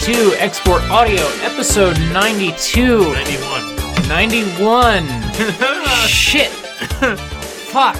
to 0.00 0.34
Export 0.38 0.82
Audio, 0.84 1.26
episode 1.42 1.98
92. 2.12 3.12
91. 3.12 4.08
91. 4.08 5.06
Shit. 6.06 6.48
Fuck. 7.68 7.96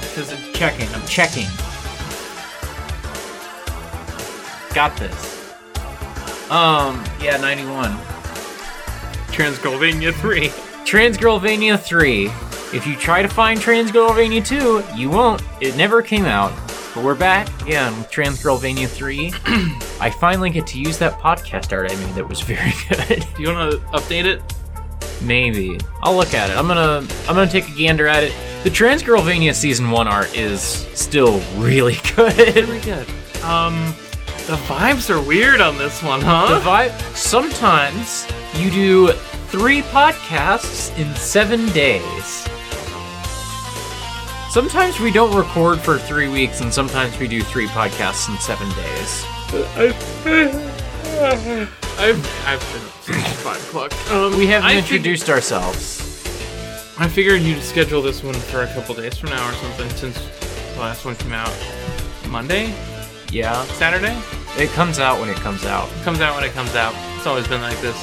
Because 0.00 0.30
I'm 0.30 0.52
checking. 0.52 0.88
I'm 0.94 1.06
checking. 1.06 1.46
Got 4.74 4.94
this. 4.98 5.54
Um, 6.50 7.02
yeah, 7.18 7.38
91. 7.38 7.96
Transylvania 9.32 10.12
3. 10.12 10.52
Transylvania 10.84 11.78
3. 11.78 12.26
If 12.74 12.86
you 12.86 12.94
try 12.96 13.22
to 13.22 13.28
find 13.28 13.58
Transylvania 13.58 14.42
2, 14.42 14.84
you 14.96 15.08
won't. 15.08 15.42
It 15.62 15.76
never 15.76 16.02
came 16.02 16.26
out. 16.26 16.52
But 16.94 17.04
we're 17.04 17.14
back, 17.14 17.48
yeah, 17.66 17.88
with 17.96 18.10
Transylvania 18.10 18.86
3. 18.86 19.32
I 20.02 20.10
finally 20.10 20.50
get 20.50 20.66
to 20.66 20.80
use 20.80 20.98
that 20.98 21.12
podcast 21.20 21.72
art 21.72 21.88
I 21.88 21.94
made 21.94 22.14
that 22.16 22.28
was 22.28 22.40
very 22.40 22.72
good. 22.88 23.24
Do 23.36 23.42
you 23.42 23.54
want 23.54 23.70
to 23.70 23.78
update 23.96 24.24
it? 24.24 24.42
Maybe. 25.22 25.78
I'll 26.02 26.16
look 26.16 26.34
at 26.34 26.50
it. 26.50 26.56
I'm 26.56 26.66
gonna 26.66 27.06
I'm 27.28 27.36
gonna 27.36 27.48
take 27.48 27.68
a 27.68 27.72
gander 27.72 28.08
at 28.08 28.24
it. 28.24 28.34
The 28.64 28.70
Transgirlvania 28.70 29.54
season 29.54 29.92
one 29.92 30.08
art 30.08 30.36
is 30.36 30.60
still 30.60 31.38
really 31.56 31.98
good. 32.16 32.36
Really 32.56 32.80
good. 32.80 33.08
Um, 33.44 33.94
the 34.48 34.56
vibes 34.66 35.08
are 35.08 35.22
weird 35.24 35.60
on 35.60 35.78
this 35.78 36.02
one, 36.02 36.20
huh? 36.20 36.58
The 36.58 36.64
vibe 36.64 37.16
sometimes 37.16 38.26
you 38.56 38.72
do 38.72 39.12
three 39.52 39.82
podcasts 39.82 40.96
in 40.98 41.14
seven 41.14 41.68
days. 41.70 42.48
Sometimes 44.50 44.98
we 44.98 45.12
don't 45.12 45.32
record 45.34 45.78
for 45.78 45.96
three 45.96 46.28
weeks, 46.28 46.60
and 46.60 46.74
sometimes 46.74 47.16
we 47.20 47.28
do 47.28 47.40
three 47.42 47.68
podcasts 47.68 48.28
in 48.28 48.36
seven 48.40 48.68
days. 48.70 49.24
I've, 51.98 52.46
I've 52.46 52.72
been 52.72 52.82
up 52.82 53.02
since 53.02 53.32
5 53.42 53.68
o'clock. 53.68 54.10
Um, 54.10 54.38
We 54.38 54.46
haven't 54.46 54.70
I 54.70 54.78
introduced 54.78 55.28
ourselves. 55.28 56.00
I 56.98 57.08
figured 57.08 57.42
you'd 57.42 57.62
schedule 57.62 58.00
this 58.02 58.22
one 58.22 58.34
for 58.34 58.62
a 58.62 58.66
couple 58.74 58.94
days 58.94 59.18
from 59.18 59.30
now 59.30 59.48
or 59.48 59.52
something 59.54 59.88
since 59.90 60.18
the 60.74 60.80
last 60.80 61.04
one 61.04 61.16
came 61.16 61.32
out 61.32 61.52
Monday? 62.28 62.74
Yeah, 63.30 63.62
Saturday? 63.64 64.16
it 64.58 64.68
comes 64.70 64.98
out 64.98 65.20
when 65.20 65.28
it 65.28 65.36
comes 65.36 65.64
out. 65.64 65.88
Comes 66.02 66.20
out 66.20 66.34
when 66.34 66.44
it 66.44 66.52
comes 66.52 66.74
out. 66.74 66.94
It's 67.16 67.26
always 67.26 67.46
been 67.48 67.60
like 67.62 67.78
this. 67.80 67.96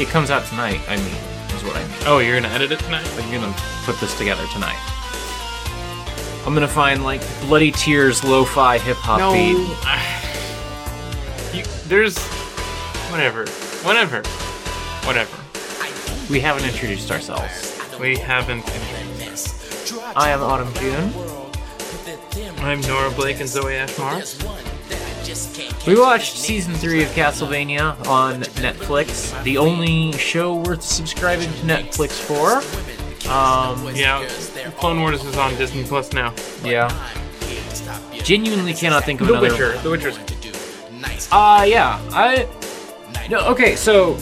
It 0.00 0.08
comes 0.08 0.30
out 0.30 0.44
tonight. 0.46 0.80
I 0.88 0.96
mean, 0.96 1.14
is 1.54 1.62
what 1.64 1.76
I 1.76 1.82
mean. 1.82 1.96
Oh, 2.06 2.18
you're 2.18 2.40
gonna 2.40 2.52
edit 2.54 2.72
it 2.72 2.78
tonight? 2.80 3.06
I'm 3.16 3.30
gonna 3.32 3.54
put 3.84 3.98
this 4.00 4.16
together 4.16 4.44
tonight. 4.52 4.78
I'm 6.46 6.54
gonna 6.54 6.66
find 6.68 7.04
like 7.04 7.20
Bloody 7.42 7.70
Tears 7.70 8.24
lo-fi 8.24 8.78
hip 8.78 8.96
hop 8.98 9.32
beat. 9.32 9.50
you, 9.50 9.66
there's. 11.90 12.16
Whatever. 13.10 13.46
Whatever. 13.82 14.22
Whatever. 15.04 15.36
We 16.30 16.38
haven't 16.40 16.64
introduced 16.64 17.10
ourselves. 17.10 17.76
We 17.98 18.16
haven't. 18.16 18.64
introduced 18.68 19.92
I 20.16 20.30
am 20.30 20.40
Autumn 20.40 20.72
June. 20.74 21.12
I'm 22.58 22.80
Nora 22.82 23.10
Blake 23.10 23.40
and 23.40 23.48
Zoe 23.48 23.74
Ashmore. 23.74 24.22
We 25.86 25.98
watched 25.98 26.36
season 26.36 26.74
three 26.74 27.02
of 27.02 27.08
Castlevania 27.10 28.06
on 28.06 28.42
Netflix, 28.62 29.42
the 29.42 29.58
only 29.58 30.12
show 30.12 30.56
worth 30.56 30.82
subscribing 30.82 31.48
to 31.48 31.58
Netflix 31.60 32.12
for. 32.12 32.58
Um, 33.30 33.94
Yeah, 33.94 34.26
Clone 34.78 35.00
Wars 35.00 35.24
is 35.24 35.36
on 35.36 35.56
Disney 35.56 35.84
Plus 35.84 36.12
now. 36.12 36.32
yeah. 36.64 36.88
Genuinely 38.22 38.74
cannot 38.74 39.04
think 39.04 39.20
of 39.20 39.26
The 39.26 39.34
another. 39.34 39.50
Witcher. 39.50 39.78
The 39.78 39.90
Witcher's. 39.90 40.18
Uh, 41.32 41.64
yeah. 41.66 42.00
I. 42.12 42.48
No, 43.28 43.46
okay, 43.48 43.76
so 43.76 44.14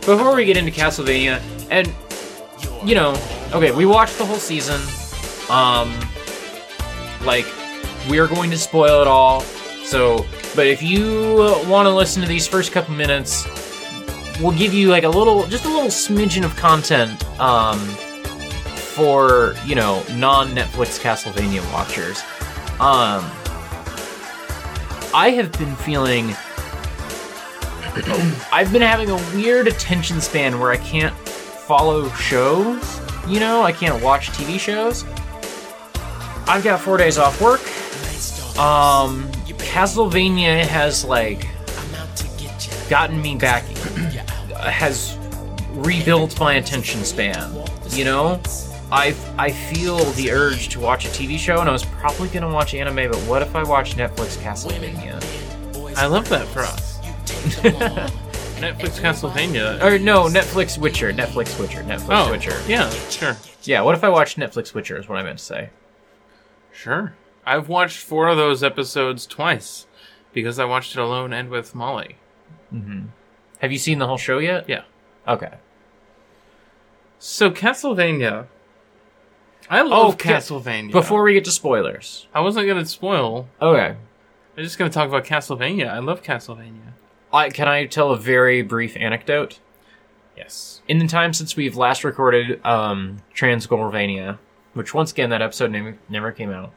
before 0.00 0.34
we 0.34 0.44
get 0.44 0.56
into 0.56 0.70
Castlevania, 0.70 1.42
and 1.70 1.92
you 2.88 2.94
know, 2.94 3.10
okay, 3.52 3.72
we 3.72 3.86
watched 3.86 4.18
the 4.18 4.24
whole 4.24 4.36
season. 4.36 4.80
Um, 5.50 5.92
like, 7.24 7.46
we're 8.08 8.26
going 8.26 8.50
to 8.50 8.58
spoil 8.58 9.00
it 9.02 9.08
all. 9.08 9.40
So, 9.84 10.24
but 10.54 10.66
if 10.66 10.82
you 10.82 11.36
want 11.66 11.86
to 11.86 11.90
listen 11.90 12.22
to 12.22 12.28
these 12.28 12.46
first 12.46 12.72
couple 12.72 12.94
minutes, 12.94 13.46
we'll 14.40 14.56
give 14.56 14.72
you 14.72 14.88
like 14.88 15.04
a 15.04 15.08
little, 15.08 15.46
just 15.46 15.64
a 15.64 15.68
little 15.68 15.88
smidgen 15.88 16.44
of 16.44 16.54
content. 16.56 17.24
Um, 17.40 17.78
for 18.92 19.54
you 19.64 19.74
know 19.74 20.04
non-Netflix 20.12 21.00
Castlevania 21.00 21.62
watchers. 21.72 22.22
Um, 22.78 23.30
I 25.14 25.30
have 25.30 25.52
been 25.52 25.74
feeling. 25.76 26.34
I've 28.50 28.72
been 28.72 28.80
having 28.82 29.10
a 29.10 29.16
weird 29.34 29.68
attention 29.68 30.20
span 30.20 30.58
where 30.58 30.70
I 30.70 30.78
can't 30.78 31.14
follow 31.16 32.08
shows. 32.10 33.00
You 33.28 33.38
know, 33.38 33.62
I 33.62 33.72
can't 33.72 34.02
watch 34.02 34.30
TV 34.30 34.58
shows. 34.58 35.04
I've 36.48 36.64
got 36.64 36.80
four 36.80 36.96
days 36.96 37.18
off 37.18 37.40
work. 37.40 37.60
Um, 38.58 39.30
Castlevania 39.58 40.64
has 40.66 41.04
like 41.04 41.46
gotten 42.88 43.20
me 43.20 43.36
back, 43.36 43.64
has 44.58 45.18
rebuilt 45.70 46.38
my 46.40 46.54
attention 46.54 47.04
span. 47.04 47.52
You 47.90 48.04
know, 48.04 48.40
I 48.92 49.14
I 49.38 49.50
feel 49.50 49.96
the 50.12 50.30
urge 50.32 50.68
to 50.70 50.80
watch 50.80 51.06
a 51.06 51.08
TV 51.08 51.38
show, 51.38 51.58
and 51.60 51.68
I 51.68 51.72
was 51.72 51.84
probably 51.84 52.28
gonna 52.28 52.52
watch 52.52 52.74
anime, 52.74 53.10
but 53.10 53.16
what 53.26 53.40
if 53.42 53.56
I 53.56 53.62
watch 53.62 53.96
Netflix 53.96 54.36
Castlevania? 54.36 55.18
I 55.96 56.06
love 56.06 56.28
that 56.28 56.46
for 56.48 56.60
us. 56.60 56.98
Netflix 58.62 59.00
Castlevania. 59.00 59.82
Or 59.82 59.98
no, 59.98 60.24
Netflix 60.24 60.78
Witcher, 60.78 61.12
Netflix 61.12 61.58
Witcher, 61.58 61.82
Netflix 61.82 62.06
Oh, 62.10 62.30
Witcher. 62.30 62.60
yeah, 62.68 62.88
sure, 63.10 63.36
Yeah, 63.64 63.80
what 63.80 63.94
if 63.96 64.04
I 64.04 64.08
watch 64.08 64.36
Netflix 64.36 64.74
Witcher? 64.74 64.98
Is 64.98 65.08
what 65.08 65.18
I 65.18 65.22
meant 65.22 65.38
to 65.38 65.44
say. 65.44 65.70
sure. 66.72 67.14
I've 67.44 67.68
watched 67.68 67.98
four 67.98 68.28
of 68.28 68.36
those 68.36 68.62
episodes 68.62 69.26
twice 69.26 69.86
because 70.32 70.60
I 70.60 70.64
watched 70.64 70.92
it 70.96 71.00
alone 71.00 71.32
and 71.32 71.48
with 71.48 71.74
Molly. 71.74 72.16
Mm-hmm. 72.72 73.06
Have 73.58 73.72
you 73.72 73.78
seen 73.78 73.98
the 73.98 74.06
whole 74.06 74.16
show 74.18 74.38
yet? 74.38 74.68
Yeah. 74.68 74.82
Okay. 75.26 75.54
So 77.18 77.50
Castlevania. 77.50 78.46
I 79.72 79.80
love 79.80 80.18
ca- 80.18 80.34
Castlevania. 80.34 80.92
Before 80.92 81.22
we 81.22 81.32
get 81.32 81.46
to 81.46 81.50
spoilers. 81.50 82.26
I 82.34 82.40
wasn't 82.40 82.68
gonna 82.68 82.84
spoil. 82.84 83.48
Okay. 83.60 83.96
I'm 84.56 84.62
just 84.62 84.76
gonna 84.76 84.90
talk 84.90 85.08
about 85.08 85.24
Castlevania. 85.24 85.88
I 85.88 85.98
love 86.00 86.22
Castlevania. 86.22 86.92
I, 87.32 87.48
can 87.48 87.68
I 87.68 87.86
tell 87.86 88.10
a 88.10 88.18
very 88.18 88.60
brief 88.60 88.98
anecdote? 88.98 89.60
Yes. 90.36 90.82
In 90.88 90.98
the 90.98 91.06
time 91.06 91.32
since 91.32 91.56
we've 91.56 91.74
last 91.74 92.04
recorded 92.04 92.64
um, 92.66 93.22
Transgorvania, 93.34 94.38
which 94.74 94.92
once 94.92 95.10
again 95.10 95.30
that 95.30 95.40
episode 95.40 95.70
never, 95.70 95.96
never 96.10 96.32
came 96.32 96.50
out. 96.50 96.74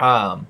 Um, 0.00 0.48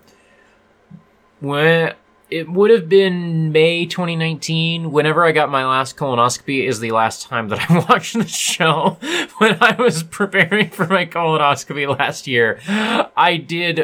when 1.41 1.93
it 2.33 2.49
would 2.51 2.71
have 2.71 2.89
been 2.89 3.53
May 3.53 3.85
2019, 3.87 4.91
whenever 4.91 5.25
I 5.25 5.33
got 5.33 5.51
my 5.51 5.65
last 5.67 5.97
colonoscopy, 5.97 6.67
is 6.67 6.81
the 6.81 6.91
last 6.93 7.29
time 7.29 7.49
that 7.49 7.59
I 7.71 7.79
watched 7.89 8.15
the 8.15 8.27
show. 8.27 8.99
When 9.39 9.59
I 9.61 9.75
was 9.77 10.03
preparing 10.05 10.71
for 10.71 10.87
my 10.87 11.05
colonoscopy 11.05 11.99
last 11.99 12.27
year, 12.29 12.61
I 12.69 13.37
did 13.45 13.81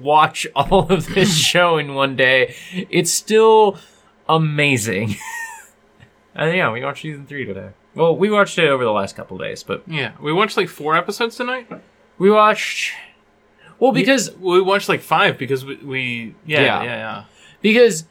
watch 0.00 0.46
all 0.56 0.90
of 0.90 1.06
this 1.14 1.36
show 1.36 1.76
in 1.78 1.94
one 1.94 2.16
day. 2.16 2.54
It's 2.72 3.10
still 3.10 3.76
amazing. 4.28 5.16
and 6.34 6.50
uh, 6.50 6.52
yeah, 6.54 6.72
we 6.72 6.82
watched 6.82 7.02
season 7.02 7.26
three 7.26 7.44
today. 7.44 7.70
Well, 7.94 8.16
we 8.16 8.30
watched 8.30 8.58
it 8.58 8.68
over 8.68 8.84
the 8.84 8.92
last 8.92 9.16
couple 9.16 9.36
days, 9.38 9.62
but 9.62 9.82
Yeah, 9.86 10.12
we 10.20 10.32
watched 10.32 10.56
like 10.56 10.68
four 10.68 10.96
episodes 10.96 11.36
tonight. 11.36 11.68
we 12.18 12.30
watched. 12.30 12.92
Well, 13.78 13.92
because 13.92 14.34
we 14.36 14.62
watched 14.62 14.88
like 14.88 15.00
five 15.02 15.36
because 15.36 15.64
we, 15.64 15.76
we 15.76 16.34
yeah, 16.46 16.60
Yeah. 16.62 16.82
yeah 16.82 16.96
yeah 16.96 17.24
because 17.62 18.04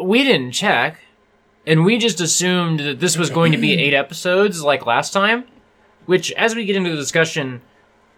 we 0.00 0.22
didn't 0.24 0.52
check, 0.52 1.00
and 1.66 1.84
we 1.84 1.98
just 1.98 2.20
assumed 2.20 2.80
that 2.80 3.00
this 3.00 3.16
was 3.16 3.30
going 3.30 3.52
to 3.52 3.58
be 3.58 3.72
eight 3.74 3.94
episodes 4.04 4.62
like 4.62 4.86
last 4.86 5.12
time. 5.12 5.44
Which, 6.06 6.32
as 6.32 6.54
we 6.54 6.66
get 6.66 6.76
into 6.76 6.90
the 6.90 6.96
discussion, 6.96 7.62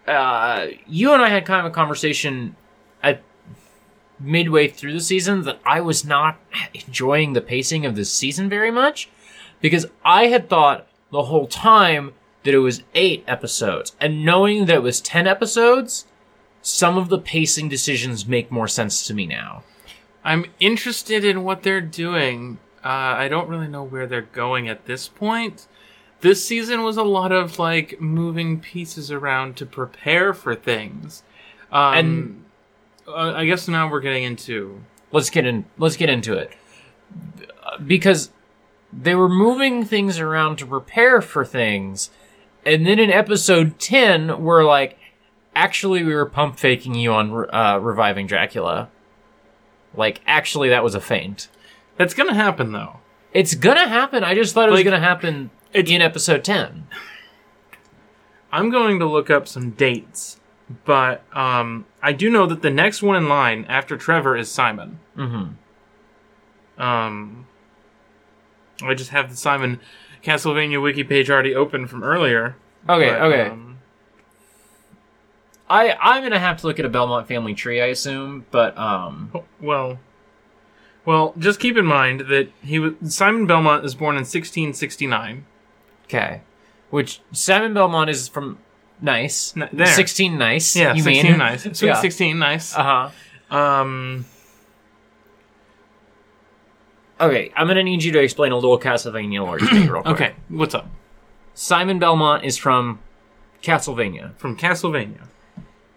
uh, 0.06 0.66
you 0.86 1.12
and 1.12 1.22
I 1.22 1.28
had 1.28 1.44
kind 1.46 1.64
of 1.64 1.70
a 1.70 1.74
conversation 1.74 2.56
at 3.02 3.22
midway 4.18 4.66
through 4.68 4.92
the 4.92 5.00
season 5.00 5.42
that 5.42 5.60
I 5.64 5.80
was 5.80 6.04
not 6.04 6.38
enjoying 6.74 7.32
the 7.32 7.40
pacing 7.40 7.86
of 7.86 7.94
this 7.94 8.12
season 8.12 8.48
very 8.48 8.70
much 8.70 9.08
because 9.60 9.86
I 10.04 10.26
had 10.26 10.48
thought 10.48 10.88
the 11.12 11.24
whole 11.24 11.46
time 11.46 12.12
that 12.42 12.54
it 12.54 12.58
was 12.58 12.82
eight 12.94 13.24
episodes, 13.26 13.94
and 14.00 14.24
knowing 14.24 14.66
that 14.66 14.76
it 14.76 14.82
was 14.82 15.00
ten 15.00 15.26
episodes, 15.26 16.06
some 16.62 16.96
of 16.96 17.08
the 17.08 17.18
pacing 17.18 17.68
decisions 17.68 18.26
make 18.26 18.50
more 18.50 18.68
sense 18.68 19.06
to 19.06 19.14
me 19.14 19.26
now. 19.26 19.62
I'm 20.26 20.46
interested 20.58 21.24
in 21.24 21.44
what 21.44 21.62
they're 21.62 21.80
doing. 21.80 22.58
Uh, 22.84 22.88
I 22.88 23.28
don't 23.28 23.48
really 23.48 23.68
know 23.68 23.84
where 23.84 24.06
they're 24.06 24.22
going 24.22 24.68
at 24.68 24.86
this 24.86 25.06
point. 25.08 25.66
This 26.20 26.44
season 26.44 26.82
was 26.82 26.96
a 26.96 27.02
lot 27.04 27.30
of 27.30 27.58
like 27.58 28.00
moving 28.00 28.58
pieces 28.60 29.10
around 29.12 29.56
to 29.58 29.66
prepare 29.66 30.34
for 30.34 30.54
things, 30.54 31.22
um, 31.70 31.94
And- 31.94 32.44
uh, 33.06 33.34
I 33.36 33.46
guess 33.46 33.68
now 33.68 33.88
we're 33.88 34.00
getting 34.00 34.24
into 34.24 34.82
let's 35.12 35.30
get 35.30 35.46
in 35.46 35.64
let's 35.78 35.96
get 35.96 36.10
into 36.10 36.34
it 36.34 36.50
because 37.86 38.30
they 38.92 39.14
were 39.14 39.28
moving 39.28 39.84
things 39.84 40.18
around 40.18 40.56
to 40.58 40.66
prepare 40.66 41.20
for 41.20 41.44
things 41.44 42.10
and 42.64 42.84
then 42.84 42.98
in 42.98 43.10
episode 43.10 43.78
10 43.78 44.42
we're 44.42 44.64
like 44.64 44.98
actually 45.54 46.02
we 46.02 46.12
were 46.14 46.26
pump 46.26 46.58
faking 46.58 46.94
you 46.96 47.12
on 47.12 47.46
uh, 47.54 47.78
reviving 47.80 48.26
dracula 48.26 48.88
like 49.96 50.20
actually 50.26 50.68
that 50.68 50.82
was 50.84 50.94
a 50.94 51.00
feint 51.00 51.48
that's 51.96 52.14
gonna 52.14 52.34
happen 52.34 52.72
though. 52.72 53.00
it's 53.32 53.54
gonna 53.54 53.88
happen 53.88 54.22
i 54.24 54.34
just 54.34 54.54
thought 54.54 54.68
it 54.68 54.72
was 54.72 54.78
Like, 54.78 54.84
gonna 54.84 55.00
happen 55.00 55.50
it's- 55.72 55.92
in 55.94 56.00
episode 56.02 56.44
10 56.44 56.86
I'm 58.52 58.70
going 58.70 59.00
to 59.00 59.06
look 59.06 59.28
up 59.28 59.46
some 59.48 59.70
dates, 59.72 60.40
but 60.84 61.22
um, 61.36 61.84
I 62.02 62.12
do 62.12 62.30
know 62.30 62.46
that 62.46 62.62
the 62.62 62.70
next 62.70 63.02
one 63.02 63.16
in 63.16 63.28
line 63.28 63.66
after 63.68 63.96
Trevor 63.98 64.34
is 64.36 64.50
Simon. 64.50 64.98
mm-hmm. 65.16 66.80
Um, 66.82 67.46
I 68.82 68.94
just 68.94 69.10
have 69.10 69.30
the 69.30 69.36
Simon 69.36 69.80
Castlevania 70.22 70.80
wiki 70.80 71.02
page 71.04 71.28
already 71.28 71.54
open 71.54 71.86
from 71.86 72.02
earlier. 72.04 72.56
okay 72.88 73.10
but, 73.10 73.22
okay 73.22 73.50
um, 73.50 73.65
i 75.68 75.96
i'm 76.00 76.22
gonna 76.22 76.38
have 76.38 76.56
to 76.58 76.66
look 76.66 76.78
at 76.78 76.84
a 76.84 76.88
belmont 76.88 77.26
family 77.28 77.54
tree 77.54 77.80
i 77.80 77.86
assume 77.86 78.44
but 78.50 78.76
um 78.78 79.32
well, 79.60 79.98
well, 81.04 81.34
just 81.38 81.60
keep 81.60 81.76
in 81.76 81.86
mind 81.86 82.22
that 82.22 82.50
he 82.62 82.80
was 82.80 82.94
Simon 83.14 83.46
Belmont 83.46 83.84
is 83.84 83.94
born 83.94 84.16
in 84.16 84.22
1669. 84.22 85.46
Okay. 86.06 86.40
Which 86.90 87.20
Simon 87.30 87.74
Belmont 87.74 88.10
is 88.10 88.26
from 88.26 88.58
Nice. 89.00 89.56
N- 89.56 89.68
there. 89.72 89.86
16 89.86 90.36
Nice. 90.36 90.74
Yeah, 90.74 90.94
you 90.94 91.02
16 91.04 91.30
mean? 91.30 91.38
nice. 91.38 91.62
Sweet 91.62 91.82
Yeah. 91.82 92.00
16 92.00 92.38
nice. 92.40 92.74
Uh 92.76 93.10
huh. 93.50 93.56
Um, 93.56 94.24
Okay, 97.20 97.50
I'm 97.56 97.66
gonna 97.68 97.82
need 97.84 98.02
you 98.02 98.12
to 98.12 98.18
explain 98.20 98.52
a 98.52 98.56
little 98.56 98.78
Castlevania 98.78 99.40
lore 99.44 99.58
to 99.58 99.64
me 99.72 99.88
real 99.88 100.02
quick. 100.02 100.14
okay, 100.14 100.34
what's 100.48 100.74
up? 100.74 100.88
Simon 101.54 101.98
Belmont 101.98 102.44
is 102.44 102.58
from 102.58 102.98
Castlevania. 103.62 104.36
From 104.38 104.56
Castlevania. 104.56 105.28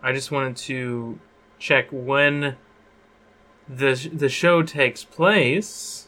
I 0.01 0.13
just 0.13 0.31
wanted 0.31 0.55
to 0.57 1.19
check 1.59 1.87
when 1.91 2.55
the 3.67 4.09
the 4.13 4.29
show 4.29 4.63
takes 4.63 5.03
place. 5.03 6.07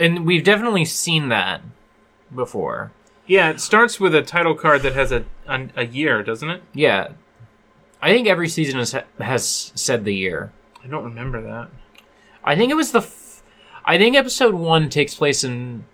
and 0.00 0.26
we've 0.26 0.42
definitely 0.44 0.84
seen 0.84 1.28
that 1.28 1.62
before. 2.34 2.90
Yeah, 3.26 3.50
it 3.50 3.60
starts 3.60 4.00
with 4.00 4.14
a 4.14 4.22
title 4.22 4.54
card 4.54 4.82
that 4.82 4.94
has 4.94 5.12
a 5.12 5.24
a, 5.46 5.68
a 5.76 5.86
year, 5.86 6.22
doesn't 6.24 6.50
it? 6.50 6.62
Yeah. 6.74 7.12
I 8.00 8.12
think 8.12 8.28
every 8.28 8.48
season 8.48 8.78
has 8.78 8.94
has 9.18 9.72
said 9.74 10.04
the 10.04 10.14
year. 10.14 10.52
I 10.82 10.86
don't 10.86 11.04
remember 11.04 11.42
that. 11.42 11.68
I 12.44 12.56
think 12.56 12.70
it 12.70 12.76
was 12.76 12.92
the 12.92 13.00
f- 13.00 13.42
I 13.84 13.98
think 13.98 14.16
episode 14.16 14.54
1 14.54 14.88
takes 14.90 15.14
place 15.14 15.42
in 15.44 15.84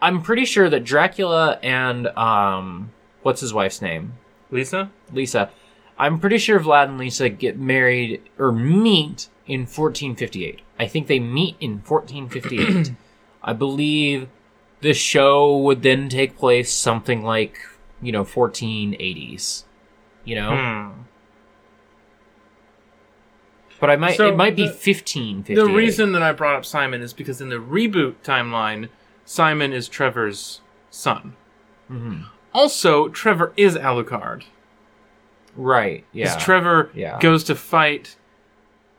I'm 0.00 0.22
pretty 0.22 0.44
sure 0.44 0.68
that 0.70 0.84
Dracula 0.84 1.58
and 1.62 2.06
um 2.08 2.92
what's 3.22 3.40
his 3.40 3.52
wife's 3.52 3.82
name? 3.82 4.14
Lisa? 4.50 4.90
Lisa. 5.12 5.50
I'm 5.98 6.20
pretty 6.20 6.38
sure 6.38 6.60
Vlad 6.60 6.84
and 6.88 6.98
Lisa 6.98 7.28
get 7.28 7.58
married 7.58 8.22
or 8.38 8.52
meet 8.52 9.28
in 9.46 9.60
1458. 9.60 10.60
I 10.78 10.86
think 10.86 11.06
they 11.06 11.18
meet 11.18 11.56
in 11.60 11.80
1458. 11.80 12.92
I 13.42 13.52
believe 13.52 14.28
the 14.82 14.92
show 14.92 15.56
would 15.56 15.82
then 15.82 16.08
take 16.08 16.36
place 16.36 16.70
something 16.72 17.22
like, 17.22 17.58
you 18.02 18.12
know, 18.12 18.24
1480s. 18.24 19.64
You 20.26 20.34
know? 20.34 20.50
Hmm. 20.92 21.00
But 23.80 23.90
I 23.90 23.96
might 23.96 24.16
So 24.16 24.28
it 24.28 24.36
might 24.36 24.56
be 24.56 24.68
fifteen. 24.68 25.42
The 25.42 25.66
reason 25.66 26.12
that 26.12 26.22
I 26.22 26.32
brought 26.32 26.54
up 26.56 26.64
Simon 26.64 27.02
is 27.02 27.12
because 27.12 27.40
in 27.40 27.50
the 27.50 27.56
reboot 27.56 28.14
timeline, 28.24 28.88
Simon 29.24 29.72
is 29.72 29.86
Trevor's 29.88 30.60
son. 30.90 31.34
Mhm. 31.90 32.24
Also, 32.54 33.08
Trevor 33.08 33.52
is 33.56 33.76
Alucard. 33.76 34.44
Right. 35.54 36.04
Yeah. 36.12 36.24
Because 36.24 36.34
Yeah. 36.36 36.44
Trevor 36.44 36.90
Yeah. 36.94 37.18
goes 37.20 37.44
to 37.44 37.54
fight 37.54 38.16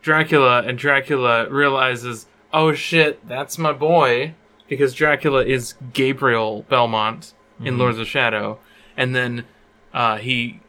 Dracula, 0.04 0.62
and 0.62 0.78
Dracula 0.78 1.50
realizes, 1.50 2.28
oh 2.54 2.72
shit, 2.74 3.28
that's 3.28 3.58
my 3.58 3.74
boy. 3.74 4.36
Because 4.68 4.94
Dracula 4.94 5.44
is 5.44 5.74
Gabriel 5.94 6.66
Belmont 6.70 7.34
in 7.60 7.66
Mm-hmm. 7.66 7.80
Lords 7.80 8.00
of 8.00 8.08
Shadow. 8.08 8.60
And 8.96 9.16
then 9.16 9.46
uh, 9.94 10.18
he 10.18 10.60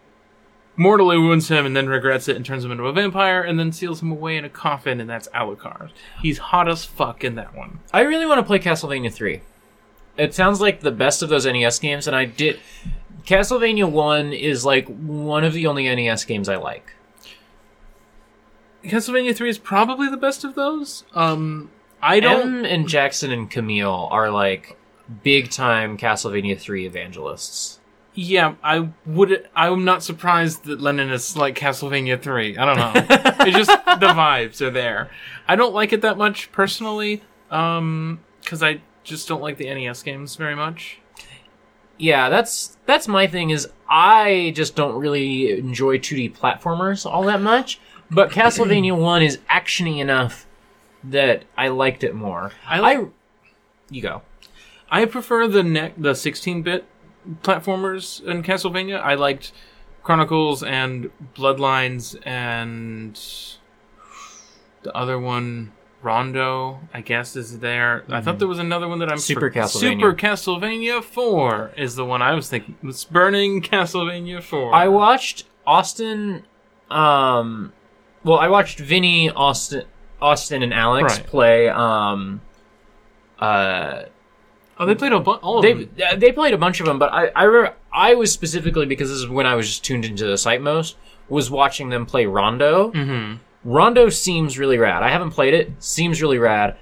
mortally 0.78 1.18
wounds 1.18 1.48
him 1.48 1.66
and 1.66 1.76
then 1.76 1.88
regrets 1.88 2.28
it 2.28 2.36
and 2.36 2.46
turns 2.46 2.64
him 2.64 2.70
into 2.70 2.86
a 2.86 2.92
vampire 2.92 3.42
and 3.42 3.58
then 3.58 3.72
seals 3.72 4.00
him 4.00 4.10
away 4.10 4.36
in 4.36 4.44
a 4.44 4.48
coffin, 4.48 5.00
and 5.00 5.10
that's 5.10 5.28
Alucard. 5.28 5.90
He's 6.22 6.38
hot 6.38 6.68
as 6.68 6.84
fuck 6.84 7.24
in 7.24 7.34
that 7.34 7.54
one. 7.54 7.80
I 7.92 8.00
really 8.00 8.24
want 8.24 8.38
to 8.38 8.46
play 8.46 8.58
Castlevania 8.58 9.12
3. 9.12 9.42
It 10.16 10.34
sounds 10.34 10.60
like 10.60 10.80
the 10.80 10.90
best 10.90 11.22
of 11.22 11.28
those 11.28 11.44
NES 11.44 11.78
games, 11.78 12.06
and 12.06 12.16
I 12.16 12.24
did. 12.24 12.60
Castlevania 13.24 13.90
1 13.90 14.32
is 14.32 14.64
like 14.64 14.88
one 14.88 15.44
of 15.44 15.52
the 15.52 15.66
only 15.66 15.84
NES 15.94 16.24
games 16.24 16.48
I 16.48 16.56
like. 16.56 16.94
Castlevania 18.84 19.34
3 19.34 19.50
is 19.50 19.58
probably 19.58 20.08
the 20.08 20.16
best 20.16 20.44
of 20.44 20.54
those. 20.54 21.04
Um, 21.14 21.70
I 22.00 22.20
don't. 22.20 22.58
M 22.58 22.64
and 22.64 22.88
Jackson 22.88 23.32
and 23.32 23.50
Camille 23.50 24.08
are 24.10 24.30
like 24.30 24.78
big 25.22 25.50
time 25.50 25.98
Castlevania 25.98 26.58
3 26.58 26.86
evangelists. 26.86 27.77
Yeah, 28.20 28.56
I 28.64 28.88
would. 29.06 29.48
I'm 29.54 29.84
not 29.84 30.02
surprised 30.02 30.64
that 30.64 30.80
Lennon 30.80 31.08
is 31.10 31.36
like 31.36 31.54
Castlevania 31.54 32.20
Three. 32.20 32.58
I 32.58 32.64
don't 32.64 32.76
know. 32.76 32.92
it's 33.46 33.56
just 33.56 33.70
the 33.70 34.08
vibes 34.08 34.60
are 34.60 34.72
there. 34.72 35.08
I 35.46 35.54
don't 35.54 35.72
like 35.72 35.92
it 35.92 36.00
that 36.00 36.18
much 36.18 36.50
personally, 36.50 37.22
um, 37.52 38.18
because 38.42 38.60
I 38.60 38.80
just 39.04 39.28
don't 39.28 39.40
like 39.40 39.56
the 39.56 39.72
NES 39.72 40.02
games 40.02 40.34
very 40.34 40.56
much. 40.56 40.98
Yeah, 41.96 42.28
that's 42.28 42.76
that's 42.86 43.06
my 43.06 43.28
thing. 43.28 43.50
Is 43.50 43.68
I 43.88 44.52
just 44.56 44.74
don't 44.74 44.96
really 44.96 45.56
enjoy 45.56 45.98
2D 45.98 46.36
platformers 46.36 47.08
all 47.08 47.22
that 47.26 47.40
much. 47.40 47.78
But 48.10 48.32
Castlevania 48.32 48.98
One 49.00 49.22
is 49.22 49.38
actiony 49.48 50.00
enough 50.00 50.44
that 51.04 51.44
I 51.56 51.68
liked 51.68 52.02
it 52.02 52.16
more. 52.16 52.50
I 52.66 52.80
like. 52.80 52.98
You 53.90 54.02
go. 54.02 54.22
I 54.90 55.04
prefer 55.04 55.46
the 55.46 55.62
ne- 55.62 55.94
the 55.96 56.12
16-bit 56.12 56.84
platformers 57.42 58.22
in 58.24 58.42
Castlevania. 58.42 59.00
I 59.00 59.14
liked 59.14 59.52
Chronicles 60.02 60.62
and 60.62 61.10
Bloodlines 61.34 62.16
and 62.26 63.18
the 64.82 64.96
other 64.96 65.18
one 65.18 65.72
Rondo, 66.00 66.80
I 66.94 67.00
guess 67.00 67.34
is 67.34 67.58
there. 67.58 68.04
I 68.08 68.20
thought 68.20 68.38
there 68.38 68.46
was 68.48 68.60
another 68.60 68.86
one 68.88 69.00
that 69.00 69.10
I'm 69.10 69.18
Super 69.18 69.40
for- 69.40 69.50
Castlevania. 69.50 69.80
Super 69.80 70.14
Castlevania 70.14 71.02
4 71.02 71.72
is 71.76 71.96
the 71.96 72.04
one 72.04 72.22
I 72.22 72.34
was 72.34 72.48
thinking. 72.48 72.76
It's 72.84 73.04
Burning 73.04 73.60
Castlevania 73.62 74.40
4. 74.42 74.72
I 74.74 74.86
watched 74.88 75.44
Austin. 75.66 76.44
Um, 76.90 77.72
well, 78.24 78.38
I 78.38 78.48
watched 78.48 78.78
Vinny, 78.78 79.28
Austin, 79.30 79.84
Austin, 80.22 80.62
and 80.62 80.72
Alex 80.72 81.18
Right. 81.18 81.26
play. 81.26 81.68
Um, 81.68 82.40
uh, 83.40 84.02
oh, 84.78 84.86
they 84.86 84.94
played 84.94 85.12
a 85.12 85.20
bu- 85.20 85.32
all 85.32 85.58
of 85.58 85.62
they 85.62 85.72
them. 85.84 86.18
they 86.20 86.32
played 86.32 86.54
a 86.54 86.58
bunch 86.58 86.80
of 86.80 86.86
them, 86.86 86.98
but 86.98 87.12
I 87.12 87.28
I, 87.34 87.44
re- 87.44 87.70
I 87.92 88.14
was 88.14 88.32
specifically 88.32 88.86
because 88.86 89.08
this 89.08 89.18
is 89.18 89.28
when 89.28 89.46
I 89.46 89.54
was 89.54 89.66
just 89.66 89.84
tuned 89.84 90.04
into 90.04 90.26
the 90.26 90.38
site 90.38 90.62
most 90.62 90.96
was 91.28 91.50
watching 91.50 91.90
them 91.90 92.06
play 92.06 92.26
Rondo. 92.26 92.90
Mm-hmm. 92.92 93.36
Rondo 93.64 94.08
seems 94.08 94.58
really 94.58 94.78
rad. 94.78 95.02
I 95.02 95.10
haven't 95.10 95.30
played 95.32 95.52
it. 95.54 95.72
Seems 95.82 96.22
really 96.22 96.38
rad. 96.38 96.76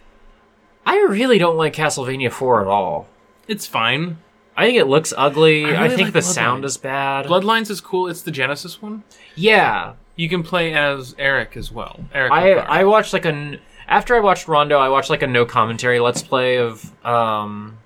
I 0.84 0.96
really 1.08 1.38
don't 1.38 1.56
like 1.56 1.72
Castlevania 1.74 2.30
4 2.30 2.60
at 2.60 2.66
all. 2.68 3.08
It's 3.48 3.66
fine. 3.66 4.18
I 4.56 4.66
think 4.66 4.78
it 4.78 4.84
looks 4.86 5.12
ugly. 5.16 5.64
I 5.64 5.86
I, 5.86 5.88
think 5.88 6.02
like 6.02 6.12
the 6.12 6.20
Bloodlines. 6.20 6.22
sound 6.34 6.64
is 6.64 6.76
bad. 6.76 7.26
Bloodlines 7.26 7.70
is 7.70 7.80
cool. 7.80 8.06
It's 8.08 8.22
the 8.22 8.30
Genesis 8.30 8.80
one. 8.80 9.02
yeah, 9.34 9.94
You 10.14 10.28
can 10.28 10.42
play 10.44 10.74
as 10.74 11.14
Eric 11.18 11.56
as 11.56 11.72
well. 11.72 12.00
Eric. 12.14 12.30
I. 12.32 12.52
I 12.52 12.84
watched 12.84 13.12
like 13.12 13.24
an 13.24 13.58
after 13.88 14.14
I 14.16 14.20
watched 14.20 14.46
Rondo, 14.48 14.78
I 14.78 14.88
watched 14.88 15.10
like 15.10 15.22
a 15.22 15.26
no 15.26 15.44
commentary 15.44 15.98
let's 16.00 16.22
play 16.22 16.58
of 16.58 16.92
um 17.04 17.78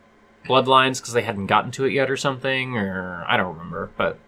Bloodlines 0.50 1.00
because 1.00 1.12
they 1.12 1.22
hadn't 1.22 1.46
gotten 1.46 1.70
to 1.72 1.84
it 1.84 1.92
yet 1.92 2.10
or 2.10 2.16
something 2.16 2.76
or 2.76 3.24
I 3.28 3.36
don't 3.36 3.56
remember, 3.56 3.90
but 3.96 4.18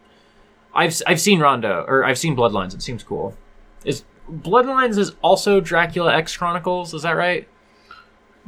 I've 0.74 1.00
I've 1.06 1.20
seen 1.20 1.40
Rondo 1.40 1.84
or 1.88 2.04
I've 2.04 2.18
seen 2.18 2.36
Bloodlines. 2.36 2.74
It 2.74 2.82
seems 2.82 3.02
cool. 3.02 3.36
Is 3.84 4.04
Bloodlines 4.30 4.98
is 4.98 5.12
also 5.22 5.60
Dracula 5.60 6.14
X 6.14 6.36
Chronicles? 6.36 6.94
Is 6.94 7.02
that 7.02 7.12
right? 7.12 7.48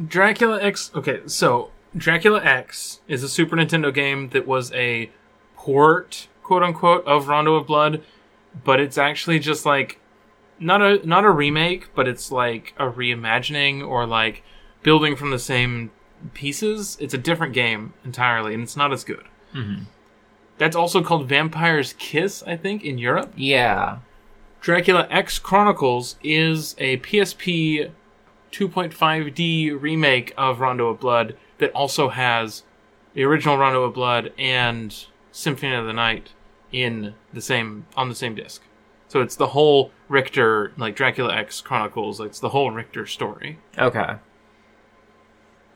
Dracula 0.06 0.60
X. 0.62 0.90
Okay, 0.94 1.20
so 1.26 1.70
Dracula 1.96 2.42
X 2.42 3.00
is 3.06 3.22
a 3.22 3.28
Super 3.28 3.56
Nintendo 3.56 3.92
game 3.92 4.30
that 4.30 4.46
was 4.46 4.72
a 4.72 5.10
port, 5.56 6.28
quote 6.42 6.62
unquote, 6.62 7.04
of 7.06 7.28
Rondo 7.28 7.54
of 7.54 7.66
Blood, 7.66 8.02
but 8.64 8.80
it's 8.80 8.98
actually 8.98 9.38
just 9.38 9.64
like 9.64 10.00
not 10.58 10.82
a 10.82 11.06
not 11.06 11.24
a 11.24 11.30
remake, 11.30 11.94
but 11.94 12.08
it's 12.08 12.32
like 12.32 12.74
a 12.78 12.90
reimagining 12.90 13.86
or 13.86 14.06
like 14.06 14.42
building 14.82 15.16
from 15.16 15.30
the 15.30 15.38
same 15.38 15.90
pieces. 16.32 16.96
It's 17.00 17.14
a 17.14 17.18
different 17.18 17.52
game 17.52 17.92
entirely, 18.04 18.54
and 18.54 18.62
it's 18.62 18.76
not 18.76 18.92
as 18.92 19.04
good. 19.04 19.24
Mm-hmm. 19.54 19.84
That's 20.58 20.76
also 20.76 21.02
called 21.02 21.28
Vampire's 21.28 21.94
Kiss, 21.94 22.42
I 22.46 22.56
think, 22.56 22.84
in 22.84 22.98
Europe. 22.98 23.32
Yeah. 23.36 23.98
Dracula 24.60 25.06
X 25.10 25.38
Chronicles 25.38 26.16
is 26.22 26.74
a 26.78 26.98
PSP 26.98 27.90
2.5D 28.52 29.80
remake 29.80 30.32
of 30.38 30.60
Rondo 30.60 30.88
of 30.88 31.00
Blood 31.00 31.36
that 31.58 31.72
also 31.72 32.08
has 32.08 32.62
the 33.14 33.24
original 33.24 33.58
Rondo 33.58 33.82
of 33.82 33.94
Blood 33.94 34.32
and 34.38 35.06
Symphony 35.32 35.74
of 35.74 35.86
the 35.86 35.92
Night 35.92 36.30
in 36.72 37.14
the 37.32 37.40
same 37.40 37.86
on 37.96 38.08
the 38.08 38.14
same 38.14 38.34
disc. 38.34 38.62
So 39.08 39.20
it's 39.20 39.36
the 39.36 39.48
whole 39.48 39.90
Richter 40.08 40.72
like 40.76 40.96
Dracula 40.96 41.34
X 41.34 41.60
Chronicles, 41.60 42.20
it's 42.20 42.40
the 42.40 42.48
whole 42.50 42.70
Richter 42.70 43.06
story. 43.06 43.58
Okay. 43.78 44.16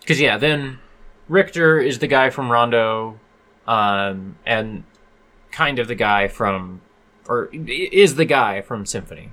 Because 0.00 0.21
yeah, 0.21 0.37
then 0.38 0.78
Richter 1.28 1.78
is 1.78 1.99
the 1.99 2.07
guy 2.07 2.31
from 2.31 2.50
Rondo, 2.50 3.19
um, 3.67 4.37
and 4.47 4.85
kind 5.50 5.78
of 5.78 5.88
the 5.88 5.95
guy 5.95 6.28
from, 6.28 6.81
or 7.28 7.50
is 7.52 8.14
the 8.17 8.25
guy 8.25 8.61
from 8.62 8.87
Symphony. 8.87 9.31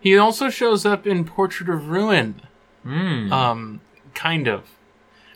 He 0.00 0.16
also 0.18 0.50
shows 0.50 0.84
up 0.84 1.06
in 1.06 1.24
Portrait 1.24 1.68
of 1.68 1.88
Ruin. 1.88 2.42
Mm. 2.84 3.30
um 3.30 3.80
kind 4.12 4.48
of 4.48 4.70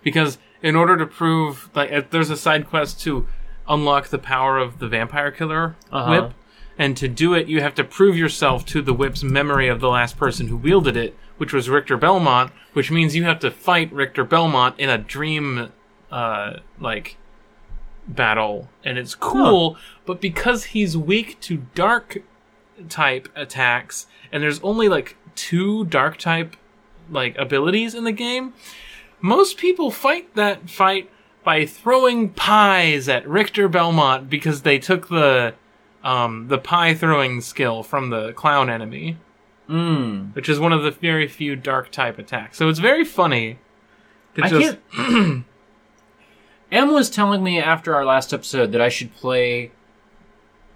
because 0.03 0.37
in 0.65 0.75
order 0.75 0.97
to 0.97 1.07
prove 1.07 1.71
like 1.77 1.93
uh, 1.93 2.03
there's 2.11 2.29
a 2.29 2.37
side 2.37 2.69
quest 2.69 3.01
to 3.03 3.29
unlock 3.69 4.09
the 4.09 4.19
power 4.19 4.59
of 4.59 4.81
the 4.81 4.89
vampire 4.89 5.31
killer 5.31 5.77
Uh-huh. 5.93 6.11
whip 6.11 6.33
and 6.77 6.97
to 6.97 7.07
do 7.07 7.35
it 7.35 7.47
you 7.47 7.61
have 7.61 7.73
to 7.77 7.85
prove 7.85 8.17
yourself 8.17 8.67
to 8.67 8.83
the 8.83 8.93
whip's 8.93 9.23
memory 9.23 9.69
of 9.69 9.79
the 9.79 9.89
last 9.89 10.17
person 10.19 10.49
who 10.49 10.57
wielded 10.57 10.97
it 10.97 11.15
which 11.37 11.53
was 11.53 11.69
Richter 11.69 11.97
Belmont 11.97 12.53
which 12.73 12.91
means 12.91 13.17
you 13.17 13.25
have 13.25 13.39
to 13.41 13.51
fight 13.51 13.93
Richter 13.93 14.25
Belmont 14.25 14.79
in 14.79 14.89
a 14.89 14.99
dream 14.99 15.73
uh 16.11 16.59
like 16.81 17.17
battle. 18.09 18.69
And 18.85 18.99
it's 18.99 19.15
cool 19.15 19.77
but 20.05 20.21
because 20.21 20.65
he's 20.65 20.97
weak 20.97 21.41
to 21.41 21.65
dark 21.75 22.19
type 22.89 23.29
attacks 23.35 24.07
and 24.31 24.43
there's 24.43 24.61
only 24.61 24.89
like 24.89 25.17
two 25.35 25.85
dark 25.87 26.19
type 26.19 26.57
like 27.11 27.37
abilities 27.39 27.95
in 27.95 28.05
the 28.05 28.13
game 28.13 28.53
most 29.21 29.57
people 29.57 29.91
fight 29.91 30.35
that 30.35 30.69
fight 30.69 31.11
by 31.47 31.65
throwing 31.65 32.31
pies 32.31 33.09
at 33.09 33.27
Richter 33.29 33.69
Belmont 33.69 34.29
because 34.29 34.63
they 34.63 34.79
took 34.79 35.09
the 35.09 35.55
um, 36.03 36.49
the 36.49 36.59
pie 36.59 36.95
throwing 36.95 37.41
skill 37.41 37.83
from 37.83 38.11
the 38.11 38.33
clown 38.33 38.71
enemy, 38.71 39.17
Mm. 39.69 40.35
which 40.35 40.49
is 40.49 40.61
one 40.61 40.73
of 40.73 40.85
the 40.85 40.93
very 40.93 41.27
few 41.27 41.57
dark 41.57 41.91
type 41.91 42.19
attacks. 42.19 42.57
So 42.57 42.69
it's 42.69 42.79
very 42.79 43.05
funny. 43.05 43.59
To 44.37 44.45
I 44.45 44.49
just, 44.49 44.79
can't. 44.93 45.45
Em 46.73 46.93
was 46.93 47.11
telling 47.11 47.43
me 47.43 47.61
after 47.61 47.95
our 47.95 48.05
last 48.05 48.33
episode 48.33 48.73
that 48.73 48.81
I 48.81 48.89
should 48.89 49.15
play 49.15 49.73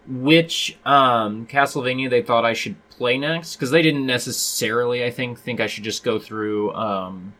which 0.08 0.76
um, 0.84 1.46
Castlevania 1.46 2.10
they 2.10 2.22
thought 2.22 2.44
I 2.44 2.52
should 2.52 2.76
play 2.90 3.16
next 3.16 3.56
because 3.56 3.70
they 3.70 3.82
didn't 3.82 4.06
necessarily, 4.06 5.04
I 5.04 5.10
think, 5.10 5.38
think 5.38 5.60
I 5.60 5.66
should 5.66 5.84
just 5.84 6.02
go 6.02 6.18
through 6.18 6.72
um, 6.74 7.34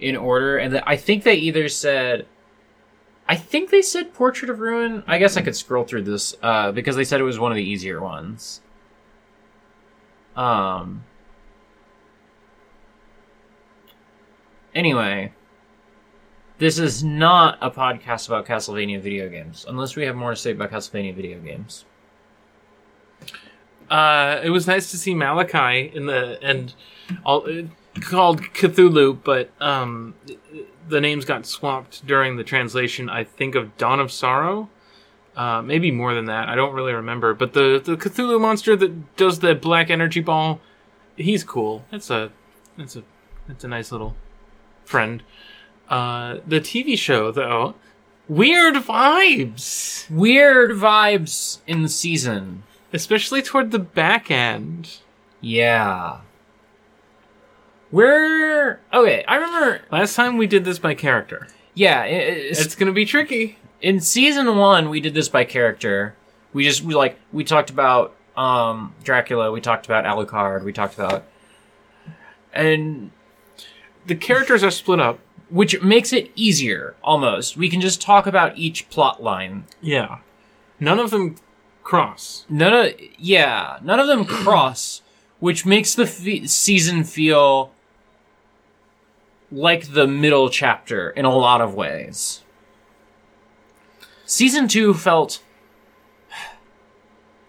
in 0.00 0.16
order, 0.16 0.56
and 0.56 0.72
th- 0.72 0.84
I 0.86 0.96
think 0.96 1.24
they 1.24 1.34
either 1.34 1.68
said. 1.68 2.26
I 3.28 3.36
think 3.36 3.70
they 3.70 3.82
said 3.82 4.12
Portrait 4.12 4.50
of 4.50 4.58
Ruin. 4.58 5.04
I 5.06 5.18
guess 5.18 5.36
I 5.36 5.42
could 5.42 5.56
scroll 5.56 5.84
through 5.84 6.02
this 6.02 6.34
uh, 6.42 6.72
because 6.72 6.96
they 6.96 7.04
said 7.04 7.20
it 7.20 7.24
was 7.24 7.38
one 7.38 7.52
of 7.52 7.56
the 7.56 7.62
easier 7.62 8.00
ones. 8.00 8.60
Um. 10.36 11.04
Anyway, 14.74 15.32
this 16.58 16.78
is 16.78 17.04
not 17.04 17.58
a 17.60 17.70
podcast 17.70 18.28
about 18.28 18.46
Castlevania 18.46 19.00
video 19.00 19.28
games, 19.28 19.66
unless 19.68 19.96
we 19.96 20.04
have 20.04 20.16
more 20.16 20.30
to 20.30 20.36
say 20.36 20.52
about 20.52 20.70
Castlevania 20.70 21.14
video 21.14 21.38
games. 21.40 21.84
uh, 23.90 24.40
it 24.42 24.48
was 24.48 24.66
nice 24.66 24.90
to 24.90 24.96
see 24.96 25.14
Malachi 25.14 25.92
in 25.94 26.06
the 26.06 26.38
and 26.42 26.74
all 27.26 27.46
called 28.00 28.40
Cthulhu, 28.40 29.18
but 29.22 29.50
um, 29.60 30.14
the 30.88 31.00
names 31.00 31.26
got 31.26 31.44
swapped 31.44 32.06
during 32.06 32.36
the 32.36 32.44
translation. 32.44 33.10
I 33.10 33.24
think 33.24 33.54
of 33.54 33.76
Dawn 33.76 34.00
of 34.00 34.10
Sorrow, 34.10 34.70
uh, 35.36 35.62
maybe 35.62 35.90
more 35.90 36.14
than 36.14 36.26
that. 36.26 36.48
I 36.48 36.54
don't 36.54 36.74
really 36.74 36.92
remember. 36.92 37.34
But 37.34 37.52
the 37.52 37.80
the 37.84 37.96
Cthulhu 37.96 38.40
monster 38.40 38.76
that 38.76 39.16
does 39.16 39.38
the 39.40 39.54
black 39.54 39.90
energy 39.90 40.20
ball, 40.20 40.60
he's 41.16 41.44
cool. 41.44 41.84
It's 41.92 42.10
a 42.10 42.30
it's 42.78 42.96
a 42.96 43.02
it's 43.48 43.64
a 43.64 43.68
nice 43.68 43.90
little 43.92 44.14
friend. 44.84 45.22
Uh, 45.88 46.38
the 46.46 46.60
TV 46.60 46.96
show 46.98 47.30
though, 47.30 47.74
weird 48.28 48.74
vibes, 48.76 50.08
Weird 50.10 50.72
vibes 50.72 51.58
in 51.66 51.82
the 51.82 51.88
season. 51.88 52.62
especially 52.92 53.42
toward 53.42 53.70
the 53.70 53.78
back 53.78 54.30
end. 54.30 54.98
Yeah. 55.40 56.20
We're 57.90 58.80
okay. 58.92 59.24
I 59.28 59.36
remember. 59.36 59.82
Last 59.90 60.14
time 60.14 60.36
we 60.38 60.46
did 60.46 60.64
this 60.64 60.78
by 60.78 60.94
character. 60.94 61.48
Yeah, 61.74 62.00
i- 62.00 62.04
i- 62.04 62.08
It's 62.52 62.74
gonna 62.74 62.92
be 62.92 63.04
tricky. 63.04 63.58
In 63.82 64.00
season 64.00 64.56
one 64.56 64.88
we 64.88 65.00
did 65.00 65.12
this 65.14 65.28
by 65.28 65.44
character. 65.44 66.14
We 66.52 66.64
just 66.64 66.82
we 66.82 66.94
like 66.94 67.18
we 67.32 67.44
talked 67.44 67.68
about 67.70 68.14
um 68.36 68.94
Dracula. 69.04 69.50
We 69.52 69.60
talked 69.60 69.84
about 69.86 70.04
Alucard. 70.04 70.64
We 70.64 70.72
talked 70.72 70.94
about 70.94 71.24
and 72.52 73.10
The 74.06 74.14
characters 74.14 74.62
are 74.62 74.70
split 74.70 75.00
up. 75.00 75.18
which 75.50 75.82
makes 75.82 76.12
it 76.12 76.30
easier 76.34 76.94
almost. 77.02 77.56
We 77.56 77.68
can 77.68 77.80
just 77.80 78.00
talk 78.00 78.26
about 78.26 78.56
each 78.56 78.88
plot 78.90 79.22
line. 79.22 79.64
Yeah. 79.82 80.18
None 80.80 80.98
of 80.98 81.10
them 81.10 81.36
cross. 81.82 82.44
None 82.48 82.72
of 82.72 82.92
yeah, 83.18 83.78
none 83.82 84.00
of 84.00 84.06
them 84.06 84.24
cross, 84.42 85.02
which 85.40 85.66
makes 85.66 85.94
the 85.94 86.06
fe- 86.06 86.46
season 86.46 87.04
feel 87.04 87.70
like 89.50 89.92
the 89.92 90.06
middle 90.06 90.48
chapter 90.48 91.10
in 91.10 91.24
a 91.24 91.34
lot 91.34 91.60
of 91.60 91.74
ways. 91.74 92.41
Season 94.24 94.68
2 94.68 94.94
felt 94.94 95.42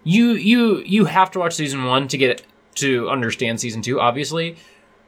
you 0.04 0.32
you 0.32 0.84
you 0.86 1.06
have 1.06 1.32
to 1.32 1.40
watch 1.40 1.56
season 1.56 1.86
1 1.86 2.08
to 2.10 2.18
get 2.18 2.44
to 2.76 3.10
understand 3.10 3.60
season 3.60 3.82
2 3.82 4.00
obviously, 4.00 4.58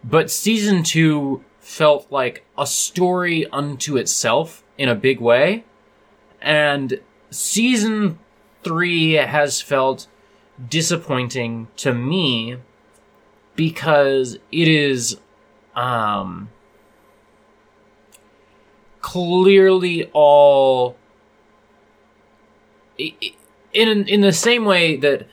but 0.03 0.31
season 0.31 0.83
2 0.83 1.43
felt 1.59 2.09
like 2.11 2.45
a 2.57 2.67
story 2.67 3.47
unto 3.47 3.97
itself 3.97 4.63
in 4.77 4.87
a 4.87 4.95
big 4.95 5.19
way. 5.19 5.65
And 6.41 7.01
season 7.31 8.19
3 8.63 9.13
has 9.13 9.61
felt 9.61 10.07
disappointing 10.69 11.67
to 11.77 11.93
me 11.93 12.57
because 13.55 14.37
it 14.51 14.67
is 14.67 15.17
um 15.75 16.49
clearly 19.01 20.09
all 20.13 20.95
in 22.97 24.07
in 24.07 24.21
the 24.21 24.33
same 24.33 24.65
way 24.65 24.95
that 24.97 25.27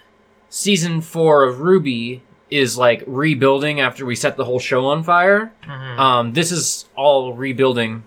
season 0.49 1.01
4 1.01 1.45
of 1.45 1.57
RWBY 1.57 2.21
is 2.51 2.77
like 2.77 3.03
rebuilding 3.07 3.81
after 3.81 4.05
we 4.05 4.15
set 4.15 4.37
the 4.37 4.45
whole 4.45 4.59
show 4.59 4.87
on 4.87 5.03
fire. 5.03 5.53
Um 5.99 6.33
this 6.35 6.53
is 6.53 6.87
all 6.97 7.35
rebuilding. 7.35 8.05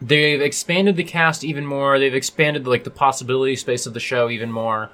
They've 0.00 0.40
expanded 0.40 0.96
the 0.96 1.04
cast 1.04 1.44
even 1.44 1.64
more. 1.64 1.98
They've 1.98 2.14
expanded 2.14 2.66
like 2.66 2.82
the 2.84 2.90
possibility 2.90 3.54
space 3.54 3.86
of 3.86 3.94
the 3.94 4.00
show 4.00 4.28
even 4.28 4.50
more. 4.50 4.90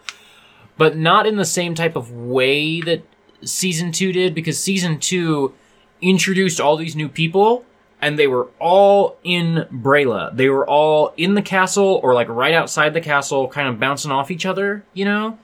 But 0.77 0.97
not 0.97 1.27
in 1.27 1.37
the 1.37 1.45
same 1.47 1.75
type 1.75 1.97
of 1.97 2.13
way 2.13 2.81
that 2.83 3.03
season 3.43 3.91
2 3.93 4.13
did 4.13 4.35
because 4.35 4.59
season 4.59 4.99
2 4.99 5.55
introduced 6.01 6.61
all 6.61 6.77
these 6.77 6.95
new 6.95 7.09
people 7.09 7.65
and 8.01 8.19
they 8.19 8.27
were 8.27 8.49
all 8.59 9.19
in 9.25 9.67
Braila. 9.73 10.37
They 10.37 10.49
were 10.49 10.67
all 10.69 11.13
in 11.17 11.35
the 11.35 11.43
castle 11.43 12.01
or 12.03 12.15
like 12.15 12.29
right 12.29 12.55
outside 12.55 12.95
the 12.95 13.01
castle, 13.01 13.49
kind 13.49 13.69
of 13.69 13.81
bouncing 13.81 14.11
off 14.11 14.31
each 14.31 14.47
other, 14.47 14.85
you 14.95 15.05
know? 15.05 15.39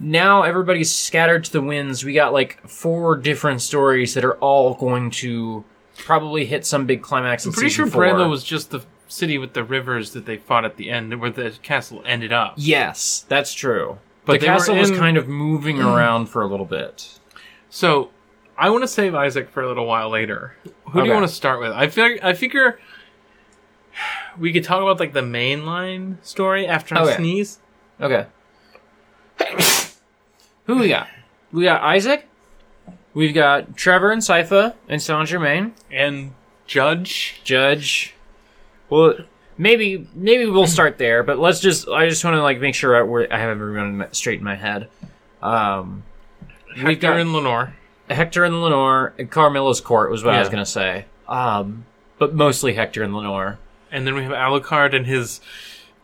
Now 0.00 0.42
everybody's 0.42 0.94
scattered 0.94 1.44
to 1.44 1.52
the 1.52 1.60
winds. 1.60 2.04
We 2.04 2.12
got 2.12 2.32
like 2.32 2.66
four 2.68 3.16
different 3.16 3.62
stories 3.62 4.14
that 4.14 4.24
are 4.24 4.36
all 4.36 4.74
going 4.74 5.10
to 5.10 5.64
probably 5.96 6.46
hit 6.46 6.64
some 6.64 6.86
big 6.86 7.02
climax. 7.02 7.44
I'm 7.44 7.50
in 7.50 7.54
pretty 7.54 7.70
sure 7.70 7.86
four. 7.86 8.04
Braila 8.04 8.30
was 8.30 8.44
just 8.44 8.70
the 8.70 8.84
city 9.08 9.38
with 9.38 9.54
the 9.54 9.64
rivers 9.64 10.12
that 10.12 10.26
they 10.26 10.36
fought 10.36 10.64
at 10.64 10.76
the 10.76 10.90
end, 10.90 11.20
where 11.20 11.30
the 11.30 11.56
castle 11.62 12.02
ended 12.06 12.32
up. 12.32 12.54
Yes, 12.56 13.24
that's 13.28 13.52
true. 13.52 13.98
But 14.24 14.40
the 14.40 14.46
castle 14.46 14.76
was 14.76 14.90
kind 14.90 15.16
of 15.16 15.26
moving 15.26 15.80
around 15.82 16.26
for 16.26 16.42
a 16.42 16.46
little 16.46 16.66
bit. 16.66 17.18
So, 17.70 18.10
I 18.58 18.70
want 18.70 18.82
to 18.82 18.88
save 18.88 19.14
Isaac 19.14 19.48
for 19.50 19.62
a 19.62 19.68
little 19.68 19.86
while 19.86 20.10
later. 20.10 20.54
Who 20.64 20.92
do 20.94 20.98
Okay. 21.00 21.08
you 21.08 21.14
want 21.14 21.26
to 21.28 21.32
start 21.32 21.60
with? 21.60 21.70
I 21.72 21.86
fig- 21.88 22.20
I 22.22 22.32
figure 22.32 22.80
we 24.38 24.52
could 24.52 24.64
talk 24.64 24.82
about 24.82 24.98
like 25.00 25.12
the 25.12 25.20
mainline 25.22 26.16
story 26.24 26.66
after 26.66 26.96
I 26.96 27.02
Okay. 27.02 27.16
sneeze. 27.16 27.58
Okay. 28.00 28.26
Who 30.66 30.76
we 30.78 30.88
got? 30.88 31.08
We 31.52 31.64
got 31.64 31.82
Isaac. 31.82 32.26
We've 33.14 33.34
got 33.34 33.76
Trevor 33.76 34.10
and 34.10 34.20
Sypha 34.22 34.74
and 34.88 35.00
Saint 35.00 35.28
Germain. 35.28 35.74
And 35.90 36.32
Judge. 36.66 37.40
Judge. 37.44 38.14
Well, 38.90 39.14
maybe 39.56 40.06
maybe 40.14 40.46
we'll 40.46 40.66
start 40.66 40.98
there, 40.98 41.22
but 41.22 41.38
let's 41.38 41.60
just 41.60 41.88
I 41.88 42.08
just 42.08 42.24
want 42.24 42.34
to 42.34 42.42
like 42.42 42.60
make 42.60 42.74
sure 42.74 42.96
I, 42.96 43.02
we're, 43.02 43.26
I 43.30 43.38
have 43.38 43.50
everyone 43.50 44.06
straight 44.12 44.38
in 44.38 44.44
my 44.44 44.54
head. 44.56 44.88
Um, 45.42 46.02
we've 46.84 47.00
got 47.00 47.18
and 47.18 47.32
Lenore. 47.32 47.74
Hector 48.10 48.44
and 48.44 48.62
Lenore 48.62 49.14
and 49.18 49.30
Carmilla's 49.30 49.80
court 49.80 50.10
was 50.10 50.24
what 50.24 50.34
I 50.34 50.38
was 50.38 50.48
Yeah. 50.48 50.52
gonna 50.52 50.66
say. 50.66 51.04
Um, 51.28 51.84
but 52.18 52.34
mostly 52.34 52.74
Hector 52.74 53.02
and 53.02 53.14
Lenore. 53.14 53.58
And 53.90 54.06
then 54.06 54.14
we 54.14 54.22
have 54.22 54.32
Alucard 54.32 54.94
and 54.94 55.06
his 55.06 55.40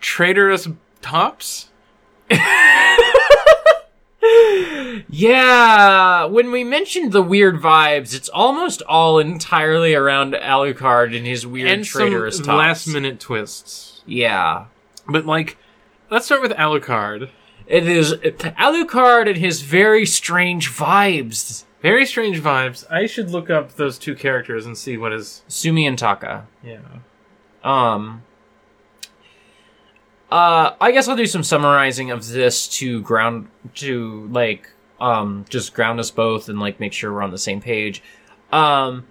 traitorous 0.01 0.69
tops. 1.03 1.69
Yeah, 5.09 6.25
when 6.25 6.51
we 6.51 6.65
mentioned 6.65 7.13
the 7.13 7.23
weird 7.23 7.57
vibes, 7.61 8.15
it's 8.15 8.29
almost 8.31 8.81
all 8.83 9.19
entirely 9.19 9.95
around 9.95 10.33
Alucard 10.35 11.17
and 11.17 11.27
his 11.27 11.47
weird 11.47 11.69
and 11.71 11.85
traitorous 11.85 12.37
some 12.37 12.47
tops. 12.47 12.59
last 12.59 12.87
minute 12.89 13.21
twists. 13.21 14.03
Yeah. 14.07 14.65
But 15.07 15.27
like, 15.27 15.57
let's 16.11 16.27
start 16.27 16.43
with 16.43 16.53
Alucard. 16.53 17.29
It 17.67 17.87
is 17.87 18.13
Alucard 18.15 19.29
and 19.29 19.37
his 19.37 19.61
very 19.63 20.07
strange 20.07 20.71
vibes. 20.71 21.65
Very 21.85 22.07
strange 22.07 22.41
vibes. 22.41 22.91
I 22.91 23.05
should 23.05 23.31
look 23.31 23.51
up 23.51 23.75
those 23.75 23.99
two 23.99 24.15
characters 24.15 24.65
and 24.65 24.75
see 24.75 24.97
what 24.97 25.13
is. 25.13 25.43
Sumi 25.49 25.87
and 25.87 25.99
Taka. 25.99 26.47
Yeah. 26.63 26.79
Um. 27.63 28.23
Uh, 30.33 30.73
I 30.81 30.93
guess 30.93 31.09
I'll 31.09 31.15
do 31.15 31.27
some 31.27 31.43
summarizing 31.43 32.11
of 32.11 32.27
this 32.27 32.67
to 32.79 33.03
ground 33.03 33.49
to 33.75 34.27
like 34.33 34.71
um 34.99 35.45
just 35.51 35.75
ground 35.75 36.01
us 36.01 36.11
both 36.11 36.49
and 36.49 36.59
like 36.59 36.81
make 36.81 36.95
sure 36.95 37.13
we're 37.13 37.23
on 37.23 37.33
the 37.33 37.37
same 37.37 37.61
page. 37.61 38.03
Um, 38.51 39.07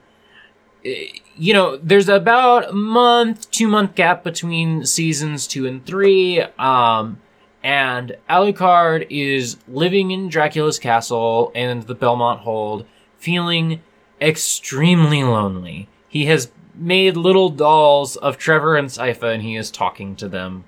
you 0.83 1.53
know, 1.53 1.77
there's 1.77 2.09
about 2.09 2.71
a 2.71 2.73
month, 2.73 3.51
two 3.51 3.67
month 3.67 3.93
gap 3.93 4.23
between 4.23 4.83
seasons 4.87 5.45
two 5.45 5.67
and 5.67 5.85
three. 5.85 6.41
Um, 6.57 7.21
and 7.63 8.15
Alucard 8.29 9.07
is 9.09 9.57
living 9.67 10.11
in 10.11 10.27
Dracula's 10.27 10.79
castle 10.79 11.51
and 11.55 11.83
the 11.83 11.95
Belmont 11.95 12.41
Hold, 12.41 12.85
feeling 13.17 13.81
extremely 14.19 15.23
lonely. 15.23 15.87
He 16.09 16.25
has 16.25 16.51
made 16.75 17.15
little 17.15 17.49
dolls 17.49 18.15
of 18.17 18.37
Trevor 18.37 18.75
and 18.75 18.89
Sypha, 18.89 19.33
and 19.33 19.43
he 19.43 19.55
is 19.55 19.71
talking 19.71 20.15
to 20.17 20.27
them. 20.27 20.65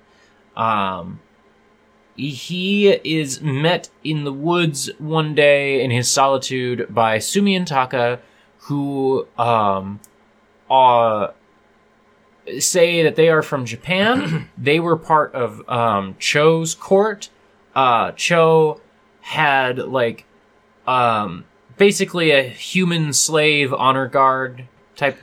Um, 0.56 1.20
he 2.16 2.88
is 2.88 3.42
met 3.42 3.90
in 4.02 4.24
the 4.24 4.32
woods 4.32 4.90
one 4.98 5.34
day 5.34 5.82
in 5.82 5.90
his 5.90 6.10
solitude 6.10 6.86
by 6.88 7.18
Sumi 7.18 7.54
and 7.54 7.66
Taka, 7.66 8.20
who 8.60 9.26
um, 9.38 10.00
uh, 10.70 11.28
say 12.58 13.02
that 13.02 13.16
they 13.16 13.28
are 13.28 13.42
from 13.42 13.64
Japan. 13.64 14.48
they 14.58 14.80
were 14.80 14.96
part 14.96 15.34
of 15.34 15.68
um, 15.68 16.16
Cho's 16.18 16.74
court. 16.74 17.28
Uh, 17.74 18.12
Cho 18.12 18.80
had 19.20 19.78
like 19.78 20.24
um, 20.86 21.44
basically 21.76 22.30
a 22.30 22.42
human 22.42 23.12
slave 23.12 23.72
honor 23.74 24.06
guard 24.08 24.66
type 24.94 25.18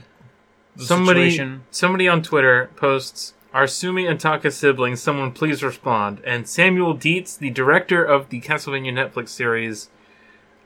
Somebody, 0.76 1.30
situation. 1.30 1.64
somebody 1.70 2.08
on 2.08 2.22
Twitter 2.22 2.70
posts, 2.76 3.34
"Are 3.52 3.66
Sumi 3.66 4.06
and 4.06 4.18
Taka 4.18 4.50
siblings? 4.50 5.00
Someone 5.00 5.30
please 5.32 5.62
respond." 5.62 6.20
And 6.24 6.48
Samuel 6.48 6.94
Deats, 6.94 7.36
the 7.36 7.50
director 7.50 8.04
of 8.04 8.28
the 8.30 8.40
Castlevania 8.40 8.92
Netflix 8.92 9.28
series, 9.28 9.88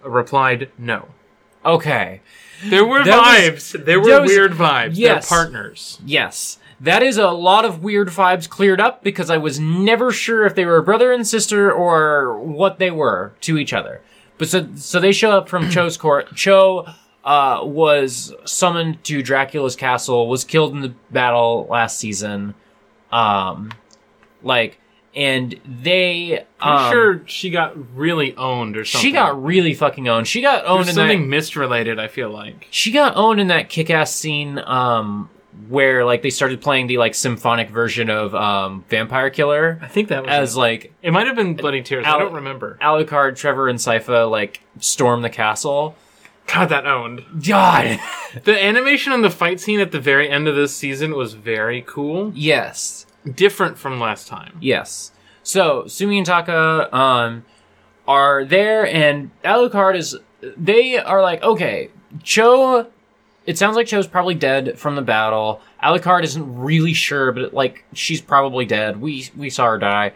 replied, 0.03 0.71
"No." 0.79 1.09
Okay. 1.65 2.21
There 2.65 2.85
were 2.85 3.05
That 3.05 3.17
was- 3.19 3.73
vibes. 3.73 3.85
there 3.85 4.01
were 4.01 4.21
was- 4.21 4.31
weird 4.31 4.53
vibes. 4.53 4.93
yes. 4.95 5.29
They're 5.29 5.39
partners. 5.39 5.99
Yes. 6.05 6.59
That 6.81 7.03
is 7.03 7.19
a 7.19 7.31
lot 7.31 7.65
of 7.65 7.83
weird 7.83 8.09
vibes 8.09 8.49
cleared 8.49 8.81
up 8.81 9.03
because 9.03 9.31
I 9.31 9.37
was 9.37 9.59
never 9.59 10.13
sure 10.13 10.47
if 10.47 10.55
they 10.55 10.65
were 10.65 10.81
brother 10.83 11.13
and 11.13 11.27
sister 11.27 11.73
or 11.73 12.39
what 12.39 12.79
they 12.79 12.91
were 12.93 13.33
to 13.43 13.59
each 13.59 13.73
other. 13.73 14.01
But 14.39 14.49
so 14.49 14.69
so 14.77 15.01
they 15.01 15.11
show 15.13 15.33
up 15.33 15.49
from 15.49 15.71
Cho's 15.71 15.97
court. 16.07 16.35
Cho 16.37 16.87
uh, 17.25 17.61
was 17.65 18.33
summoned 18.45 19.03
to 19.05 19.23
Dracula's 19.23 19.75
castle, 19.75 20.29
was 20.29 20.45
killed 20.45 20.73
in 20.73 20.81
the 20.81 20.95
battle 21.11 21.67
last 21.69 21.99
season. 21.99 22.55
Um, 23.11 23.73
like, 24.43 24.79
and 25.19 25.61
they 25.67 26.45
I'm 26.61 26.87
um, 26.87 26.93
sure 26.93 27.23
she 27.27 27.51
got 27.51 27.75
really 27.97 28.37
owned 28.37 28.77
or 28.77 28.85
something. 28.85 29.09
she 29.09 29.13
got 29.13 29.43
really 29.43 29.75
fucking 29.75 30.09
owned. 30.09 30.29
She 30.29 30.41
got 30.41 30.65
owned 30.65 30.85
There's 30.85 30.91
in 30.91 30.95
something 30.95 31.29
that. 31.29 31.37
misrelated. 31.37 31.99
I 31.99 32.07
feel 32.09 32.31
like. 32.31 32.69
She 32.71 32.93
got 32.93 33.17
owned 33.17 33.41
in 33.41 33.49
that 33.49 33.69
kick-ass 33.69 34.15
scene 34.15 34.59
um, 34.61 35.29
where 35.69 36.05
like 36.05 36.23
they 36.23 36.31
started 36.31 36.61
playing 36.61 36.87
the 36.87 36.99
like 36.99 37.15
symphonic 37.17 37.69
version 37.71 38.11
of 38.11 38.33
um, 38.35 38.85
Vampire 38.89 39.29
Killer 39.29 39.81
I 39.83 39.89
think 39.89 40.09
that 40.09 40.23
was 40.23 40.31
as 40.31 40.55
it. 40.55 40.59
like 40.59 40.93
It 41.03 41.11
might 41.13 41.27
have 41.27 41.35
been 41.37 41.55
Bloody 41.55 41.83
Tears. 41.83 42.05
I 42.07 42.17
don't 42.17 42.33
remember. 42.35 42.79
Alucard, 42.81 43.35
Trevor, 43.37 43.69
and 43.69 43.79
Sypha 43.81 44.31
like 44.31 44.61
storm 44.79 45.23
the 45.23 45.31
castle. 45.31 45.97
God, 46.47 46.71
that 46.71 46.87
owned. 46.87 47.25
God, 47.47 47.99
The 48.45 48.63
animation 48.65 49.13
on 49.13 49.21
the 49.21 49.29
fight 49.31 49.61
scene 49.61 49.81
at 49.81 49.91
the 49.93 50.01
very 50.01 50.31
end 50.31 50.49
of 50.49 50.55
this 50.57 50.75
season 50.75 51.15
was 51.15 51.35
very 51.35 51.83
cool. 51.87 52.33
yes, 52.35 53.05
Different 53.35 53.79
from 53.79 54.01
last 54.01 54.29
time. 54.29 54.57
yes. 54.61 55.13
So 55.43 55.87
Sumi 55.87 56.19
and 56.19 56.27
Taka 56.27 56.95
um, 56.95 57.45
are 58.07 58.45
there, 58.45 58.87
and 58.87 59.31
Alucard 59.43 59.97
is. 59.97 60.17
They 60.57 60.99
are 60.99 61.23
like, 61.23 61.43
okay, 61.43 61.91
Cho 62.23 62.87
it 63.49 63.57
sounds 63.57 63.77
like 63.77 63.87
Cho's 63.87 64.07
probably 64.07 64.35
dead 64.35 64.79
from 64.79 64.95
the 64.95 65.01
battle. 65.01 65.63
Alucard 65.83 66.23
isn't 66.23 66.59
really 66.59 66.93
sure, 66.93 67.33
but 67.33 67.55
like 67.55 67.83
she's 67.95 68.21
probably 68.21 68.67
dead. 68.67 69.01
We 69.01 69.31
we 69.35 69.49
saw 69.49 69.69
her 69.69 69.79
die. 69.79 70.13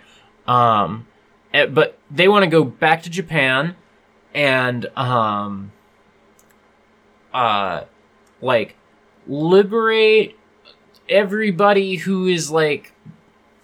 Um, 0.47 1.07
eh, 1.55 1.65
but 1.65 1.99
they 2.11 2.29
want 2.29 2.45
to 2.45 2.51
go 2.51 2.63
back 2.63 3.05
to 3.05 3.11
Japan 3.11 3.75
and 4.35 4.85
um, 4.99 5.73
uh, 7.33 7.85
like 8.43 8.77
liberate 9.27 10.39
everybody 11.09 11.97
who 11.97 12.27
is 12.27 12.51
like 12.51 12.92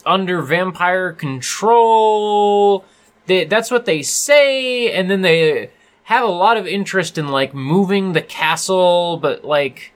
under 0.08 0.42
vampire 0.42 1.12
control. 1.12 2.84
They, 3.26 3.44
that's 3.44 3.70
what 3.70 3.84
they 3.84 4.02
say, 4.02 4.90
and 4.90 5.10
then 5.10 5.20
they 5.20 5.70
have 6.04 6.24
a 6.24 6.32
lot 6.32 6.56
of 6.56 6.66
interest 6.66 7.18
in 7.18 7.28
like 7.28 7.54
moving 7.54 8.14
the 8.14 8.22
castle, 8.22 9.18
but 9.18 9.44
like. 9.44 9.92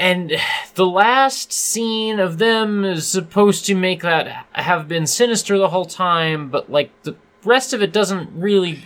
And 0.00 0.32
the 0.76 0.86
last 0.86 1.52
scene 1.52 2.20
of 2.20 2.38
them 2.38 2.84
is 2.84 3.04
supposed 3.08 3.66
to 3.66 3.74
make 3.74 4.02
that 4.02 4.46
have 4.52 4.86
been 4.86 5.08
sinister 5.08 5.58
the 5.58 5.70
whole 5.70 5.86
time, 5.86 6.50
but 6.50 6.70
like 6.70 6.90
the 7.02 7.16
rest 7.44 7.72
of 7.72 7.82
it 7.82 7.92
doesn't 7.92 8.30
really 8.32 8.84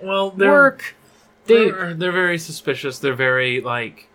Well, 0.00 0.30
work. 0.30 0.94
They 1.44 1.70
they're, 1.70 1.92
they're 1.92 2.12
very 2.12 2.38
suspicious. 2.38 2.98
They're 2.98 3.14
very 3.14 3.60
like, 3.60 4.08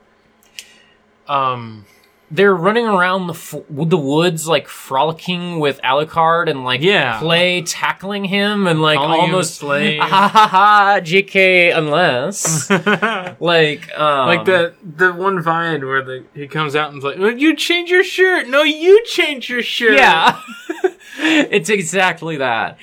um, 1.28 1.86
they're 2.32 2.54
running 2.56 2.86
around 2.86 3.26
the 3.28 3.34
f- 3.34 3.56
the 3.70 3.98
woods 3.98 4.48
like 4.48 4.68
frolicking 4.68 5.60
with 5.60 5.80
Alucard 5.84 6.50
and 6.50 6.64
like 6.64 6.80
Yeah. 6.82 7.18
play 7.20 7.62
tackling 7.64 8.26
him 8.26 8.68
and 8.68 8.82
like 8.82 8.98
Calling 8.98 9.20
almost 9.22 9.56
slave. 9.56 10.00
ha 10.04 10.28
ha 10.28 10.48
ha 10.48 11.00
JK 11.02 11.76
unless 11.76 12.70
like 13.40 13.92
um, 13.98 14.28
like 14.28 14.46
the 14.46 14.74
the 14.84 15.12
one 15.12 15.42
vine 15.42 15.86
where 15.86 16.04
the 16.04 16.24
he 16.34 16.48
comes 16.48 16.76
out 16.76 16.92
and's 16.92 17.04
like, 17.04 17.18
"Oh, 17.20 17.30
"You 17.30 17.56
change 17.56 17.90
your 17.90 18.04
shirt? 18.04 18.48
No, 18.48 18.62
you 18.64 19.04
change 19.06 19.50
your 19.50 19.64
shirt." 19.64 19.96
yeah 19.98 20.40
it's 21.18 21.70
exactly 21.70 22.38
that 22.38 22.78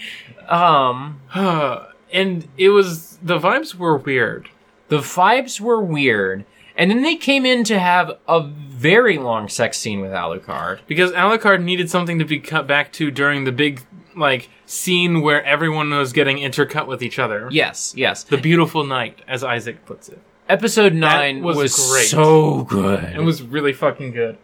um 0.48 1.20
and 2.12 2.48
it 2.56 2.70
was 2.70 3.16
the 3.22 3.38
vibes 3.38 3.74
were 3.74 3.96
weird. 3.96 4.48
the 4.88 4.98
vibes 4.98 5.60
were 5.60 5.80
weird 5.80 6.44
and 6.76 6.90
then 6.90 7.02
they 7.02 7.16
came 7.16 7.44
in 7.46 7.64
to 7.64 7.78
have 7.78 8.12
a 8.28 8.42
very 8.42 9.16
long 9.18 9.48
sex 9.48 9.78
scene 9.78 10.00
with 10.00 10.10
Alucard 10.12 10.80
Because 10.86 11.10
Alucard 11.12 11.62
needed 11.62 11.88
something 11.90 12.18
to 12.18 12.24
be 12.24 12.38
cut 12.38 12.66
back 12.66 12.92
to 12.94 13.10
during 13.10 13.44
the 13.44 13.52
big 13.52 13.82
like 14.14 14.48
scene 14.66 15.20
where 15.22 15.42
everyone 15.44 15.90
was 15.90 16.12
getting 16.12 16.36
intercut 16.38 16.86
with 16.86 17.02
each 17.02 17.18
other. 17.18 17.48
yes 17.50 17.94
yes 17.96 18.22
The 18.24 18.36
beautiful 18.38 18.84
night, 18.84 19.20
as 19.26 19.42
Isaac 19.44 19.84
puts 19.86 20.08
it. 20.08 20.20
episode 20.48 20.92
9 20.94 21.42
was 21.42 21.56
was, 21.56 21.90
great. 21.90 22.06
so 22.06 22.62
good 22.64 23.04
It 23.14 23.20
was 23.22 23.42
really 23.42 23.72
fucking 23.72 24.12
good. 24.12 24.36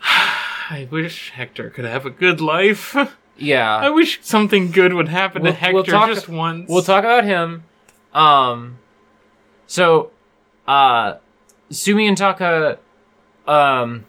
I 0.02 0.88
wish 0.90 1.30
Hector 1.30 1.70
could 1.70 1.84
have 1.84 2.06
a 2.06 2.10
good 2.10 2.40
life. 2.40 2.96
yeah 3.36 3.76
I 3.76 3.90
wish 3.90 4.20
something 4.22 4.70
good 4.70 4.92
would 4.94 5.08
happen 5.08 5.42
We'll- 5.42 5.52
to 5.52 5.58
Hector 5.58 5.74
we'll 5.74 5.84
talk- 5.84 6.08
just 6.08 6.28
once. 6.28 6.68
We'll 6.68 6.82
talk 6.82 7.04
about 7.04 7.24
him. 7.24 7.64
Um, 8.12 8.78
so, 9.66 10.10
uh, 10.66 11.14
Sumi 11.70 12.06
and 12.06 12.16
Taka, 12.16 12.78
um, 13.46 14.04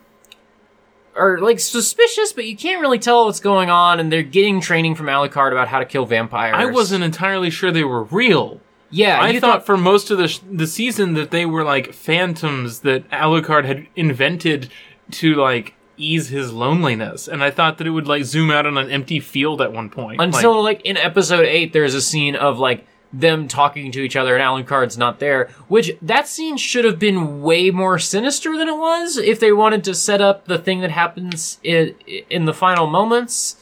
are 1.15 1.37
like 1.39 1.59
suspicious, 1.59 2.33
but 2.33 2.45
you 2.45 2.55
can't 2.57 2.81
really 2.81 2.99
tell 2.99 3.25
what's 3.25 3.39
going 3.39 3.69
on, 3.69 3.99
and 3.99 4.11
they're 4.11 4.23
getting 4.23 4.61
training 4.61 4.95
from 4.95 5.07
Alucard 5.07 5.51
about 5.51 5.67
how 5.67 5.79
to 5.79 5.85
kill 5.85 6.05
vampires. 6.05 6.55
I 6.57 6.65
wasn't 6.65 7.03
entirely 7.03 7.49
sure 7.49 7.71
they 7.71 7.83
were 7.83 8.03
real. 8.03 8.61
Yeah, 8.91 9.19
I 9.21 9.39
thought, 9.39 9.65
for 9.65 9.77
most 9.77 10.11
of 10.11 10.17
the 10.17 10.27
sh- 10.27 10.39
the 10.49 10.67
season 10.67 11.13
that 11.15 11.31
they 11.31 11.45
were 11.45 11.63
like 11.63 11.93
phantoms 11.93 12.81
that 12.81 13.09
Alucard 13.09 13.65
had 13.65 13.87
invented 13.95 14.69
to 15.11 15.35
like 15.35 15.73
ease 15.97 16.29
his 16.29 16.53
loneliness, 16.53 17.27
and 17.27 17.43
I 17.43 17.51
thought 17.51 17.77
that 17.79 17.87
it 17.87 17.91
would 17.91 18.07
like 18.07 18.23
zoom 18.25 18.51
out 18.51 18.65
on 18.65 18.77
an 18.77 18.89
empty 18.91 19.19
field 19.19 19.61
at 19.61 19.73
one 19.73 19.89
point. 19.89 20.21
until 20.21 20.61
Like, 20.63 20.77
like 20.77 20.85
in 20.85 20.97
episode 20.97 21.45
eight, 21.45 21.73
there's 21.73 21.93
a 21.93 22.01
scene 22.01 22.35
of 22.35 22.59
like 22.59 22.85
them 23.19 23.47
talking 23.47 23.91
to 23.91 24.01
each 24.01 24.15
other, 24.15 24.35
and 24.35 24.43
Alucard's 24.43 24.97
not 24.97 25.19
there. 25.19 25.47
Which 25.67 25.91
that 26.01 26.27
scene 26.27 26.57
should 26.57 26.85
have 26.85 26.99
been 26.99 27.41
way 27.41 27.71
more 27.71 27.97
sinister 27.97 28.57
than 28.57 28.67
it 28.67 28.77
was 28.77 29.17
if 29.17 29.39
they 29.39 29.51
wanted 29.51 29.83
to 29.85 29.95
set 29.95 30.21
up 30.21 30.45
the 30.45 30.57
thing 30.57 30.81
that 30.81 30.91
happens 30.91 31.59
in 31.63 31.95
in 32.29 32.45
the 32.45 32.53
final 32.53 32.87
moments. 32.87 33.57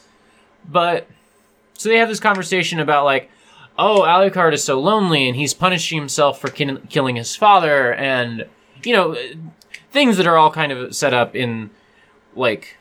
But 0.68 1.06
so 1.74 1.88
they 1.88 1.98
have 1.98 2.08
this 2.08 2.20
conversation 2.20 2.80
about 2.80 3.04
like, 3.04 3.30
oh, 3.78 4.02
Alucard 4.02 4.52
is 4.52 4.64
so 4.64 4.80
lonely, 4.80 5.28
and 5.28 5.36
he's 5.36 5.54
punishing 5.54 5.98
himself 5.98 6.40
for 6.40 6.48
kin- 6.48 6.86
killing 6.88 7.16
his 7.16 7.36
father, 7.36 7.94
and 7.94 8.46
you 8.82 8.92
know 8.92 9.16
things 9.90 10.16
that 10.16 10.26
are 10.26 10.36
all 10.36 10.50
kind 10.50 10.72
of 10.72 10.94
set 10.94 11.14
up 11.14 11.36
in 11.36 11.70
like 12.34 12.76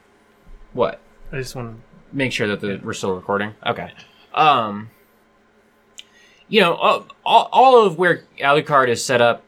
what 0.74 1.00
I 1.32 1.38
just 1.38 1.56
want 1.56 1.76
to 1.76 2.16
make 2.16 2.32
sure 2.32 2.48
that 2.48 2.62
the, 2.62 2.80
we're 2.84 2.94
still 2.94 3.14
recording. 3.14 3.54
Okay. 3.66 3.92
Um, 4.34 4.90
you 6.48 6.62
know, 6.62 6.76
all, 6.76 7.08
all, 7.26 7.50
all 7.52 7.86
of 7.86 7.98
where 7.98 8.24
Alucard 8.40 8.90
is 8.90 9.04
set 9.04 9.22
up, 9.22 9.44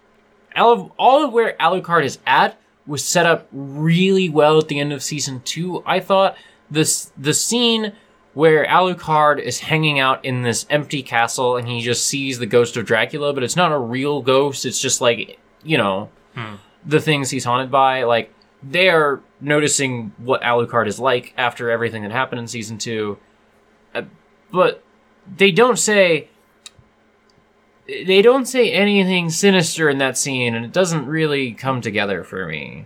all 0.55 0.71
of, 0.71 0.91
all 0.97 1.23
of 1.23 1.33
where 1.33 1.55
Alucard 1.59 2.03
is 2.03 2.19
at 2.25 2.59
was 2.87 3.03
set 3.03 3.25
up 3.25 3.47
really 3.51 4.29
well 4.29 4.59
at 4.59 4.67
the 4.67 4.79
end 4.79 4.93
of 4.93 5.03
season 5.03 5.41
two. 5.43 5.83
I 5.85 5.99
thought 5.99 6.37
this 6.69 7.11
the 7.17 7.33
scene 7.33 7.93
where 8.33 8.65
Alucard 8.65 9.39
is 9.39 9.59
hanging 9.59 9.99
out 9.99 10.23
in 10.25 10.43
this 10.43 10.65
empty 10.69 11.01
castle 11.01 11.57
and 11.57 11.67
he 11.67 11.81
just 11.81 12.05
sees 12.05 12.37
the 12.37 12.45
ghost 12.45 12.75
of 12.77 12.85
Dracula, 12.85 13.33
but 13.33 13.43
it's 13.43 13.55
not 13.55 13.71
a 13.71 13.77
real 13.77 14.21
ghost. 14.21 14.65
It's 14.65 14.79
just 14.79 15.01
like 15.01 15.39
you 15.63 15.77
know 15.77 16.09
the 16.85 16.99
things 16.99 17.29
he's 17.29 17.45
haunted 17.45 17.71
by. 17.71 18.03
Like 18.03 18.33
they 18.61 18.89
are 18.89 19.21
noticing 19.41 20.13
what 20.17 20.41
Alucard 20.41 20.87
is 20.87 20.99
like 20.99 21.33
after 21.37 21.69
everything 21.69 22.03
that 22.03 22.11
happened 22.11 22.39
in 22.39 22.47
season 22.47 22.77
two, 22.77 23.17
uh, 23.93 24.03
but 24.51 24.83
they 25.37 25.51
don't 25.51 25.79
say 25.79 26.29
they 27.87 28.21
don't 28.21 28.45
say 28.45 28.71
anything 28.71 29.29
sinister 29.29 29.89
in 29.89 29.97
that 29.99 30.17
scene, 30.17 30.55
and 30.55 30.65
it 30.65 30.71
doesn't 30.71 31.05
really 31.05 31.51
come 31.53 31.81
together 31.81 32.23
for 32.23 32.47
me. 32.47 32.85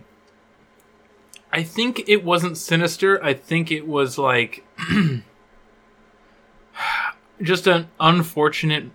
I 1.52 1.62
think 1.62 2.04
it 2.08 2.22
wasn't 2.24 2.56
sinister. 2.58 3.22
I 3.24 3.34
think 3.34 3.72
it 3.72 3.86
was 3.86 4.18
like 4.18 4.64
just 7.42 7.66
an 7.66 7.88
unfortunate 7.98 8.90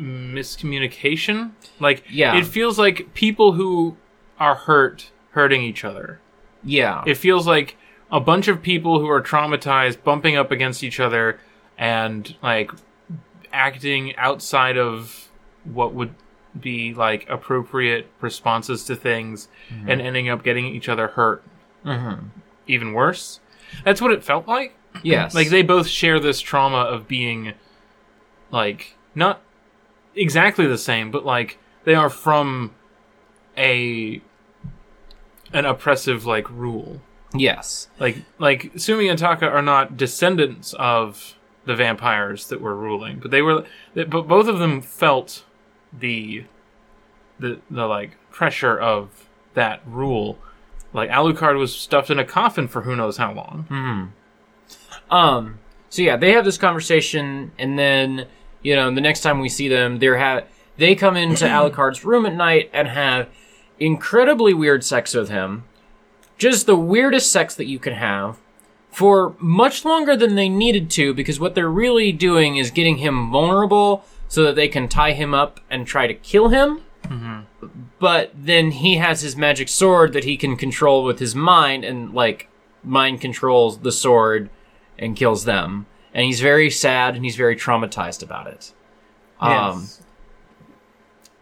miscommunication. 0.00 1.52
Like, 1.80 2.04
Yeah. 2.08 2.36
it 2.36 2.46
feels 2.46 2.78
like 2.78 3.14
people 3.14 3.52
who 3.52 3.96
are 4.38 4.54
hurt 4.54 5.10
hurting 5.32 5.62
each 5.62 5.84
other. 5.84 6.20
Yeah, 6.64 7.02
It 7.06 7.16
feels 7.16 7.46
like 7.46 7.76
a 8.10 8.20
bunch 8.20 8.48
of 8.48 8.62
people 8.62 9.00
who 9.00 9.08
are 9.08 9.22
traumatized 9.22 10.02
bumping 10.02 10.36
up 10.36 10.50
against 10.50 10.82
each 10.82 10.98
other 11.00 11.38
and 11.76 12.34
like 12.42 12.70
acting 13.52 14.14
outside 14.16 14.76
of 14.76 15.27
what 15.72 15.94
would 15.94 16.14
be 16.58 16.94
like 16.94 17.28
appropriate 17.28 18.06
responses 18.20 18.84
to 18.84 18.96
things 18.96 19.48
and 19.86 20.00
ending 20.00 20.28
up 20.28 20.42
getting 20.42 20.66
each 20.66 20.88
other 20.88 21.08
hurt 21.08 21.44
mm-hmm. 21.84 22.28
even 22.66 22.92
worse. 22.92 23.40
That's 23.84 24.00
what 24.00 24.12
it 24.12 24.24
felt 24.24 24.46
like. 24.46 24.74
yes, 25.02 25.34
Like 25.34 25.48
they 25.50 25.62
both 25.62 25.86
share 25.86 26.18
this 26.18 26.40
trauma 26.40 26.78
of 26.78 27.06
being 27.06 27.54
like 28.50 28.96
not 29.14 29.42
exactly 30.14 30.66
the 30.66 30.78
same, 30.78 31.10
but 31.10 31.24
like 31.24 31.58
they 31.84 31.94
are 31.94 32.10
from 32.10 32.74
a 33.56 34.20
an 35.52 35.64
oppressive 35.64 36.26
like 36.26 36.48
rule. 36.50 37.00
yes, 37.34 37.88
Like 37.98 38.24
like 38.38 38.72
Sumi 38.76 39.08
and 39.08 39.18
Taka 39.18 39.48
are 39.48 39.62
not 39.62 39.96
descendants 39.96 40.74
of 40.74 41.34
the 41.64 41.76
vampires 41.76 42.48
that 42.48 42.60
were 42.60 42.74
ruling, 42.74 43.18
but 43.18 43.30
they 43.30 43.42
were 43.42 43.64
but 43.94 44.10
both 44.10 44.48
of 44.48 44.58
them 44.58 44.80
felt 44.80 45.44
the 45.92 46.44
the 47.38 47.60
the 47.70 47.86
like 47.86 48.16
pressure 48.30 48.78
of 48.78 49.28
that 49.54 49.80
rule. 49.86 50.38
Like 50.92 51.10
Alucard 51.10 51.58
was 51.58 51.74
stuffed 51.74 52.10
in 52.10 52.18
a 52.18 52.24
coffin 52.24 52.66
for 52.68 52.82
who 52.82 52.96
knows 52.96 53.16
how 53.16 53.32
long. 53.32 54.12
Um. 55.10 55.58
So 55.90 56.02
yeah, 56.02 56.16
they 56.16 56.32
have 56.32 56.44
this 56.44 56.58
conversation, 56.58 57.52
and 57.58 57.78
then 57.78 58.26
you 58.62 58.74
know 58.76 58.92
the 58.94 59.00
next 59.00 59.20
time 59.20 59.40
we 59.40 59.48
see 59.48 59.68
them, 59.68 59.98
they're 59.98 60.18
ha- 60.18 60.42
they 60.76 60.94
come 60.94 61.16
into 61.16 61.44
Alucard's 61.46 62.04
room 62.04 62.26
at 62.26 62.34
night 62.34 62.70
and 62.72 62.88
have 62.88 63.28
incredibly 63.80 64.52
weird 64.52 64.84
sex 64.84 65.14
with 65.14 65.28
him, 65.30 65.64
just 66.36 66.66
the 66.66 66.76
weirdest 66.76 67.30
sex 67.32 67.54
that 67.54 67.66
you 67.66 67.78
can 67.78 67.94
have, 67.94 68.38
for 68.90 69.34
much 69.38 69.84
longer 69.84 70.16
than 70.16 70.34
they 70.34 70.48
needed 70.48 70.90
to, 70.90 71.14
because 71.14 71.38
what 71.40 71.54
they're 71.54 71.70
really 71.70 72.12
doing 72.12 72.56
is 72.56 72.70
getting 72.70 72.98
him 72.98 73.30
vulnerable 73.30 74.04
so 74.28 74.44
that 74.44 74.54
they 74.54 74.68
can 74.68 74.88
tie 74.88 75.12
him 75.12 75.34
up 75.34 75.60
and 75.70 75.86
try 75.86 76.06
to 76.06 76.14
kill 76.14 76.48
him. 76.48 76.82
But 77.98 78.30
then 78.34 78.70
he 78.70 78.96
has 78.98 79.22
his 79.22 79.34
magic 79.36 79.68
sword 79.68 80.12
that 80.12 80.24
he 80.24 80.36
can 80.36 80.56
control 80.56 81.02
with 81.02 81.18
his 81.18 81.34
mind, 81.34 81.84
and 81.84 82.12
like 82.14 82.48
mind 82.84 83.20
controls 83.20 83.78
the 83.80 83.90
sword 83.92 84.50
and 84.98 85.16
kills 85.16 85.44
them. 85.44 85.86
And 86.14 86.24
he's 86.24 86.40
very 86.40 86.70
sad 86.70 87.16
and 87.16 87.24
he's 87.24 87.36
very 87.36 87.56
traumatized 87.56 88.22
about 88.22 88.46
it. 88.46 88.72
Um, 89.40 89.88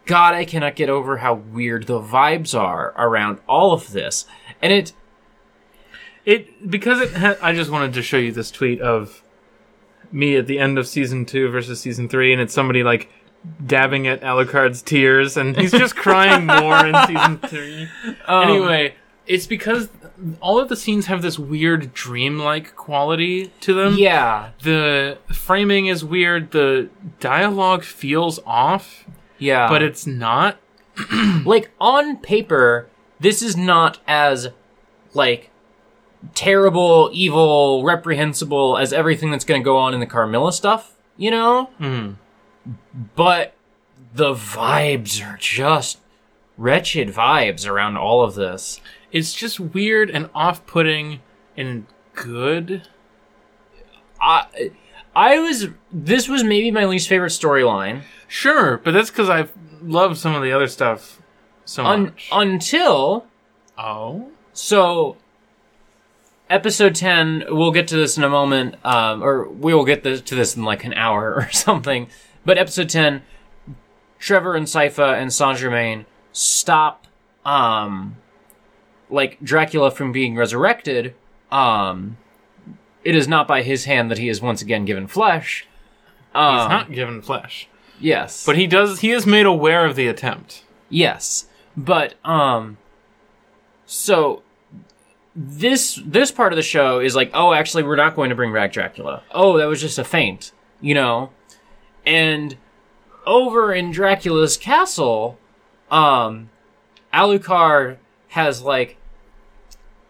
God, 0.05 0.33
I 0.35 0.45
cannot 0.45 0.75
get 0.75 0.89
over 0.89 1.17
how 1.17 1.33
weird 1.33 1.87
the 1.87 1.99
vibes 2.01 2.57
are 2.57 2.93
around 2.97 3.39
all 3.47 3.73
of 3.73 3.91
this. 3.91 4.25
And 4.61 4.71
it, 4.73 4.93
It 6.25 6.69
because 6.69 6.99
it. 7.01 7.13
Ha- 7.13 7.37
I 7.41 7.53
just 7.53 7.69
wanted 7.71 7.93
to 7.93 8.01
show 8.01 8.17
you 8.17 8.31
this 8.31 8.51
tweet 8.51 8.79
of 8.81 9.21
me 10.11 10.35
at 10.35 10.47
the 10.47 10.59
end 10.59 10.77
of 10.77 10.87
season 10.87 11.25
two 11.25 11.49
versus 11.49 11.79
season 11.79 12.07
three, 12.09 12.31
and 12.33 12.41
it's 12.41 12.53
somebody 12.53 12.83
like 12.83 13.09
dabbing 13.65 14.07
at 14.07 14.21
Alucard's 14.21 14.81
tears, 14.81 15.37
and 15.37 15.55
he's 15.57 15.71
just 15.71 15.95
crying 15.95 16.45
more 16.45 16.85
in 16.85 16.95
season 17.07 17.37
three. 17.47 17.87
um, 18.27 18.49
anyway, 18.49 18.93
it's 19.25 19.47
because 19.47 19.89
all 20.41 20.59
of 20.59 20.69
the 20.69 20.75
scenes 20.75 21.05
have 21.07 21.21
this 21.21 21.37
weird 21.37 21.93
dreamlike 21.93 22.75
quality 22.75 23.51
to 23.61 23.73
them. 23.73 23.95
yeah, 23.97 24.51
The 24.63 25.17
framing 25.31 25.87
is 25.87 26.03
weird. 26.03 26.51
The 26.51 26.89
dialogue 27.19 27.83
feels 27.83 28.39
off, 28.45 29.05
yeah. 29.37 29.69
but 29.69 29.83
it's 29.83 30.07
not. 30.07 30.57
like 31.45 31.69
on 31.79 32.17
paper, 32.17 32.89
this 33.19 33.41
is 33.41 33.55
not 33.55 33.99
as 34.07 34.49
like 35.13 35.51
terrible, 36.33 37.09
evil, 37.13 37.83
reprehensible 37.83 38.77
as 38.77 38.91
everything 38.93 39.31
that's 39.31 39.45
going 39.45 39.61
to 39.61 39.65
go 39.65 39.77
on 39.77 39.93
in 39.93 39.99
the 39.99 40.05
Carmilla 40.05 40.51
stuff, 40.53 40.93
you 41.15 41.31
know? 41.31 41.69
Mhm. 41.79 42.15
But 43.15 43.53
the 44.13 44.33
vibes 44.33 45.21
are 45.25 45.37
just 45.37 45.99
wretched 46.57 47.09
vibes 47.09 47.69
around 47.69 47.97
all 47.97 48.23
of 48.23 48.35
this. 48.35 48.81
It's 49.11 49.33
just 49.33 49.59
weird 49.59 50.09
and 50.09 50.29
off-putting 50.33 51.21
and 51.55 51.85
good. 52.13 52.87
I 54.19 54.71
I 55.15 55.39
was 55.39 55.67
this 55.91 56.27
was 56.27 56.43
maybe 56.43 56.71
my 56.71 56.85
least 56.85 57.07
favorite 57.07 57.29
storyline 57.29 58.01
Sure, 58.27 58.77
but 58.77 58.91
that's 58.91 59.09
because 59.09 59.29
I 59.29 59.47
love 59.81 60.17
some 60.17 60.35
of 60.35 60.41
the 60.43 60.51
other 60.51 60.67
stuff 60.67 61.21
so 61.65 61.85
un- 61.85 62.03
much. 62.05 62.29
until 62.31 63.25
oh, 63.77 64.29
So, 64.53 65.15
episode 66.49 66.95
10, 66.95 67.45
we'll 67.49 67.71
get 67.71 67.87
to 67.89 67.95
this 67.97 68.17
in 68.17 68.23
a 68.23 68.29
moment, 68.29 68.75
um, 68.85 69.23
or 69.23 69.47
we 69.49 69.73
will 69.73 69.85
get 69.85 70.03
this, 70.03 70.21
to 70.21 70.35
this 70.35 70.55
in 70.55 70.63
like 70.63 70.83
an 70.83 70.93
hour 70.93 71.33
or 71.37 71.49
something. 71.51 72.07
But 72.45 72.57
episode 72.57 72.89
10, 72.89 73.21
Trevor 74.19 74.55
and 74.55 74.65
Sypha 74.67 75.13
and 75.19 75.31
Saint 75.33 75.57
Germain 75.57 76.05
stop, 76.31 77.07
um, 77.45 78.17
like 79.09 79.39
Dracula 79.41 79.91
from 79.91 80.11
being 80.11 80.35
resurrected. 80.35 81.13
Um, 81.51 82.17
it 83.03 83.15
is 83.15 83.27
not 83.27 83.47
by 83.47 83.61
his 83.61 83.85
hand 83.85 84.11
that 84.11 84.17
he 84.17 84.27
is 84.29 84.41
once 84.41 84.61
again 84.61 84.85
given 84.85 85.07
flesh. 85.07 85.65
Um, 86.35 86.59
he's 86.59 86.69
not 86.69 86.91
given 86.91 87.21
flesh, 87.21 87.67
Yes. 87.99 88.45
but 88.45 88.57
he 88.57 88.67
does. 88.67 88.99
He 88.99 89.11
is 89.11 89.25
made 89.25 89.45
aware 89.45 89.85
of 89.85 89.95
the 89.95 90.07
attempt. 90.07 90.63
Yes, 90.89 91.47
but 91.75 92.15
um, 92.25 92.77
so 93.85 94.43
this 95.39 96.01
this 96.03 96.31
part 96.31 96.51
of 96.51 96.57
the 96.57 96.63
show 96.63 96.99
is 96.99 97.15
like, 97.15 97.29
oh, 97.35 97.53
actually, 97.53 97.83
we're 97.83 97.95
not 97.95 98.15
going 98.15 98.29
to 98.31 98.35
bring 98.35 98.51
back 98.51 98.73
Dracula. 98.73 99.21
Oh, 99.31 99.57
that 99.59 99.65
was 99.65 99.79
just 99.79 99.99
a 99.99 100.03
feint, 100.03 100.51
you 100.81 100.95
know. 100.95 101.29
And 102.07 102.57
over 103.27 103.71
in 103.71 103.91
Dracula's 103.91 104.57
castle, 104.57 105.37
um, 105.91 106.49
Alucard 107.13 107.97
has 108.29 108.63
like 108.63 108.97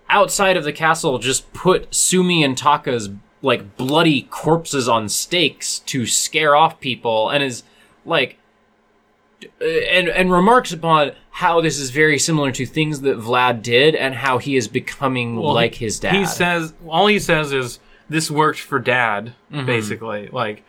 outside 0.10 0.56
of 0.56 0.64
the 0.64 0.72
castle 0.72 1.20
just 1.20 1.52
put 1.52 1.94
Sumi 1.94 2.42
and 2.42 2.58
Taka's 2.58 3.10
like 3.42 3.76
bloody 3.76 4.22
corpses 4.22 4.88
on 4.88 5.10
stakes 5.10 5.80
to 5.80 6.06
scare 6.06 6.56
off 6.56 6.80
people, 6.80 7.30
and 7.30 7.44
is 7.44 7.64
like 8.06 8.38
and 9.62 10.10
and 10.10 10.32
remarks 10.32 10.72
upon 10.74 11.12
how 11.32 11.62
this 11.62 11.78
is 11.80 11.92
very 11.92 12.18
similar 12.18 12.52
to 12.52 12.66
things 12.66 13.02
that 13.02 13.18
Vlad 13.18 13.62
did 13.62 13.94
and 13.96 14.16
how 14.16 14.38
he 14.40 14.56
is 14.56 14.68
becoming 14.68 15.36
Well, 15.40 15.54
like 15.54 15.76
his 15.76 16.00
dad. 16.00 16.16
He 16.16 16.26
says 16.26 16.74
all 16.88 17.08
he 17.08 17.20
says 17.20 17.52
is 17.54 17.80
this 18.10 18.32
worked 18.32 18.60
for 18.60 18.80
dad, 18.80 19.34
Mm-hmm. 19.52 19.66
basically. 19.66 20.28
Like, 20.32 20.64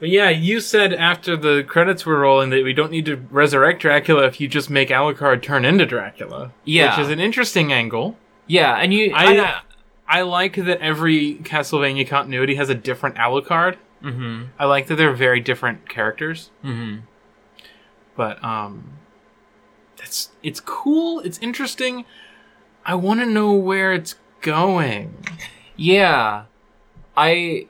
but 0.00 0.08
yeah, 0.08 0.30
you 0.30 0.60
said 0.60 0.92
after 0.94 1.36
the 1.36 1.62
credits 1.62 2.04
were 2.06 2.18
rolling 2.18 2.50
that 2.50 2.64
we 2.64 2.72
don't 2.72 2.90
need 2.90 3.04
to 3.06 3.16
resurrect 3.30 3.82
Dracula 3.82 4.26
if 4.26 4.40
you 4.40 4.48
just 4.48 4.70
make 4.70 4.88
Alucard 4.88 5.42
turn 5.42 5.64
into 5.64 5.84
Dracula. 5.86 6.52
Yeah. 6.64 6.96
which 6.96 7.06
is 7.06 7.12
an 7.12 7.20
interesting 7.20 7.72
angle. 7.72 8.16
yeah, 8.46 8.74
and 8.76 8.92
you 8.94 9.12
I 9.14 9.38
I, 9.38 9.60
I 10.08 10.22
like 10.22 10.56
that 10.56 10.80
every 10.80 11.34
Castlevania 11.36 12.08
continuity 12.08 12.54
has 12.56 12.68
a 12.68 12.74
different 12.74 13.16
Alucard. 13.16 13.76
mm-hmm, 14.02 14.44
I 14.58 14.64
like 14.64 14.86
that 14.88 14.96
they're 14.96 15.12
very 15.14 15.38
different 15.40 15.88
characters. 15.88 16.50
mm-hmm. 16.64 17.02
But 18.20 18.42
um 18.44 18.98
it's 20.02 20.28
it's 20.42 20.60
cool 20.60 21.20
it's 21.20 21.38
interesting 21.38 22.04
i 22.84 22.94
want 22.94 23.20
to 23.20 23.26
know 23.26 23.54
where 23.54 23.94
it's 23.94 24.14
going 24.42 25.14
yeah, 25.80 26.44
I 27.16 27.68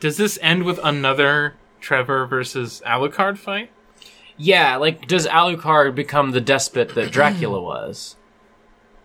does 0.00 0.16
this 0.16 0.38
end 0.40 0.62
with 0.62 0.80
another 0.82 1.56
trevor 1.78 2.24
versus 2.24 2.82
alucard 2.86 3.36
fight 3.36 3.70
yeah 4.38 4.76
like 4.76 5.06
does 5.06 5.26
Alucard 5.26 5.94
become 5.94 6.30
the 6.30 6.40
despot 6.40 6.94
that 6.94 7.12
Dracula 7.12 7.60
was? 7.60 8.16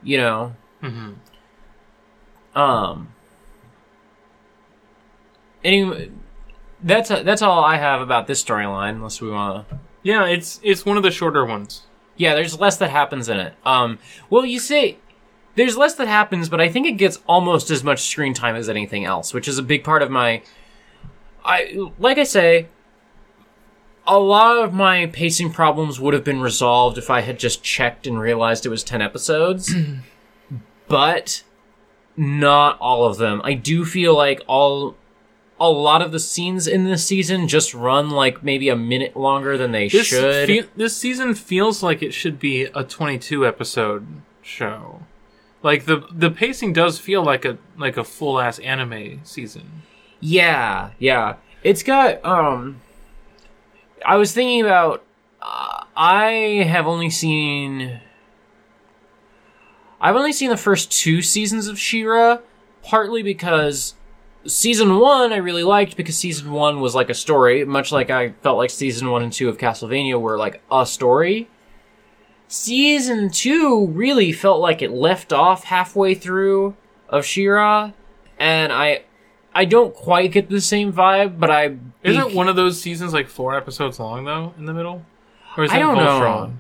You 0.01 0.19
know, 0.19 0.55
mm-hmm. 0.81 2.57
um. 2.57 3.13
Anyway, 5.61 6.11
that's 6.81 7.09
that's 7.09 7.41
all 7.41 7.65
I 7.65 7.75
have 7.75 7.99
about 7.99 8.27
this 8.27 8.41
storyline. 8.41 8.91
Unless 8.91 9.19
we 9.19 9.29
want 9.29 9.67
to 9.67 9.79
yeah 10.03 10.25
it's 10.25 10.59
it's 10.63 10.85
one 10.85 10.97
of 10.97 11.03
the 11.03 11.11
shorter 11.11 11.45
ones 11.45 11.83
Yeah, 12.17 12.35
there's 12.35 12.59
less 12.59 12.75
that 12.77 12.89
happens 12.89 13.29
in 13.29 13.37
it. 13.39 13.53
Um, 13.65 13.97
well, 14.29 14.45
you 14.45 14.59
say 14.59 14.97
there's 15.55 15.77
less 15.77 15.95
that 15.95 16.07
happens, 16.07 16.49
but 16.49 16.59
I 16.59 16.67
think 16.67 16.85
it 16.85 16.97
gets 16.97 17.19
almost 17.27 17.71
as 17.71 17.81
much 17.81 18.01
screen 18.01 18.33
time 18.33 18.57
as 18.57 18.67
anything 18.67 19.05
else, 19.05 19.33
which 19.33 19.47
is 19.47 19.57
a 19.57 19.63
big 19.63 19.85
part 19.85 20.01
of 20.01 20.11
my. 20.11 20.41
I 21.45 21.89
like 21.97 22.17
I 22.17 22.25
say, 22.25 22.67
a 24.05 24.19
lot 24.19 24.57
of 24.57 24.73
my 24.73 25.05
pacing 25.05 25.53
problems 25.53 25.99
would 25.99 26.13
have 26.13 26.25
been 26.25 26.41
resolved 26.41 26.97
if 26.97 27.09
I 27.09 27.21
had 27.21 27.39
just 27.39 27.63
checked 27.63 28.05
and 28.05 28.19
realized 28.19 28.65
it 28.65 28.69
was 28.69 28.83
ten 28.83 29.01
episodes, 29.01 29.73
but 30.89 31.43
not 32.17 32.77
all 32.81 33.05
of 33.05 33.17
them. 33.17 33.41
I 33.45 33.53
do 33.53 33.85
feel 33.85 34.13
like 34.13 34.41
all. 34.45 34.97
A 35.61 35.69
lot 35.69 36.01
of 36.01 36.11
the 36.11 36.19
scenes 36.19 36.67
in 36.67 36.85
this 36.85 37.05
season 37.05 37.47
just 37.47 37.73
run 37.73 38.09
like 38.11 38.43
maybe 38.43 38.69
a 38.69 38.75
minute 38.75 39.17
longer 39.17 39.57
than 39.57 39.71
they 39.73 39.89
this 39.89 40.07
should. 40.07 40.47
fe- 40.47 40.69
this 40.75 40.95
season 40.95 41.33
feels 41.35 41.83
like 41.83 42.01
it 42.01 42.13
should 42.13 42.39
be 42.39 42.63
a 42.73 42.83
22 42.83 43.45
episode 43.45 44.07
show 44.41 45.01
like 45.61 45.83
the 45.85 46.07
the 46.11 46.31
pacing 46.31 46.71
does 46.71 46.97
feel 46.97 47.21
like 47.21 47.43
a 47.43 47.57
like 47.77 47.97
a 47.97 48.03
full 48.05 48.39
ass 48.39 48.57
anime 48.59 49.19
season 49.25 49.83
Yeah, 50.21 50.91
yeah. 50.97 51.35
It's 51.61 51.83
got 51.83 52.23
um 52.25 52.79
I 54.05 54.15
was 54.15 54.31
thinking 54.31 54.61
about 54.61 55.03
uh, 55.41 55.83
I 55.95 56.63
have 56.67 56.87
only 56.87 57.09
seen 57.09 57.99
I've 60.01 60.15
only 60.15 60.31
seen 60.31 60.49
the 60.49 60.57
first 60.57 60.91
2 60.91 61.21
seasons 61.21 61.67
of 61.67 61.77
She-Ra 61.77 62.37
partly 62.83 63.21
because 63.21 63.95
season 64.45 64.97
1 64.99 65.33
I 65.33 65.37
really 65.37 65.63
liked 65.63 65.97
because 65.97 66.17
season 66.17 66.51
1 66.51 66.79
was 66.79 66.95
like 66.95 67.09
a 67.09 67.13
story 67.13 67.65
much 67.65 67.91
like 67.91 68.09
I 68.09 68.29
felt 68.41 68.57
like 68.57 68.69
season 68.69 69.09
1 69.11 69.21
and 69.23 69.33
2 69.33 69.49
of 69.49 69.57
Castlevania 69.57 70.19
were 70.19 70.37
like 70.37 70.61
a 70.71 70.85
story. 70.85 71.49
Season 72.47 73.29
2 73.29 73.87
really 73.87 74.31
felt 74.31 74.59
like 74.59 74.81
it 74.81 74.91
left 74.91 75.31
off 75.31 75.65
halfway 75.65 76.15
through 76.15 76.75
of 77.07 77.25
She-Ra 77.25 77.91
and 78.39 78.71
I 78.73 79.03
I 79.53 79.65
don't 79.65 79.93
quite 79.93 80.31
get 80.31 80.49
the 80.49 80.61
same 80.61 80.93
vibe, 80.93 81.39
but 81.39 81.49
I 81.51 81.77
isn't 82.03 82.33
one 82.33 82.47
of 82.47 82.55
those 82.55 82.79
seasons 82.81 83.13
like 83.13 83.27
four 83.27 83.55
episodes 83.55 83.99
long 83.99 84.25
though 84.25 84.53
in 84.57 84.65
the 84.65 84.73
middle 84.73 85.05
or 85.57 85.63
is 85.65 85.71
I 85.71 85.79
don't 85.79 85.97
Voltron? 85.97 86.47
know. 86.49 86.53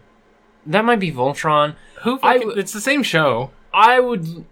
that 0.67 0.85
might 0.85 0.99
be 0.99 1.11
Voltron. 1.11 1.75
Who 2.03 2.17
fucking, 2.19 2.39
w- 2.41 2.59
it's 2.59 2.73
the 2.73 2.81
same 2.81 3.03
show. 3.03 3.51
I 3.73 3.99
would. 3.99 4.45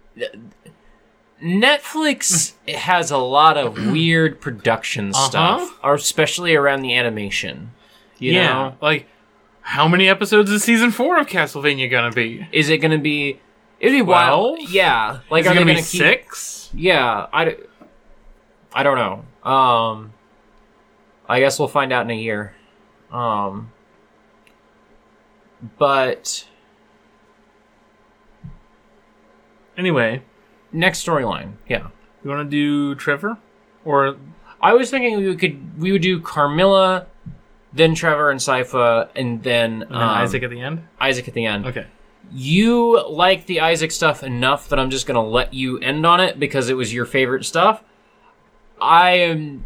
Netflix 1.42 2.54
has 2.68 3.10
a 3.10 3.18
lot 3.18 3.56
of 3.56 3.76
weird 3.92 4.40
production 4.40 5.10
Uh-huh. 5.10 5.28
stuff, 5.28 5.78
or 5.84 5.94
especially 5.94 6.54
around 6.56 6.82
the 6.82 6.94
animation. 6.94 7.72
You 8.18 8.34
know, 8.34 8.74
Like 8.80 9.06
how 9.60 9.86
many 9.86 10.08
episodes 10.08 10.50
is 10.50 10.64
season 10.64 10.90
4 10.90 11.18
of 11.20 11.26
Castlevania 11.28 11.88
going 11.90 12.10
to 12.10 12.14
be? 12.16 12.48
is 12.52 12.68
it 12.68 12.78
going 12.78 12.90
to 12.90 12.98
be? 12.98 13.38
It'd 13.78 13.92
be 13.96 14.02
wild. 14.02 14.56
Twelve? 14.58 14.70
Yeah, 14.70 15.20
like 15.30 15.44
Is 15.44 15.46
it 15.46 15.50
are 15.50 15.54
they 15.54 15.64
going 15.64 15.66
to 15.68 15.72
going 15.74 15.76
be 15.76 15.82
to 15.82 15.88
keep? 15.88 16.00
6? 16.32 16.70
Yeah, 16.74 17.26
I. 17.32 17.44
d- 17.44 17.56
I 18.72 18.82
don't 18.82 18.96
know. 18.98 19.50
Um, 19.50 20.12
I 21.28 21.38
guess 21.40 21.58
we'll 21.58 21.68
find 21.68 21.92
out 21.92 22.04
in 22.04 22.10
a 22.10 22.14
year. 22.20 22.54
Um, 23.12 23.72
but 25.78 26.46
Anyway, 29.76 30.22
next 30.72 31.04
storyline, 31.04 31.52
yeah. 31.68 31.88
you 32.22 32.30
want 32.30 32.48
to 32.48 32.50
do 32.50 32.94
Trevor 32.94 33.38
or 33.84 34.16
I 34.60 34.74
was 34.74 34.90
thinking 34.90 35.16
we 35.18 35.36
could 35.36 35.80
we 35.80 35.92
would 35.92 36.02
do 36.02 36.20
Carmilla, 36.20 37.06
then 37.72 37.94
Trevor 37.94 38.30
and 38.30 38.40
Sypha, 38.40 39.08
and 39.14 39.42
then, 39.42 39.82
And 39.82 39.84
um, 39.84 39.88
then 39.90 40.08
Isaac 40.08 40.42
at 40.42 40.50
the 40.50 40.60
end. 40.60 40.82
Isaac 41.00 41.28
at 41.28 41.34
the 41.34 41.46
end. 41.46 41.66
Okay. 41.66 41.86
You 42.30 43.02
like 43.08 43.46
the 43.46 43.60
Isaac 43.60 43.90
stuff 43.90 44.22
enough 44.22 44.68
that 44.68 44.78
I'm 44.78 44.90
just 44.90 45.06
gonna 45.06 45.24
let 45.24 45.54
you 45.54 45.78
end 45.78 46.04
on 46.04 46.20
it 46.20 46.38
because 46.38 46.68
it 46.68 46.74
was 46.74 46.92
your 46.92 47.06
favorite 47.06 47.44
stuff. 47.44 47.82
I 48.80 49.10
am 49.12 49.64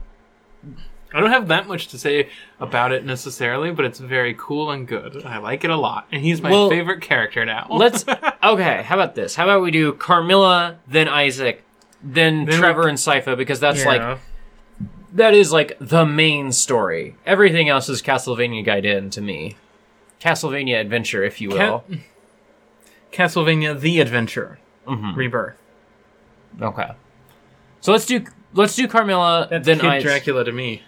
I 1.15 1.21
don't 1.21 1.31
have 1.31 1.49
that 1.49 1.67
much 1.69 1.89
to 1.89 1.99
say 1.99 2.29
about 2.61 2.93
it 2.93 3.05
necessarily, 3.05 3.71
but 3.71 3.85
it's 3.85 3.99
very 3.99 4.35
cool 4.39 4.71
and 4.71 4.87
good. 4.89 5.25
I 5.25 5.39
like 5.39 5.65
it 5.65 5.71
a 5.71 5.77
lot, 5.77 6.07
and 6.13 6.23
he's 6.23 6.41
my 6.43 6.51
Well, 6.51 6.71
favorite 6.71 7.01
character 7.03 7.45
now. 7.45 7.67
let's 7.71 8.05
okay. 8.43 8.83
How 8.83 8.95
about 8.95 9.15
this? 9.15 9.35
How 9.35 9.45
about 9.45 9.63
we 9.63 9.71
do 9.71 9.93
Carmilla, 9.93 10.79
then 10.89 11.09
Isaac, 11.09 11.63
then, 12.03 12.45
Then 12.45 12.47
we- 12.47 12.53
Trevor 12.57 12.89
and 12.89 12.99
Sypha 12.99 13.37
because 13.37 13.61
that's 13.61 13.85
like 13.85 14.19
that 15.15 15.35
is 15.35 15.53
like 15.53 15.77
the 15.79 16.07
main 16.07 16.53
story. 16.53 17.17
Everything 17.27 17.69
else 17.69 17.89
is 17.89 18.01
Castlevania 18.01 18.65
Gaiden 18.67 19.11
to 19.11 19.21
me. 19.21 19.57
Castlevania 20.21 20.81
Adventure, 20.81 21.23
if 21.25 21.41
you 21.41 21.51
will. 21.51 21.85
Ca- 21.89 21.97
Castlevania: 23.13 23.79
The 23.79 24.01
Adventure, 24.01 24.59
Mhm. 24.89 25.15
Rebirth. 25.17 25.57
Okay. 26.61 26.91
So 27.81 27.93
let's 27.93 28.07
do 28.07 28.25
let's 28.55 28.75
do 28.77 28.87
Carmilla, 28.89 29.49
That's 29.51 29.67
then 29.67 29.81
Kid 29.81 29.87
Isaac. 29.91 30.07
Dracula 30.09 30.45
to 30.45 30.53
me. 30.53 30.83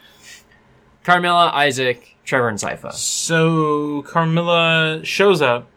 Carmilla, 1.05 1.51
Isaac, 1.55 2.17
Trevor, 2.25 2.49
and 2.49 2.59
Sypha. 2.59 2.93
So 2.93 4.03
Carmilla 4.03 5.01
shows 5.05 5.43
up. 5.43 5.69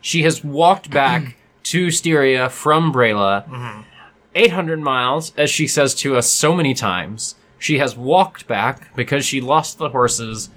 She 0.00 0.22
has 0.22 0.42
walked 0.42 0.90
back 0.90 1.36
to 1.64 1.90
Styria 1.90 2.48
from 2.48 2.92
Braila, 2.92 3.84
800 4.34 4.80
miles, 4.80 5.32
as 5.36 5.50
she 5.50 5.66
says 5.66 5.94
to 5.96 6.16
us 6.16 6.30
so 6.30 6.54
many 6.54 6.72
times. 6.72 7.34
She 7.58 7.78
has 7.78 7.96
walked 7.96 8.46
back 8.46 8.94
because 8.96 9.26
she 9.26 9.40
lost 9.40 9.76
the 9.76 9.90
horses. 9.90 10.48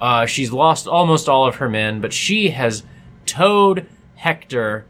Uh, 0.00 0.26
she's 0.26 0.52
lost 0.52 0.86
almost 0.86 1.28
all 1.28 1.46
of 1.46 1.56
her 1.56 1.68
men, 1.68 2.00
but 2.00 2.12
she 2.12 2.50
has 2.50 2.84
towed 3.26 3.86
Hector 4.16 4.84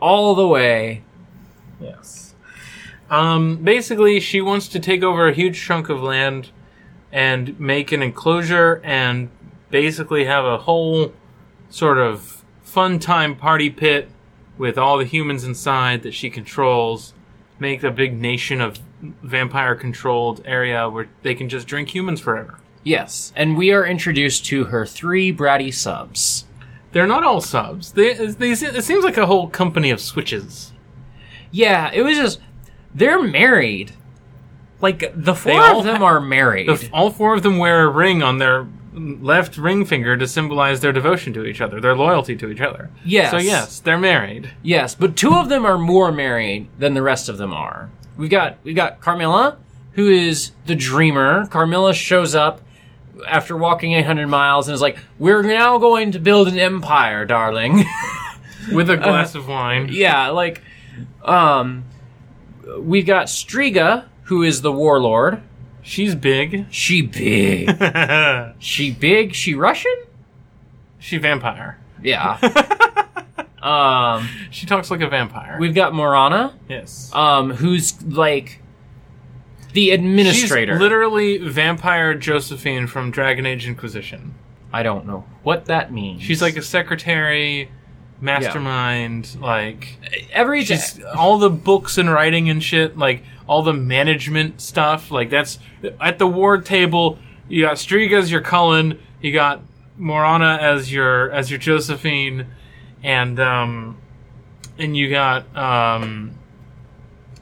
all 0.00 0.34
the 0.34 0.46
way. 0.46 1.02
Yes. 1.80 2.34
Um, 3.08 3.62
basically, 3.62 4.20
she 4.20 4.40
wants 4.40 4.68
to 4.68 4.80
take 4.80 5.02
over 5.02 5.28
a 5.28 5.32
huge 5.32 5.60
chunk 5.62 5.88
of 5.88 6.02
land 6.02 6.50
and 7.14 7.58
make 7.60 7.92
an 7.92 8.02
enclosure 8.02 8.80
and 8.82 9.30
basically 9.70 10.24
have 10.24 10.44
a 10.44 10.58
whole 10.58 11.12
sort 11.70 11.96
of 11.96 12.44
fun 12.64 12.98
time 12.98 13.36
party 13.36 13.70
pit 13.70 14.10
with 14.58 14.76
all 14.76 14.98
the 14.98 15.04
humans 15.04 15.44
inside 15.44 16.02
that 16.02 16.12
she 16.12 16.28
controls. 16.28 17.14
Make 17.60 17.84
a 17.84 17.92
big 17.92 18.20
nation 18.20 18.60
of 18.60 18.80
vampire 19.22 19.76
controlled 19.76 20.42
area 20.44 20.90
where 20.90 21.08
they 21.22 21.36
can 21.36 21.48
just 21.48 21.68
drink 21.68 21.94
humans 21.94 22.20
forever. 22.20 22.58
Yes, 22.82 23.32
and 23.36 23.56
we 23.56 23.72
are 23.72 23.86
introduced 23.86 24.44
to 24.46 24.64
her 24.64 24.84
three 24.84 25.32
bratty 25.32 25.72
subs. 25.72 26.46
They're 26.90 27.06
not 27.06 27.22
all 27.22 27.40
subs. 27.40 27.92
They, 27.92 28.14
they, 28.14 28.50
it 28.50 28.84
seems 28.84 29.04
like 29.04 29.16
a 29.16 29.26
whole 29.26 29.48
company 29.48 29.90
of 29.90 30.00
switches. 30.00 30.72
Yeah, 31.52 31.90
it 31.92 32.02
was 32.02 32.16
just 32.16 32.40
they're 32.92 33.22
married. 33.22 33.92
Like 34.80 35.12
the 35.14 35.34
four 35.34 35.60
all 35.60 35.78
of 35.80 35.84
them 35.86 35.96
ha- 35.96 36.04
are 36.04 36.20
married. 36.20 36.68
The, 36.68 36.90
all 36.92 37.10
four 37.10 37.34
of 37.34 37.42
them 37.42 37.58
wear 37.58 37.84
a 37.84 37.88
ring 37.88 38.22
on 38.22 38.38
their 38.38 38.66
left 38.92 39.56
ring 39.56 39.84
finger 39.84 40.16
to 40.16 40.26
symbolize 40.26 40.80
their 40.80 40.92
devotion 40.92 41.32
to 41.34 41.44
each 41.44 41.60
other, 41.60 41.80
their 41.80 41.96
loyalty 41.96 42.36
to 42.36 42.48
each 42.50 42.60
other. 42.60 42.90
Yes. 43.04 43.30
So 43.30 43.38
yes, 43.38 43.80
they're 43.80 43.98
married. 43.98 44.50
yes, 44.62 44.94
but 44.94 45.16
two 45.16 45.34
of 45.34 45.48
them 45.48 45.64
are 45.64 45.78
more 45.78 46.12
married 46.12 46.68
than 46.78 46.94
the 46.94 47.02
rest 47.02 47.28
of 47.28 47.38
them 47.38 47.52
are. 47.52 47.90
We've 48.16 48.30
got 48.30 48.58
we've 48.62 48.76
got 48.76 49.00
Carmilla, 49.00 49.56
who 49.92 50.08
is 50.08 50.52
the 50.66 50.74
dreamer. 50.76 51.46
Carmilla 51.46 51.94
shows 51.94 52.34
up 52.34 52.60
after 53.28 53.56
walking 53.56 53.92
800 53.92 54.26
miles 54.26 54.68
and 54.68 54.74
is 54.74 54.80
like, 54.80 54.98
"We're 55.18 55.42
now 55.42 55.78
going 55.78 56.12
to 56.12 56.18
build 56.20 56.48
an 56.48 56.58
empire, 56.58 57.24
darling." 57.24 57.84
With 58.72 58.88
a 58.90 58.96
glass 58.96 59.34
of 59.34 59.46
wine. 59.48 59.88
yeah, 59.90 60.28
like 60.28 60.62
um 61.22 61.84
we've 62.78 63.06
got 63.06 63.26
Striga, 63.26 64.04
who 64.24 64.42
is 64.42 64.62
the 64.62 64.72
warlord. 64.72 65.42
She's 65.82 66.14
big. 66.14 66.66
She 66.70 67.02
big. 67.02 67.70
she 68.58 68.90
big, 68.90 69.34
she 69.34 69.54
Russian? 69.54 69.94
she 70.98 71.18
vampire. 71.18 71.78
Yeah. 72.02 72.38
um 73.62 74.28
She 74.50 74.66
talks 74.66 74.90
like 74.90 75.02
a 75.02 75.08
vampire. 75.08 75.58
we've 75.60 75.74
got 75.74 75.94
Morana, 75.94 76.54
yes. 76.68 77.10
um 77.14 77.50
who's 77.50 78.02
like 78.02 78.60
the 79.74 79.90
administrator. 79.90 80.74
She's 80.74 80.80
literally 80.80 81.38
vampire 81.38 82.14
Josephine 82.14 82.86
from 82.86 83.10
Dragon 83.10 83.44
Age 83.44 83.66
Inquisition. 83.66 84.34
I 84.72 84.82
don't 84.82 85.06
know 85.06 85.24
what 85.42 85.66
that 85.66 85.92
means. 85.92 86.22
She's 86.22 86.40
like 86.40 86.56
a 86.56 86.62
secretary, 86.62 87.70
mastermind, 88.20 89.36
like 89.40 89.98
every 90.32 90.66
all 91.16 91.38
the 91.38 91.50
books 91.50 91.98
and 91.98 92.10
writing 92.10 92.48
and 92.48 92.62
shit, 92.62 92.96
like 92.96 93.22
all 93.46 93.62
the 93.62 93.72
management 93.72 94.60
stuff. 94.60 95.10
Like 95.10 95.30
that's 95.30 95.58
at 96.00 96.18
the 96.18 96.26
ward 96.26 96.64
table. 96.64 97.18
You 97.48 97.62
got 97.62 97.76
Striga 97.76 98.18
as 98.18 98.30
your 98.30 98.40
Cullen. 98.40 98.98
You 99.20 99.32
got 99.32 99.62
Morana 99.96 100.58
as 100.60 100.92
your 100.92 101.30
as 101.30 101.50
your 101.50 101.58
Josephine, 101.58 102.46
and 103.02 103.38
um, 103.38 103.98
and 104.78 104.96
you 104.96 105.10
got 105.10 105.54
um, 105.56 106.38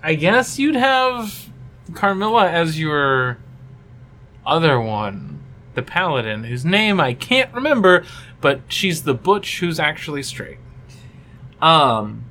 I 0.03 0.15
guess 0.15 0.59
you'd 0.59 0.75
have 0.75 1.51
Carmilla 1.95 2.51
as 2.51 2.79
your 2.79 3.39
other 4.45 4.81
one, 4.81 5.41
the 5.75 5.83
Paladin, 5.83 6.45
whose 6.45 6.65
name 6.65 7.01
I 7.01 7.15
can't 7.15 7.53
remember, 7.55 8.05
but 8.41 8.61
she's 8.69 9.05
the 9.05 9.15
butch 9.15 9.61
who's 9.61 9.79
actually 9.79 10.23
straight. 10.23 10.59
Um, 11.61 12.25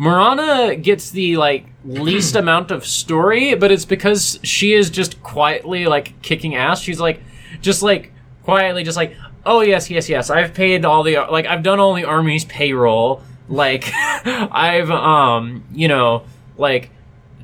Morana 0.00 0.76
gets 0.76 1.10
the 1.10 1.36
like 1.36 1.66
least 1.84 2.34
amount 2.42 2.70
of 2.70 2.86
story, 2.86 3.54
but 3.54 3.70
it's 3.70 3.84
because 3.84 4.40
she 4.42 4.72
is 4.72 4.88
just 4.88 5.22
quietly 5.22 5.84
like 5.84 6.22
kicking 6.22 6.56
ass. 6.56 6.80
She's 6.80 6.98
like, 6.98 7.20
just 7.60 7.82
like 7.82 8.10
quietly, 8.42 8.82
just 8.82 8.96
like, 8.96 9.14
oh 9.44 9.60
yes, 9.60 9.90
yes, 9.90 10.08
yes. 10.08 10.30
I've 10.30 10.54
paid 10.54 10.86
all 10.86 11.02
the 11.02 11.16
like 11.30 11.44
I've 11.44 11.62
done 11.62 11.80
all 11.80 11.92
the 11.92 12.04
army's 12.04 12.46
payroll. 12.46 13.22
Like 13.46 13.90
I've 13.94 14.90
um 14.90 15.64
you 15.70 15.88
know 15.88 16.24
like 16.56 16.88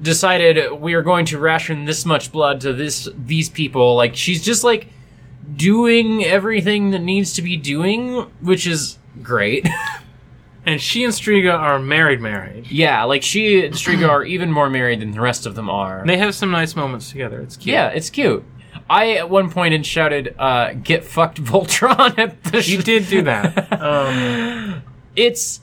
decided 0.00 0.80
we 0.80 0.94
are 0.94 1.02
going 1.02 1.26
to 1.26 1.38
ration 1.38 1.84
this 1.84 2.06
much 2.06 2.32
blood 2.32 2.62
to 2.62 2.72
this 2.72 3.06
these 3.18 3.50
people. 3.50 3.96
Like 3.96 4.16
she's 4.16 4.42
just 4.42 4.64
like 4.64 4.88
doing 5.56 6.24
everything 6.24 6.92
that 6.92 7.00
needs 7.00 7.34
to 7.34 7.42
be 7.42 7.58
doing, 7.58 8.30
which 8.40 8.66
is 8.66 8.96
great. 9.22 9.68
And 10.66 10.82
she 10.82 11.04
and 11.04 11.12
Striga 11.12 11.54
are 11.56 11.78
married, 11.78 12.20
married. 12.20 12.66
Yeah, 12.70 13.04
like 13.04 13.22
she 13.22 13.64
and 13.64 13.72
Striga 13.74 14.08
are 14.08 14.24
even 14.24 14.50
more 14.50 14.68
married 14.68 15.00
than 15.00 15.12
the 15.12 15.20
rest 15.20 15.46
of 15.46 15.54
them 15.54 15.70
are. 15.70 16.02
They 16.04 16.18
have 16.18 16.34
some 16.34 16.50
nice 16.50 16.74
moments 16.74 17.08
together. 17.10 17.40
It's 17.40 17.56
cute. 17.56 17.72
yeah, 17.72 17.88
it's 17.88 18.10
cute. 18.10 18.44
I 18.90 19.12
at 19.12 19.30
one 19.30 19.48
and 19.56 19.86
shouted, 19.86 20.34
uh, 20.38 20.72
"Get 20.74 21.04
fucked, 21.04 21.40
Voltron!" 21.42 22.18
at 22.18 22.42
the. 22.44 22.62
You 22.62 22.82
did 22.82 23.08
do 23.08 23.22
that. 23.22 23.72
um, 23.80 24.82
It's 25.14 25.60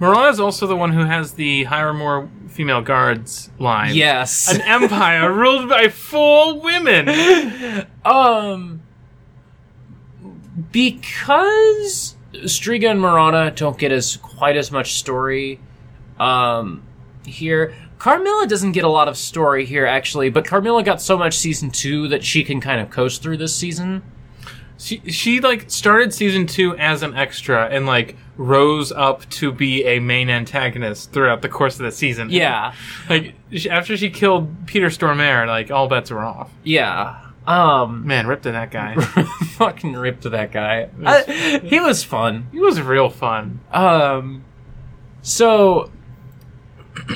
Morana's 0.00 0.40
also 0.40 0.66
the 0.66 0.76
one 0.76 0.92
who 0.92 1.04
has 1.04 1.34
the 1.34 1.64
hire 1.64 1.94
more 1.94 2.28
female 2.48 2.82
guards 2.82 3.50
line. 3.60 3.94
yes. 3.94 4.52
An 4.52 4.60
empire 4.62 5.32
ruled 5.42 5.68
by 5.68 5.88
four 5.88 6.60
women. 6.60 7.86
um, 8.04 8.82
because 10.72 12.15
Striga 12.44 12.90
and 12.90 13.00
Morana 13.00 13.50
don't 13.50 13.78
get 13.78 13.92
as 13.92 14.16
quite 14.16 14.56
as 14.56 14.70
much 14.70 14.94
story. 14.94 15.60
Um, 16.18 16.82
here. 17.24 17.74
Carmilla 17.98 18.46
doesn't 18.46 18.72
get 18.72 18.84
a 18.84 18.88
lot 18.88 19.08
of 19.08 19.16
story 19.16 19.64
here, 19.64 19.86
actually, 19.86 20.28
but 20.30 20.44
Carmilla 20.44 20.82
got 20.82 21.00
so 21.00 21.16
much 21.16 21.36
season 21.36 21.70
two 21.70 22.08
that 22.08 22.22
she 22.22 22.44
can 22.44 22.60
kind 22.60 22.80
of 22.80 22.90
coast 22.90 23.22
through 23.22 23.38
this 23.38 23.54
season. 23.54 24.02
She 24.78 25.00
she 25.10 25.40
like 25.40 25.70
started 25.70 26.12
season 26.12 26.46
two 26.46 26.76
as 26.76 27.02
an 27.02 27.14
extra 27.14 27.66
and 27.68 27.86
like 27.86 28.16
rose 28.36 28.92
up 28.92 29.26
to 29.30 29.50
be 29.50 29.84
a 29.86 29.98
main 30.00 30.28
antagonist 30.28 31.12
throughout 31.12 31.40
the 31.40 31.48
course 31.48 31.80
of 31.80 31.86
the 31.86 31.92
season. 31.92 32.28
Yeah. 32.30 32.74
Like 33.08 33.34
she, 33.50 33.70
after 33.70 33.96
she 33.96 34.10
killed 34.10 34.66
Peter 34.66 34.88
Stormare, 34.88 35.46
like 35.46 35.70
all 35.70 35.88
bets 35.88 36.10
were 36.10 36.22
off. 36.22 36.50
Yeah. 36.62 37.18
Um, 37.46 38.06
Man, 38.06 38.26
ripped 38.26 38.42
to 38.44 38.52
that 38.52 38.70
guy. 38.70 38.94
fucking 39.56 39.92
ripped 39.94 40.22
to 40.22 40.30
that 40.30 40.50
guy. 40.52 40.88
I- 41.04 41.60
he 41.64 41.78
was 41.80 42.02
fun. 42.02 42.48
he 42.52 42.58
was 42.60 42.80
real 42.80 43.08
fun. 43.10 43.60
Um, 43.72 44.44
so 45.22 45.90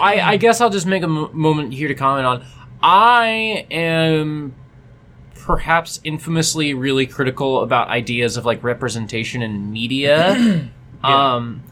I, 0.01 0.21
I 0.21 0.37
guess 0.37 0.61
I'll 0.61 0.71
just 0.71 0.87
make 0.87 1.03
a 1.03 1.07
m- 1.07 1.31
moment 1.33 1.73
here 1.75 1.89
to 1.89 1.95
comment 1.95 2.27
on. 2.27 2.47
I 2.83 3.67
am 3.71 4.55
perhaps 5.35 6.01
infamously 6.05 6.75
really 6.75 7.07
critical 7.07 7.63
about 7.63 7.89
ideas 7.89 8.37
of 8.37 8.45
like 8.45 8.63
representation 8.63 9.43
in 9.43 9.73
media. 9.73 10.69
Um, 11.03 11.63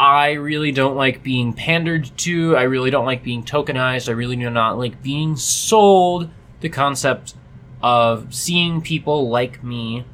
I 0.00 0.32
really 0.32 0.72
don't 0.72 0.96
like 0.96 1.22
being 1.22 1.52
pandered 1.52 2.10
to. 2.20 2.56
I 2.56 2.62
really 2.62 2.88
don't 2.90 3.04
like 3.04 3.22
being 3.22 3.44
tokenized. 3.44 4.08
I 4.08 4.12
really 4.12 4.34
do 4.36 4.48
not 4.48 4.78
like 4.78 5.02
being 5.02 5.36
sold 5.36 6.30
the 6.60 6.70
concept 6.70 7.34
of 7.82 8.34
seeing 8.34 8.80
people 8.80 9.28
like 9.28 9.62
me 9.62 10.04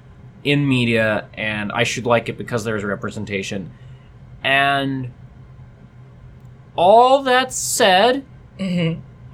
in 0.45 0.69
media, 0.69 1.29
and 1.35 1.71
I 1.73 1.85
should 1.85 2.07
like 2.07 2.29
it 2.29 2.39
because 2.39 2.65
there's 2.65 2.85
representation. 2.85 3.71
And 4.43 5.13
all 6.77 7.23
that 7.25 7.53
said, 7.53 8.25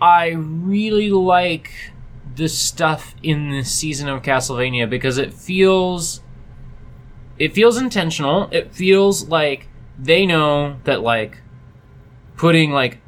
I 0.00 0.28
really 0.30 1.10
like 1.10 1.72
the 2.36 2.48
stuff 2.48 3.14
in 3.22 3.50
this 3.50 3.72
season 3.72 4.08
of 4.08 4.22
Castlevania 4.22 4.88
because 4.88 5.18
it 5.18 5.32
feels 5.32 6.20
it 7.38 7.52
feels 7.52 7.76
intentional. 7.76 8.48
It 8.50 8.72
feels 8.74 9.28
like 9.28 9.68
they 9.98 10.26
know 10.26 10.76
that 10.84 11.02
like 11.02 11.38
putting 12.36 12.72
like 12.72 12.98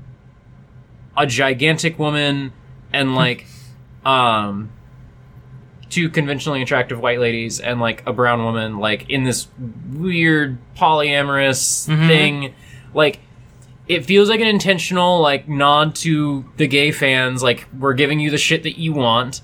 a 1.16 1.26
gigantic 1.26 1.98
woman 1.98 2.52
and 2.92 3.14
like 3.14 3.46
um 4.04 4.70
two 5.90 6.08
conventionally 6.08 6.62
attractive 6.62 7.00
white 7.00 7.20
ladies 7.20 7.60
and 7.60 7.80
like 7.80 8.02
a 8.06 8.12
brown 8.12 8.44
woman 8.44 8.78
like 8.78 9.08
in 9.08 9.24
this 9.24 9.48
weird 9.92 10.58
polyamorous 10.76 11.88
mm-hmm. 11.88 12.08
thing. 12.08 12.54
Like 12.94 13.20
it 13.88 14.04
feels 14.04 14.28
like 14.28 14.40
an 14.40 14.48
intentional 14.48 15.20
like 15.20 15.48
nod 15.48 15.94
to 15.94 16.44
the 16.56 16.66
gay 16.66 16.90
fans 16.90 17.42
like 17.42 17.66
we're 17.78 17.94
giving 17.94 18.18
you 18.20 18.30
the 18.30 18.38
shit 18.38 18.62
that 18.64 18.78
you 18.78 18.92
want 18.92 19.40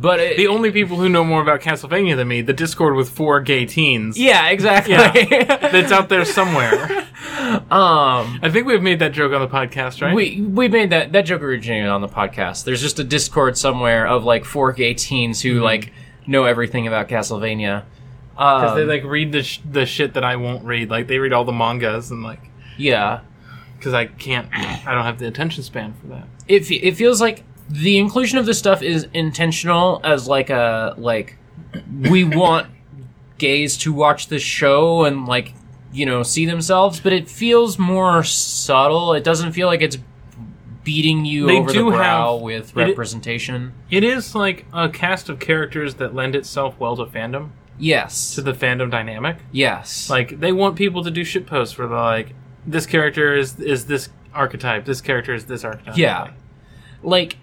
but 0.00 0.18
it, 0.20 0.36
The 0.36 0.46
only 0.46 0.70
people 0.70 0.96
who 0.96 1.08
know 1.08 1.24
more 1.24 1.42
about 1.42 1.60
Castlevania 1.60 2.16
than 2.16 2.26
me, 2.28 2.40
the 2.42 2.52
Discord 2.52 2.94
with 2.96 3.10
four 3.10 3.40
gay 3.40 3.66
teens. 3.66 4.18
yeah 4.18 4.48
exactly 4.48 4.94
That's 5.74 5.92
out 5.92 6.08
there 6.08 6.24
somewhere. 6.24 7.06
um 7.70 8.38
I 8.42 8.50
think 8.50 8.66
we've 8.66 8.82
made 8.82 8.98
that 9.00 9.12
joke 9.12 9.32
on 9.32 9.40
the 9.40 9.48
podcast, 9.48 10.00
right? 10.02 10.14
we 10.14 10.40
we 10.40 10.68
made 10.68 10.90
that 10.90 11.12
that 11.12 11.22
joke 11.22 11.42
originated 11.42 11.88
on 11.88 12.00
the 12.00 12.08
podcast 12.08 12.64
there's 12.64 12.80
just 12.80 12.98
a 12.98 13.04
discord 13.04 13.56
somewhere 13.58 14.06
of 14.06 14.24
like 14.24 14.44
four 14.44 14.72
gay 14.72 14.94
teens 14.94 15.42
who 15.42 15.60
like 15.60 15.92
know 16.26 16.44
everything 16.44 16.86
about 16.86 17.08
castlevania 17.08 17.84
Because 18.32 18.72
um, 18.72 18.78
they 18.78 18.84
like 18.84 19.04
read 19.04 19.32
the, 19.32 19.42
sh- 19.42 19.60
the 19.70 19.84
shit 19.86 20.14
that 20.14 20.24
I 20.24 20.36
won't 20.36 20.64
read. 20.64 20.88
Like 20.90 21.08
they 21.08 21.18
read 21.18 21.32
all 21.32 21.44
the 21.44 21.52
mangas 21.52 22.10
and 22.10 22.22
like 22.22 22.40
yeah 22.76 23.20
because 23.76 23.94
I 23.94 24.06
can't, 24.06 24.46
I 24.52 24.92
don't 24.94 25.04
have 25.04 25.18
the 25.18 25.26
attention 25.26 25.62
span 25.62 25.94
for 25.94 26.08
that. 26.08 26.26
it, 26.46 26.70
it 26.70 26.96
feels 26.96 27.18
like 27.20 27.44
the 27.72 27.98
inclusion 27.98 28.36
of 28.38 28.46
this 28.46 28.58
stuff 28.58 28.82
is 28.82 29.06
intentional 29.14 30.00
as 30.04 30.26
like 30.26 30.50
a 30.50 30.94
like 30.98 31.36
we 32.10 32.24
want 32.24 32.66
gays 33.38 33.76
to 33.78 33.92
watch 33.92 34.26
this 34.28 34.42
show 34.42 35.04
and 35.04 35.26
like 35.26 35.54
you 35.92 36.04
know 36.04 36.22
see 36.22 36.44
themselves 36.46 36.98
but 37.00 37.12
it 37.12 37.28
feels 37.30 37.78
more 37.78 38.22
subtle 38.24 39.14
it 39.14 39.22
doesn't 39.24 39.52
feel 39.52 39.66
like 39.68 39.80
it's 39.80 39.98
beating 40.82 41.24
you 41.24 41.46
They 41.46 41.58
over 41.58 41.72
do 41.72 41.84
the 41.84 41.90
brow 41.96 42.34
have- 42.34 42.42
with 42.42 42.70
it- 42.70 42.76
representation 42.76 43.72
It 43.90 44.02
is 44.02 44.34
like 44.34 44.66
a 44.72 44.88
cast 44.88 45.28
of 45.28 45.38
characters 45.38 45.94
that 45.96 46.14
lend 46.14 46.34
itself 46.34 46.74
well 46.80 46.96
to 46.96 47.04
fandom, 47.04 47.50
yes 47.78 48.34
to 48.34 48.42
the 48.42 48.52
fandom 48.52 48.90
dynamic. 48.90 49.38
yes 49.52 50.10
Like 50.10 50.40
they 50.40 50.52
want 50.52 50.76
people 50.76 51.04
to 51.04 51.10
do 51.10 51.22
shit 51.24 51.46
posts 51.46 51.78
where 51.78 51.86
they're 51.86 51.96
like, 51.96 52.34
this 52.66 52.86
character 52.86 53.36
is 53.36 53.58
is 53.60 53.86
this 53.86 54.08
archetype, 54.34 54.84
this 54.86 55.00
character 55.00 55.34
is 55.34 55.46
this 55.46 55.64
archetype. 55.64 55.96
Yeah. 55.96 56.30
Like, 57.02 57.36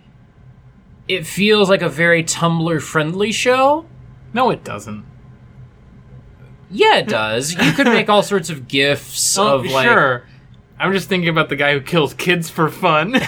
it 1.07 1.25
feels 1.25 1.69
like 1.69 1.81
a 1.81 1.89
very 1.89 2.23
Tumblr 2.23 2.81
friendly 2.81 3.31
show. 3.31 3.85
No, 4.33 4.49
it 4.49 4.63
doesn't. 4.63 5.05
Yeah, 6.69 6.97
it 6.97 7.07
does. 7.07 7.53
You 7.53 7.71
could 7.71 7.87
make 7.87 8.09
all 8.09 8.23
sorts 8.23 8.49
of 8.49 8.67
gifs 8.67 9.37
Oh, 9.37 9.59
of 9.59 9.65
like. 9.65 9.87
sure. 9.87 10.25
I'm 10.79 10.91
just 10.93 11.09
thinking 11.09 11.29
about 11.29 11.49
the 11.49 11.55
guy 11.55 11.73
who 11.73 11.81
kills 11.81 12.13
kids 12.13 12.49
for 12.49 12.69
fun. 12.69 13.13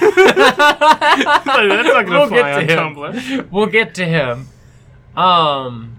Like, 1.50 1.68
that's 1.70 1.88
not 1.88 2.06
gonna 2.06 2.20
We'll 2.20 2.28
fly 2.28 2.66
get 2.66 2.78
on 2.78 2.96
to 2.96 3.12
him. 3.12 3.18
Tumblr. 3.48 3.52
We'll 3.52 3.66
get 3.68 3.96
to 3.96 4.06
him. 4.06 4.48
Um, 5.16 5.98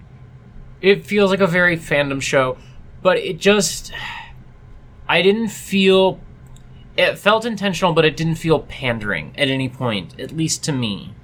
it 0.81 1.05
feels 1.05 1.31
like 1.31 1.41
a 1.41 1.47
very 1.47 1.77
fandom 1.77 2.23
show, 2.23 2.57
but 3.03 3.19
it 3.19 3.39
just. 3.39 3.93
I 5.09 5.23
didn't 5.23 5.49
feel. 5.49 6.21
It 6.97 7.19
felt 7.19 7.45
intentional, 7.45 7.93
but 7.93 8.05
it 8.05 8.17
didn't 8.17 8.37
feel 8.37 8.61
pandering 8.61 9.33
at 9.37 9.49
any 9.49 9.69
point, 9.69 10.19
at 10.21 10.31
least 10.33 10.63
to 10.65 10.73
me. 10.73 11.15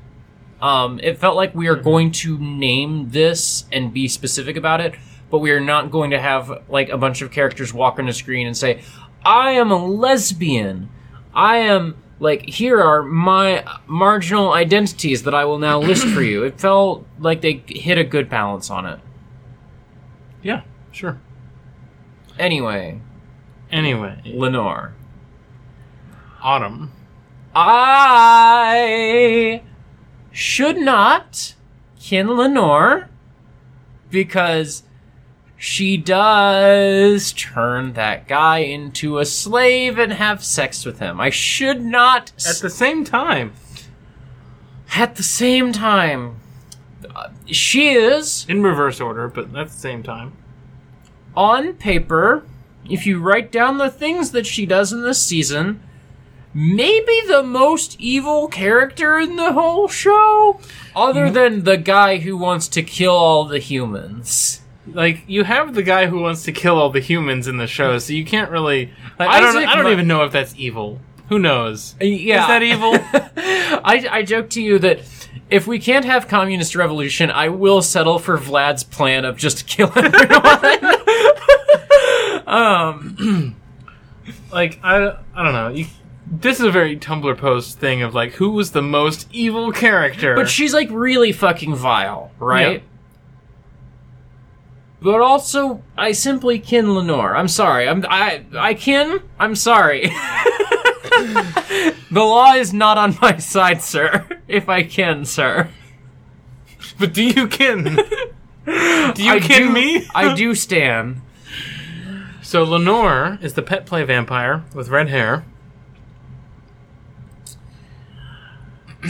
Um, 0.61 0.99
it 1.03 1.19
felt 1.19 1.37
like 1.37 1.55
we 1.55 1.69
are 1.69 1.77
going 1.77 2.13
to 2.13 2.39
name 2.39 3.11
this 3.11 3.67
and 3.71 3.93
be 3.93 4.09
specific 4.09 4.57
about 4.57 4.81
it, 4.81 4.95
but 5.31 5.39
we 5.39 5.51
are 5.51 5.61
not 5.61 5.91
going 5.91 6.11
to 6.11 6.19
have 6.19 6.65
like 6.69 6.89
a 6.89 6.97
bunch 6.97 7.23
of 7.23 7.31
characters 7.31 7.75
walk 7.75 7.99
on 7.99 8.07
the 8.07 8.13
screen 8.13 8.47
and 8.47 8.57
say, 8.57 8.83
"I 9.25 9.53
am 9.53 9.71
a 9.71 9.85
lesbian. 9.85 10.89
I 11.35 11.59
am 11.59 11.97
like 12.19 12.49
here 12.49 12.81
are 12.81 13.03
my 13.03 13.65
marginal 13.87 14.53
identities 14.53 15.25
that 15.25 15.35
I 15.35 15.45
will 15.45 15.59
now 15.59 15.79
list 15.79 16.07
for 16.07 16.23
you." 16.23 16.45
It 16.45 16.59
felt 16.59 17.07
like 17.19 17.43
they 17.43 17.63
hit 17.67 17.99
a 17.99 18.05
good 18.05 18.31
balance 18.31 18.71
on 18.71 18.87
it. 18.87 19.01
Yeah, 20.43 20.63
sure. 20.93 21.21
Anyway, 22.39 23.01
Anyway, 23.71 24.23
Lenore, 24.25 24.95
Autumn. 26.41 26.93
I 27.55 29.63
should 30.37 30.77
not 30.77 31.55
kin 31.99 32.37
Lenore 32.37 33.09
because 34.11 34.83
she 35.57 35.97
does 35.97 37.33
turn 37.33 37.95
that 37.95 38.29
guy 38.29 38.59
into 38.59 39.19
a 39.19 39.25
slave 39.25 39.99
and 39.99 40.13
have 40.13 40.45
sex 40.45 40.85
with 40.85 40.99
him. 40.99 41.19
I 41.19 41.31
should 41.31 41.83
not. 41.83 42.33
At 42.47 42.61
the 42.61 42.69
same 42.69 43.03
time, 43.03 43.55
at 44.95 45.17
the 45.17 45.23
same 45.23 45.73
time, 45.73 46.37
uh, 47.15 47.31
she 47.47 47.89
is 47.89 48.45
in 48.47 48.63
reverse 48.63 49.01
order, 49.01 49.29
but 49.29 49.57
at 49.57 49.69
the 49.69 49.79
same 49.79 50.03
time. 50.03 50.35
on 51.35 51.73
paper. 51.75 52.45
If 52.89 53.07
you 53.07 53.19
write 53.19 53.51
down 53.51 53.79
the 53.79 53.91
things 53.91 54.31
that 54.33 54.47
she 54.47 54.67
does 54.67 54.93
in 54.93 55.03
this 55.03 55.21
season, 55.21 55.83
maybe 56.57 57.21
the 57.29 57.43
most 57.43 58.01
evil 58.01 58.49
character 58.49 59.19
in 59.19 59.37
the 59.37 59.53
whole 59.53 59.89
show, 59.89 60.59
other 60.97 61.31
than 61.31 61.65
the 61.65 61.77
guy 61.77 62.17
who 62.17 62.35
wants 62.37 62.67
to 62.69 62.83
kill 62.83 63.15
all 63.15 63.45
the 63.45 63.59
humans. 63.59 64.63
Like 64.91 65.25
you 65.27 65.45
have 65.45 65.75
the 65.75 65.83
guy 65.83 66.07
who 66.07 66.21
wants 66.21 66.45
to 66.45 66.53
kill 66.53 66.79
all 66.79 66.89
the 66.91 67.01
humans 67.01 67.47
in 67.47 67.59
the 67.59 67.67
show, 67.67 67.99
so 67.99 68.15
you 68.15 68.25
can't 68.25 68.51
really. 68.51 68.91
Like, 69.19 69.29
I 69.29 69.41
don't. 69.41 69.57
Isaac 69.57 69.69
I 69.69 69.75
don't 69.75 69.85
Mu- 69.85 69.93
even 69.93 70.09
know 70.09 70.25
if 70.25 70.33
that's 70.33 70.55
evil. 70.57 70.99
Who 71.29 71.39
knows? 71.39 71.95
Yeah. 72.01 72.43
Is 72.43 72.49
that 72.49 72.63
evil? 72.63 72.93
I, 73.85 74.07
I 74.11 74.23
joke 74.23 74.49
to 74.51 74.63
you 74.63 74.79
that 74.79 75.01
if 75.51 75.67
we 75.67 75.79
can't 75.79 76.05
have 76.05 76.29
communist 76.29 76.77
revolution, 76.77 77.31
I 77.31 77.49
will 77.49 77.83
settle 77.83 78.19
for 78.19 78.39
Vlad's 78.39 78.85
plan 78.85 79.25
of 79.25 79.37
just 79.37 79.67
killing 79.69 80.05
everyone. 80.07 80.95
um, 82.47 83.57
like 84.53 84.79
I. 84.83 85.19
I 85.35 85.43
don't 85.43 85.53
know. 85.53 85.69
You, 85.69 85.87
this 86.27 86.59
is 86.59 86.67
a 86.67 86.71
very 86.71 86.97
Tumblr 86.97 87.37
post 87.39 87.79
thing 87.79 88.03
of 88.03 88.15
like 88.15 88.33
who 88.33 88.51
was 88.51 88.73
the 88.73 88.83
most 88.83 89.29
evil 89.33 89.73
character. 89.73 90.35
but 90.35 90.51
she's 90.51 90.75
like 90.75 90.89
really 90.91 91.33
fucking 91.33 91.75
vile, 91.75 92.33
right? 92.39 92.81
Yeah. 92.81 92.89
But 95.01 95.21
also, 95.21 95.83
I 95.97 96.13
simply 96.13 96.59
kin 96.59 96.95
Lenore. 96.95 97.37
I'm 97.37 97.49
sorry. 97.49 97.89
I'm 97.89 98.05
I 98.09 98.45
I 98.57 98.75
kin. 98.75 99.21
I'm 99.39 99.55
sorry. 99.55 100.07
the 101.11 101.95
law 102.11 102.55
is 102.55 102.73
not 102.73 102.99
on 102.99 103.17
my 103.21 103.37
side, 103.37 103.83
sir. 103.83 104.27
If 104.49 104.69
I 104.69 104.85
can, 104.85 105.25
sir. 105.25 105.71
But 107.01 107.13
do 107.13 107.23
you 107.23 107.49
kin? 107.49 107.83
do 107.85 109.23
you 109.25 109.33
I 109.33 109.41
kin 109.41 109.67
do, 109.67 109.71
me? 109.71 110.07
I 110.15 110.35
do 110.35 110.55
stand. 110.55 111.21
So 112.43 112.63
Lenore 112.63 113.39
is 113.43 113.55
the 113.55 113.63
pet 113.63 113.87
play 113.87 114.05
vampire 114.05 114.65
with 114.73 114.89
red 114.89 115.09
hair. 115.09 115.45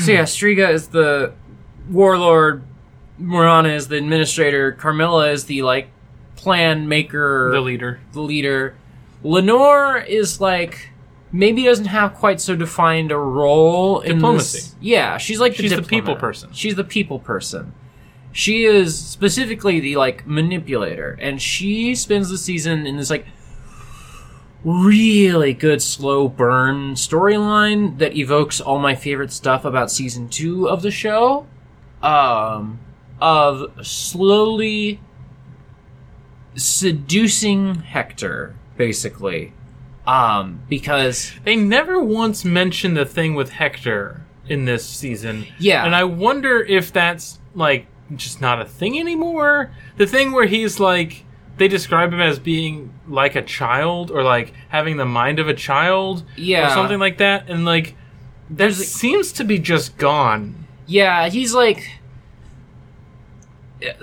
So 0.00 0.12
yeah, 0.12 0.22
Striga 0.22 0.70
is 0.70 0.88
the 0.88 1.32
warlord. 1.90 2.62
Morana 3.18 3.70
is 3.70 3.88
the 3.88 3.96
administrator. 3.96 4.72
Carmilla 4.72 5.30
is 5.30 5.44
the 5.46 5.62
like 5.62 5.88
plan 6.36 6.88
maker, 6.88 7.50
The 7.52 7.60
leader. 7.60 8.00
the 8.12 8.20
leader. 8.20 8.74
Lenore 9.22 9.98
is 9.98 10.40
like 10.40 10.90
maybe 11.32 11.64
doesn't 11.64 11.86
have 11.86 12.14
quite 12.14 12.40
so 12.40 12.54
defined 12.54 13.10
a 13.10 13.16
role 13.18 14.00
in 14.00 14.16
Diplomacy. 14.16 14.74
Yeah, 14.80 15.16
she's 15.18 15.40
like 15.40 15.56
the 15.56 15.62
She's 15.62 15.74
the 15.74 15.82
people 15.82 16.16
person. 16.16 16.50
She's 16.52 16.74
the 16.74 16.84
people 16.84 17.18
person. 17.18 17.72
She 18.32 18.64
is 18.64 18.98
specifically 18.98 19.80
the 19.80 19.96
like 19.96 20.26
manipulator, 20.26 21.16
and 21.20 21.40
she 21.40 21.94
spends 21.94 22.28
the 22.28 22.36
season 22.38 22.86
in 22.86 22.98
this 22.98 23.08
like 23.08 23.26
really 24.66 25.54
good 25.54 25.80
slow 25.80 26.28
burn 26.28 26.94
storyline 26.94 27.98
that 27.98 28.16
evokes 28.16 28.60
all 28.60 28.80
my 28.80 28.96
favorite 28.96 29.30
stuff 29.32 29.64
about 29.64 29.92
season 29.92 30.28
two 30.28 30.68
of 30.68 30.82
the 30.82 30.90
show. 30.90 31.46
Um, 32.02 32.80
of 33.20 33.86
slowly 33.86 35.00
seducing 36.56 37.76
Hector, 37.76 38.56
basically. 38.76 39.52
Um, 40.06 40.62
because 40.68 41.32
They 41.44 41.56
never 41.56 42.00
once 42.00 42.44
mentioned 42.44 42.96
the 42.96 43.06
thing 43.06 43.34
with 43.34 43.50
Hector 43.50 44.24
in 44.48 44.64
this 44.64 44.84
season. 44.84 45.46
Yeah. 45.58 45.84
And 45.84 45.94
I 45.94 46.04
wonder 46.04 46.60
if 46.60 46.92
that's 46.92 47.38
like 47.54 47.86
just 48.14 48.40
not 48.40 48.60
a 48.60 48.64
thing 48.64 48.98
anymore. 48.98 49.72
The 49.96 50.06
thing 50.06 50.32
where 50.32 50.46
he's 50.46 50.78
like 50.80 51.24
they 51.58 51.68
describe 51.68 52.12
him 52.12 52.20
as 52.20 52.38
being 52.38 52.92
like 53.08 53.34
a 53.36 53.42
child 53.42 54.10
or 54.10 54.22
like 54.22 54.52
having 54.68 54.96
the 54.98 55.06
mind 55.06 55.38
of 55.38 55.48
a 55.48 55.54
child 55.54 56.22
Yeah. 56.36 56.66
or 56.66 56.70
something 56.74 56.98
like 56.98 57.18
that 57.18 57.48
and 57.48 57.64
like 57.64 57.94
that 58.50 58.56
There's- 58.58 58.76
seems 58.86 59.32
to 59.32 59.44
be 59.44 59.58
just 59.58 59.96
gone. 59.98 60.66
Yeah, 60.86 61.28
he's 61.28 61.54
like 61.54 61.90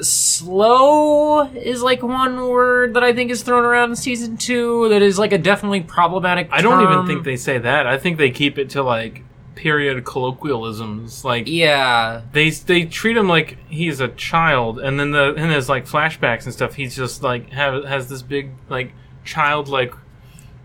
slow 0.02 1.42
is 1.56 1.82
like 1.82 2.04
one 2.04 2.48
word 2.50 2.94
that 2.94 3.04
I 3.04 3.14
think 3.14 3.32
is 3.32 3.42
thrown 3.44 3.64
around 3.66 3.92
in 3.92 3.96
season 3.96 4.38
two. 4.38 4.90
That 4.90 5.02
is 5.02 5.18
like 5.18 5.32
a 5.32 5.38
definitely 5.38 5.82
problematic. 5.82 6.48
I 6.52 6.62
don't 6.62 6.82
even 6.84 7.08
think 7.08 7.24
they 7.24 7.36
say 7.36 7.58
that. 7.58 7.88
I 7.88 7.98
think 7.98 8.18
they 8.18 8.30
keep 8.32 8.58
it 8.58 8.70
to 8.72 8.84
like 8.84 9.24
period 9.56 10.04
colloquialisms. 10.06 11.24
Like 11.24 11.48
Yeah, 11.48 12.22
they 12.32 12.50
they 12.50 12.86
treat 12.86 13.18
him 13.18 13.28
like 13.28 13.58
he's 13.70 14.00
a 14.00 14.08
child, 14.10 14.80
and 14.80 15.00
then 15.00 15.12
the 15.12 15.34
in 15.36 15.50
his 15.50 15.70
like 15.70 15.86
flashbacks 15.88 16.46
and 16.46 16.54
stuff, 16.54 16.76
he's 16.76 16.96
just 16.96 17.24
like 17.24 17.52
have 17.52 17.86
has 17.86 18.10
this 18.10 18.22
big 18.22 18.52
like 18.70 18.94
childlike 19.26 19.94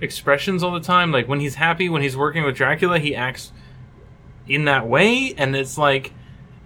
expressions 0.00 0.62
all 0.62 0.72
the 0.72 0.80
time. 0.80 1.12
Like 1.12 1.28
when 1.28 1.40
he's 1.40 1.56
happy, 1.56 1.88
when 1.88 2.02
he's 2.02 2.16
working 2.16 2.44
with 2.44 2.56
Dracula, 2.56 2.98
he 2.98 3.14
acts 3.14 3.52
in 4.46 4.64
that 4.64 4.86
way, 4.88 5.34
and 5.36 5.54
it's 5.56 5.76
like 5.78 6.12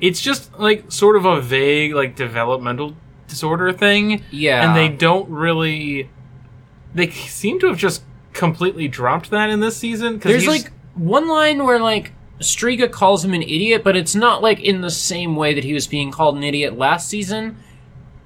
it's 0.00 0.20
just 0.20 0.58
like 0.58 0.90
sort 0.90 1.16
of 1.16 1.24
a 1.24 1.40
vague 1.40 1.94
like 1.94 2.16
developmental 2.16 2.94
disorder 3.28 3.72
thing. 3.72 4.22
yeah, 4.30 4.66
and 4.66 4.76
they 4.76 4.88
don't 4.88 5.28
really. 5.30 6.08
They 6.94 7.08
seem 7.10 7.58
to 7.60 7.68
have 7.68 7.78
just 7.78 8.02
completely 8.34 8.86
dropped 8.86 9.30
that 9.30 9.48
in 9.50 9.60
this 9.60 9.76
season. 9.76 10.20
'cause 10.20 10.30
There's 10.30 10.42
he's- 10.44 10.64
like 10.64 10.72
one 10.94 11.28
line 11.28 11.64
where 11.64 11.78
like 11.80 12.12
Striga 12.40 12.90
calls 12.90 13.24
him 13.24 13.34
an 13.34 13.42
idiot, 13.42 13.82
but 13.84 13.96
it's 13.96 14.14
not 14.14 14.42
like 14.42 14.60
in 14.60 14.80
the 14.80 14.90
same 14.90 15.36
way 15.36 15.54
that 15.54 15.64
he 15.64 15.72
was 15.72 15.86
being 15.86 16.10
called 16.10 16.36
an 16.36 16.42
idiot 16.42 16.76
last 16.76 17.08
season. 17.08 17.56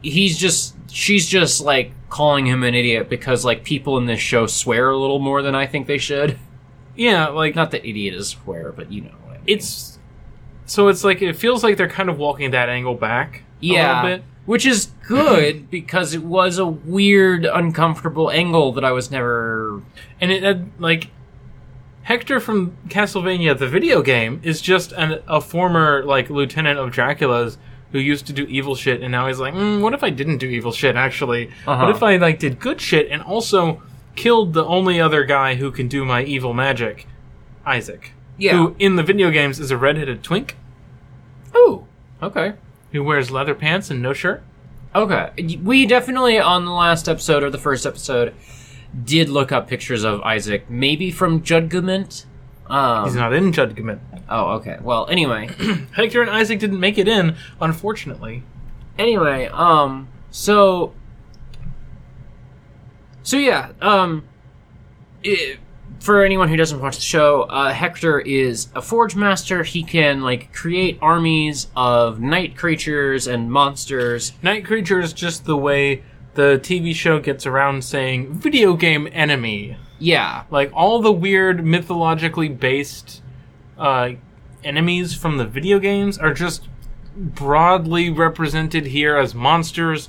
He's 0.03 0.39
just 0.39 0.75
she's 0.91 1.27
just 1.29 1.61
like 1.61 1.93
calling 2.09 2.47
him 2.47 2.62
an 2.62 2.75
idiot 2.75 3.09
because 3.09 3.45
like 3.45 3.64
people 3.64 3.99
in 3.99 4.07
this 4.07 4.21
show 4.21 4.47
swear 4.47 4.91
a 4.91 4.97
little 4.97 5.19
more 5.19 5.43
than 5.43 5.55
I 5.55 5.67
think 5.67 5.87
they 5.87 5.99
should. 5.99 6.39
yeah, 6.97 7.29
like 7.29 7.55
Not 7.55 7.71
that 7.73 7.85
idiot 7.87 8.14
is 8.14 8.29
swear, 8.29 8.73
but 8.73 8.91
you 8.93 9.03
know 9.03 9.14
I 9.29 9.33
mean. 9.33 9.41
it's 9.47 9.99
so 10.64 10.89
it's 10.89 11.05
like 11.05 11.21
it 11.23 11.35
feels 11.37 11.62
like 11.62 11.77
they're 11.77 11.89
kind 11.89 12.09
of 12.09 12.19
walking 12.19 12.51
that 12.53 12.69
angle 12.69 12.95
back 12.95 13.43
yeah, 13.61 14.03
a 14.03 14.03
little 14.03 14.19
bit. 14.19 14.25
which 14.47 14.64
is 14.67 14.87
good 15.07 15.71
because 15.71 16.14
it 16.14 16.23
was 16.23 16.59
a 16.59 16.67
weird, 16.67 17.45
uncomfortable 17.45 18.31
angle 18.31 18.73
that 18.73 18.85
I 18.85 18.93
was 18.93 19.11
never. 19.11 19.83
And 20.21 20.31
it 20.33 20.43
had 20.43 20.71
like 20.79 21.09
Hector 22.07 22.38
from 22.38 22.76
Castlevania 22.88 23.59
the 23.59 23.66
video 23.66 24.00
game 24.00 24.40
is 24.44 24.61
just 24.61 24.92
an, 24.92 25.20
a 25.26 25.40
former 25.40 26.04
like 26.04 26.30
lieutenant 26.30 26.78
of 26.78 26.92
Dracula's 26.92 27.59
who 27.90 27.98
used 27.98 28.28
to 28.28 28.32
do 28.32 28.44
evil 28.44 28.76
shit 28.76 29.02
and 29.02 29.11
now 29.11 29.26
he's 29.26 29.40
like, 29.40 29.54
mm, 29.54 29.80
what 29.80 29.92
if 29.92 30.04
I 30.04 30.11
didn't 30.11 30.38
do 30.38 30.46
evil 30.46 30.70
shit 30.70 30.94
actually? 30.94 31.48
Uh-huh. 31.66 31.86
What 31.86 31.96
if 31.96 32.04
I 32.04 32.16
like 32.16 32.38
did 32.38 32.61
good 32.61 32.80
shit 32.80 33.09
and 33.11 33.22
also 33.22 33.82
killed 34.14 34.52
the 34.54 34.64
only 34.64 35.00
other 35.00 35.24
guy 35.24 35.57
who 35.57 35.72
can 35.72 35.88
do 35.88 36.04
my 36.04 36.22
evil 36.22 36.54
magic, 36.54 37.09
Isaac. 37.64 38.12
Yeah. 38.38 38.52
Who 38.52 38.76
in 38.78 38.94
the 38.94 39.02
video 39.02 39.30
games 39.32 39.59
is 39.59 39.72
a 39.72 39.76
redheaded 39.76 40.22
twink 40.22 40.57
Oh, 41.54 41.86
okay. 42.22 42.54
who 42.92 43.02
wears 43.02 43.32
leather 43.32 43.54
pants 43.57 43.90
and 43.90 44.00
no 44.00 44.12
shirt. 44.12 44.44
Okay. 44.94 45.59
We 45.62 45.86
definitely, 45.86 46.38
on 46.38 46.64
the 46.66 46.70
last 46.70 47.09
episode 47.09 47.42
or 47.42 47.50
the 47.50 47.59
first 47.59 47.84
episode, 47.84 48.32
did 49.05 49.28
look 49.28 49.53
up 49.53 49.68
pictures 49.68 50.05
of 50.05 50.20
Isaac, 50.22 50.68
maybe 50.70 51.11
from 51.11 51.42
Judgment. 51.42 52.26
Um, 52.66 53.05
He's 53.05 53.14
not 53.14 53.32
in 53.32 53.53
Judgment. 53.53 54.01
oh, 54.28 54.55
okay. 54.55 54.78
Well, 54.80 55.07
anyway. 55.09 55.49
Hector 55.92 56.22
and 56.22 56.30
Isaac 56.30 56.59
didn't 56.59 56.80
make 56.80 56.99
it 56.99 57.09
in, 57.09 57.36
unfortunately. 57.61 58.42
anyway, 58.99 59.47
um, 59.53 60.09
so. 60.30 60.92
So, 63.22 63.36
yeah, 63.36 63.72
um. 63.80 64.24
i 65.24 65.59
for 66.01 66.22
anyone 66.24 66.49
who 66.49 66.57
doesn't 66.57 66.80
watch 66.80 66.97
the 66.97 67.03
show, 67.03 67.42
uh, 67.42 67.72
Hector 67.72 68.20
is 68.20 68.68
a 68.74 68.82
forge 68.82 69.16
master. 69.16 69.62
He 69.62 69.82
can, 69.82 70.20
like, 70.20 70.53
create 70.53 70.99
armies 71.01 71.68
of 71.74 72.20
night 72.20 72.57
creatures 72.57 73.26
and 73.26 73.51
monsters. 73.51 74.32
Night 74.42 74.64
creatures, 74.64 75.12
just 75.12 75.47
the 75.47 75.57
way 75.57 76.03
the 76.37 76.61
TV 76.62 76.95
show 76.95 77.18
gets 77.18 77.47
around 77.47 77.82
saying 77.82 78.32
video 78.32 78.74
game 78.74 79.09
enemy. 79.12 79.76
Yeah. 79.99 80.45
Like 80.51 80.70
all 80.72 81.01
the 81.01 81.12
weird 81.12 81.64
mythologically 81.64 82.49
based 82.49 83.22
uh, 83.78 84.11
enemies 84.62 85.14
from 85.14 85.39
the 85.39 85.45
video 85.45 85.78
games 85.78 86.18
are 86.18 86.32
just 86.32 86.68
broadly 87.16 88.11
represented 88.11 88.87
here 88.87 89.16
as 89.16 89.34
monsters 89.34 90.09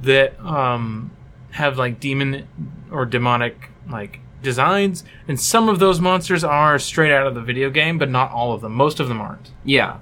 that 0.00 0.38
um, 0.40 1.10
have 1.50 1.78
like 1.78 2.00
demon 2.00 2.48
or 2.90 3.06
demonic 3.06 3.70
like 3.88 4.20
designs, 4.42 5.04
and 5.26 5.38
some 5.38 5.68
of 5.68 5.78
those 5.78 6.00
monsters 6.00 6.44
are 6.44 6.78
straight 6.78 7.12
out 7.12 7.26
of 7.26 7.34
the 7.34 7.40
video 7.40 7.70
game, 7.70 7.98
but 7.98 8.10
not 8.10 8.30
all 8.30 8.52
of 8.52 8.60
them. 8.60 8.72
Most 8.72 9.00
of 9.00 9.08
them 9.08 9.20
aren't. 9.20 9.50
Yeah. 9.64 9.98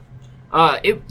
Uh, 0.53 0.79
it 0.83 1.03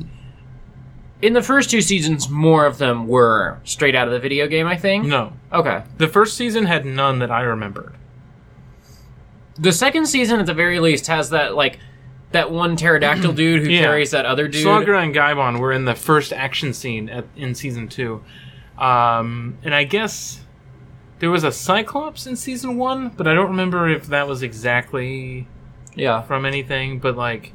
in 1.26 1.34
the 1.34 1.42
first 1.42 1.70
two 1.70 1.82
seasons, 1.82 2.30
more 2.30 2.66
of 2.66 2.78
them 2.78 3.08
were 3.08 3.60
straight 3.64 3.96
out 3.96 4.08
of 4.08 4.14
the 4.14 4.20
video 4.20 4.48
game. 4.48 4.68
I 4.68 4.78
think. 4.78 5.06
No, 5.06 5.34
Okay. 5.52 5.84
the 5.98 6.08
first 6.08 6.38
season 6.38 6.66
had 6.66 6.86
none 6.86 7.20
that 7.20 7.32
I 7.32 7.42
remembered. 7.42 7.94
The 9.58 9.72
second 9.72 10.06
season, 10.08 10.40
at 10.40 10.46
the 10.46 10.54
very 10.54 10.80
least, 10.80 11.08
has 11.08 11.30
that 11.30 11.56
like 11.56 11.80
that 12.32 12.52
one 12.52 12.76
pterodactyl 12.76 13.34
dude 13.42 13.64
who 13.64 13.70
Yeah. 13.70 13.82
carries 13.82 14.12
that 14.12 14.26
other 14.26 14.48
dude. 14.48 14.66
Slogra 14.66 15.02
and 15.04 15.16
Gaibon 15.16 15.60
were 15.60 15.72
in 15.72 15.86
the 15.86 15.96
first 15.96 16.34
action 16.34 16.74
scene 16.74 17.08
at, 17.10 17.26
in 17.38 17.56
season 17.56 17.88
two, 17.88 18.22
um, 18.78 19.58
and 19.64 19.74
I 19.74 19.86
guess 19.86 20.42
there 21.20 21.32
was 21.32 21.46
a 21.46 21.52
Cyclops 21.52 22.28
in 22.28 22.36
season 22.36 22.76
one, 22.78 23.10
but 23.16 23.28
I 23.28 23.34
don't 23.34 23.48
remember 23.48 23.88
if 23.90 24.08
that 24.08 24.28
was 24.28 24.44
exactly 24.44 25.48
Yeah. 25.96 26.22
from 26.24 26.46
anything. 26.46 27.00
But 27.00 27.16
like, 27.16 27.54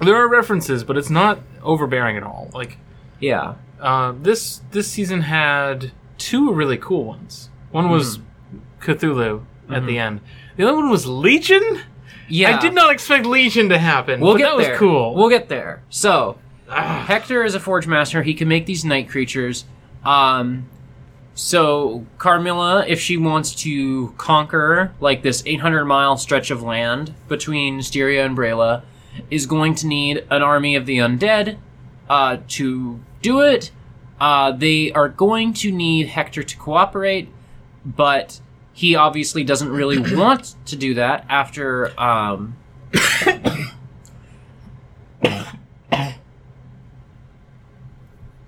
there 0.00 0.16
are 0.16 0.28
references, 0.28 0.84
but 0.84 0.96
it's 0.96 1.10
not 1.10 1.38
overbearing 1.62 2.16
at 2.16 2.22
all. 2.22 2.50
Like, 2.54 2.78
Yeah. 3.20 3.54
uh, 3.80 4.12
this 4.20 4.60
this 4.70 4.88
season 4.90 5.22
had 5.22 5.92
two 6.18 6.52
really 6.52 6.76
cool 6.76 7.04
ones. 7.04 7.50
One 7.70 7.88
was 7.90 8.18
Mm-hmm. 8.18 8.90
Cthulhu 8.90 9.44
at 9.70 9.86
the 9.86 9.98
end. 9.98 10.20
The 10.56 10.64
other 10.64 10.76
one 10.76 10.90
was 10.90 11.06
Legion. 11.06 11.80
Yeah. 12.28 12.56
I 12.56 12.60
did 12.60 12.74
not 12.74 12.92
expect 12.92 13.24
Legion 13.26 13.68
to 13.70 13.78
happen. 13.78 14.20
We'll 14.20 14.34
but 14.34 14.38
get 14.38 14.44
that 14.44 14.56
was 14.56 14.66
there. 14.66 14.76
cool. 14.78 15.14
We'll 15.14 15.28
get 15.30 15.48
there. 15.48 15.82
So, 15.90 16.38
Ah. 16.70 17.04
Hector 17.06 17.44
is 17.44 17.54
a 17.54 17.60
forge 17.60 17.86
master. 17.86 18.22
He 18.22 18.34
can 18.34 18.48
make 18.48 18.64
these 18.66 18.84
night 18.84 19.08
creatures. 19.08 19.64
Um, 20.04 20.66
so 21.34 22.06
Carmilla, 22.18 22.84
if 22.86 23.00
she 23.00 23.16
wants 23.16 23.54
to 23.56 24.12
conquer 24.16 24.92
like 25.00 25.22
this 25.22 25.42
800 25.46 25.84
mile 25.84 26.16
stretch 26.16 26.50
of 26.50 26.62
land 26.62 27.12
between 27.28 27.82
Styria 27.82 28.24
and 28.24 28.36
Braila, 28.36 28.82
is 29.30 29.46
going 29.46 29.74
to 29.76 29.86
need 29.86 30.24
an 30.30 30.42
army 30.42 30.76
of 30.76 30.86
the 30.86 30.98
undead 30.98 31.58
uh, 32.08 32.38
to 32.48 33.00
do 33.22 33.40
it. 33.40 33.70
Uh, 34.20 34.52
they 34.52 34.92
are 34.92 35.08
going 35.08 35.52
to 35.52 35.72
need 35.72 36.08
Hector 36.08 36.42
to 36.42 36.56
cooperate, 36.56 37.28
but 37.84 38.40
he 38.72 38.94
obviously 38.94 39.44
doesn't 39.44 39.70
really 39.70 39.98
want 40.16 40.54
to 40.66 40.76
do 40.76 40.94
that 40.94 41.24
after. 41.28 41.98
Um, 42.00 42.56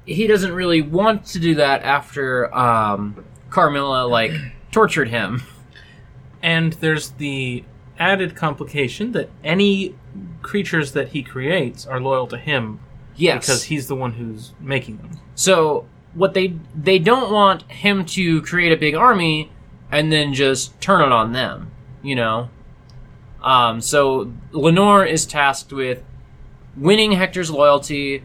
he 0.07 0.27
doesn't 0.27 0.53
really 0.53 0.83
want 0.83 1.27
to 1.27 1.39
do 1.41 1.57
that 1.57 1.83
after 1.83 2.55
um, 2.57 3.25
Carmilla 3.51 4.07
like 4.07 4.33
tortured 4.71 5.09
him. 5.09 5.43
And 6.43 6.75
there's 6.75 7.11
the 7.11 7.64
added 7.99 8.37
complication 8.37 9.12
that 9.12 9.31
any 9.43 9.97
creatures 10.43 10.93
that 10.93 11.09
he 11.09 11.23
creates 11.23 11.87
are 11.87 12.01
loyal 12.01 12.27
to 12.29 12.37
him 12.39 12.81
Yes, 13.17 13.47
because 13.47 13.64
he's 13.64 13.89
the 13.89 13.95
one 13.97 14.12
who's 14.12 14.53
making 14.61 14.99
them. 14.99 15.11
so 15.35 15.87
what 16.14 16.35
they 16.35 16.55
they 16.75 16.99
don't 16.99 17.31
want 17.33 17.62
him 17.71 18.05
to 18.07 18.41
create 18.43 18.73
a 18.73 18.77
big 18.77 18.95
army 18.95 19.51
and 19.91 20.11
then 20.12 20.35
just 20.35 20.79
turn 20.81 21.01
it 21.03 21.12
on 21.12 21.33
them, 21.33 21.71
you 22.03 22.14
know. 22.17 22.49
Um, 23.43 23.81
so 23.81 24.33
Lenore 24.53 25.05
is 25.05 25.25
tasked 25.27 25.73
with 25.73 26.03
winning 26.77 27.12
Hector's 27.12 27.51
loyalty 27.51 28.25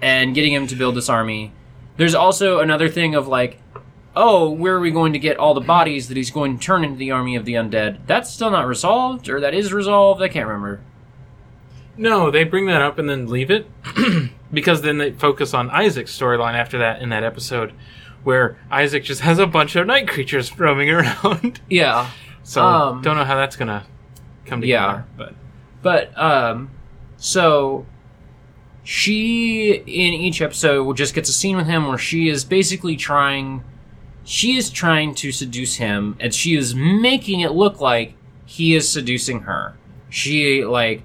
and 0.00 0.34
getting 0.34 0.52
him 0.52 0.66
to 0.68 0.74
build 0.76 0.94
this 0.96 1.08
army. 1.08 1.52
There's 1.96 2.14
also 2.14 2.60
another 2.60 2.88
thing 2.88 3.14
of 3.14 3.28
like, 3.28 3.60
oh, 4.16 4.48
where 4.50 4.76
are 4.76 4.80
we 4.80 4.90
going 4.90 5.12
to 5.12 5.18
get 5.18 5.36
all 5.36 5.54
the 5.54 5.60
bodies 5.60 6.08
that 6.08 6.16
he's 6.16 6.30
going 6.30 6.58
to 6.58 6.64
turn 6.64 6.84
into 6.84 6.96
the 6.96 7.10
army 7.10 7.36
of 7.36 7.44
the 7.44 7.54
undead? 7.54 7.98
That's 8.06 8.30
still 8.30 8.50
not 8.50 8.66
resolved, 8.66 9.28
or 9.28 9.40
that 9.40 9.54
is 9.54 9.72
resolved. 9.72 10.22
I 10.22 10.28
can't 10.28 10.46
remember. 10.48 10.80
No, 11.96 12.30
they 12.30 12.44
bring 12.44 12.66
that 12.66 12.80
up 12.80 12.98
and 12.98 13.08
then 13.08 13.26
leave 13.28 13.50
it 13.50 13.66
because 14.52 14.82
then 14.82 14.98
they 14.98 15.12
focus 15.12 15.52
on 15.54 15.70
Isaac's 15.70 16.16
storyline 16.16 16.54
after 16.54 16.78
that 16.78 17.02
in 17.02 17.10
that 17.10 17.22
episode 17.24 17.72
where 18.24 18.56
Isaac 18.70 19.04
just 19.04 19.20
has 19.22 19.38
a 19.38 19.46
bunch 19.46 19.76
of 19.76 19.86
night 19.86 20.08
creatures 20.08 20.56
roaming 20.58 20.90
around. 20.90 21.60
Yeah, 21.68 22.10
so 22.42 22.64
Um, 22.64 23.02
don't 23.02 23.16
know 23.16 23.24
how 23.24 23.36
that's 23.36 23.56
gonna 23.56 23.84
come 24.46 24.62
yeah. 24.64 24.86
together. 24.86 25.04
But 25.16 25.34
But 25.82 26.18
um 26.18 26.70
so 27.16 27.86
she 28.84 29.72
in 29.72 30.14
each 30.14 30.42
episode 30.42 30.96
just 30.96 31.14
gets 31.14 31.28
a 31.28 31.32
scene 31.32 31.56
with 31.56 31.66
him 31.66 31.86
where 31.86 31.98
she 31.98 32.28
is 32.28 32.44
basically 32.44 32.96
trying 32.96 33.62
she 34.24 34.56
is 34.56 34.70
trying 34.70 35.14
to 35.14 35.30
seduce 35.30 35.76
him 35.76 36.16
and 36.18 36.34
she 36.34 36.56
is 36.56 36.74
making 36.74 37.40
it 37.40 37.52
look 37.52 37.80
like 37.80 38.14
he 38.44 38.74
is 38.74 38.88
seducing 38.88 39.40
her 39.40 39.74
she 40.10 40.64
like 40.64 41.02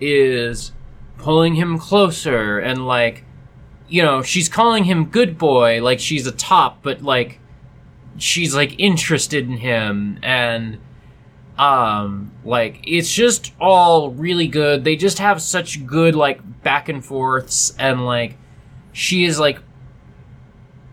is 0.00 0.72
pulling 1.18 1.54
him 1.54 1.78
closer 1.78 2.58
and 2.58 2.86
like 2.86 3.24
you 3.88 4.02
know 4.02 4.22
she's 4.22 4.48
calling 4.48 4.84
him 4.84 5.06
good 5.06 5.38
boy 5.38 5.82
like 5.82 6.00
she's 6.00 6.26
a 6.26 6.32
top 6.32 6.82
but 6.82 7.02
like 7.02 7.38
she's 8.16 8.54
like 8.54 8.78
interested 8.78 9.44
in 9.48 9.58
him 9.58 10.18
and 10.22 10.78
um 11.58 12.32
like 12.44 12.80
it's 12.86 13.12
just 13.12 13.52
all 13.60 14.10
really 14.10 14.48
good. 14.48 14.84
They 14.84 14.96
just 14.96 15.18
have 15.18 15.40
such 15.40 15.86
good 15.86 16.14
like 16.14 16.62
back 16.62 16.88
and 16.88 17.04
forths 17.04 17.74
and 17.78 18.04
like 18.04 18.36
she 18.92 19.24
is 19.24 19.38
like 19.38 19.60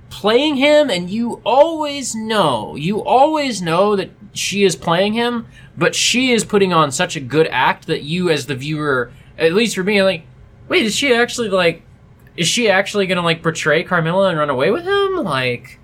playing 0.09 0.55
him 0.55 0.89
and 0.89 1.09
you 1.09 1.41
always 1.45 2.13
know 2.13 2.75
you 2.75 3.01
always 3.03 3.61
know 3.61 3.95
that 3.95 4.11
she 4.33 4.63
is 4.63 4.75
playing 4.75 5.13
him 5.13 5.47
but 5.77 5.95
she 5.95 6.31
is 6.31 6.43
putting 6.43 6.73
on 6.73 6.91
such 6.91 7.15
a 7.15 7.19
good 7.19 7.47
act 7.47 7.87
that 7.87 8.03
you 8.03 8.29
as 8.29 8.45
the 8.45 8.55
viewer 8.55 9.11
at 9.37 9.53
least 9.53 9.75
for 9.75 9.83
me 9.83 10.01
like 10.03 10.25
wait 10.67 10.85
is 10.85 10.95
she 10.95 11.13
actually 11.13 11.49
like 11.49 11.83
is 12.37 12.47
she 12.47 12.69
actually 12.69 13.07
gonna 13.07 13.21
like 13.21 13.41
portray 13.43 13.83
carmilla 13.83 14.29
and 14.29 14.37
run 14.37 14.49
away 14.49 14.71
with 14.71 14.85
him? 14.85 15.15
Like 15.23 15.79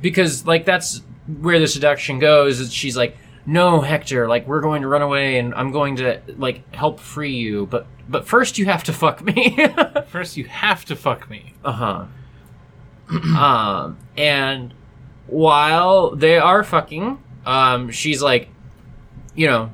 because 0.00 0.46
like 0.46 0.64
that's 0.64 1.02
where 1.40 1.58
the 1.58 1.66
seduction 1.66 2.18
goes 2.18 2.60
is 2.60 2.72
she's 2.72 2.96
like 2.96 3.16
no 3.46 3.80
hector 3.80 4.28
like 4.28 4.46
we're 4.46 4.60
going 4.60 4.82
to 4.82 4.88
run 4.88 5.02
away 5.02 5.38
and 5.38 5.54
i'm 5.54 5.70
going 5.72 5.96
to 5.96 6.20
like 6.36 6.72
help 6.74 7.00
free 7.00 7.34
you 7.34 7.66
but 7.66 7.86
but 8.08 8.26
first 8.26 8.58
you 8.58 8.66
have 8.66 8.84
to 8.84 8.92
fuck 8.92 9.22
me. 9.22 9.58
First, 10.08 10.36
you 10.36 10.44
have 10.44 10.84
to 10.84 10.94
fuck 10.96 11.28
me. 11.28 11.54
uh-huh. 11.64 12.06
Um 13.36 13.98
and 14.16 14.72
while 15.26 16.14
they 16.14 16.38
are 16.38 16.62
fucking 16.62 17.18
um 17.44 17.90
she's 17.90 18.22
like 18.22 18.48
you 19.36 19.46
know 19.46 19.70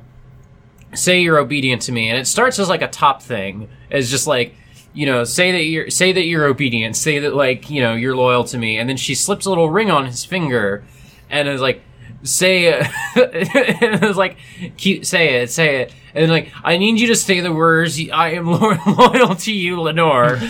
say 0.93 1.21
you're 1.21 1.39
obedient 1.39 1.81
to 1.81 1.91
me 1.91 2.09
and 2.09 2.19
it 2.19 2.27
starts 2.27 2.59
as 2.59 2.69
like 2.69 2.81
a 2.83 2.87
top 2.87 3.21
thing 3.23 3.67
as 3.89 4.11
just 4.11 4.27
like 4.27 4.53
you 4.93 5.05
know 5.07 5.23
say 5.23 5.51
that 5.51 5.63
you're 5.63 5.89
say 5.89 6.11
that 6.11 6.25
you're 6.25 6.45
obedient 6.45 6.95
say 6.95 7.17
that 7.19 7.33
like 7.35 7.69
you 7.71 7.81
know 7.81 7.95
you're 7.95 8.15
loyal 8.15 8.43
to 8.43 8.57
me 8.59 8.77
and 8.77 8.87
then 8.87 8.97
she 8.97 9.15
slips 9.15 9.45
a 9.47 9.49
little 9.49 9.69
ring 9.71 9.89
on 9.89 10.05
his 10.05 10.23
finger 10.23 10.83
and 11.31 11.47
is 11.47 11.61
like 11.61 11.81
say 12.21 12.65
it 12.65 12.83
and 13.15 14.03
it's 14.03 14.17
like 14.17 14.37
keep 14.77 15.03
say 15.03 15.41
it 15.41 15.49
say 15.49 15.81
it 15.81 15.93
and 16.13 16.29
like 16.31 16.51
i 16.63 16.77
need 16.77 16.99
you 16.99 17.07
to 17.07 17.15
say 17.15 17.39
the 17.39 17.51
words 17.51 17.99
i 18.13 18.29
am 18.33 18.45
lo- 18.45 18.77
loyal 18.97 19.35
to 19.35 19.51
you 19.51 19.81
lenore. 19.81 20.37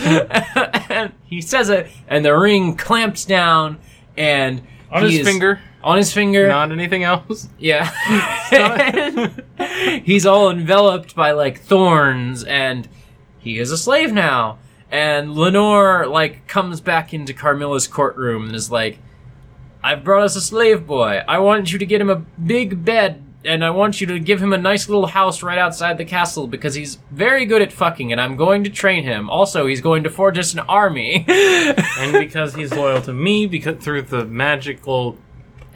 And 0.90 1.12
he 1.24 1.40
says 1.40 1.70
it 1.70 1.90
and 2.06 2.24
the 2.24 2.36
ring 2.36 2.76
clamps 2.76 3.24
down 3.24 3.78
and 4.16 4.62
On 4.92 5.02
his 5.02 5.20
is- 5.20 5.26
finger, 5.26 5.60
on 5.84 5.98
his 5.98 6.12
finger 6.12 6.48
not 6.48 6.72
anything 6.72 7.04
else. 7.04 7.48
yeah. 7.58 7.90
He's 10.02 10.26
all 10.26 10.50
enveloped 10.50 11.14
by 11.14 11.32
like 11.32 11.60
thorns 11.60 12.42
and 12.42 12.88
he 13.38 13.58
is 13.58 13.70
a 13.70 13.78
slave 13.78 14.12
now. 14.12 14.58
And 14.90 15.34
Lenore 15.34 16.06
like 16.06 16.48
comes 16.48 16.80
back 16.80 17.12
into 17.12 17.34
Carmilla's 17.34 17.86
courtroom 17.86 18.46
and 18.46 18.54
is 18.54 18.70
like, 18.70 18.98
I've 19.82 20.02
brought 20.02 20.22
us 20.22 20.36
a 20.36 20.40
slave 20.40 20.86
boy. 20.86 21.22
I 21.28 21.38
want 21.38 21.70
you 21.70 21.78
to 21.78 21.86
get 21.86 22.00
him 22.00 22.08
a 22.08 22.16
big 22.16 22.84
bed 22.84 23.22
and 23.44 23.62
I 23.62 23.68
want 23.68 24.00
you 24.00 24.06
to 24.06 24.18
give 24.18 24.42
him 24.42 24.54
a 24.54 24.58
nice 24.58 24.88
little 24.88 25.08
house 25.08 25.42
right 25.42 25.58
outside 25.58 25.98
the 25.98 26.06
castle 26.06 26.46
because 26.46 26.74
he's 26.74 26.96
very 27.10 27.44
good 27.44 27.60
at 27.60 27.72
fucking 27.72 28.10
and 28.10 28.18
I'm 28.18 28.36
going 28.36 28.64
to 28.64 28.70
train 28.70 29.04
him. 29.04 29.28
Also, 29.28 29.66
he's 29.66 29.82
going 29.82 30.04
to 30.04 30.10
forge 30.10 30.38
us 30.38 30.54
an 30.54 30.60
army. 30.60 31.26
and 31.28 32.12
because 32.12 32.54
he's 32.54 32.72
loyal 32.72 33.02
to 33.02 33.12
me, 33.12 33.46
because 33.46 33.84
through 33.84 34.02
the 34.02 34.24
magical 34.24 35.18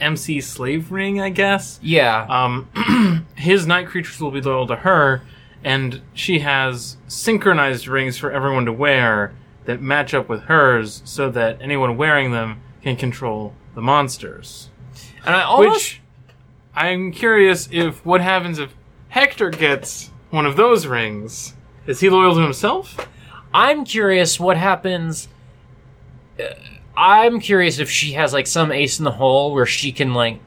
MC 0.01 0.41
slave 0.41 0.91
ring, 0.91 1.19
I 1.21 1.29
guess. 1.29 1.79
yeah. 1.81 2.25
Um, 2.29 3.25
his 3.35 3.65
night 3.67 3.87
creatures 3.87 4.19
will 4.19 4.31
be 4.31 4.41
loyal 4.41 4.67
to 4.67 4.77
her, 4.77 5.21
and 5.63 6.01
she 6.13 6.39
has 6.39 6.97
synchronized 7.07 7.87
rings 7.87 8.17
for 8.17 8.31
everyone 8.31 8.65
to 8.65 8.73
wear 8.73 9.33
that 9.65 9.81
match 9.81 10.13
up 10.13 10.27
with 10.29 10.43
hers, 10.43 11.01
so 11.05 11.29
that 11.29 11.61
anyone 11.61 11.95
wearing 11.97 12.31
them 12.31 12.61
can 12.81 12.95
control 12.95 13.53
the 13.75 13.81
monsters. 13.81 14.69
and 15.25 15.35
I 15.35 15.43
almost 15.43 15.75
Which 15.75 16.01
I'm 16.75 17.11
curious 17.11 17.67
if 17.71 18.03
what 18.05 18.21
happens 18.21 18.57
if 18.57 18.73
Hector 19.09 19.49
gets 19.49 20.11
one 20.29 20.45
of 20.45 20.55
those 20.55 20.87
rings. 20.87 21.55
Is 21.87 21.99
he 21.99 22.09
loyal 22.09 22.35
to 22.35 22.41
himself? 22.41 23.07
I'm 23.53 23.83
curious 23.83 24.39
what 24.39 24.57
happens. 24.57 25.27
uh, 26.39 26.45
I'm 26.99 27.39
curious 27.39 27.79
if 27.79 27.89
she 27.89 28.11
has 28.13 28.33
like 28.33 28.45
some 28.45 28.73
ace 28.73 28.99
in 28.99 29.05
the 29.05 29.11
hole 29.11 29.53
where 29.53 29.65
she 29.65 29.93
can 29.93 30.13
like 30.13 30.41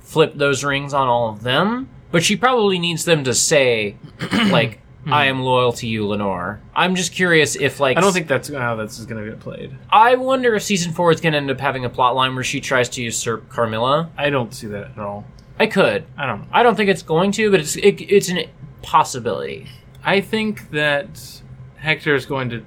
flip 0.00 0.34
those 0.34 0.64
rings 0.64 0.92
on 0.92 1.06
all 1.06 1.28
of 1.28 1.44
them, 1.44 1.88
but 2.10 2.24
she 2.24 2.34
probably 2.34 2.80
needs 2.80 3.04
them 3.04 3.22
to 3.22 3.32
say 3.32 3.94
like 4.50 4.80
hmm. 5.04 5.12
I 5.12 5.26
am 5.26 5.42
loyal 5.42 5.72
to 5.74 5.86
you, 5.86 6.04
Lenore. 6.08 6.60
I'm 6.74 6.96
just 6.96 7.12
curious 7.12 7.54
if 7.54 7.78
like 7.78 7.96
I 7.96 8.00
don't 8.00 8.12
think 8.12 8.26
that's 8.26 8.48
how 8.48 8.74
this 8.74 8.98
is 8.98 9.06
going 9.06 9.24
to 9.24 9.30
get 9.30 9.38
played. 9.38 9.76
I 9.90 10.16
wonder 10.16 10.56
if 10.56 10.64
season 10.64 10.92
four 10.92 11.12
is 11.12 11.20
going 11.20 11.34
to 11.34 11.36
end 11.36 11.52
up 11.52 11.60
having 11.60 11.84
a 11.84 11.88
plot 11.88 12.16
line 12.16 12.34
where 12.34 12.42
she 12.42 12.60
tries 12.60 12.88
to 12.90 13.02
usurp 13.02 13.48
Carmilla. 13.48 14.10
I 14.18 14.28
don't 14.28 14.52
see 14.52 14.66
that 14.66 14.90
at 14.90 14.98
all. 14.98 15.24
I 15.60 15.68
could. 15.68 16.04
I 16.18 16.26
don't 16.26 16.40
know. 16.40 16.48
I 16.50 16.64
don't 16.64 16.74
think 16.74 16.90
it's 16.90 17.02
going 17.02 17.30
to, 17.32 17.48
but 17.52 17.60
it's 17.60 17.76
it, 17.76 18.00
it's 18.00 18.28
an 18.28 18.40
possibility. 18.82 19.68
I 20.02 20.20
think 20.20 20.70
that 20.72 21.40
Hector 21.76 22.16
is 22.16 22.26
going 22.26 22.50
to 22.50 22.64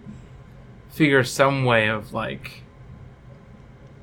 figure 0.92 1.26
some 1.26 1.66
way 1.66 1.90
of 1.90 2.14
like 2.14 2.62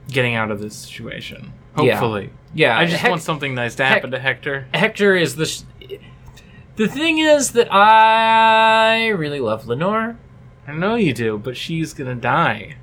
getting 0.08 0.34
out 0.34 0.50
of 0.50 0.60
this 0.60 0.74
situation. 0.76 1.52
Hopefully. 1.76 2.30
Yeah, 2.54 2.76
I 2.78 2.84
just 2.84 2.98
Hec- 3.00 3.10
want 3.10 3.22
something 3.22 3.54
nice 3.54 3.74
to 3.76 3.84
Hec- 3.84 3.94
happen 3.94 4.10
to 4.10 4.18
Hector. 4.18 4.66
Hector 4.74 5.16
is 5.16 5.36
the. 5.36 5.46
sh- 5.46 5.62
The 6.76 6.88
thing 6.88 7.18
is 7.18 7.52
that 7.52 7.72
I 7.72 9.08
really 9.08 9.40
love 9.40 9.66
Lenore. 9.66 10.16
I 10.66 10.72
know 10.72 10.94
you 10.96 11.12
do, 11.14 11.38
but 11.38 11.56
she's 11.56 11.92
gonna 11.94 12.14
die. 12.14 12.76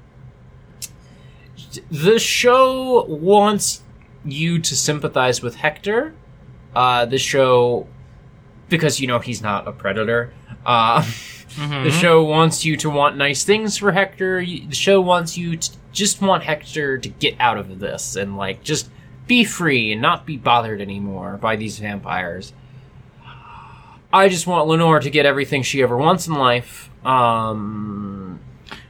The 1.92 2.18
show 2.20 3.06
wants 3.06 3.84
you 4.26 4.60
to 4.60 4.76
sympathize 4.76 5.42
with 5.42 5.56
Hector. 5.56 6.14
Uh, 6.76 7.06
the 7.06 7.18
show, 7.18 7.88
because 8.70 9.00
you 9.00 9.08
know 9.08 9.20
he's 9.20 9.42
not 9.42 9.68
a 9.68 9.72
predator. 9.72 10.34
Uh, 10.66 11.06
The 11.58 11.90
show 11.92 12.24
wants 12.24 12.64
you 12.64 12.78
to 12.78 12.90
want 12.92 13.18
nice 13.18 13.44
things 13.44 13.76
for 13.76 13.92
Hector. 13.92 14.40
The 14.46 14.68
show 14.72 15.02
wants 15.02 15.36
you 15.36 15.58
to 15.58 15.72
just 15.92 16.22
want 16.22 16.44
Hector 16.44 16.98
to 16.98 17.10
get 17.10 17.36
out 17.40 17.58
of 17.58 17.80
this 17.80 18.16
and 18.16 18.38
like 18.38 18.64
just 18.64 18.90
be 19.28 19.44
free 19.44 19.92
and 19.92 20.02
not 20.02 20.26
be 20.26 20.38
bothered 20.38 20.82
anymore 20.82 21.38
by 21.38 21.56
these 21.56 21.80
vampires. 21.80 22.54
I 24.12 24.28
just 24.28 24.48
want 24.48 24.68
Lenore 24.68 25.00
to 25.00 25.10
get 25.10 25.26
everything 25.26 25.62
she 25.62 25.84
ever 25.84 25.96
wants 25.96 26.28
in 26.28 26.34
life. 26.34 26.90
Um, 27.06 28.40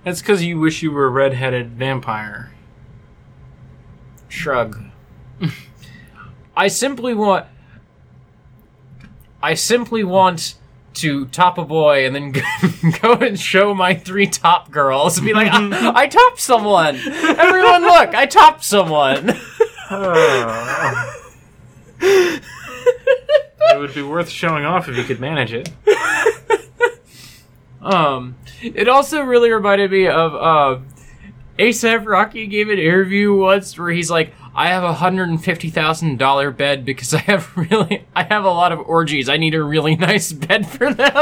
That's 0.04 0.22
because 0.22 0.44
you 0.44 0.60
wish 0.60 0.82
you 0.82 0.92
were 0.92 1.08
a 1.08 1.10
redheaded 1.10 1.72
vampire. 1.72 2.52
shrug. 4.30 4.86
I 6.58 6.68
simply 6.70 7.14
want. 7.14 7.46
I 9.42 9.54
simply 9.54 10.04
want 10.04 10.56
to 10.96 11.26
top 11.28 11.58
a 11.58 11.66
boy 11.66 12.06
and 12.06 12.16
then 12.16 12.32
go 13.02 13.14
and 13.14 13.40
show 13.40 13.74
my 13.74 13.94
three 13.94 14.28
top 14.28 14.72
girls 14.72 15.18
and 15.18 15.26
be 15.26 15.34
like, 15.34 15.48
I, 15.52 16.04
I 16.04 16.08
topped 16.08 16.40
someone. 16.40 16.96
Everyone, 16.96 17.82
look, 17.82 18.16
I 18.16 18.26
topped 18.26 18.64
someone. 18.64 19.30
it 22.02 23.80
would 23.80 23.94
be 23.94 24.02
worth 24.02 24.30
showing 24.30 24.66
off 24.66 24.88
if 24.88 24.98
you 24.98 25.04
could 25.04 25.20
manage 25.20 25.54
it. 25.54 25.70
Um, 27.82 28.36
it 28.62 28.88
also 28.88 29.22
really 29.22 29.52
reminded 29.52 29.92
me 29.92 30.08
of 30.08 30.36
uh, 30.36 30.80
ASAP 31.58 32.06
Rocky 32.06 32.48
gave 32.48 32.70
an 32.70 32.80
interview 32.80 33.34
once 33.34 33.78
where 33.78 33.90
he's 33.90 34.12
like, 34.12 34.34
"I 34.60 34.68
have 34.68 34.84
a 34.84 34.94
hundred 34.94 35.30
and 35.30 35.42
fifty 35.42 35.70
thousand 35.70 36.20
dollar 36.20 36.52
bed 36.52 36.84
because 36.84 37.14
I 37.14 37.20
have 37.20 37.56
really, 37.72 38.06
I 38.14 38.24
have 38.24 38.44
a 38.44 38.50
lot 38.50 38.74
of 38.74 38.80
orgies. 38.80 39.30
I 39.30 39.38
need 39.38 39.56
a 39.56 39.64
really 39.64 39.96
nice 40.10 40.34
bed 40.34 40.68
for 40.68 40.94
them." 40.94 41.08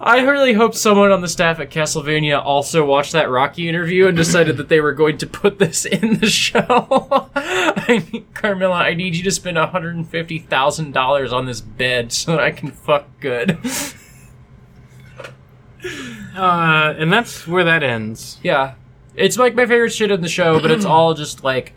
I 0.00 0.24
really 0.26 0.54
hope 0.54 0.74
someone 0.74 1.12
on 1.12 1.20
the 1.20 1.28
staff 1.28 1.60
at 1.60 1.70
Castlevania 1.70 2.44
also 2.44 2.84
watched 2.84 3.12
that 3.12 3.30
Rocky 3.30 3.68
interview 3.68 4.08
and 4.08 4.16
decided 4.16 4.56
that 4.56 4.68
they 4.68 4.80
were 4.80 4.92
going 4.92 5.18
to 5.18 5.26
put 5.26 5.60
this 5.60 5.84
in 5.84 6.18
the 6.18 6.28
show. 6.28 7.30
I 7.36 8.04
need, 8.12 8.34
Carmilla, 8.34 8.74
I 8.74 8.94
need 8.94 9.14
you 9.14 9.22
to 9.22 9.30
spend 9.30 9.56
hundred 9.56 9.94
and 9.94 10.08
fifty 10.08 10.40
thousand 10.40 10.92
dollars 10.92 11.32
on 11.32 11.46
this 11.46 11.60
bed 11.60 12.12
so 12.12 12.32
that 12.32 12.40
I 12.40 12.50
can 12.50 12.72
fuck 12.72 13.06
good. 13.20 13.58
Uh, 16.36 16.94
and 16.98 17.12
that's 17.12 17.46
where 17.46 17.64
that 17.64 17.82
ends. 17.82 18.38
Yeah. 18.42 18.74
It's 19.16 19.38
like 19.38 19.54
my 19.54 19.66
favorite 19.66 19.92
shit 19.92 20.10
in 20.10 20.20
the 20.20 20.28
show, 20.28 20.60
but 20.60 20.70
it's 20.70 20.84
all 20.86 21.14
just 21.14 21.42
like 21.42 21.72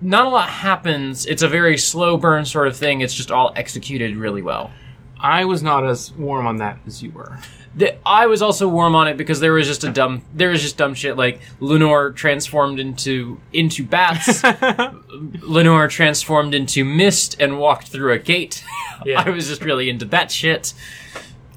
not 0.00 0.26
a 0.26 0.28
lot 0.28 0.48
happens. 0.48 1.26
It's 1.26 1.42
a 1.42 1.48
very 1.48 1.78
slow 1.78 2.16
burn 2.16 2.44
sort 2.44 2.68
of 2.68 2.76
thing. 2.76 3.00
It's 3.00 3.14
just 3.14 3.30
all 3.30 3.52
executed 3.56 4.16
really 4.16 4.42
well. 4.42 4.70
I 5.18 5.44
was 5.46 5.62
not 5.62 5.86
as 5.86 6.12
warm 6.12 6.46
on 6.46 6.56
that 6.58 6.78
as 6.86 7.02
you 7.02 7.10
were. 7.10 7.38
the, 7.74 7.96
I 8.06 8.26
was 8.26 8.42
also 8.42 8.68
warm 8.68 8.94
on 8.94 9.08
it 9.08 9.16
because 9.16 9.40
there 9.40 9.52
was 9.52 9.66
just 9.66 9.82
a 9.84 9.90
dumb 9.90 10.22
there 10.34 10.50
was 10.50 10.60
just 10.60 10.76
dumb 10.76 10.94
shit 10.94 11.16
like 11.16 11.40
Lenore 11.60 12.12
transformed 12.12 12.78
into 12.80 13.40
into 13.52 13.84
bats. 13.84 14.42
Lenore 15.42 15.88
transformed 15.88 16.54
into 16.54 16.84
mist 16.84 17.36
and 17.40 17.58
walked 17.58 17.88
through 17.88 18.12
a 18.12 18.18
gate. 18.18 18.62
Yeah. 19.04 19.22
I 19.26 19.30
was 19.30 19.48
just 19.48 19.62
really 19.62 19.88
into 19.88 20.04
that 20.06 20.30
shit. 20.30 20.74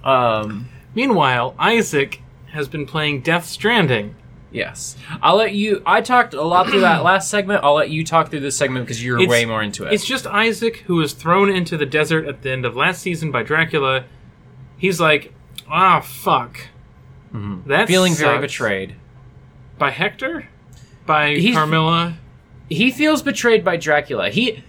Um, 0.03 0.69
Meanwhile, 0.95 1.53
Isaac 1.59 2.21
has 2.58 2.68
been 2.68 2.86
playing 2.86 3.22
Death 3.22 3.45
Stranding. 3.45 4.16
yes, 4.51 4.97
I'll 5.22 5.38
let 5.38 5.53
you. 5.53 5.82
I 5.86 6.01
talked 6.01 6.34
a 6.34 6.41
lot 6.41 6.68
through 6.68 6.82
that 6.82 7.03
last 7.12 7.30
segment. 7.30 7.64
I'll 7.64 7.76
let 7.76 7.89
you 7.89 8.03
talk 8.03 8.30
through 8.30 8.41
this 8.41 8.58
segment 8.58 8.86
because 8.86 9.01
you're 9.03 9.18
It's- 9.18 9.30
way 9.30 9.45
more 9.45 9.64
into 9.64 9.86
it. 9.86 9.93
It's 9.93 10.05
just 10.05 10.28
Isaac 10.28 10.78
who 10.88 10.95
was 10.95 11.14
thrown 11.14 11.49
into 11.49 11.78
the 11.78 11.86
desert 11.86 12.26
at 12.28 12.41
the 12.41 12.51
end 12.51 12.66
of 12.66 12.76
last 12.76 13.01
season 13.01 13.32
by 13.32 13.43
Dracula. 13.43 14.03
He's 14.78 14.99
like, 14.99 15.34
ah, 15.70 16.01
fuck. 16.01 16.60
That's 17.32 17.89
feeling 17.89 18.14
very 18.16 18.39
betrayed. 18.39 18.95
By 19.78 19.91
Hector? 19.91 20.47
By 21.05 21.36
He's- 21.36 21.55
Carmilla? 21.55 22.18
he 22.70 22.89
feels 22.91 23.22
betrayed 23.22 23.64
by 23.64 23.78
Dracula. 23.78 24.30
He 24.30 24.64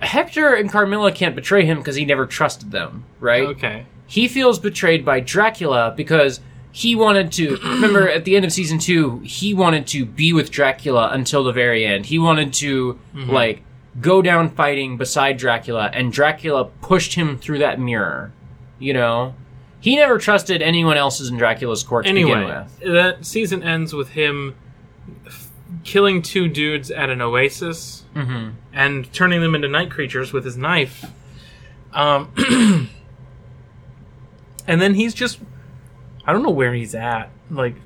Hector 0.00 0.52
and 0.54 0.70
Carmilla 0.70 1.12
can't 1.12 1.34
betray 1.36 1.64
him 1.64 1.78
because 1.78 1.94
he 1.96 2.04
never 2.04 2.26
trusted 2.26 2.72
them, 2.72 3.04
right? 3.20 3.44
Okay. 3.44 3.86
He 4.06 4.26
feels 4.28 4.58
betrayed 4.58 5.04
by 5.04 5.20
Dracula 5.20 5.94
because 5.96 6.40
he 6.72 6.96
wanted 6.96 7.30
to 7.32 7.56
remember 7.58 8.08
at 8.08 8.24
the 8.24 8.34
end 8.34 8.44
of 8.46 8.52
season 8.52 8.78
2, 8.78 9.20
he 9.20 9.52
wanted 9.54 9.86
to 9.88 10.06
be 10.06 10.32
with 10.32 10.50
Dracula 10.50 11.10
until 11.12 11.44
the 11.44 11.52
very 11.52 11.84
end. 11.84 12.06
He 12.06 12.18
wanted 12.18 12.52
to 12.54 12.98
like 13.14 13.62
go 14.00 14.22
down 14.22 14.48
fighting 14.48 14.96
beside 14.96 15.36
Dracula 15.36 15.90
and 15.92 16.10
Dracula 16.12 16.64
pushed 16.80 17.14
him 17.14 17.36
through 17.38 17.58
that 17.58 17.78
mirror. 17.78 18.32
You 18.78 18.94
know? 18.94 19.34
He 19.80 19.96
never 19.96 20.16
trusted 20.18 20.62
anyone 20.62 20.96
else's 20.96 21.28
in 21.28 21.36
Dracula's 21.36 21.82
court 21.82 22.06
to 22.06 22.12
begin 22.14 22.30
Anyway, 22.38 22.64
with. 22.80 22.92
that 22.94 23.26
season 23.26 23.62
ends 23.62 23.92
with 23.92 24.10
him 24.10 24.54
f- 25.26 25.50
killing 25.84 26.22
two 26.22 26.48
dudes 26.48 26.90
at 26.90 27.10
an 27.10 27.20
oasis 27.20 28.04
Mm-hmm. 28.14 28.50
and 28.72 29.12
turning 29.12 29.40
them 29.40 29.54
into 29.54 29.68
night 29.68 29.90
creatures 29.90 30.32
with 30.32 30.44
his 30.44 30.56
knife. 30.56 31.04
Um, 31.92 32.30
and 34.66 34.80
then 34.80 34.94
he's 34.94 35.14
just 35.14 35.38
I 36.26 36.32
don't 36.32 36.42
know 36.42 36.50
where 36.50 36.74
he's 36.74 36.94
at. 36.94 37.30
Like 37.50 37.76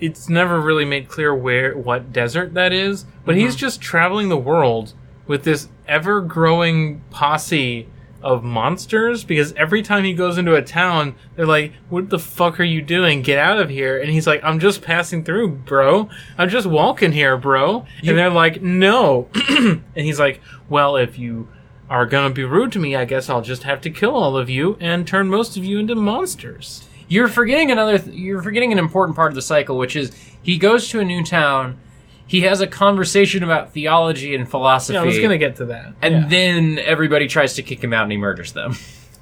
it's 0.00 0.28
never 0.28 0.60
really 0.60 0.84
made 0.84 1.08
clear 1.08 1.34
where 1.34 1.76
what 1.76 2.12
desert 2.12 2.54
that 2.54 2.72
is, 2.72 3.04
but 3.24 3.36
he's 3.36 3.52
mm-hmm. 3.52 3.58
just 3.58 3.80
traveling 3.80 4.28
the 4.28 4.36
world 4.36 4.94
with 5.26 5.44
this 5.44 5.68
ever 5.86 6.20
growing 6.20 7.02
posse 7.10 7.86
of 8.22 8.44
monsters 8.44 9.24
because 9.24 9.52
every 9.54 9.82
time 9.82 10.04
he 10.04 10.12
goes 10.12 10.36
into 10.36 10.54
a 10.54 10.62
town, 10.62 11.14
they're 11.36 11.46
like, 11.46 11.72
"What 11.88 12.10
the 12.10 12.18
fuck 12.18 12.60
are 12.60 12.64
you 12.64 12.82
doing? 12.82 13.22
Get 13.22 13.38
out 13.38 13.58
of 13.58 13.70
here!" 13.70 14.00
And 14.00 14.10
he's 14.10 14.26
like, 14.26 14.42
"I'm 14.44 14.58
just 14.58 14.82
passing 14.82 15.24
through, 15.24 15.48
bro. 15.48 16.08
I'm 16.36 16.48
just 16.48 16.66
walking 16.66 17.12
here, 17.12 17.36
bro." 17.36 17.86
and 18.04 18.18
they're 18.18 18.30
like, 18.30 18.62
"No," 18.62 19.28
and 19.48 19.82
he's 19.94 20.20
like, 20.20 20.40
"Well, 20.68 20.96
if 20.96 21.18
you." 21.18 21.48
Are 21.88 22.06
gonna 22.06 22.32
be 22.32 22.44
rude 22.44 22.70
to 22.70 22.78
me, 22.78 22.94
I 22.94 23.04
guess 23.04 23.28
I'll 23.28 23.42
just 23.42 23.64
have 23.64 23.80
to 23.80 23.90
kill 23.90 24.14
all 24.14 24.36
of 24.36 24.48
you 24.48 24.76
and 24.78 25.04
turn 25.04 25.28
most 25.28 25.56
of 25.56 25.64
you 25.64 25.80
into 25.80 25.96
monsters. 25.96 26.88
You're 27.10 27.28
forgetting 27.28 27.70
another. 27.70 27.98
Th- 27.98 28.16
you're 28.16 28.40
forgetting 28.40 28.72
an 28.72 28.78
important 28.78 29.14
part 29.16 29.30
of 29.30 29.34
the 29.34 29.42
cycle, 29.42 29.76
which 29.76 29.94
is 29.96 30.12
he 30.42 30.56
goes 30.56 30.88
to 30.88 31.00
a 31.00 31.04
new 31.04 31.22
town. 31.22 31.78
He 32.26 32.42
has 32.42 32.60
a 32.62 32.66
conversation 32.66 33.42
about 33.42 33.72
theology 33.72 34.34
and 34.34 34.48
philosophy, 34.48 34.94
Yeah, 34.94 35.02
I 35.02 35.04
was 35.04 35.18
gonna 35.18 35.36
get 35.36 35.56
to 35.56 35.64
that. 35.66 35.92
and 36.00 36.14
yeah. 36.14 36.26
then 36.28 36.78
everybody 36.78 37.26
tries 37.26 37.54
to 37.54 37.62
kick 37.62 37.82
him 37.84 37.92
out, 37.92 38.04
and 38.04 38.12
he 38.12 38.16
murders 38.18 38.52
them. 38.52 38.76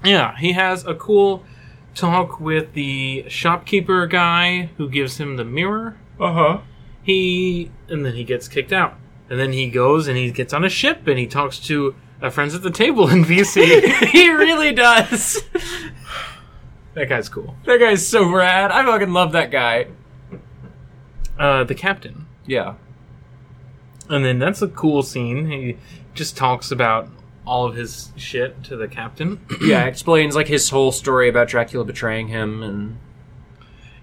Yeah, 0.04 0.36
he 0.36 0.52
has 0.52 0.84
a 0.86 0.94
cool 0.94 1.42
talk 1.94 2.38
with 2.38 2.74
the 2.74 3.24
shopkeeper 3.28 4.06
guy 4.06 4.68
who 4.76 4.88
gives 4.88 5.16
him 5.18 5.36
the 5.36 5.44
mirror. 5.44 5.96
Uh 6.20 6.32
huh. 6.32 6.58
He 7.02 7.70
and 7.88 8.04
then 8.04 8.14
he 8.14 8.22
gets 8.24 8.46
kicked 8.46 8.72
out. 8.72 8.94
And 9.30 9.38
then 9.40 9.52
he 9.52 9.68
goes 9.70 10.06
and 10.08 10.16
he 10.16 10.30
gets 10.30 10.52
on 10.52 10.64
a 10.64 10.68
ship 10.68 11.06
and 11.06 11.18
he 11.18 11.26
talks 11.26 11.58
to 11.60 11.94
uh, 12.22 12.30
friends 12.30 12.54
at 12.54 12.62
the 12.62 12.70
table 12.70 13.08
in 13.08 13.24
VC. 13.26 13.82
he 14.10 14.28
really 14.30 14.72
does. 14.72 15.42
That 16.98 17.08
guy's 17.08 17.28
cool. 17.28 17.54
that 17.64 17.78
guy's 17.78 18.06
so 18.06 18.28
rad. 18.30 18.70
I 18.70 18.84
fucking 18.84 19.12
love 19.12 19.32
that 19.32 19.50
guy. 19.50 19.86
Uh, 21.38 21.64
the 21.64 21.74
captain. 21.74 22.26
Yeah. 22.46 22.74
And 24.08 24.24
then 24.24 24.38
that's 24.38 24.62
a 24.62 24.68
cool 24.68 25.02
scene. 25.02 25.50
He 25.50 25.76
just 26.14 26.36
talks 26.36 26.70
about 26.70 27.08
all 27.46 27.66
of 27.66 27.76
his 27.76 28.10
shit 28.16 28.62
to 28.64 28.76
the 28.76 28.88
captain. 28.88 29.40
Yeah. 29.62 29.84
Explains 29.84 30.34
like 30.34 30.48
his 30.48 30.70
whole 30.70 30.92
story 30.92 31.28
about 31.28 31.48
Dracula 31.48 31.84
betraying 31.84 32.28
him, 32.28 32.62
and 32.62 32.98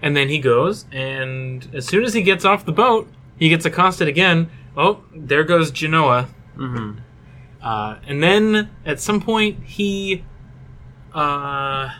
And 0.00 0.16
then 0.16 0.28
he 0.28 0.38
goes, 0.38 0.86
and 0.92 1.68
as 1.74 1.86
soon 1.86 2.04
as 2.04 2.14
he 2.14 2.22
gets 2.22 2.44
off 2.44 2.64
the 2.64 2.72
boat, 2.72 3.08
he 3.38 3.48
gets 3.48 3.64
accosted 3.66 4.08
again. 4.08 4.48
Oh, 4.76 5.02
there 5.14 5.44
goes 5.44 5.70
Genoa. 5.70 6.28
Mhm. 6.56 6.98
Uh, 7.62 7.96
and 8.06 8.22
then 8.22 8.70
at 8.84 9.00
some 9.00 9.20
point, 9.20 9.62
he 9.64 10.22
uh, 11.14 11.90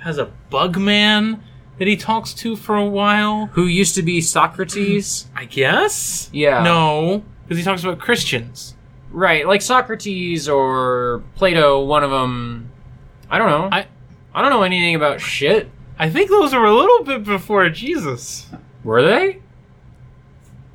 has 0.00 0.18
a 0.18 0.26
bug 0.50 0.76
man 0.78 1.42
that 1.78 1.86
he 1.88 1.96
talks 1.96 2.34
to 2.34 2.56
for 2.56 2.76
a 2.76 2.84
while. 2.84 3.46
who 3.52 3.66
used 3.66 3.94
to 3.94 4.02
be 4.02 4.20
Socrates. 4.20 5.26
I 5.36 5.44
guess? 5.44 6.28
Yeah. 6.32 6.62
No, 6.62 7.22
because 7.44 7.58
he 7.58 7.64
talks 7.64 7.82
about 7.84 7.98
Christians. 7.98 8.74
Right, 9.10 9.46
like 9.46 9.62
Socrates 9.62 10.48
or 10.48 11.22
Plato. 11.34 11.82
One 11.84 12.02
of 12.04 12.10
them. 12.10 12.70
I 13.30 13.38
don't 13.38 13.48
know. 13.48 13.68
I- 13.72 13.86
I 14.34 14.42
don't 14.42 14.50
know 14.50 14.62
anything 14.62 14.94
about 14.94 15.20
shit. 15.20 15.70
I 15.98 16.10
think 16.10 16.28
those 16.30 16.54
were 16.54 16.64
a 16.66 16.74
little 16.74 17.02
bit 17.04 17.24
before 17.24 17.68
Jesus. 17.70 18.46
Were 18.84 19.02
they? 19.02 19.40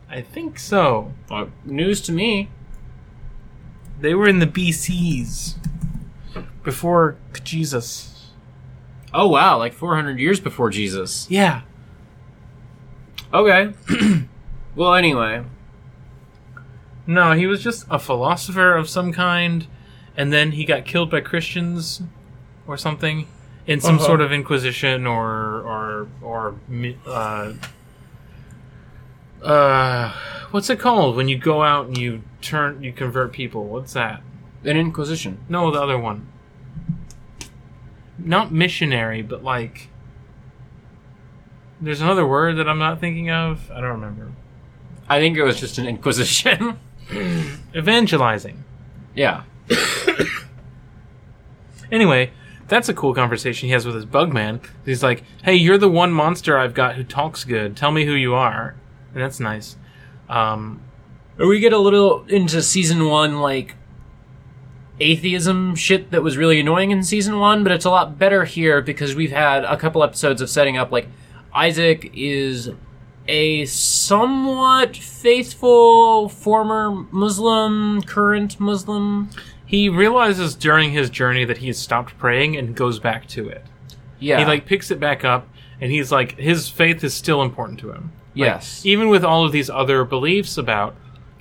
I 0.10 0.22
think 0.22 0.60
so. 0.60 1.14
Uh, 1.32 1.46
news 1.64 2.02
to 2.02 2.12
me. 2.12 2.50
They 4.02 4.14
were 4.16 4.28
in 4.28 4.40
the 4.40 4.48
BCs. 4.48 5.56
Before 6.64 7.16
Jesus. 7.44 8.13
Oh 9.14 9.28
wow, 9.28 9.58
like 9.58 9.74
400 9.74 10.20
years 10.20 10.40
before 10.40 10.70
Jesus. 10.70 11.28
Yeah. 11.30 11.62
Okay. 13.34 13.74
well, 14.76 14.96
anyway. 14.96 15.44
No, 17.06 17.34
he 17.34 17.46
was 17.48 17.62
just 17.62 17.86
a 17.90 18.00
philosopher 18.00 18.76
of 18.76 18.88
some 18.90 19.12
kind, 19.12 19.68
and 20.16 20.32
then 20.32 20.52
he 20.54 20.64
got 20.66 20.86
killed 20.86 21.12
by 21.12 21.22
Christians 21.22 22.02
or 22.66 22.78
something 22.78 23.28
in 23.68 23.80
some 23.82 23.96
Uh-huh. 23.96 24.06
sort 24.06 24.22
of 24.22 24.32
inquisition 24.32 25.06
or 25.06 25.62
or 25.62 26.08
or 26.22 26.56
uh 27.06 27.54
uh 29.44 30.14
what's 30.52 30.70
it 30.70 30.80
called 30.80 31.16
when 31.16 31.28
you 31.28 31.38
go 31.38 31.64
out 31.64 31.88
and 31.88 31.98
you 31.98 32.22
turn 32.42 32.82
you 32.84 32.94
convert 32.94 33.32
people? 33.34 33.66
What's 33.66 33.94
that? 33.94 34.22
An 34.64 34.78
Inquisition. 34.78 35.40
No, 35.50 35.72
the 35.72 35.82
other 35.82 35.98
one. 36.00 36.28
Not 38.24 38.52
missionary, 38.52 39.22
but 39.22 39.44
like 39.44 39.90
there's 41.82 42.02
another 42.02 42.26
word 42.26 42.56
that 42.58 42.70
I'm 42.70 42.80
not 42.80 43.00
thinking 43.00 43.30
of. 43.30 43.70
I 43.72 43.82
don't 43.82 43.90
remember. 43.92 44.32
I 45.10 45.20
think 45.20 45.38
it 45.38 45.44
was 45.44 45.60
just 45.60 45.78
an 45.78 45.86
Inquisition. 45.88 46.80
Evangelizing. 47.76 48.64
yeah. 49.16 49.44
Anyway, 51.92 52.32
that's 52.68 52.90
a 52.90 52.94
cool 52.94 53.14
conversation 53.14 53.68
he 53.68 53.74
has 53.74 53.86
with 53.86 53.94
his 53.94 54.06
bugman. 54.06 54.60
He's 54.84 55.04
like, 55.04 55.24
"Hey, 55.44 55.54
you're 55.54 55.78
the 55.78 55.90
one 55.90 56.12
monster 56.12 56.58
I've 56.58 56.74
got 56.74 56.96
who 56.96 57.04
talks 57.04 57.44
good. 57.44 57.78
Tell 57.78 57.92
me 57.92 58.06
who 58.06 58.14
you 58.14 58.34
are." 58.34 58.76
And 59.14 59.22
that's 59.22 59.40
nice. 59.40 59.76
Um, 60.28 60.82
We 61.38 61.60
get 61.60 61.72
a 61.74 61.78
little 61.78 62.24
into 62.28 62.64
season 62.64 63.06
one, 63.06 63.42
like 63.42 63.76
atheism 65.00 65.76
shit 65.76 66.12
that 66.12 66.24
was 66.24 66.38
really 66.38 66.60
annoying 66.60 66.92
in 66.92 67.04
season 67.04 67.40
one, 67.40 67.64
but 67.64 67.72
it's 67.72 67.86
a 67.86 67.90
lot 67.90 68.18
better 68.20 68.46
here 68.46 68.82
because 68.82 69.16
we've 69.16 69.32
had 69.32 69.64
a 69.64 69.78
couple 69.78 70.04
episodes 70.04 70.42
of 70.42 70.50
setting 70.50 70.78
up 70.78 70.92
like 70.92 71.08
Isaac 71.54 72.12
is 72.16 72.72
a 73.28 73.66
somewhat 73.66 74.96
faithful 74.98 76.30
former 76.30 76.92
Muslim, 77.12 78.02
current 78.04 78.60
Muslim. 78.60 79.30
he 79.66 79.90
realizes 79.90 80.56
during 80.56 80.92
his 80.92 81.10
journey 81.10 81.46
that 81.46 81.58
he's 81.58 81.78
stopped 81.80 82.18
praying 82.18 82.56
and 82.58 82.76
goes 82.76 83.00
back 83.00 83.28
to 83.28 83.48
it. 83.48 83.66
Yeah. 84.20 84.40
He 84.40 84.46
like 84.46 84.66
picks 84.66 84.92
it 84.92 85.00
back 85.00 85.24
up, 85.26 85.48
and 85.82 85.92
he's 85.92 86.12
like, 86.12 86.38
his 86.38 86.70
faith 86.70 87.04
is 87.04 87.14
still 87.14 87.42
important 87.42 87.80
to 87.80 87.92
him. 87.92 88.12
Like, 88.36 88.48
Yes. 88.48 88.86
even 88.86 89.10
with 89.10 89.24
all 89.24 89.46
of 89.46 89.52
these 89.52 89.70
other 89.70 90.04
beliefs 90.04 90.58
about 90.58 90.96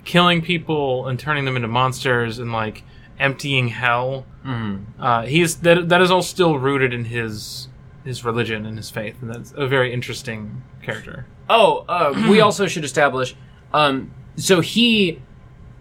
killing 0.05 0.40
people 0.42 1.07
and 1.07 1.18
turning 1.18 1.44
them 1.44 1.57
into 1.57 1.68
monsters 1.68 2.38
and 2.38 2.53
like 2.53 2.82
emptying 3.22 3.68
hell, 3.68 4.26
Mhm. 4.44 4.84
uh, 5.00 5.22
he's 5.22 5.56
that 5.58 5.88
that 5.88 6.00
is 6.02 6.10
all 6.10 6.22
still 6.22 6.58
rooted 6.58 6.92
in 6.92 7.06
his 7.06 7.68
his 8.04 8.24
religion 8.24 8.66
and 8.66 8.76
his 8.76 8.90
faith, 8.90 9.16
and 9.22 9.30
that's 9.32 9.54
a 9.56 9.66
very 9.66 9.92
interesting 9.92 10.62
character. 10.82 11.26
Oh, 11.48 11.84
uh, 11.88 12.12
we 12.28 12.40
also 12.46 12.66
should 12.66 12.84
establish. 12.84 13.34
Um, 13.72 14.10
so 14.36 14.60
he 14.60 15.20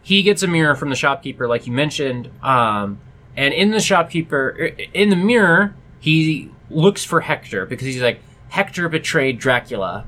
he 0.04 0.22
gets 0.24 0.44
a 0.44 0.48
mirror 0.48 0.76
from 0.76 0.90
the 0.90 0.96
shopkeeper, 0.96 1.48
like 1.48 1.66
you 1.68 1.74
mentioned. 1.74 2.30
Um, 2.44 3.00
and 3.36 3.54
in 3.54 3.72
the 3.72 3.80
shopkeeper, 3.80 4.72
in 4.94 5.10
the 5.10 5.16
mirror, 5.16 5.74
he 6.00 6.50
looks 6.70 7.04
for 7.06 7.22
Hector 7.22 7.66
because 7.66 7.86
he's 7.88 8.02
like, 8.02 8.20
Hector 8.50 8.90
betrayed 8.90 9.38
Dracula. 9.40 10.06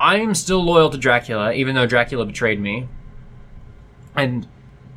I 0.00 0.16
am 0.16 0.34
still 0.34 0.62
loyal 0.64 0.88
to 0.90 0.98
Dracula, 0.98 1.52
even 1.52 1.74
though 1.74 1.86
Dracula 1.86 2.24
betrayed 2.26 2.60
me. 2.60 2.88
And 4.16 4.46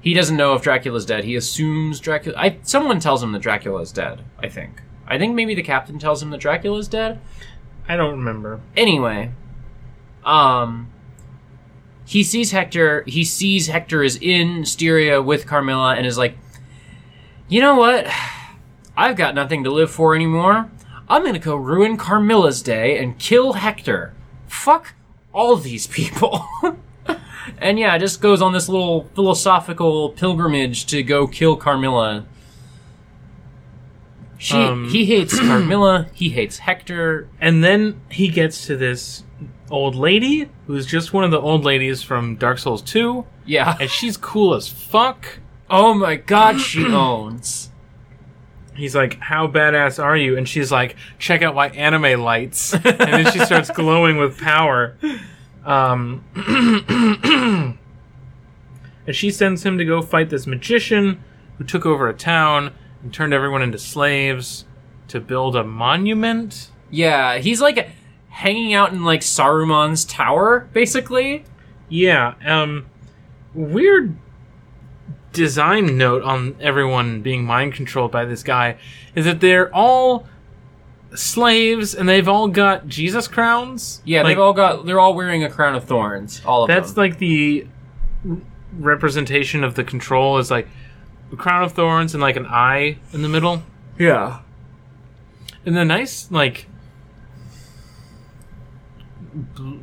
he 0.08 0.14
doesn't 0.14 0.38
know 0.38 0.53
if 0.53 0.62
Dracula's 0.62 1.05
dead. 1.05 1.26
He 1.26 1.36
assumes 1.36 1.99
Dracula. 1.99 2.38
I, 2.39 2.60
someone 2.64 3.01
tells 3.01 3.22
him 3.22 3.34
that 3.34 3.41
Dracula 3.41 3.82
is 3.82 3.91
dead. 3.91 4.24
I 4.39 4.47
think. 4.47 4.82
I 5.05 5.18
think 5.18 5.36
maybe 5.36 5.53
the 5.53 5.62
captain 5.62 5.99
tells 5.99 6.24
him 6.24 6.30
that 6.30 6.39
Dracula 6.39 6.78
is 6.80 6.88
dead. 6.88 7.20
I 7.89 7.97
don't 7.97 8.12
remember. 8.12 8.62
Anyway, 8.78 9.32
um, 10.24 10.89
he 12.05 12.24
sees 12.24 12.51
Hector. 12.51 13.03
He 13.05 13.26
sees 13.26 13.68
Hector 13.68 14.01
is 14.01 14.18
in 14.22 14.64
Styria 14.64 15.22
with 15.22 15.45
Carmilla 15.45 15.95
and 15.95 16.05
is 16.05 16.18
like, 16.18 16.38
you 17.49 17.60
know 17.60 17.76
what? 17.76 18.08
I've 18.95 19.18
got 19.18 19.36
nothing 19.36 19.66
to 19.66 19.72
live 19.72 19.91
for 19.91 20.16
anymore. 20.16 20.72
I'm 21.10 21.26
gonna 21.26 21.38
go 21.38 21.58
ruin 21.58 21.97
Carmilla's 21.97 22.62
day 22.62 22.97
and 22.97 23.20
kill 23.20 23.53
Hector. 23.53 24.14
Fuck 24.47 24.93
all 25.34 25.58
these 25.58 25.86
people. 25.86 26.47
and 27.60 27.78
yeah, 27.80 27.98
just 27.98 28.22
goes 28.22 28.41
on 28.41 28.54
this 28.54 28.68
little 28.70 29.06
philosophical 29.16 30.10
pilgrimage 30.10 30.86
to 30.88 31.04
go 31.04 31.28
kill 31.28 31.56
Carmilla. 31.56 32.26
She, 34.38 34.56
Um, 34.58 34.89
he 34.89 35.06
hates 35.06 35.39
Carmilla. 35.39 36.08
He 36.14 36.30
hates 36.30 36.60
Hector. 36.60 37.28
And 37.41 37.64
then 37.64 38.00
he 38.10 38.28
gets 38.30 38.68
to 38.68 38.78
this 38.78 39.24
old 39.70 39.95
lady 39.95 40.50
who's 40.68 40.86
just 40.86 41.12
one 41.14 41.24
of 41.24 41.32
the 41.32 41.39
old 41.39 41.66
ladies 41.66 42.04
from 42.04 42.36
Dark 42.36 42.58
Souls 42.60 42.82
2, 42.84 43.26
Yeah. 43.45 43.76
and 43.80 43.89
she's 43.89 44.16
cool 44.16 44.54
as 44.54 44.68
fuck. 44.68 45.39
Oh 45.70 45.93
my 45.93 46.16
god, 46.16 46.62
she 46.62 46.86
owns. 46.93 47.70
He's 48.76 48.95
like, 48.95 49.20
How 49.20 49.48
badass 49.48 50.02
are 50.02 50.16
you? 50.16 50.38
And 50.38 50.48
she's 50.48 50.72
like, 50.72 50.95
Check 51.18 51.41
out 51.41 51.56
my 51.56 51.70
anime 51.70 52.22
lights. 52.22 52.74
and 52.76 52.84
then 52.84 53.32
she 53.32 53.39
starts 53.39 53.72
glowing 53.72 54.18
with 54.18 54.38
power. 54.39 54.95
Um, 55.68 56.24
and 59.05 59.15
she 59.15 59.30
sends 59.30 59.63
him 59.63 59.78
to 59.78 59.86
go 59.86 60.01
fight 60.01 60.30
this 60.30 60.47
magician 60.47 61.22
who 61.57 61.65
took 61.65 61.86
over 61.86 62.07
a 62.07 62.13
town 62.13 62.74
and 63.03 63.13
turned 63.13 63.34
everyone 63.34 63.61
into 63.61 63.78
slaves 63.78 64.63
to 65.09 65.20
build 65.20 65.57
a 65.57 65.65
monument. 65.65 66.72
Yeah, 66.89 67.38
he's 67.38 67.59
like 67.59 67.89
hanging 68.30 68.74
out 68.74 68.93
in 68.93 69.03
like 69.03 69.22
Saruman's 69.22 70.05
tower, 70.05 70.70
basically. 70.72 71.43
Yeah, 71.89 72.36
um, 72.45 72.86
weird 73.53 74.15
design 75.34 75.97
note 75.97 76.24
on 76.24 76.55
everyone 76.61 77.22
being 77.22 77.43
mind 77.43 77.74
controlled 77.74 78.11
by 78.11 78.24
this 78.24 78.41
guy 78.41 78.78
is 79.15 79.26
that 79.26 79.41
they're 79.41 79.74
all 79.76 80.28
slaves 81.16 81.95
and 81.95 82.08
they've 82.08 82.28
all 82.28 82.47
got 82.47 82.88
Jesus 82.88 83.28
crowns. 83.28 84.01
Yeah, 84.05 84.22
like, 84.24 84.32
they've 84.32 84.39
all 84.39 84.53
got 84.53 84.86
they're 84.86 84.99
all 84.99 85.14
wearing 85.14 85.43
a 85.43 85.49
crown 85.49 85.76
of 85.76 85.86
thorns. 85.86 86.41
All 86.45 86.64
of 86.64 86.68
That's 86.68 86.93
them. 86.93 87.01
like 87.03 87.18
the 87.20 87.68
representation 88.78 89.64
of 89.64 89.76
the 89.76 89.84
control 89.84 90.38
is 90.38 90.51
like 90.51 90.68
a 91.32 91.36
crown 91.36 91.64
of 91.64 91.72
thorns 91.74 92.14
and 92.14 92.22
like 92.22 92.36
an 92.36 92.45
eye 92.45 92.97
in 93.14 93.22
the 93.22 93.30
middle. 93.30 93.64
yeah. 93.97 94.39
And 95.66 95.76
the 95.76 95.84
nice 95.86 96.32
like 96.32 96.68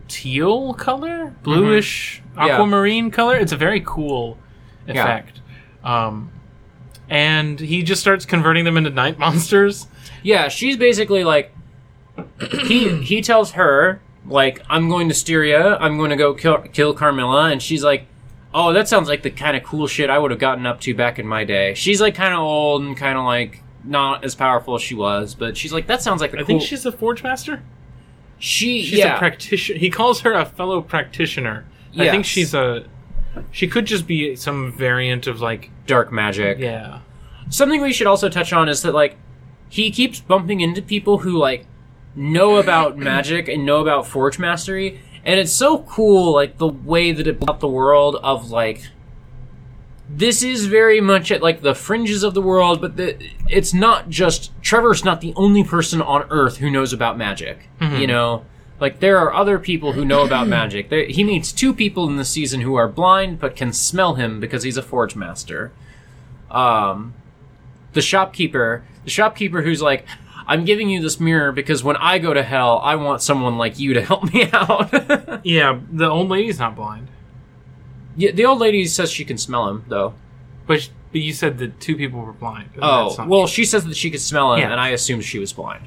teal 0.08 0.74
color, 0.74 1.34
bluish 1.42 2.20
Mm-hmm. 2.34 2.46
Yeah. 2.48 2.54
aquamarine 2.54 3.10
color. 3.12 3.36
It's 3.36 3.52
a 3.52 3.56
very 3.56 3.80
cool 3.86 4.36
Yeah. 4.88 5.02
effect. 5.04 5.40
Um, 5.84 6.32
and 7.08 7.60
he 7.60 7.84
just 7.84 8.00
starts 8.00 8.24
converting 8.26 8.64
them 8.64 8.76
into 8.76 8.90
night 8.90 9.18
monsters. 9.20 9.86
Yeah, 10.22 10.48
she's 10.48 10.76
basically 10.76 11.24
like 11.24 11.54
he 12.58 13.02
he 13.02 13.20
tells 13.22 13.52
her 13.52 14.00
like 14.26 14.62
I'm 14.68 14.88
going 14.88 15.08
to 15.08 15.14
Styria, 15.14 15.76
I'm 15.76 15.96
going 15.98 16.10
to 16.10 16.16
go 16.16 16.34
kill 16.34 16.58
kill 16.58 16.94
Carmilla 16.94 17.50
and 17.50 17.62
she's 17.62 17.84
like 17.84 18.06
Oh, 18.56 18.72
that 18.72 18.86
sounds 18.86 19.08
like 19.08 19.22
the 19.22 19.30
kind 19.30 19.56
of 19.56 19.64
cool 19.64 19.88
shit 19.88 20.08
I 20.08 20.16
would 20.16 20.30
have 20.30 20.38
gotten 20.38 20.64
up 20.64 20.80
to 20.82 20.94
back 20.94 21.18
in 21.18 21.26
my 21.26 21.42
day. 21.42 21.74
She's 21.74 22.00
like 22.00 22.14
kind 22.14 22.32
of 22.32 22.38
old 22.38 22.82
and 22.82 22.96
kind 22.96 23.18
of 23.18 23.24
like 23.24 23.62
not 23.82 24.24
as 24.24 24.36
powerful 24.36 24.76
as 24.76 24.82
she 24.82 24.94
was, 24.94 25.34
but 25.34 25.56
she's 25.56 25.72
like 25.72 25.88
that 25.88 26.02
sounds 26.02 26.20
like 26.20 26.30
the 26.30 26.38
I 26.38 26.40
cool 26.40 26.46
think 26.46 26.62
she's 26.62 26.86
a 26.86 26.92
forge 26.92 27.22
master. 27.24 27.62
she 28.38 28.82
She's 28.84 29.00
yeah. 29.00 29.16
a 29.16 29.18
practitioner. 29.18 29.78
He 29.80 29.90
calls 29.90 30.20
her 30.20 30.32
a 30.32 30.44
fellow 30.46 30.80
practitioner. 30.80 31.66
I 31.98 32.10
think 32.10 32.24
she's 32.24 32.54
a. 32.54 32.84
She 33.50 33.66
could 33.66 33.86
just 33.86 34.06
be 34.06 34.36
some 34.36 34.72
variant 34.72 35.26
of 35.26 35.40
like 35.40 35.70
dark 35.86 36.12
magic. 36.12 36.58
yeah. 36.58 37.00
Something 37.50 37.82
we 37.82 37.92
should 37.92 38.06
also 38.06 38.28
touch 38.28 38.52
on 38.52 38.68
is 38.68 38.82
that 38.82 38.94
like 38.94 39.16
he 39.68 39.90
keeps 39.90 40.20
bumping 40.20 40.60
into 40.60 40.82
people 40.82 41.18
who 41.18 41.36
like 41.36 41.66
know 42.14 42.56
about 42.56 42.96
magic 43.10 43.48
and 43.48 43.64
know 43.64 43.80
about 43.80 44.06
forge 44.06 44.38
mastery, 44.38 45.00
and 45.24 45.40
it's 45.40 45.52
so 45.52 45.78
cool 45.78 46.32
like 46.32 46.58
the 46.58 46.68
way 46.68 47.12
that 47.12 47.26
it 47.26 47.40
built 47.40 47.60
the 47.60 47.68
world 47.68 48.16
of 48.22 48.50
like 48.50 48.88
this 50.08 50.42
is 50.42 50.66
very 50.66 51.00
much 51.00 51.32
at 51.32 51.42
like 51.42 51.62
the 51.62 51.74
fringes 51.74 52.22
of 52.22 52.34
the 52.34 52.42
world, 52.42 52.80
but 52.80 52.96
the, 52.96 53.16
it's 53.48 53.72
not 53.72 54.08
just 54.08 54.52
Trevor's 54.62 55.04
not 55.04 55.20
the 55.20 55.32
only 55.34 55.64
person 55.64 56.02
on 56.02 56.26
Earth 56.30 56.58
who 56.58 56.70
knows 56.70 56.92
about 56.92 57.16
magic. 57.16 57.68
You 58.00 58.06
know, 58.06 58.44
like 58.80 59.00
there 59.00 59.18
are 59.18 59.32
other 59.32 59.58
people 59.58 59.92
who 59.92 60.04
know 60.04 60.24
about 60.24 60.46
magic. 60.60 60.90
There, 60.90 61.06
he 61.06 61.24
meets 61.24 61.52
two 61.52 61.72
people 61.72 62.06
in 62.08 62.16
the 62.16 62.24
season 62.24 62.60
who 62.60 62.74
are 62.74 62.88
blind 62.88 63.40
but 63.40 63.56
can 63.56 63.72
smell 63.72 64.14
him 64.14 64.40
because 64.40 64.62
he's 64.62 64.76
a 64.76 64.82
forge 64.82 65.16
master. 65.16 65.72
Um, 66.50 67.14
the 67.94 68.02
shopkeeper, 68.02 68.84
the 69.04 69.10
shopkeeper 69.10 69.62
who's 69.62 69.80
like, 69.82 70.06
I'm 70.46 70.64
giving 70.66 70.90
you 70.90 71.00
this 71.00 71.18
mirror 71.18 71.52
because 71.52 71.82
when 71.82 71.96
I 71.96 72.18
go 72.18 72.34
to 72.34 72.42
hell, 72.42 72.78
I 72.84 72.96
want 72.96 73.22
someone 73.22 73.56
like 73.56 73.78
you 73.78 73.94
to 73.94 74.02
help 74.02 74.32
me 74.32 74.48
out. 74.52 75.40
Yeah, 75.46 75.80
the 75.90 76.08
old 76.08 76.28
lady's 76.28 76.58
not 76.58 76.76
blind. 76.76 77.08
yeah, 78.16 78.30
the 78.32 78.44
old 78.44 78.58
lady 78.58 78.84
says 78.86 79.10
she 79.10 79.24
can 79.24 79.38
smell 79.38 79.68
him, 79.68 79.84
though. 79.88 80.14
But, 80.66 80.82
sh- 80.82 80.88
but 81.12 81.20
you 81.22 81.32
said 81.32 81.58
that 81.58 81.80
two 81.80 81.96
people 81.96 82.20
were 82.20 82.32
blind. 82.32 82.70
Oh, 82.80 83.14
well, 83.26 83.46
she 83.46 83.64
says 83.64 83.84
that 83.86 83.96
she 83.96 84.10
could 84.10 84.20
smell 84.20 84.52
him, 84.54 84.60
Yeah. 84.60 84.70
and 84.72 84.80
I 84.80 84.90
assumed 84.90 85.24
she 85.24 85.38
was 85.38 85.52
blind. 85.52 85.86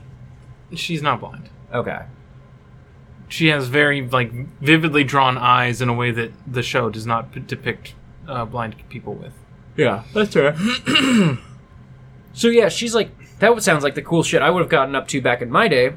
she's 0.76 1.02
not 1.02 1.20
blind. 1.20 1.50
Okay. 1.74 2.02
She 3.30 3.48
has 3.48 3.68
very 3.68 4.08
like 4.08 4.32
vividly 4.62 5.04
drawn 5.04 5.38
eyes 5.38 5.82
in 5.82 5.90
a 5.90 5.94
way 5.94 6.12
that 6.12 6.32
the 6.52 6.64
show 6.64 6.90
does 6.90 7.06
not 7.06 7.32
p- 7.34 7.42
depict 7.42 7.94
uh, 8.28 8.46
blind 8.46 8.76
people 8.90 9.14
with. 9.16 9.34
Yeah, 9.76 10.04
that's 10.14 10.34
her. 10.34 10.56
so 12.38 12.50
yeah, 12.50 12.70
she's 12.70 12.94
like, 12.94 13.10
that 13.40 13.52
would 13.52 13.64
sounds 13.64 13.84
like 13.84 13.96
the 13.96 14.02
cool 14.04 14.22
shit 14.22 14.44
I 14.44 14.52
would 14.52 14.60
have 14.60 14.70
gotten 14.70 14.94
up 14.94 15.08
to 15.08 15.20
back 15.20 15.42
in 15.42 15.50
my 15.50 15.68
day. 15.68 15.94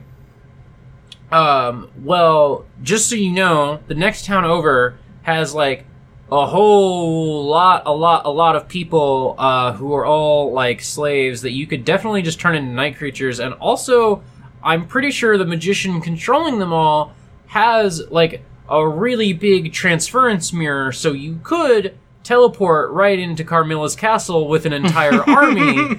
Um, 1.30 1.90
well, 2.02 2.64
just 2.82 3.10
so 3.10 3.14
you 3.14 3.30
know, 3.30 3.80
the 3.88 3.94
next 3.94 4.24
town 4.24 4.46
over 4.46 4.98
has 5.20 5.54
like 5.54 5.84
a 6.32 6.46
whole 6.46 7.44
lot, 7.44 7.82
a 7.84 7.92
lot, 7.92 8.24
a 8.24 8.30
lot 8.30 8.56
of 8.56 8.68
people 8.68 9.34
uh, 9.36 9.74
who 9.74 9.92
are 9.92 10.06
all 10.06 10.50
like 10.50 10.80
slaves 10.80 11.42
that 11.42 11.52
you 11.52 11.66
could 11.66 11.84
definitely 11.84 12.22
just 12.22 12.40
turn 12.40 12.54
into 12.54 12.72
night 12.72 12.96
creatures, 12.96 13.38
and 13.38 13.52
also, 13.54 14.22
I'm 14.64 14.86
pretty 14.86 15.10
sure 15.10 15.36
the 15.36 15.44
magician 15.44 16.00
controlling 16.00 16.58
them 16.58 16.72
all 16.72 17.12
has 17.48 18.02
like 18.10 18.42
a 18.66 18.88
really 18.88 19.34
big 19.34 19.74
transference 19.74 20.54
mirror, 20.54 20.90
so 20.90 21.12
you 21.12 21.38
could 21.42 21.98
teleport 22.22 22.92
right 22.92 23.18
into 23.18 23.44
Carmilla's 23.44 23.94
castle 23.94 24.48
with 24.48 24.64
an 24.64 24.72
entire 24.72 25.22
army, 25.28 25.96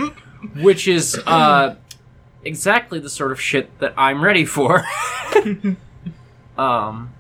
which 0.58 0.88
is 0.88 1.20
uh, 1.26 1.76
exactly 2.44 3.00
the 3.00 3.10
sort 3.10 3.32
of 3.32 3.40
shit 3.42 3.78
that 3.80 3.94
I'm 3.98 4.24
ready 4.24 4.46
for. 4.46 4.84
um, 6.58 7.14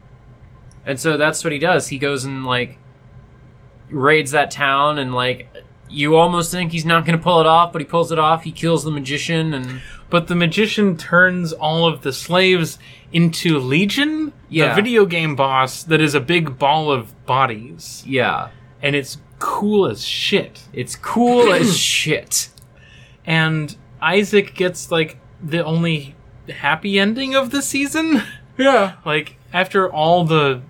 and 0.85 0.99
so 0.99 1.17
that's 1.17 1.43
what 1.43 1.53
he 1.53 1.59
does. 1.59 1.87
He 1.87 1.97
goes 1.97 2.23
and 2.25 2.45
like 2.45 2.77
raids 3.89 4.31
that 4.31 4.51
town, 4.51 4.97
and 4.97 5.13
like 5.13 5.47
you 5.89 6.15
almost 6.15 6.51
think 6.51 6.71
he's 6.71 6.85
not 6.85 7.05
going 7.05 7.17
to 7.17 7.23
pull 7.23 7.39
it 7.41 7.45
off, 7.47 7.71
but 7.73 7.81
he 7.81 7.85
pulls 7.85 8.11
it 8.11 8.19
off. 8.19 8.43
He 8.43 8.51
kills 8.51 8.83
the 8.83 8.91
magician, 8.91 9.53
and 9.53 9.81
But 10.09 10.27
the 10.27 10.35
magician 10.35 10.97
turns 10.97 11.53
all 11.53 11.85
of 11.85 12.01
the 12.01 12.13
slaves 12.13 12.79
into 13.11 13.59
Legion, 13.59 14.31
Yeah. 14.49 14.69
the 14.69 14.75
video 14.81 15.05
game 15.05 15.35
boss 15.35 15.83
that 15.83 15.99
is 16.01 16.15
a 16.15 16.21
big 16.21 16.57
ball 16.57 16.91
of 16.91 17.25
bodies, 17.25 18.03
yeah, 18.07 18.49
and 18.81 18.95
it's 18.95 19.17
cool 19.39 19.85
as 19.87 20.03
shit. 20.05 20.61
it's 20.71 20.95
cool 20.95 21.51
as 21.51 21.75
shit. 21.77 22.49
And 23.25 23.75
Isaac 24.01 24.55
gets 24.55 24.91
like 24.91 25.17
the 25.41 25.63
only 25.63 26.15
happy 26.49 26.99
ending 26.99 27.35
of 27.35 27.51
the 27.51 27.61
season. 27.61 28.23
Yeah, 28.57 28.97
like 29.05 29.37
after 29.53 29.91
all 29.91 30.23
the 30.23 30.61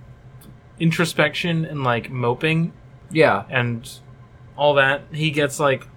introspection 0.79 1.65
and 1.65 1.83
like 1.83 2.09
moping 2.09 2.71
yeah, 3.11 3.43
and 3.49 3.89
all 4.55 4.75
that, 4.75 5.01
he 5.11 5.31
gets 5.31 5.59
like 5.59 5.87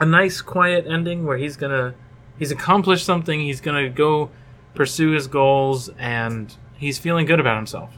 a 0.00 0.06
nice 0.06 0.40
quiet 0.40 0.86
ending 0.86 1.24
where 1.26 1.36
he's 1.36 1.56
gonna 1.56 1.94
he's 2.38 2.50
accomplished 2.50 3.04
something, 3.04 3.40
he's 3.40 3.60
gonna 3.60 3.88
go 3.88 4.30
pursue 4.74 5.10
his 5.10 5.26
goals 5.26 5.88
and 5.98 6.56
he's 6.76 6.98
feeling 6.98 7.26
good 7.26 7.40
about 7.40 7.56
himself. 7.56 7.90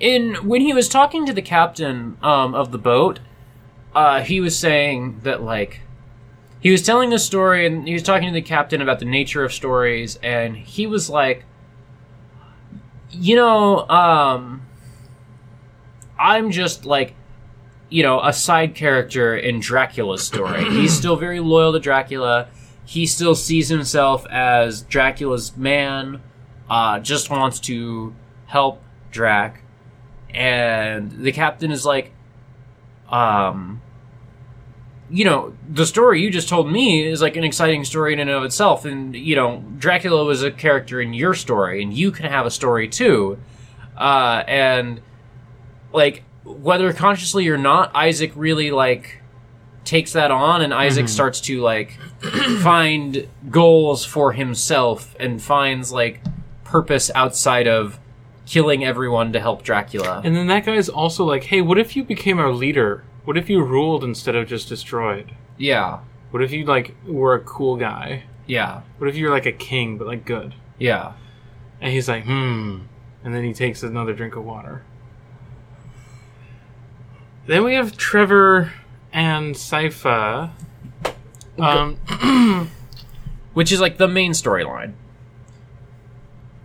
in 0.00 0.34
when 0.36 0.60
he 0.60 0.72
was 0.72 0.88
talking 0.88 1.26
to 1.26 1.32
the 1.32 1.42
captain 1.42 2.16
um, 2.22 2.54
of 2.54 2.72
the 2.72 2.78
boat, 2.78 3.20
uh, 3.94 4.20
he 4.22 4.40
was 4.40 4.58
saying 4.58 5.20
that 5.24 5.42
like 5.42 5.80
he 6.64 6.70
was 6.70 6.80
telling 6.80 7.12
a 7.12 7.18
story 7.18 7.66
and 7.66 7.86
he 7.86 7.92
was 7.92 8.02
talking 8.02 8.26
to 8.26 8.32
the 8.32 8.40
captain 8.40 8.80
about 8.80 8.98
the 8.98 9.04
nature 9.04 9.44
of 9.44 9.52
stories, 9.52 10.18
and 10.22 10.56
he 10.56 10.86
was 10.86 11.10
like, 11.10 11.44
you 13.10 13.36
know, 13.36 13.86
um, 13.90 14.62
I'm 16.18 16.50
just 16.50 16.86
like, 16.86 17.14
you 17.90 18.02
know, 18.02 18.18
a 18.22 18.32
side 18.32 18.74
character 18.74 19.36
in 19.36 19.60
Dracula's 19.60 20.26
story. 20.26 20.64
He's 20.70 20.96
still 20.96 21.16
very 21.16 21.38
loyal 21.38 21.74
to 21.74 21.78
Dracula. 21.78 22.48
He 22.86 23.04
still 23.04 23.34
sees 23.34 23.68
himself 23.68 24.24
as 24.30 24.80
Dracula's 24.80 25.54
man. 25.58 26.22
Uh, 26.70 26.98
just 26.98 27.28
wants 27.28 27.60
to 27.60 28.14
help 28.46 28.82
Drac, 29.10 29.60
and 30.30 31.12
the 31.12 31.30
captain 31.30 31.70
is 31.70 31.84
like, 31.84 32.12
um, 33.10 33.82
you 35.10 35.24
know, 35.24 35.54
the 35.68 35.86
story 35.86 36.22
you 36.22 36.30
just 36.30 36.48
told 36.48 36.70
me 36.70 37.06
is 37.06 37.20
like 37.20 37.36
an 37.36 37.44
exciting 37.44 37.84
story 37.84 38.12
in 38.12 38.20
and 38.20 38.30
of 38.30 38.44
itself. 38.44 38.84
And, 38.84 39.14
you 39.14 39.36
know, 39.36 39.62
Dracula 39.78 40.24
was 40.24 40.42
a 40.42 40.50
character 40.50 41.00
in 41.00 41.12
your 41.12 41.34
story, 41.34 41.82
and 41.82 41.92
you 41.92 42.10
can 42.10 42.26
have 42.26 42.46
a 42.46 42.50
story 42.50 42.88
too. 42.88 43.38
Uh, 43.96 44.42
and, 44.48 45.00
like, 45.92 46.24
whether 46.44 46.92
consciously 46.92 47.48
or 47.48 47.56
not, 47.56 47.94
Isaac 47.94 48.32
really, 48.34 48.70
like, 48.70 49.22
takes 49.84 50.12
that 50.14 50.30
on, 50.30 50.62
and 50.62 50.74
Isaac 50.74 51.08
starts 51.08 51.40
to, 51.42 51.60
like, 51.60 51.98
find 52.62 53.28
goals 53.50 54.04
for 54.04 54.32
himself 54.32 55.14
and 55.20 55.40
finds, 55.40 55.92
like, 55.92 56.22
purpose 56.64 57.10
outside 57.14 57.68
of 57.68 58.00
killing 58.46 58.84
everyone 58.84 59.32
to 59.32 59.40
help 59.40 59.62
Dracula. 59.62 60.22
And 60.24 60.34
then 60.34 60.48
that 60.48 60.66
guy's 60.66 60.88
also 60.88 61.24
like, 61.24 61.44
hey, 61.44 61.60
what 61.60 61.78
if 61.78 61.94
you 61.96 62.04
became 62.04 62.38
our 62.38 62.52
leader? 62.52 63.04
What 63.24 63.36
if 63.36 63.48
you 63.48 63.62
ruled 63.62 64.04
instead 64.04 64.34
of 64.36 64.46
just 64.48 64.68
destroyed? 64.68 65.34
yeah. 65.58 66.00
What 66.30 66.42
if 66.42 66.50
you 66.50 66.64
like 66.64 66.96
were 67.06 67.34
a 67.36 67.40
cool 67.40 67.76
guy? 67.76 68.24
Yeah. 68.46 68.80
What 68.98 69.08
if 69.08 69.14
you're 69.14 69.30
like 69.30 69.46
a 69.46 69.52
king 69.52 69.98
but 69.98 70.08
like 70.08 70.24
good? 70.24 70.52
Yeah. 70.80 71.12
And 71.80 71.92
he's 71.92 72.08
like, 72.08 72.24
hmm. 72.24 72.80
And 73.22 73.32
then 73.34 73.44
he 73.44 73.54
takes 73.54 73.84
another 73.84 74.12
drink 74.14 74.34
of 74.34 74.44
water. 74.44 74.82
Then 77.46 77.62
we 77.62 77.74
have 77.74 77.96
Trevor 77.96 78.72
and 79.12 79.54
Sypha. 79.54 80.50
Um, 81.56 81.98
Which 83.54 83.70
is, 83.70 83.80
like, 83.80 83.98
the 83.98 84.08
main 84.08 84.32
storyline. 84.32 84.94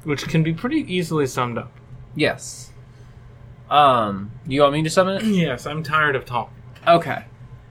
which 0.03 0.27
can 0.27 0.41
be 0.41 0.53
pretty 0.53 0.77
easily 0.91 1.27
summed 1.27 1.59
up. 1.59 1.71
Yes. 2.15 2.68
Um, 3.69 4.31
you 4.47 4.61
want 4.61 4.73
me 4.73 4.83
to 4.83 4.89
summon 4.89 5.17
it? 5.17 5.23
Yes, 5.25 5.65
I'm 5.65 5.83
tired 5.83 6.15
of 6.15 6.25
talking. 6.25 6.55
Okay. 6.87 7.25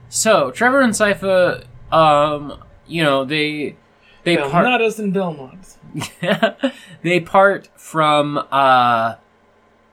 So 0.07 0.51
Trevor 0.51 0.81
and 0.81 0.93
Sypha, 0.93 1.65
um, 1.91 2.63
you 2.87 3.03
know, 3.03 3.25
they 3.25 3.75
they 4.23 4.37
part 4.37 4.65
Belnades 4.65 4.99
and 4.99 5.13
Belmonts. 5.13 5.77
Yeah, 6.21 6.53
they 7.01 7.19
part 7.19 7.69
from 7.75 8.37
uh 8.51 9.15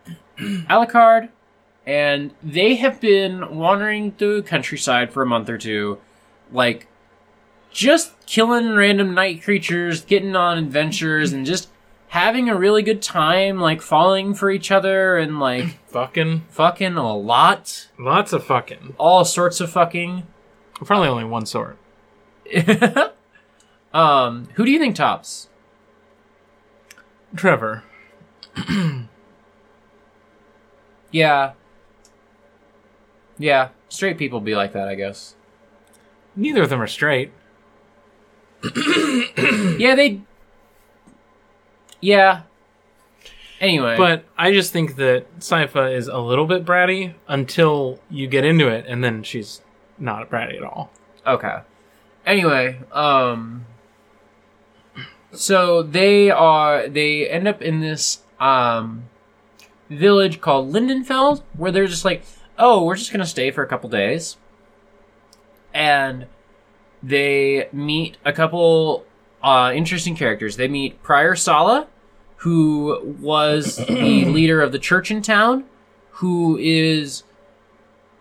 Alucard 0.39 1.31
and 1.87 2.35
they 2.43 2.75
have 2.75 3.01
been 3.01 3.57
wandering 3.57 4.13
through 4.13 4.43
the 4.43 4.49
countryside 4.49 5.13
for 5.13 5.23
a 5.23 5.27
month 5.27 5.49
or 5.49 5.57
two, 5.57 5.99
like 6.51 6.89
just 7.71 8.15
killing 8.27 8.75
random 8.75 9.15
night 9.15 9.43
creatures, 9.43 10.05
getting 10.05 10.35
on 10.35 10.59
adventures 10.59 11.33
and 11.33 11.47
just 11.47 11.69
having 12.17 12.49
a 12.49 12.57
really 12.57 12.83
good 12.83 13.03
time, 13.03 13.61
like 13.61 13.83
falling 13.83 14.33
for 14.33 14.51
each 14.51 14.71
other 14.71 15.19
and 15.19 15.39
like 15.39 15.79
Fucking. 15.89 16.45
fucking 16.49 16.97
a 16.97 17.15
lot. 17.15 17.89
Lots 17.99 18.33
of 18.33 18.43
fucking. 18.43 18.95
All 18.97 19.23
sorts 19.27 19.61
of 19.61 19.71
fucking. 19.71 20.27
Probably 20.77 21.09
only 21.09 21.25
one 21.25 21.45
sort. 21.45 21.77
um, 23.93 24.49
who 24.55 24.65
do 24.65 24.71
you 24.71 24.79
think 24.79 24.97
tops? 24.97 25.49
Trevor. 27.35 27.85
Yeah. 31.13 31.53
Yeah, 33.39 33.69
straight 33.89 34.19
people 34.19 34.41
be 34.41 34.55
like 34.55 34.73
that, 34.75 34.87
I 34.89 34.97
guess. 34.97 35.35
Neither 36.35 36.63
of 36.63 36.69
them 36.69 36.83
are 36.83 36.87
straight. 36.87 37.33
Yeah, 39.79 39.95
they. 39.95 40.21
Yeah. 42.01 42.43
Anyway, 43.61 43.97
But 43.97 44.25
I 44.37 44.53
just 44.53 44.71
think 44.73 44.97
that 44.97 45.25
Sypha 45.41 45.95
is 45.95 46.09
a 46.09 46.19
little 46.19 46.47
bit 46.47 46.65
bratty 46.67 47.15
until 47.27 47.99
you 48.11 48.27
get 48.27 48.45
into 48.45 48.69
it, 48.69 48.85
and 48.87 49.03
then 49.03 49.23
she's 49.23 49.63
not 49.99 50.29
bratty 50.31 50.57
at 50.57 50.63
all. 50.63 50.91
okay. 51.27 51.61
Anyway, 52.27 52.79
um. 52.93 53.65
So 55.33 55.83
they 55.83 56.31
are. 56.31 56.87
They 56.89 57.27
end 57.29 57.47
up 57.49 57.63
in 57.63 57.81
this 57.81 58.21
um 58.41 59.05
village 59.89 60.41
called 60.43 60.71
Lindenfeld, 60.73 61.43
where 61.57 61.71
they're 61.73 61.87
just 61.87 62.05
like, 62.05 62.25
oh, 62.59 62.85
we're 62.85 62.97
just 62.97 63.11
gonna 63.13 63.25
stay 63.25 63.51
for 63.51 63.63
a 63.63 63.67
couple 63.67 63.89
days, 63.89 64.37
and 65.73 66.27
they 67.03 67.69
meet 67.73 68.19
a 68.25 68.33
couple 68.35 69.06
uh, 69.47 69.73
interesting 69.73 70.17
characters. 70.17 70.57
They 70.57 70.67
meet 70.67 71.01
Prior 71.05 71.37
Sala, 71.37 71.87
who 72.39 73.17
was 73.21 73.77
the 73.89 74.25
leader 74.25 74.61
of 74.61 74.73
the 74.73 74.79
church 74.81 75.13
in 75.13 75.23
town, 75.23 75.65
who 76.11 76.59
is 76.59 77.23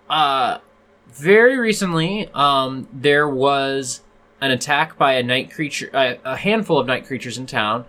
uh 0.08 0.60
very 1.08 1.58
recently 1.58 2.30
um 2.36 2.88
there 2.94 3.28
was 3.28 4.02
an 4.40 4.52
attack 4.52 4.98
by 5.00 5.14
a 5.14 5.24
night 5.24 5.50
creature 5.52 5.90
a, 5.96 6.20
a 6.24 6.38
handful 6.38 6.78
of 6.78 6.86
night 6.86 7.08
creatures 7.08 7.40
in 7.40 7.48
town 7.48 7.84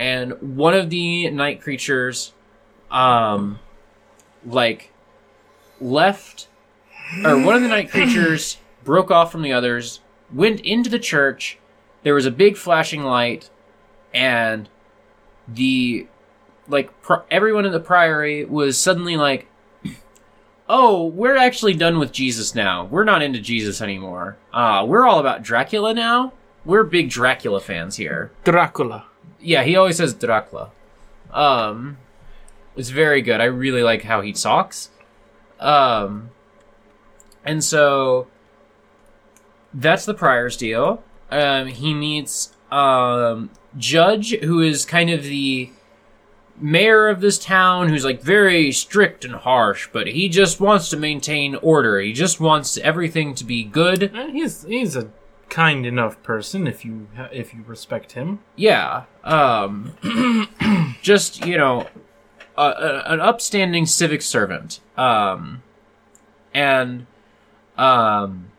and 0.00 0.32
one 0.56 0.74
of 0.74 0.90
the 0.90 1.30
night 1.30 1.60
creatures 1.60 2.32
um 2.90 3.60
like 4.44 4.92
left 5.80 6.48
or 7.24 7.38
one 7.38 7.54
of 7.54 7.62
the 7.62 7.68
night 7.68 7.88
creatures 7.88 8.56
broke 8.84 9.12
off 9.12 9.30
from 9.30 9.42
the 9.42 9.52
others 9.52 10.00
went 10.32 10.58
into 10.60 10.90
the 10.90 10.98
church 10.98 11.59
there 12.02 12.14
was 12.14 12.26
a 12.26 12.30
big 12.30 12.56
flashing 12.56 13.02
light 13.02 13.50
and 14.12 14.68
the 15.46 16.06
like 16.68 17.00
pr- 17.02 17.24
everyone 17.30 17.64
in 17.66 17.72
the 17.72 17.80
priory 17.80 18.44
was 18.44 18.78
suddenly 18.78 19.16
like 19.16 19.46
oh 20.68 21.06
we're 21.06 21.36
actually 21.36 21.74
done 21.74 21.98
with 21.98 22.12
jesus 22.12 22.54
now. 22.54 22.84
We're 22.84 23.04
not 23.04 23.22
into 23.22 23.40
jesus 23.40 23.80
anymore. 23.80 24.36
Uh 24.52 24.84
we're 24.86 25.06
all 25.06 25.18
about 25.18 25.42
dracula 25.42 25.94
now. 25.94 26.32
We're 26.64 26.84
big 26.84 27.10
dracula 27.10 27.60
fans 27.60 27.96
here. 27.96 28.30
Dracula. 28.44 29.06
yeah 29.40 29.62
he 29.64 29.76
always 29.76 29.96
says 29.96 30.14
dracula. 30.14 30.70
Um 31.32 31.98
it's 32.76 32.90
very 32.90 33.20
good. 33.20 33.40
I 33.40 33.44
really 33.44 33.82
like 33.82 34.02
how 34.02 34.20
he 34.20 34.32
talks. 34.32 34.90
Um 35.58 36.30
and 37.44 37.64
so 37.64 38.28
that's 39.72 40.04
the 40.04 40.14
prior's 40.14 40.56
deal 40.56 41.02
um 41.30 41.66
he 41.68 41.94
meets 41.94 42.54
um 42.70 43.50
judge 43.76 44.34
who 44.40 44.60
is 44.60 44.84
kind 44.84 45.10
of 45.10 45.22
the 45.24 45.70
mayor 46.56 47.08
of 47.08 47.20
this 47.20 47.38
town 47.38 47.88
who's 47.88 48.04
like 48.04 48.20
very 48.20 48.70
strict 48.70 49.24
and 49.24 49.34
harsh 49.34 49.88
but 49.92 50.06
he 50.08 50.28
just 50.28 50.60
wants 50.60 50.90
to 50.90 50.96
maintain 50.96 51.54
order. 51.56 51.98
He 52.00 52.12
just 52.12 52.38
wants 52.40 52.76
everything 52.78 53.34
to 53.36 53.44
be 53.44 53.64
good. 53.64 54.14
Eh, 54.14 54.30
He's 54.32 54.62
he's 54.64 54.94
a 54.96 55.10
kind 55.48 55.84
enough 55.86 56.22
person 56.22 56.66
if 56.66 56.84
you 56.84 57.08
if 57.32 57.52
you 57.54 57.62
respect 57.66 58.12
him. 58.12 58.38
yeah 58.56 59.04
um 59.24 59.94
just 61.02 61.44
you 61.46 61.56
know 61.56 61.88
a, 62.58 62.62
a, 62.62 63.02
an 63.06 63.20
upstanding 63.20 63.86
civic 63.86 64.20
servant. 64.22 64.80
Um 64.96 65.62
and 66.52 67.06
um 67.78 68.50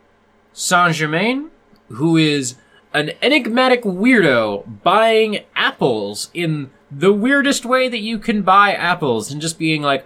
saint 0.53 0.95
germain 0.95 1.49
who 1.89 2.17
is 2.17 2.55
an 2.94 3.12
enigmatic 3.22 3.84
weirdo 3.84 4.82
buying 4.84 5.39
apples 5.56 6.30
in 6.34 6.70
the 6.92 7.14
weirdest 7.14 7.66
way 7.66 7.88
that 7.88 8.00
you 8.00 8.20
can 8.20 8.42
buy 8.42 8.74
apples 8.74 9.32
and 9.32 9.42
just 9.42 9.58
being 9.58 9.82
like 9.82 10.06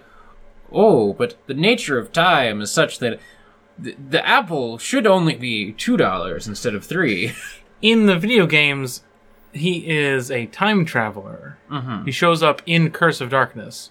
oh 0.70 1.12
but 1.14 1.34
the 1.46 1.54
nature 1.54 1.98
of 1.98 2.12
time 2.12 2.60
is 2.60 2.70
such 2.70 2.98
that 3.00 3.18
the, 3.78 3.96
the 4.10 4.26
apple 4.26 4.78
should 4.78 5.06
only 5.06 5.34
be 5.34 5.72
two 5.72 5.96
dollars 5.96 6.46
instead 6.46 6.74
of 6.74 6.84
three 6.84 7.32
In 7.82 8.06
the 8.06 8.18
video 8.18 8.46
games, 8.46 9.02
he 9.52 9.86
is 9.88 10.30
a 10.30 10.46
time 10.46 10.84
traveler. 10.84 11.58
mm-hmm. 11.70 12.04
He 12.04 12.10
shows 12.10 12.42
up 12.42 12.62
in 12.66 12.90
Curse 12.90 13.20
of 13.20 13.30
Darkness, 13.30 13.90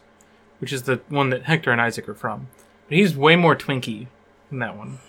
which 0.59 0.73
is 0.73 0.83
the 0.83 1.01
one 1.09 1.29
that 1.29 1.43
Hector 1.43 1.71
and 1.71 1.79
Isaac 1.79 2.09
are 2.09 2.15
from. 2.15 2.47
But 2.87 2.97
he's 2.97 3.15
way 3.15 3.35
more 3.35 3.55
Twinkie 3.55 4.07
than 4.49 4.59
that 4.59 4.75
one. 4.75 4.99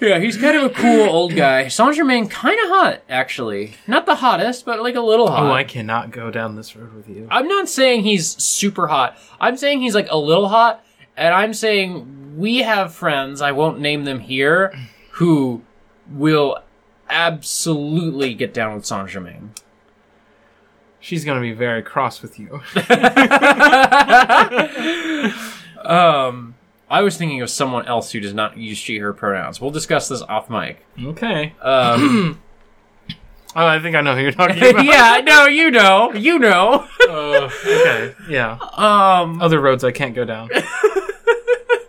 Yeah, 0.00 0.20
he's 0.20 0.36
kind 0.36 0.56
of 0.56 0.64
a 0.64 0.70
cool 0.70 1.08
old 1.08 1.34
guy. 1.34 1.68
Saint 1.68 1.96
Germain, 1.96 2.28
kind 2.28 2.58
of 2.60 2.68
hot, 2.68 3.02
actually. 3.08 3.74
Not 3.86 4.06
the 4.06 4.16
hottest, 4.16 4.64
but 4.64 4.80
like 4.80 4.94
a 4.94 5.00
little 5.00 5.28
hot. 5.28 5.42
Oh, 5.42 5.52
I 5.52 5.64
cannot 5.64 6.12
go 6.12 6.30
down 6.30 6.54
this 6.54 6.76
road 6.76 6.94
with 6.94 7.08
you. 7.08 7.26
I'm 7.30 7.48
not 7.48 7.68
saying 7.68 8.04
he's 8.04 8.40
super 8.42 8.86
hot. 8.86 9.18
I'm 9.40 9.56
saying 9.56 9.80
he's 9.80 9.96
like 9.96 10.08
a 10.10 10.18
little 10.18 10.48
hot, 10.48 10.84
and 11.16 11.34
I'm 11.34 11.52
saying 11.52 12.36
we 12.38 12.58
have 12.58 12.94
friends, 12.94 13.42
I 13.42 13.50
won't 13.50 13.80
name 13.80 14.04
them 14.04 14.20
here, 14.20 14.72
who 15.12 15.62
will 16.08 16.62
absolutely 17.10 18.34
get 18.34 18.54
down 18.54 18.76
with 18.76 18.86
Saint 18.86 19.08
Germain. 19.08 19.52
she's 21.00 21.24
gonna 21.24 21.40
be 21.40 21.52
very 21.52 21.82
cross 21.82 22.22
with 22.22 22.38
you. 22.38 22.60
Um, 25.84 26.54
I 26.90 27.02
was 27.02 27.16
thinking 27.16 27.42
of 27.42 27.50
someone 27.50 27.86
else 27.86 28.12
who 28.12 28.20
does 28.20 28.32
not 28.34 28.56
use 28.56 28.78
she, 28.78 28.98
her 28.98 29.12
pronouns. 29.12 29.60
We'll 29.60 29.70
discuss 29.70 30.08
this 30.08 30.22
off 30.22 30.48
mic. 30.48 30.84
okay. 31.02 31.54
Um, 31.62 32.40
Oh, 33.56 33.66
I 33.66 33.80
think 33.80 33.96
I 33.96 34.02
know 34.02 34.14
who 34.14 34.20
you're 34.20 34.30
talking 34.30 34.58
about. 34.62 34.84
yeah, 34.84 35.20
no, 35.24 35.46
you 35.46 35.70
know, 35.70 36.12
you 36.12 36.38
know. 36.38 36.86
Uh, 37.08 37.50
okay. 37.66 38.14
Yeah. 38.28 38.58
Um, 38.76 39.40
Other 39.40 39.58
roads 39.58 39.82
I 39.82 39.90
can't 39.90 40.14
go 40.14 40.24
down. 40.26 40.50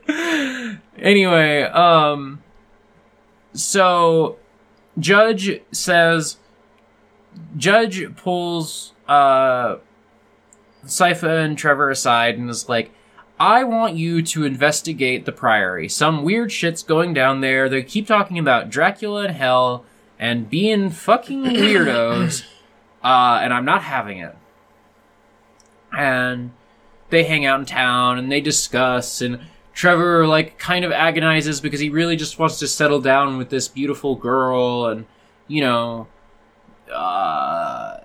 anyway, 0.97 1.63
um, 1.63 2.41
so 3.53 4.37
Judge 4.97 5.61
says, 5.71 6.37
Judge 7.57 8.15
pulls 8.15 8.93
uh, 9.07 9.77
Sypha 10.85 11.43
and 11.43 11.57
Trevor 11.57 11.89
aside 11.89 12.37
and 12.37 12.49
is 12.49 12.69
like, 12.69 12.91
I 13.39 13.63
want 13.63 13.95
you 13.95 14.21
to 14.21 14.43
investigate 14.43 15.25
the 15.25 15.31
Priory. 15.31 15.87
Some 15.87 16.23
weird 16.23 16.51
shit's 16.51 16.83
going 16.83 17.13
down 17.13 17.39
there. 17.39 17.69
They 17.69 17.83
keep 17.83 18.05
talking 18.05 18.37
about 18.37 18.69
Dracula 18.69 19.23
and 19.23 19.35
hell 19.35 19.85
and 20.19 20.49
being 20.49 20.89
fucking 20.89 21.43
weirdos, 21.45 22.43
uh, 23.03 23.39
and 23.41 23.53
I'm 23.53 23.65
not 23.65 23.83
having 23.83 24.17
it. 24.17 24.35
And 25.97 26.51
they 27.09 27.23
hang 27.23 27.45
out 27.45 27.59
in 27.59 27.65
town 27.65 28.17
and 28.19 28.31
they 28.31 28.41
discuss 28.41 29.21
and 29.21 29.39
Trevor 29.73 30.27
like 30.27 30.59
kind 30.59 30.83
of 30.83 30.91
agonizes 30.91 31.61
because 31.61 31.79
he 31.79 31.89
really 31.89 32.15
just 32.15 32.37
wants 32.37 32.59
to 32.59 32.67
settle 32.67 32.99
down 32.99 33.37
with 33.37 33.49
this 33.49 33.67
beautiful 33.67 34.15
girl 34.15 34.87
and 34.87 35.05
you 35.47 35.61
know 35.61 36.07
uh 36.93 37.99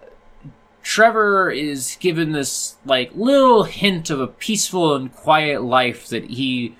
Trevor 0.84 1.50
is 1.50 1.96
given 1.98 2.32
this 2.32 2.76
like 2.84 3.10
little 3.14 3.64
hint 3.64 4.10
of 4.10 4.20
a 4.20 4.26
peaceful 4.26 4.94
and 4.94 5.12
quiet 5.12 5.62
life 5.62 6.08
that 6.08 6.24
he 6.24 6.76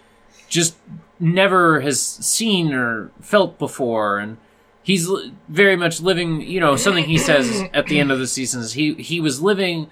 just 0.46 0.76
never 1.18 1.80
has 1.80 2.00
seen 2.00 2.74
or 2.74 3.10
felt 3.22 3.58
before 3.58 4.18
and 4.18 4.36
he's 4.82 5.08
very 5.48 5.74
much 5.74 6.02
living 6.02 6.42
you 6.42 6.60
know 6.60 6.76
something 6.76 7.04
he 7.04 7.16
says 7.16 7.62
at 7.72 7.86
the 7.86 7.98
end 7.98 8.12
of 8.12 8.18
the 8.18 8.26
season 8.26 8.60
is 8.60 8.74
he 8.74 8.92
he 8.94 9.20
was 9.20 9.40
living 9.40 9.90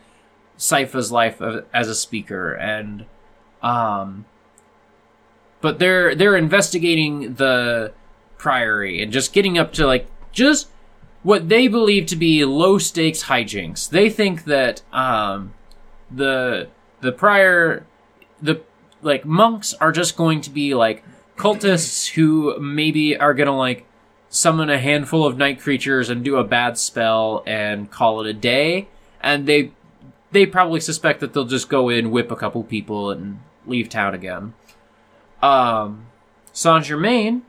Sypha's 0.58 1.10
life 1.10 1.40
of- 1.40 1.64
as 1.72 1.88
a 1.88 1.94
speaker 1.94 2.52
and 2.52 3.06
um 3.62 4.26
but 5.62 5.78
they're 5.78 6.14
they're 6.14 6.36
investigating 6.36 7.34
the 7.34 7.92
priory 8.36 9.02
and 9.02 9.10
just 9.10 9.32
getting 9.32 9.56
up 9.56 9.72
to 9.72 9.86
like 9.86 10.06
just 10.32 10.68
what 11.22 11.48
they 11.48 11.68
believe 11.68 12.06
to 12.06 12.16
be 12.16 12.44
low 12.44 12.78
stakes 12.78 13.24
hijinks. 13.24 13.88
They 13.88 14.10
think 14.10 14.44
that 14.44 14.82
um 14.92 15.54
the 16.10 16.68
the 17.00 17.12
prior 17.12 17.86
the 18.40 18.60
like 19.02 19.24
monks 19.24 19.74
are 19.74 19.92
just 19.92 20.16
going 20.16 20.40
to 20.42 20.50
be 20.50 20.74
like 20.74 21.04
cultists 21.36 22.10
who 22.12 22.58
maybe 22.60 23.16
are 23.16 23.34
gonna 23.34 23.56
like 23.56 23.86
summon 24.28 24.70
a 24.70 24.78
handful 24.78 25.26
of 25.26 25.36
night 25.36 25.60
creatures 25.60 26.08
and 26.08 26.24
do 26.24 26.36
a 26.36 26.44
bad 26.44 26.78
spell 26.78 27.42
and 27.46 27.90
call 27.90 28.20
it 28.20 28.26
a 28.28 28.32
day 28.32 28.88
and 29.20 29.46
they 29.46 29.70
they 30.30 30.46
probably 30.46 30.80
suspect 30.80 31.20
that 31.20 31.34
they'll 31.34 31.44
just 31.44 31.68
go 31.68 31.88
in 31.90 32.10
whip 32.10 32.30
a 32.30 32.36
couple 32.36 32.62
people 32.62 33.10
and 33.10 33.38
leave 33.66 33.88
town 33.88 34.14
again 34.14 34.54
um, 35.42 36.06
Saint 36.52 36.84
Germain 36.84 37.42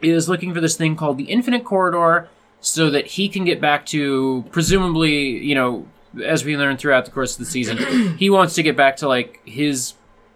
is 0.00 0.28
looking 0.28 0.52
for 0.54 0.60
this 0.60 0.76
thing 0.76 0.94
called 0.94 1.18
the 1.18 1.24
Infinite 1.24 1.64
Corridor 1.64 2.28
so 2.60 2.90
that 2.90 3.06
he 3.06 3.28
can 3.28 3.44
get 3.44 3.60
back 3.60 3.86
to, 3.86 4.44
presumably, 4.50 5.38
you 5.38 5.54
know, 5.54 5.86
as 6.24 6.44
we 6.44 6.56
learn 6.56 6.76
throughout 6.76 7.04
the 7.04 7.10
course 7.10 7.32
of 7.32 7.38
the 7.38 7.50
season, 7.50 8.16
he 8.18 8.30
wants 8.30 8.54
to 8.54 8.62
get 8.62 8.76
back 8.76 8.96
to, 8.98 9.08
like, 9.08 9.40
his 9.44 9.94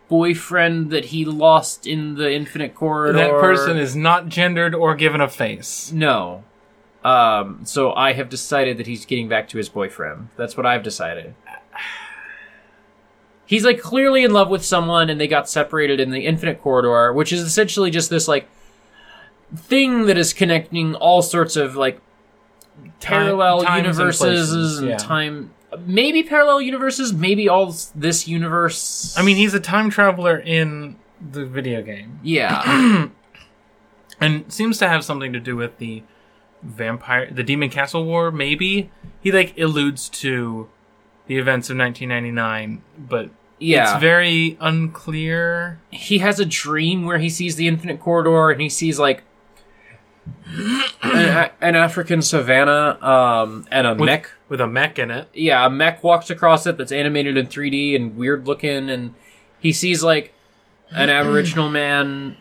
boyfriend 0.08 0.90
that 0.90 1.06
he 1.06 1.24
lost 1.24 1.86
in 1.86 2.14
the 2.14 2.32
Infinite 2.32 2.74
Corridor. 2.74 3.18
That 3.18 3.30
person 3.32 3.76
is 3.76 3.96
not 3.96 4.28
gendered 4.28 4.74
or 4.74 4.94
given 4.94 5.20
a 5.20 5.28
face. 5.28 5.92
No. 5.92 6.44
Um, 7.02 7.60
so 7.64 7.92
I 7.92 8.14
have 8.14 8.30
decided 8.30 8.78
that 8.78 8.86
he's 8.86 9.04
getting 9.04 9.28
back 9.28 9.48
to 9.50 9.58
his 9.58 9.68
boyfriend. 9.68 10.28
That's 10.36 10.56
what 10.56 10.64
I've 10.66 10.82
decided. 10.82 11.34
He's 13.46 13.62
like 13.62 13.78
clearly 13.78 14.24
in 14.24 14.32
love 14.32 14.48
with 14.48 14.64
someone 14.64 15.10
and 15.10 15.20
they 15.20 15.28
got 15.28 15.50
separated 15.50 16.00
in 16.00 16.10
the 16.10 16.24
infinite 16.24 16.62
corridor, 16.62 17.12
which 17.12 17.30
is 17.30 17.42
essentially 17.42 17.90
just 17.90 18.08
this 18.08 18.26
like 18.26 18.48
thing 19.54 20.06
that 20.06 20.16
is 20.16 20.32
connecting 20.32 20.94
all 20.94 21.20
sorts 21.20 21.54
of 21.54 21.76
like 21.76 22.00
parallel 23.00 23.62
times 23.62 23.68
and 23.68 23.86
universes 23.86 24.20
places, 24.20 24.78
and, 24.78 24.88
yeah. 24.88 24.96
time 24.96 25.50
maybe 25.80 26.22
parallel 26.22 26.60
universes, 26.60 27.12
maybe 27.12 27.48
all 27.48 27.74
this 27.94 28.28
universe. 28.28 29.14
I 29.16 29.22
mean, 29.22 29.36
he's 29.36 29.54
a 29.54 29.60
time 29.60 29.90
traveler 29.90 30.38
in 30.38 30.96
the 31.20 31.44
video 31.44 31.82
game, 31.82 32.20
yeah. 32.22 33.08
and 34.20 34.52
seems 34.52 34.78
to 34.78 34.88
have 34.88 35.04
something 35.04 35.32
to 35.32 35.40
do 35.40 35.56
with 35.56 35.78
the 35.78 36.02
vampire, 36.62 37.30
the 37.30 37.42
Demon 37.42 37.70
Castle 37.70 38.04
War. 38.04 38.30
Maybe 38.30 38.90
he 39.20 39.32
like 39.32 39.58
alludes 39.58 40.08
to 40.10 40.68
the 41.26 41.38
events 41.38 41.70
of 41.70 41.78
1999, 41.78 42.82
but 42.98 43.30
yeah. 43.58 43.92
it's 43.92 44.00
very 44.00 44.56
unclear. 44.60 45.80
he 45.90 46.18
has 46.18 46.38
a 46.38 46.44
dream 46.44 47.04
where 47.04 47.18
he 47.18 47.28
sees 47.28 47.56
the 47.56 47.68
infinite 47.68 48.00
corridor 48.00 48.50
and 48.50 48.60
he 48.60 48.68
sees 48.68 48.98
like 48.98 49.22
an, 51.02 51.50
an 51.60 51.76
African 51.76 52.22
savannah 52.22 52.98
um, 53.02 53.66
and 53.70 53.86
a 53.86 53.94
With, 53.94 54.06
mech. 54.06 54.30
with 54.48 54.60
a 54.60 54.66
mech 54.66 54.98
in 54.98 55.10
it. 55.10 55.28
Yeah, 55.34 55.66
a 55.66 55.70
mech 55.70 56.02
walks 56.02 56.30
across 56.30 56.66
it 56.66 56.76
that's 56.78 56.92
animated 56.92 57.36
in 57.36 57.46
3D 57.46 57.96
and 57.96 58.16
weird 58.16 58.46
looking, 58.46 58.88
and 58.90 59.14
he 59.60 59.72
sees 59.72 60.02
like 60.02 60.32
an 60.90 61.10
Aboriginal 61.10 61.68
man, 61.70 62.36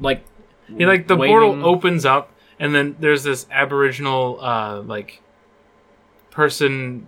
like 0.00 0.22
He 0.68 0.86
like 0.86 1.06
the 1.08 1.16
waving- 1.16 1.32
portal 1.34 1.66
opens 1.66 2.04
up, 2.04 2.32
and 2.58 2.74
then 2.74 2.96
there's 3.00 3.22
this 3.24 3.46
Aboriginal 3.50 4.38
uh 4.40 4.80
like 4.82 5.20
person 6.30 7.06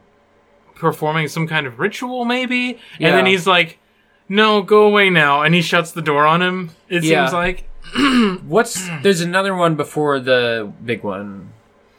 performing 0.75 1.29
some 1.29 1.47
kind 1.47 1.67
of 1.67 1.79
ritual, 1.79 2.25
maybe, 2.25 2.79
and 2.99 3.15
then 3.15 3.27
he's 3.27 3.47
like, 3.47 3.79
"No, 4.29 4.63
go 4.63 4.83
away 4.85 5.11
now," 5.11 5.43
and 5.43 5.55
he 5.55 5.63
shuts 5.63 5.93
the 5.93 6.03
door 6.03 6.27
on 6.27 6.43
him. 6.43 6.71
It 6.89 7.05
Yeah. 7.05 7.25
seems 7.27 7.33
like 7.35 7.69
What's 8.47 8.89
there's 9.03 9.21
another 9.21 9.55
one 9.55 9.75
before 9.75 10.21
the 10.21 10.73
big 10.85 11.03
one. 11.03 11.53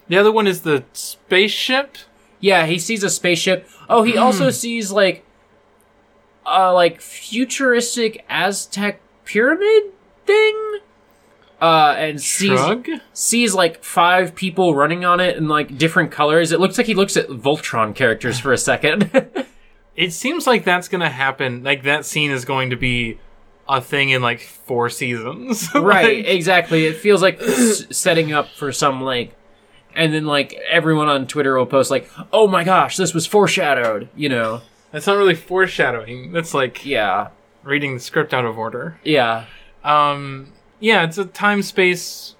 the 0.07 0.18
other 0.18 0.31
one 0.31 0.47
is 0.47 0.61
the 0.61 0.84
spaceship. 0.93 1.97
Yeah, 2.39 2.65
he 2.65 2.80
sees 2.80 3.03
a 3.03 3.10
spaceship. 3.10 3.68
Oh, 3.89 4.03
he 4.03 4.18
also 4.18 4.49
sees 4.49 4.91
like 4.91 5.26
a 6.45 6.72
like 6.73 7.01
futuristic 7.01 8.23
Aztec 8.30 9.01
pyramid 9.26 9.91
thing. 10.26 10.80
Uh, 11.61 11.95
and 11.97 12.19
sees 12.22 12.60
Shrug. 12.60 12.88
sees 13.14 13.53
like 13.53 13.81
five 13.85 14.35
people 14.35 14.76
running 14.76 15.05
on 15.05 15.22
it 15.22 15.38
in 15.38 15.47
like 15.47 15.77
different 15.77 16.11
colors. 16.11 16.51
It 16.51 16.60
looks 16.60 16.77
like 16.77 16.88
he 16.88 16.93
looks 16.93 17.15
at 17.15 17.27
Voltron 17.30 17.95
characters 17.95 18.39
for 18.39 18.51
a 18.51 18.57
second. 18.57 19.10
It 19.95 20.11
seems 20.11 20.47
like 20.47 20.64
that's 20.64 20.88
gonna 20.88 21.07
happen. 21.07 21.61
Like 21.61 21.84
that 21.84 22.03
scene 22.03 22.31
is 22.31 22.45
going 22.45 22.72
to 22.72 22.76
be 22.76 23.19
a 23.78 23.82
thing 23.82 24.10
in 24.12 24.22
like 24.22 24.40
four 24.41 24.90
seasons. 24.90 25.68
right, 25.76 26.18
Like, 26.18 26.26
exactly. 26.28 26.86
It 26.86 26.98
feels 26.98 27.22
like 27.22 27.41
s- 27.41 27.86
setting 27.95 28.32
up 28.34 28.50
for 28.50 28.72
some 28.72 29.02
like, 29.02 29.36
and 29.95 30.14
then 30.14 30.26
like 30.26 30.54
everyone 30.70 31.08
on 31.08 31.28
Twitter 31.28 31.58
will 31.58 31.66
post 31.66 31.91
like, 31.91 32.10
"Oh 32.32 32.48
my 32.48 32.64
gosh, 32.64 32.98
this 32.98 33.14
was 33.14 33.26
foreshadowed," 33.26 34.10
you 34.16 34.30
know? 34.30 34.62
that's 34.91 35.08
not 35.08 35.18
really 35.18 35.36
foreshadowing. 35.36 36.32
That's 36.32 36.54
like 36.54 36.86
Yeah, 36.86 37.30
reading 37.64 37.95
the 37.95 38.00
script 38.00 38.34
out 38.34 38.45
of 38.45 38.58
order. 38.60 39.00
yeah. 39.04 39.45
Um, 39.84 40.54
yeah, 40.80 41.04
it's 41.04 41.18
a 41.18 41.26
time 41.26 41.62
space 41.64 42.36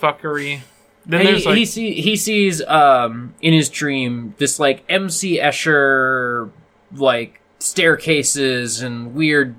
fuckery. 0.00 0.60
Then 1.06 1.26
he, 1.36 1.44
like 1.44 1.56
he 1.56 1.64
see 1.64 2.00
he 2.00 2.16
sees 2.16 2.62
um 2.66 3.34
in 3.40 3.52
his 3.54 3.68
dream 3.70 4.34
this 4.38 4.60
like 4.60 4.84
MC 4.88 5.38
Escher 5.38 6.50
like 6.94 7.40
staircases 7.58 8.82
and 8.82 9.14
weird 9.14 9.54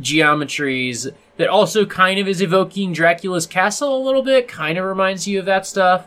geometries 0.00 1.12
that 1.36 1.48
also 1.48 1.84
kind 1.86 2.18
of 2.18 2.28
is 2.28 2.40
evoking 2.40 2.92
Dracula's 2.92 3.46
castle 3.46 3.96
a 3.96 4.02
little 4.02 4.22
bit. 4.22 4.48
Kind 4.48 4.78
of 4.78 4.84
reminds 4.84 5.26
you 5.26 5.38
of 5.38 5.46
that 5.46 5.66
stuff. 5.66 6.06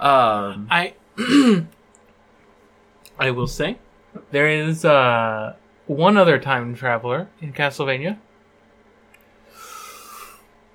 Um, 0.00 0.68
I 0.70 0.94
I 3.18 3.30
will 3.30 3.48
say 3.48 3.78
there 4.30 4.48
is 4.48 4.84
uh 4.84 5.54
one 5.86 6.16
other 6.16 6.38
time 6.38 6.74
traveler 6.74 7.28
in 7.40 7.52
Castlevania. 7.52 8.18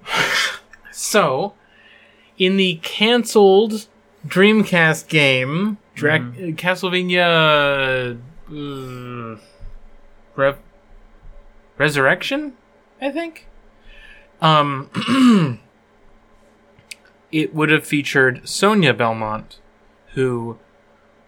so, 0.92 1.54
in 2.38 2.58
the 2.58 2.80
canceled 2.82 3.88
Dreamcast 4.28 5.08
game, 5.08 5.78
Dra- 5.96 6.20
Castlevania 6.20 8.18
uh, 8.50 9.40
Rev- 10.36 10.60
Resurrection, 11.84 12.54
I 13.02 13.12
think. 13.12 13.46
Um, 14.40 14.90
it 17.34 17.54
would 17.54 17.70
have 17.72 17.86
featured 17.86 18.48
Sonia 18.48 18.94
Belmont, 18.94 19.60
who 20.14 20.58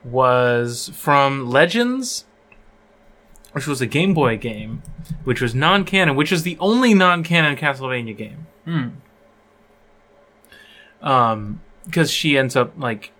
was 0.05 0.91
from 0.93 1.49
Legends, 1.49 2.23
which 3.51 3.67
was 3.67 3.81
a 3.81 3.85
Game 3.85 4.13
Boy 4.13 4.37
game, 4.37 4.81
which 5.25 5.41
was 5.41 5.53
non-canon, 5.53 6.15
which 6.15 6.31
is 6.31 6.43
the 6.43 6.57
only 6.61 6.93
non-canon 6.93 7.57
Castlevania 7.57 8.15
game. 8.15 8.47
Hmm. 8.63 8.87
Um, 11.01 11.61
because 11.83 12.09
she 12.09 12.37
ends 12.37 12.55
up 12.55 12.71
like 12.77 13.11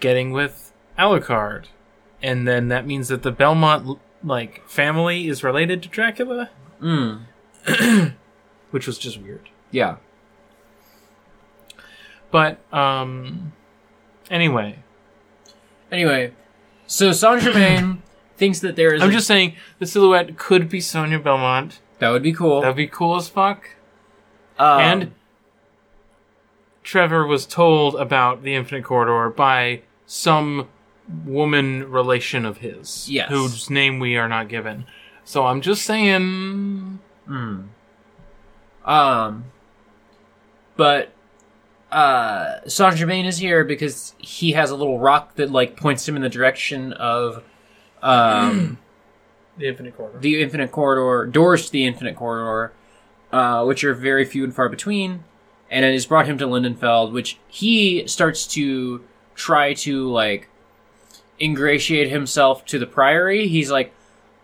getting 0.00 0.32
with 0.32 0.72
Alucard, 0.98 1.66
and 2.20 2.48
then 2.48 2.66
that 2.66 2.84
means 2.84 3.06
that 3.06 3.22
the 3.22 3.30
Belmont 3.30 4.00
like 4.24 4.66
family 4.68 5.28
is 5.28 5.42
related 5.44 5.82
to 5.82 5.88
Dracula, 5.88 6.50
Mm. 6.80 7.22
which 8.70 8.86
was 8.86 8.98
just 8.98 9.20
weird. 9.20 9.48
Yeah. 9.70 9.96
But 12.30 12.58
um, 12.72 13.52
anyway, 14.30 14.80
Anyway, 15.90 16.32
so 16.86 17.12
Saint 17.12 17.40
Germain 17.42 18.02
thinks 18.36 18.60
that 18.60 18.76
there 18.76 18.92
is. 18.94 19.00
I'm 19.02 19.08
a- 19.08 19.12
just 19.12 19.26
saying 19.26 19.54
the 19.78 19.86
silhouette 19.86 20.36
could 20.36 20.68
be 20.68 20.80
Sonia 20.80 21.18
Belmont. 21.18 21.80
that 21.98 22.10
would 22.10 22.22
be 22.22 22.32
cool. 22.34 22.60
That'd 22.60 22.76
be 22.76 22.86
cool 22.86 23.16
as 23.16 23.28
fuck. 23.28 23.70
Um, 24.58 24.80
and 24.80 25.12
Trevor 26.82 27.26
was 27.26 27.46
told 27.46 27.94
about 27.96 28.42
the 28.42 28.54
Infinite 28.54 28.84
Corridor 28.84 29.30
by 29.30 29.80
some 30.04 30.68
woman 31.24 31.90
relation 31.90 32.44
of 32.44 32.58
his, 32.58 33.08
Yes. 33.08 33.28
whose 33.30 33.70
name 33.70 33.98
we 33.98 34.16
are 34.16 34.28
not 34.28 34.48
given. 34.48 34.84
So 35.24 35.46
I'm 35.46 35.60
just 35.60 35.82
saying. 35.82 36.98
Um, 38.84 39.44
but 40.76 41.12
uh, 41.92 42.60
Saint 42.66 42.96
Germain 42.96 43.26
is 43.26 43.38
here 43.38 43.64
because 43.64 44.14
he 44.18 44.52
has 44.52 44.70
a 44.70 44.76
little 44.76 44.98
rock 44.98 45.34
that 45.36 45.50
like 45.50 45.76
points 45.76 46.08
him 46.08 46.16
in 46.16 46.22
the 46.22 46.28
direction 46.28 46.92
of 46.94 47.42
um, 48.02 48.78
The 49.58 49.66
Infinite 49.68 49.96
Corridor. 49.96 50.18
the 50.20 50.40
Infinite 50.42 50.70
Corridor, 50.72 51.26
doors 51.30 51.66
to 51.66 51.72
the 51.72 51.84
Infinite 51.84 52.16
Corridor, 52.16 52.72
uh, 53.32 53.64
which 53.64 53.82
are 53.84 53.92
very 53.94 54.24
few 54.24 54.44
and 54.44 54.54
far 54.54 54.68
between. 54.68 55.24
And 55.70 55.84
it 55.84 55.92
has 55.92 56.06
brought 56.06 56.26
him 56.26 56.38
to 56.38 56.46
Lindenfeld, 56.46 57.12
which 57.12 57.38
he 57.48 58.06
starts 58.06 58.46
to 58.54 59.04
try 59.34 59.74
to 59.74 60.08
like 60.10 60.48
ingratiate 61.40 62.10
himself 62.10 62.64
to 62.66 62.78
the 62.78 62.86
Priory. 62.86 63.48
He's 63.48 63.70
like, 63.70 63.92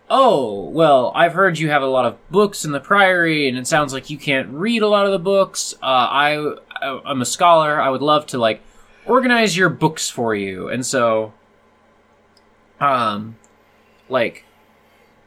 "Oh, 0.09 0.69
well, 0.69 1.11
I've 1.15 1.33
heard 1.33 1.59
you 1.59 1.69
have 1.69 1.81
a 1.81 1.87
lot 1.87 2.05
of 2.05 2.17
books 2.29 2.65
in 2.65 2.71
the 2.71 2.79
Priory, 2.79 3.47
and 3.47 3.57
it 3.57 3.67
sounds 3.67 3.93
like 3.93 4.09
you 4.09 4.17
can't 4.17 4.49
read 4.49 4.81
a 4.81 4.87
lot 4.87 5.05
of 5.05 5.11
the 5.11 5.19
books. 5.19 5.73
Uh, 5.81 5.85
I, 5.85 6.55
I'm 6.81 7.21
a 7.21 7.25
scholar. 7.25 7.79
I 7.79 7.89
would 7.89 8.01
love 8.01 8.25
to 8.27 8.37
like 8.37 8.61
organize 9.05 9.57
your 9.57 9.69
books 9.69 10.09
for 10.09 10.35
you." 10.35 10.69
And 10.69 10.85
so, 10.85 11.33
um, 12.79 13.37
like 14.09 14.45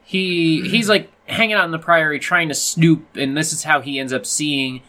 he 0.03 0.67
he's 0.67 0.89
like 0.89 1.11
hanging 1.27 1.55
out 1.55 1.65
in 1.65 1.71
the 1.71 1.79
priory 1.79 2.19
trying 2.19 2.47
to 2.49 2.55
snoop 2.55 3.15
and 3.15 3.37
this 3.37 3.53
is 3.53 3.63
how 3.63 3.81
he 3.81 3.99
ends 3.99 4.11
up 4.11 4.25
seeing 4.25 4.81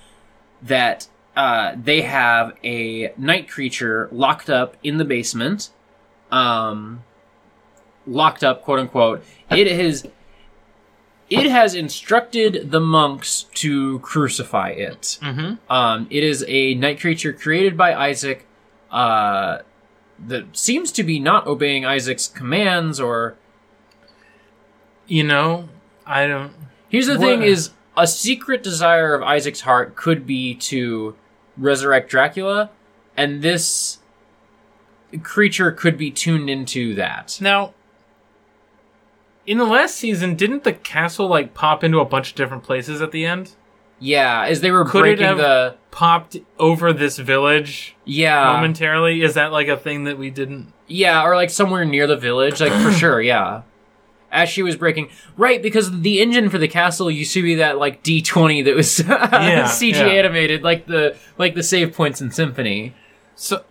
that 0.62 1.06
uh, 1.36 1.74
they 1.80 2.02
have 2.02 2.56
a 2.64 3.12
night 3.16 3.48
creature 3.48 4.08
locked 4.10 4.48
up 4.48 4.76
in 4.82 4.96
the 4.96 5.04
basement 5.04 5.70
um 6.32 7.02
locked 8.06 8.42
up 8.44 8.62
quote 8.62 8.78
unquote 8.78 9.22
it 9.50 9.66
is 9.66 10.06
it 11.28 11.48
has 11.50 11.74
instructed 11.76 12.70
the 12.72 12.80
monks 12.80 13.44
to 13.54 13.98
crucify 14.00 14.70
it 14.70 15.18
Mm-hmm. 15.22 15.72
um, 15.72 16.06
it 16.10 16.24
is 16.24 16.44
a 16.48 16.74
night 16.74 16.98
creature 17.00 17.32
created 17.32 17.76
by 17.76 17.94
Isaac 17.94 18.46
uh, 18.90 19.58
that 20.26 20.56
seems 20.56 20.90
to 20.92 21.04
be 21.04 21.20
not 21.20 21.46
obeying 21.46 21.84
Isaac's 21.86 22.26
commands 22.26 22.98
or 22.98 23.36
You 25.06 25.22
know, 25.24 25.68
I 26.04 26.26
don't. 26.26 26.52
Here's 26.88 27.06
the 27.06 27.12
What- 27.18 27.20
thing: 27.20 27.42
is 27.42 27.70
a 27.96 28.06
secret 28.08 28.62
desire 28.64 29.14
of 29.14 29.22
Isaac's 29.22 29.60
heart 29.62 29.94
could 29.94 30.26
be 30.26 30.54
to 30.70 31.14
resurrect 31.56 32.10
Dracula, 32.10 32.70
and 33.16 33.40
this 33.42 33.98
creature 35.22 35.72
could 35.72 35.96
be 35.98 36.10
tuned 36.10 36.48
into 36.50 36.94
that. 36.94 37.38
Now, 37.40 37.74
in 39.46 39.58
the 39.58 39.64
last 39.64 39.96
season, 39.96 40.36
didn't 40.36 40.64
the 40.64 40.72
castle 40.72 41.26
like 41.26 41.54
pop 41.54 41.82
into 41.82 41.98
a 42.00 42.04
bunch 42.04 42.30
of 42.30 42.36
different 42.36 42.62
places 42.62 43.00
at 43.02 43.12
the 43.12 43.24
end? 43.24 43.52
Yeah, 43.98 44.44
as 44.46 44.60
they 44.62 44.70
were 44.70 44.84
Could 44.84 45.00
it 45.00 45.00
breaking 45.18 45.26
have- 45.26 45.38
the 45.38 45.76
Popped 45.90 46.36
over 46.56 46.92
this 46.92 47.18
village 47.18 47.96
yeah 48.04 48.52
momentarily? 48.52 49.22
Is 49.22 49.34
that 49.34 49.50
like 49.50 49.66
a 49.66 49.76
thing 49.76 50.04
that 50.04 50.16
we 50.18 50.30
didn't? 50.30 50.72
yeah, 50.86 51.24
or 51.24 51.34
like 51.34 51.50
somewhere 51.50 51.84
near 51.84 52.06
the 52.06 52.16
village, 52.16 52.60
like 52.60 52.72
for 52.72 52.92
sure, 52.96 53.20
yeah. 53.20 53.62
As 54.30 54.48
she 54.48 54.62
was 54.62 54.76
breaking, 54.76 55.10
right? 55.36 55.60
Because 55.60 56.02
the 56.02 56.20
engine 56.20 56.48
for 56.48 56.58
the 56.58 56.68
castle 56.68 57.10
used 57.10 57.34
to 57.34 57.42
be 57.42 57.56
that 57.56 57.78
like 57.78 58.04
D 58.04 58.22
twenty 58.22 58.62
that 58.62 58.76
was 58.76 58.86
CG 59.00 59.94
yeah. 59.94 60.06
animated, 60.06 60.62
like 60.62 60.86
the 60.86 61.16
like 61.36 61.56
the 61.56 61.64
save 61.64 61.92
points 61.92 62.20
in 62.20 62.30
Symphony. 62.30 62.94
So 63.34 63.64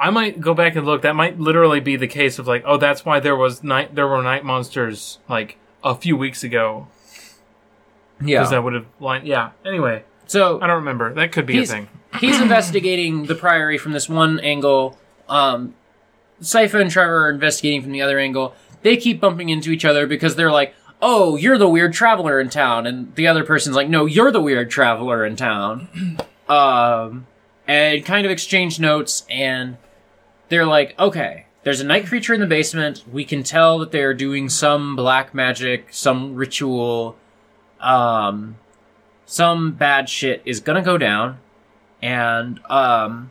I 0.00 0.10
might 0.10 0.40
go 0.40 0.54
back 0.54 0.76
and 0.76 0.86
look. 0.86 1.02
That 1.02 1.14
might 1.14 1.38
literally 1.38 1.78
be 1.80 1.96
the 1.96 2.06
case 2.08 2.38
of 2.38 2.46
like, 2.48 2.62
oh, 2.66 2.78
that's 2.78 3.04
why 3.04 3.20
there 3.20 3.36
was 3.36 3.62
night. 3.62 3.94
There 3.94 4.08
were 4.08 4.22
night 4.22 4.44
monsters 4.44 5.18
like 5.28 5.58
a 5.84 5.94
few 5.94 6.16
weeks 6.16 6.42
ago 6.42 6.88
Yeah. 8.20 8.38
because 8.40 8.50
that 8.50 8.64
would 8.64 8.72
have 8.74 8.86
lined. 8.98 9.26
Yeah. 9.26 9.50
Anyway, 9.64 10.04
so 10.26 10.58
I 10.60 10.66
don't 10.66 10.76
remember. 10.76 11.12
That 11.12 11.32
could 11.32 11.44
be 11.46 11.58
a 11.62 11.66
thing. 11.66 11.88
he's 12.18 12.40
investigating 12.42 13.26
the 13.26 13.34
priory 13.34 13.76
from 13.78 13.92
this 13.92 14.08
one 14.08 14.40
angle. 14.40 14.98
Um, 15.28 15.74
Sypha 16.40 16.80
and 16.80 16.90
Trevor 16.90 17.26
are 17.26 17.30
investigating 17.30 17.82
from 17.82 17.92
the 17.92 18.00
other 18.02 18.18
angle. 18.18 18.54
They 18.82 18.96
keep 18.96 19.20
bumping 19.20 19.50
into 19.50 19.70
each 19.70 19.84
other 19.84 20.06
because 20.06 20.36
they're 20.36 20.50
like, 20.50 20.74
"Oh, 21.02 21.36
you're 21.36 21.58
the 21.58 21.68
weird 21.68 21.92
traveler 21.92 22.40
in 22.40 22.48
town," 22.48 22.86
and 22.86 23.14
the 23.14 23.26
other 23.26 23.44
person's 23.44 23.76
like, 23.76 23.90
"No, 23.90 24.06
you're 24.06 24.32
the 24.32 24.40
weird 24.40 24.70
traveler 24.70 25.24
in 25.26 25.36
town." 25.36 26.18
um, 26.48 27.26
and 27.68 28.02
kind 28.04 28.24
of 28.24 28.32
exchange 28.32 28.80
notes, 28.80 29.24
and 29.28 29.76
they're 30.50 30.66
like, 30.66 30.98
"Okay." 30.98 31.46
There's 31.62 31.80
a 31.80 31.84
night 31.84 32.06
creature 32.06 32.32
in 32.32 32.40
the 32.40 32.46
basement. 32.46 33.04
We 33.10 33.24
can 33.24 33.42
tell 33.42 33.78
that 33.80 33.92
they're 33.92 34.14
doing 34.14 34.48
some 34.48 34.96
black 34.96 35.34
magic, 35.34 35.88
some 35.90 36.34
ritual. 36.34 37.16
Um, 37.80 38.56
some 39.30 39.70
bad 39.70 40.08
shit 40.08 40.42
is 40.44 40.58
gonna 40.58 40.82
go 40.82 40.98
down 40.98 41.38
and 42.02 42.58
um 42.68 43.30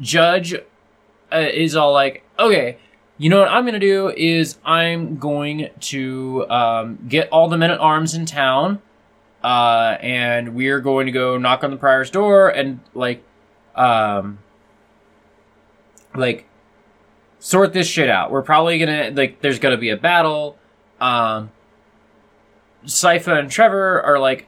judge 0.00 0.54
uh, 0.54 1.36
is 1.36 1.74
all 1.74 1.92
like 1.92 2.22
okay 2.38 2.78
you 3.18 3.28
know 3.28 3.40
what 3.40 3.48
i'm 3.48 3.64
gonna 3.64 3.80
do 3.80 4.12
is 4.16 4.56
i'm 4.64 5.16
going 5.16 5.68
to 5.80 6.48
um, 6.48 6.96
get 7.08 7.28
all 7.30 7.48
the 7.48 7.58
men 7.58 7.72
at 7.72 7.80
arms 7.80 8.14
in 8.14 8.24
town 8.24 8.80
uh, 9.42 9.98
and 10.00 10.54
we're 10.54 10.80
going 10.80 11.04
to 11.06 11.12
go 11.12 11.36
knock 11.36 11.64
on 11.64 11.70
the 11.72 11.76
prior's 11.76 12.08
door 12.08 12.48
and 12.48 12.78
like 12.94 13.22
um 13.74 14.38
like 16.14 16.46
sort 17.38 17.72
this 17.72 17.86
shit 17.86 18.08
out 18.08 18.30
we're 18.30 18.42
probably 18.42 18.78
gonna 18.78 19.10
like 19.14 19.40
there's 19.40 19.58
gonna 19.58 19.76
be 19.76 19.90
a 19.90 19.96
battle 19.96 20.56
um 21.00 21.50
Sypha 22.86 23.38
and 23.38 23.50
Trevor 23.50 24.02
are 24.02 24.18
like, 24.18 24.46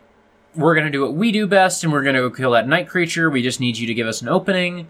we're 0.54 0.74
gonna 0.74 0.90
do 0.90 1.02
what 1.02 1.14
we 1.14 1.32
do 1.32 1.46
best, 1.46 1.84
and 1.84 1.92
we're 1.92 2.02
gonna 2.02 2.20
go 2.20 2.30
kill 2.30 2.52
that 2.52 2.68
night 2.68 2.88
creature. 2.88 3.28
We 3.28 3.42
just 3.42 3.60
need 3.60 3.76
you 3.76 3.86
to 3.86 3.94
give 3.94 4.06
us 4.06 4.22
an 4.22 4.28
opening. 4.28 4.88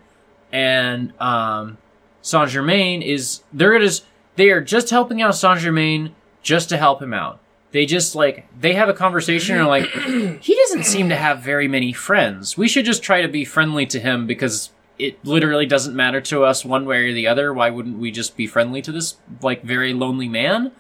And 0.53 1.13
um, 1.21 1.79
Saint 2.23 2.51
Germain 2.51 3.03
is 3.03 3.43
they're 3.53 3.73
gonna 3.73 3.85
just 3.85 4.05
they 4.37 4.51
are 4.51 4.61
just 4.61 4.91
helping 4.91 5.23
out 5.23 5.35
Saint 5.35 5.61
Germain 5.61 6.15
just 6.43 6.69
to 6.69 6.77
help 6.77 7.03
him 7.03 7.13
out. 7.13 7.41
They 7.73 7.85
just 7.85 8.15
like 8.15 8.47
they 8.59 8.75
have 8.75 8.89
a 8.89 8.95
conversation 8.95 9.57
and 9.57 9.67
like, 9.67 9.87
he 10.41 10.55
doesn't 10.55 10.85
seem 10.85 11.09
to 11.09 11.17
have 11.17 11.41
very 11.41 11.67
many 11.67 11.93
friends. 11.93 12.57
We 12.57 12.69
should 12.69 12.85
just 12.85 13.03
try 13.03 13.23
to 13.23 13.29
be 13.29 13.45
friendly 13.45 13.87
to 13.87 13.99
him 13.99 14.27
because 14.27 14.71
it 14.99 15.25
literally 15.25 15.67
doesn't 15.67 15.95
matter 15.95 16.21
to 16.23 16.45
us 16.45 16.65
one 16.65 16.87
way 16.87 17.09
or 17.09 17.13
the 17.13 17.27
other. 17.27 17.53
Why 17.53 17.71
wouldn't 17.71 17.99
we 17.99 18.11
just 18.11 18.37
be 18.37 18.47
friendly 18.47 18.83
to 18.83 18.93
this 18.93 19.17
like 19.43 19.63
very 19.63 19.93
lonely 19.93 20.29
man? 20.29 20.73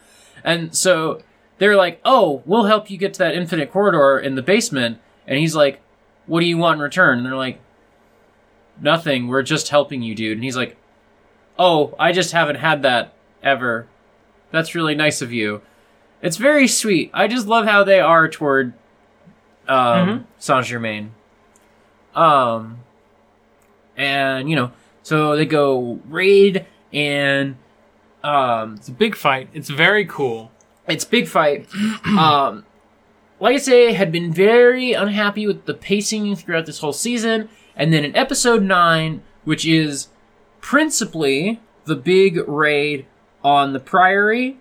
And 0.44 0.74
so 0.74 1.22
they're 1.59 1.76
like, 1.76 2.01
"Oh, 2.05 2.43
we'll 2.47 2.64
help 2.64 2.90
you 2.90 2.97
get 2.97 3.14
to 3.14 3.18
that 3.20 3.34
infinite 3.34 3.70
corridor 3.70 4.18
in 4.18 4.34
the 4.34 4.43
basement." 4.43 4.98
And 5.26 5.38
he's 5.38 5.55
like, 5.55 5.80
"What 6.26 6.40
do 6.40 6.47
you 6.47 6.56
want 6.56 6.76
in 6.76 6.82
return?" 6.82 7.18
And 7.18 7.26
they're 7.26 7.36
like, 7.36 7.60
"Nothing. 8.80 9.28
We're 9.28 9.43
just 9.43 9.68
helping 9.68 10.02
you, 10.02 10.14
dude." 10.14 10.38
And 10.38 10.44
he's 10.44 10.56
like, 10.56 10.76
"Oh, 11.59 11.94
I 11.98 12.12
just 12.12 12.32
haven't 12.32 12.56
had 12.56 12.82
that 12.82 13.12
ever. 13.43 13.86
That's 14.51 14.74
really 14.74 14.94
nice 14.94 15.20
of 15.20 15.32
you." 15.32 15.62
It's 16.22 16.38
very 16.38 16.66
sweet. 16.66 17.10
I 17.12 17.28
just 17.28 17.47
love 17.47 17.66
how 17.66 17.84
they 17.84 18.01
are 18.01 18.28
toward 18.28 18.72
um, 19.68 20.26
Saint 20.38 20.64
Germain. 20.64 21.12
Um, 22.14 22.78
and 23.97 24.48
you 24.48 24.56
know, 24.56 24.73
so 25.02 25.36
they 25.36 25.47
go 25.47 26.01
raid, 26.09 26.66
and 26.93 27.56
um, 28.23 28.74
It's 28.77 28.89
a 28.89 28.93
big 28.93 29.14
fight. 29.14 29.48
It's 29.52 29.70
very 29.70 30.05
cool. 30.05 30.51
it's 30.89 31.05
big 31.05 31.28
fight. 31.28 31.68
um, 32.06 32.64
like 33.39 33.55
I 33.55 33.59
say, 33.59 33.93
had 33.93 34.10
been 34.10 34.32
very 34.32 34.93
unhappy 34.93 35.47
with 35.47 35.66
the 35.66 35.74
pacing 35.74 36.35
throughout 36.36 36.66
this 36.66 36.78
whole 36.81 36.93
season, 36.93 37.48
and 37.77 37.93
then 37.93 38.05
in 38.05 38.16
episode 38.16 38.62
nine, 38.62 39.23
which 39.44 39.66
is 39.66 40.09
principally 40.60 41.60
the 41.85 41.94
big 41.97 42.36
raid 42.48 43.06
on 43.44 43.73
the 43.73 43.78
Priory. 43.81 44.59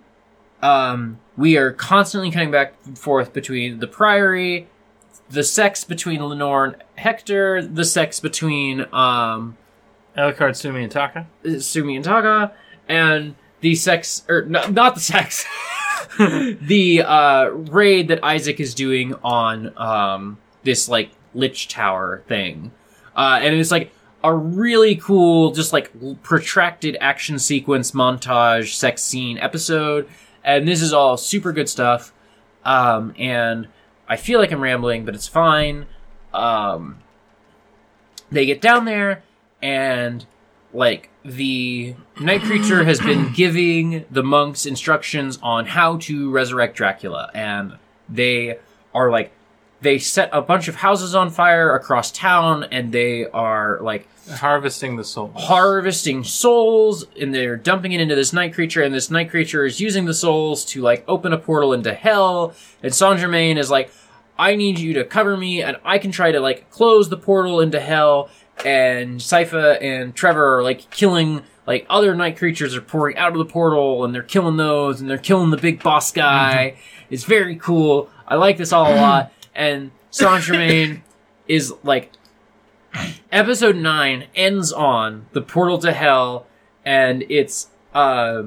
Um, 0.62 1.18
we 1.36 1.56
are 1.56 1.72
constantly 1.72 2.30
coming 2.30 2.50
back 2.50 2.74
and 2.86 2.98
forth 2.98 3.32
between 3.32 3.80
the 3.80 3.86
Priory, 3.86 4.68
the 5.28 5.42
sex 5.42 5.84
between 5.84 6.24
Lenore 6.24 6.64
and 6.64 6.76
Hector, 6.96 7.62
the 7.62 7.84
sex 7.84 8.20
between 8.20 8.86
um, 8.92 9.56
Alucard, 10.16 10.56
Sumi, 10.56 10.82
and 10.84 10.92
Taka. 10.92 11.26
Sumi 11.58 11.96
and 11.96 12.04
Taka, 12.04 12.52
and 12.88 13.34
the 13.60 13.74
sex, 13.74 14.24
or 14.28 14.42
no, 14.42 14.68
not 14.68 14.94
the 14.94 15.00
sex, 15.00 15.44
the 16.18 17.02
uh, 17.02 17.48
raid 17.48 18.08
that 18.08 18.22
Isaac 18.24 18.60
is 18.60 18.74
doing 18.74 19.14
on 19.22 19.76
um, 19.76 20.38
this 20.62 20.88
like 20.88 21.10
Lich 21.34 21.68
Tower 21.68 22.22
thing, 22.28 22.70
uh, 23.14 23.40
and 23.42 23.54
it's 23.54 23.70
like 23.70 23.92
a 24.22 24.34
really 24.34 24.96
cool, 24.96 25.52
just 25.52 25.72
like 25.72 25.90
protracted 26.22 26.96
action 27.00 27.38
sequence 27.38 27.92
montage 27.92 28.74
sex 28.74 29.02
scene 29.02 29.38
episode, 29.38 30.08
and 30.44 30.66
this 30.66 30.82
is 30.82 30.92
all 30.92 31.16
super 31.16 31.52
good 31.52 31.68
stuff. 31.68 32.12
Um, 32.64 33.14
and 33.16 33.68
I 34.08 34.16
feel 34.16 34.38
like 34.38 34.52
I'm 34.52 34.60
rambling, 34.60 35.04
but 35.04 35.14
it's 35.14 35.28
fine. 35.28 35.86
Um, 36.32 36.98
they 38.30 38.46
get 38.46 38.60
down 38.60 38.84
there, 38.84 39.22
and 39.62 40.24
like 40.72 41.10
the 41.24 41.94
night 42.20 42.42
creature 42.42 42.84
has 42.84 43.00
been 43.00 43.32
giving 43.34 44.04
the 44.10 44.22
monks 44.22 44.66
instructions 44.66 45.38
on 45.42 45.66
how 45.66 45.96
to 45.98 46.30
resurrect 46.30 46.76
Dracula, 46.76 47.30
and 47.34 47.78
they 48.08 48.58
are 48.94 49.10
like 49.10 49.32
they 49.80 49.98
set 49.98 50.30
a 50.32 50.42
bunch 50.42 50.68
of 50.68 50.76
houses 50.76 51.14
on 51.14 51.30
fire 51.30 51.74
across 51.74 52.10
town, 52.10 52.64
and 52.70 52.92
they 52.92 53.26
are 53.26 53.78
like 53.80 54.08
Harvesting 54.28 54.96
the 54.96 55.04
souls 55.04 55.30
harvesting 55.36 56.24
souls 56.24 57.06
and 57.20 57.32
they're 57.32 57.56
dumping 57.56 57.92
it 57.92 58.00
into 58.00 58.16
this 58.16 58.32
night 58.32 58.54
creature 58.54 58.82
and 58.82 58.92
this 58.92 59.08
night 59.08 59.30
creature 59.30 59.64
is 59.64 59.80
using 59.80 60.04
the 60.04 60.14
souls 60.14 60.64
to 60.64 60.82
like 60.82 61.04
open 61.06 61.32
a 61.32 61.38
portal 61.38 61.72
into 61.72 61.94
hell 61.94 62.52
and 62.82 62.92
Saint 62.92 63.20
Germain 63.20 63.56
is 63.56 63.70
like 63.70 63.92
I 64.36 64.56
need 64.56 64.80
you 64.80 64.94
to 64.94 65.04
cover 65.04 65.36
me 65.36 65.62
and 65.62 65.76
I 65.84 65.98
can 65.98 66.10
try 66.10 66.32
to 66.32 66.40
like 66.40 66.68
close 66.70 67.08
the 67.08 67.16
portal 67.16 67.60
into 67.60 67.78
hell 67.78 68.28
and 68.64 69.20
Sypha 69.20 69.80
and 69.80 70.12
Trevor 70.12 70.58
are 70.58 70.62
like 70.64 70.90
killing 70.90 71.42
like 71.64 71.86
other 71.88 72.16
night 72.16 72.36
creatures 72.36 72.74
are 72.74 72.80
pouring 72.80 73.16
out 73.16 73.30
of 73.30 73.38
the 73.38 73.44
portal 73.44 74.04
and 74.04 74.12
they're 74.12 74.24
killing 74.24 74.56
those 74.56 75.00
and 75.00 75.08
they're 75.08 75.18
killing 75.18 75.50
the 75.50 75.56
big 75.56 75.84
boss 75.84 76.10
guy. 76.10 76.74
Mm-hmm. 76.74 77.14
It's 77.14 77.24
very 77.24 77.54
cool. 77.54 78.10
I 78.26 78.34
like 78.34 78.56
this 78.56 78.72
all 78.72 78.92
a 78.92 78.96
lot. 78.96 79.32
And 79.56 79.90
Saint 80.10 80.42
Germain 80.44 81.02
is 81.48 81.74
like 81.82 82.12
episode 83.32 83.76
9 83.76 84.26
ends 84.34 84.72
on 84.72 85.26
the 85.32 85.42
portal 85.42 85.78
to 85.78 85.92
hell 85.92 86.46
and 86.84 87.24
it's 87.28 87.68
uh, 87.92 88.44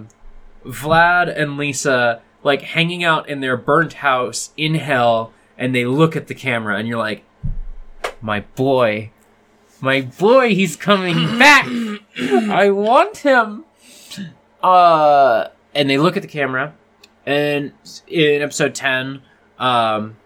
vlad 0.66 1.32
and 1.36 1.58
lisa 1.58 2.22
like 2.44 2.62
hanging 2.62 3.04
out 3.04 3.30
in 3.30 3.42
their 3.42 3.58
burnt 3.58 3.94
house 3.94 4.52
in 4.56 4.76
hell 4.76 5.34
and 5.58 5.76
they 5.76 5.86
look 5.86 6.16
at 6.16 6.28
the 6.28 6.34
camera 6.36 6.78
and 6.78 6.88
you're 6.88 6.98
like 6.98 7.24
my 8.22 8.42
boy. 8.56 9.12
My 9.82 10.02
boy 10.02 10.56
he's 10.56 10.76
coming 10.76 11.16
back. 11.40 11.68
I 12.18 12.70
want 12.70 13.18
him. 13.18 13.66
Uh 14.62 15.48
and 15.74 15.90
they 15.90 15.98
look 15.98 16.16
at 16.18 16.24
the 16.24 16.28
camera 16.30 16.74
and 17.26 17.72
in 18.08 18.42
episode 18.42 18.76
10 18.76 19.22
um 19.58 20.18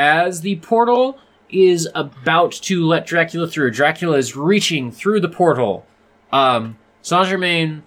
as 0.00 0.40
the 0.40 0.56
portal 0.56 1.18
is 1.50 1.86
about 1.94 2.52
to 2.52 2.86
let 2.86 3.04
Dracula 3.04 3.46
through. 3.46 3.70
Dracula 3.70 4.16
is 4.16 4.34
reaching 4.34 4.90
through 4.90 5.20
the 5.20 5.28
portal. 5.28 5.84
Um, 6.32 6.78
Saint 7.02 7.26
Germain 7.26 7.82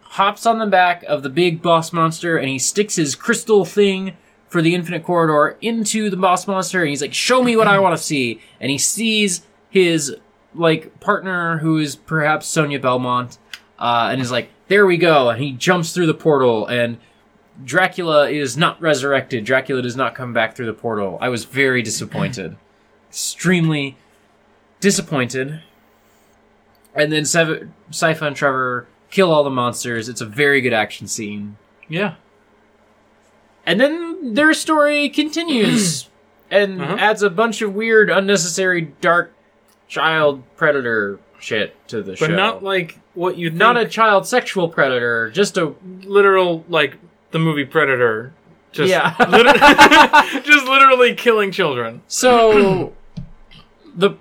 hops 0.00 0.46
on 0.46 0.58
the 0.58 0.66
back 0.66 1.02
of 1.02 1.22
the 1.22 1.28
big 1.28 1.60
boss 1.60 1.92
monster 1.92 2.38
and 2.38 2.48
he 2.48 2.58
sticks 2.58 2.96
his 2.96 3.14
crystal 3.14 3.66
thing 3.66 4.16
for 4.48 4.62
the 4.62 4.74
infinite 4.74 5.04
corridor 5.04 5.58
into 5.60 6.08
the 6.08 6.16
boss 6.16 6.46
monster 6.46 6.80
and 6.80 6.88
he's 6.88 7.02
like, 7.02 7.12
show 7.12 7.42
me 7.42 7.54
what 7.54 7.66
I 7.66 7.78
want 7.78 7.94
to 7.94 8.02
see. 8.02 8.40
And 8.60 8.70
he 8.70 8.78
sees 8.78 9.46
his 9.68 10.16
like 10.54 10.98
partner 11.00 11.58
who 11.58 11.76
is 11.76 11.96
perhaps 11.96 12.46
Sonia 12.46 12.80
Belmont, 12.80 13.36
uh, 13.78 14.08
and 14.10 14.22
is 14.22 14.30
like, 14.30 14.48
there 14.68 14.86
we 14.86 14.96
go. 14.96 15.28
And 15.28 15.42
he 15.42 15.52
jumps 15.52 15.92
through 15.92 16.06
the 16.06 16.14
portal 16.14 16.66
and 16.66 16.96
Dracula 17.64 18.30
is 18.30 18.56
not 18.56 18.80
resurrected. 18.80 19.44
Dracula 19.44 19.82
does 19.82 19.96
not 19.96 20.14
come 20.14 20.32
back 20.32 20.54
through 20.54 20.66
the 20.66 20.72
portal. 20.72 21.18
I 21.20 21.28
was 21.28 21.44
very 21.44 21.82
disappointed 21.82 22.56
extremely 23.08 23.96
disappointed. 24.80 25.62
And 26.94 27.12
then 27.12 27.24
Sev- 27.24 27.68
Sypha 27.90 28.22
and 28.26 28.36
Trevor 28.36 28.86
kill 29.10 29.32
all 29.32 29.44
the 29.44 29.50
monsters. 29.50 30.08
It's 30.08 30.20
a 30.20 30.26
very 30.26 30.60
good 30.60 30.72
action 30.72 31.06
scene. 31.08 31.56
Yeah. 31.88 32.14
And 33.66 33.80
then 33.80 34.34
their 34.34 34.54
story 34.54 35.08
continues 35.08 36.08
and 36.50 36.80
Uh-huh. 36.80 36.96
adds 36.98 37.22
a 37.22 37.30
bunch 37.30 37.60
of 37.62 37.74
weird, 37.74 38.10
unnecessary, 38.10 38.92
dark 39.00 39.32
child 39.88 40.42
predator 40.56 41.18
shit 41.38 41.74
to 41.88 42.02
the 42.02 42.12
But 42.12 42.18
show. 42.18 42.26
But 42.28 42.34
not 42.36 42.62
like 42.62 42.98
what 43.14 43.36
you 43.36 43.48
think. 43.50 43.58
not 43.58 43.76
a 43.76 43.86
child 43.86 44.26
sexual 44.26 44.68
predator, 44.68 45.30
just 45.30 45.56
a 45.56 45.74
literal 46.04 46.64
like 46.68 46.96
the 47.30 47.38
movie 47.38 47.64
Predator. 47.64 48.32
Just 48.72 48.90
Yeah. 48.90 49.14
liter- 49.28 50.40
just 50.42 50.66
literally 50.66 51.14
killing 51.14 51.50
children. 51.50 52.02
So 52.06 52.92
the 53.96 54.12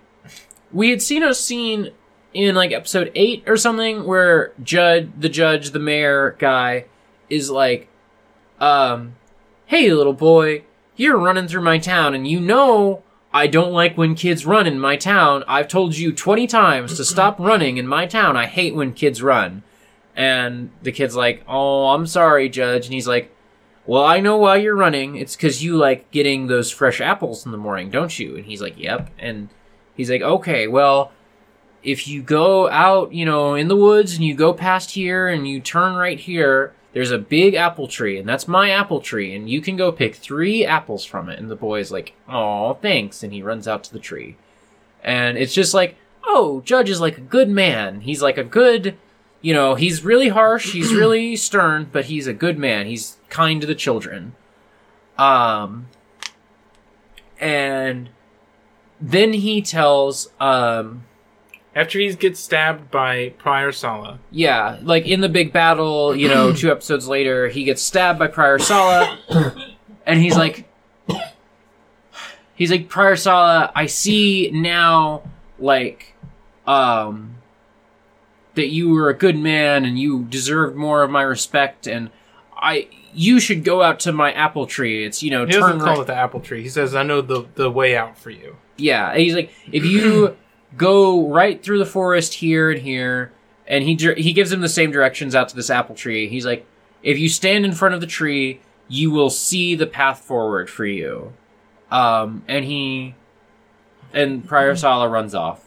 we 0.71 0.89
had 0.89 1.01
seen 1.01 1.23
a 1.23 1.33
scene 1.33 1.91
in 2.33 2.55
like 2.55 2.71
episode 2.71 3.11
eight 3.15 3.43
or 3.47 3.57
something 3.57 4.05
where 4.05 4.53
Judge, 4.63 5.09
the 5.17 5.29
judge, 5.29 5.71
the 5.71 5.79
mayor 5.79 6.35
guy, 6.39 6.85
is 7.29 7.49
like, 7.49 7.87
um, 8.59 9.15
"Hey, 9.65 9.91
little 9.91 10.13
boy, 10.13 10.63
you're 10.95 11.17
running 11.17 11.47
through 11.47 11.63
my 11.63 11.77
town, 11.77 12.13
and 12.13 12.27
you 12.27 12.39
know." 12.39 13.03
I 13.33 13.45
don't 13.45 13.73
like 13.73 13.97
when 13.97 14.15
kids 14.15 14.45
run 14.47 14.65
in 14.65 14.79
my 14.79 14.95
town. 14.95 15.43
I've 15.49 15.67
told 15.67 15.95
you 15.95 16.11
20 16.13 16.47
times 16.47 16.95
to 16.97 17.03
stop 17.05 17.37
running 17.37 17.77
in 17.77 17.85
my 17.85 18.07
town. 18.07 18.37
I 18.37 18.45
hate 18.47 18.73
when 18.73 18.93
kids 18.93 19.21
run. 19.21 19.63
And 20.17 20.71
the 20.81 20.91
kid's 20.91 21.15
like, 21.15 21.45
Oh, 21.47 21.89
I'm 21.89 22.07
sorry, 22.07 22.49
Judge. 22.49 22.85
And 22.85 22.93
he's 22.93 23.07
like, 23.07 23.31
well, 23.87 24.03
I 24.03 24.19
know 24.19 24.35
why 24.35 24.57
you're 24.57 24.75
running. 24.75 25.15
It's 25.15 25.37
because 25.37 25.63
you 25.63 25.77
like 25.77 26.11
getting 26.11 26.47
those 26.47 26.69
fresh 26.69 26.99
apples 26.99 27.45
in 27.45 27.53
the 27.53 27.57
morning, 27.57 27.89
don't 27.89 28.19
you? 28.19 28.35
And 28.35 28.45
he's 28.45 28.61
like, 28.61 28.77
yep. 28.77 29.09
And 29.17 29.47
he's 29.95 30.11
like, 30.11 30.21
okay, 30.21 30.67
well, 30.67 31.13
if 31.83 32.05
you 32.05 32.21
go 32.21 32.69
out, 32.69 33.13
you 33.13 33.23
know, 33.23 33.55
in 33.55 33.69
the 33.69 33.77
woods 33.77 34.15
and 34.15 34.25
you 34.25 34.35
go 34.35 34.53
past 34.53 34.91
here 34.91 35.29
and 35.29 35.47
you 35.47 35.61
turn 35.61 35.95
right 35.95 36.19
here, 36.19 36.73
there's 36.91 37.11
a 37.11 37.17
big 37.17 37.53
apple 37.53 37.87
tree, 37.87 38.17
and 38.17 38.27
that's 38.27 38.47
my 38.47 38.71
apple 38.71 39.01
tree, 39.01 39.35
and 39.35 39.49
you 39.49 39.61
can 39.61 39.77
go 39.77 39.91
pick 39.91 40.15
three 40.15 40.65
apples 40.65 41.05
from 41.05 41.29
it. 41.29 41.37
And 41.39 41.49
the 41.49 41.55
boy's 41.55 41.91
like, 41.91 42.13
oh, 42.27 42.73
thanks. 42.81 43.23
And 43.23 43.31
he 43.31 43.41
runs 43.41 43.67
out 43.67 43.83
to 43.85 43.93
the 43.93 43.99
tree. 43.99 44.35
And 45.01 45.37
it's 45.37 45.53
just 45.53 45.73
like, 45.73 45.95
oh, 46.25 46.61
Judge 46.65 46.89
is 46.89 46.99
like 46.99 47.17
a 47.17 47.21
good 47.21 47.49
man. 47.49 48.01
He's 48.01 48.21
like 48.21 48.37
a 48.37 48.43
good, 48.43 48.97
you 49.41 49.53
know, 49.53 49.75
he's 49.75 50.03
really 50.03 50.29
harsh, 50.29 50.71
he's 50.73 50.93
really 50.93 51.35
stern, 51.35 51.89
but 51.91 52.05
he's 52.05 52.27
a 52.27 52.33
good 52.33 52.57
man. 52.57 52.85
He's 52.87 53.17
kind 53.29 53.61
to 53.61 53.67
the 53.67 53.75
children. 53.75 54.35
Um, 55.17 55.87
and 57.39 58.09
then 58.99 59.33
he 59.33 59.61
tells, 59.61 60.29
um, 60.39 61.05
After 61.75 61.99
he 61.99 62.13
gets 62.15 62.39
stabbed 62.39 62.89
by 62.91 63.29
Prior 63.37 63.71
Sala. 63.71 64.19
yeah, 64.31 64.79
like 64.81 65.05
in 65.05 65.21
the 65.21 65.29
big 65.29 65.53
battle, 65.53 66.15
you 66.15 66.27
know, 66.27 66.53
two 66.55 66.71
episodes 66.71 67.07
later, 67.07 67.47
he 67.47 67.63
gets 67.63 67.81
stabbed 67.81 68.19
by 68.19 68.27
Prior 68.27 68.59
Sala, 68.59 69.17
and 70.05 70.19
he's 70.19 70.35
like, 70.35 70.67
he's 72.55 72.71
like, 72.71 72.89
Prior 72.89 73.15
Sala, 73.15 73.71
I 73.75 73.85
see 73.85 74.49
now, 74.51 75.23
like, 75.59 76.13
um, 76.65 77.36
that 78.57 78.67
you 78.67 78.89
were 78.89 79.09
a 79.09 79.13
good 79.13 79.37
man 79.37 79.85
and 79.85 79.97
you 79.97 80.25
deserved 80.25 80.75
more 80.75 81.01
of 81.03 81.09
my 81.09 81.21
respect, 81.23 81.87
and 81.87 82.09
I, 82.55 82.89
you 83.13 83.39
should 83.39 83.63
go 83.63 83.81
out 83.81 83.99
to 84.01 84.11
my 84.11 84.31
apple 84.33 84.67
tree. 84.67 85.05
It's 85.05 85.23
you 85.23 85.31
know, 85.31 85.45
He 85.45 85.53
turn 85.53 85.61
doesn't 85.61 85.79
call 85.79 85.87
right- 85.95 86.01
it 86.01 86.07
the 86.07 86.15
apple 86.15 86.41
tree. 86.41 86.61
He 86.61 86.69
says, 86.69 86.93
"I 86.93 87.03
know 87.03 87.21
the 87.21 87.45
the 87.55 87.71
way 87.71 87.95
out 87.95 88.17
for 88.17 88.29
you." 88.29 88.57
Yeah, 88.77 89.09
and 89.11 89.19
he's 89.21 89.33
like, 89.33 89.51
if 89.71 89.83
you 89.85 90.35
go 90.77 91.29
right 91.29 91.63
through 91.63 91.79
the 91.79 91.85
forest 91.85 92.35
here 92.35 92.69
and 92.69 92.81
here, 92.81 93.31
and 93.67 93.83
he 93.83 93.95
he 94.17 94.33
gives 94.33 94.51
him 94.51 94.61
the 94.61 94.69
same 94.69 94.91
directions 94.91 95.33
out 95.33 95.49
to 95.49 95.55
this 95.55 95.69
apple 95.69 95.95
tree. 95.95 96.27
He's 96.27 96.45
like, 96.45 96.65
if 97.01 97.17
you 97.17 97.29
stand 97.29 97.65
in 97.65 97.71
front 97.73 97.95
of 97.95 98.01
the 98.01 98.07
tree, 98.07 98.59
you 98.87 99.09
will 99.11 99.29
see 99.29 99.73
the 99.75 99.87
path 99.87 100.19
forward 100.19 100.69
for 100.69 100.85
you. 100.85 101.33
Um, 101.89 102.43
and 102.47 102.65
he 102.65 103.15
and 104.13 104.47
Prior 104.47 104.75
Sala 104.75 105.07
runs 105.09 105.33
off, 105.35 105.66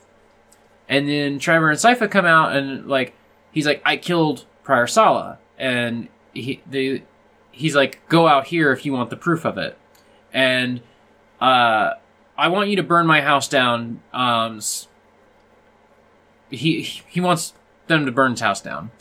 and 0.91 1.09
then 1.09 1.39
Trevor 1.39 1.71
and 1.71 1.79
Sypha 1.79 2.11
come 2.11 2.27
out 2.27 2.55
and 2.55 2.87
like 2.87 3.15
he's 3.51 3.65
like, 3.65 3.81
I 3.87 3.97
killed 3.97 4.45
Prior 4.63 4.87
Sala, 4.87 5.39
and 5.57 6.09
he 6.35 6.61
they 6.69 7.05
he's 7.51 7.75
like, 7.75 8.07
go 8.11 8.29
out 8.29 8.49
here 8.49 8.73
if 8.73 8.85
you 8.85 8.93
want 8.93 9.09
the 9.09 9.17
proof 9.17 9.47
of 9.47 9.57
it, 9.57 9.79
and 10.35 10.83
uh. 11.41 11.93
I 12.39 12.49
want 12.49 12.71
you 12.71 12.77
to 12.77 12.83
burn 12.83 13.07
my 13.07 13.21
house 13.21 13.49
down. 13.49 14.01
Um, 14.15 14.63
he 16.49 16.81
he 16.81 17.21
wants 17.21 17.53
them 17.87 18.07
to 18.07 18.13
burn 18.13 18.31
his 18.31 18.41
house 18.41 18.63
down, 18.63 18.93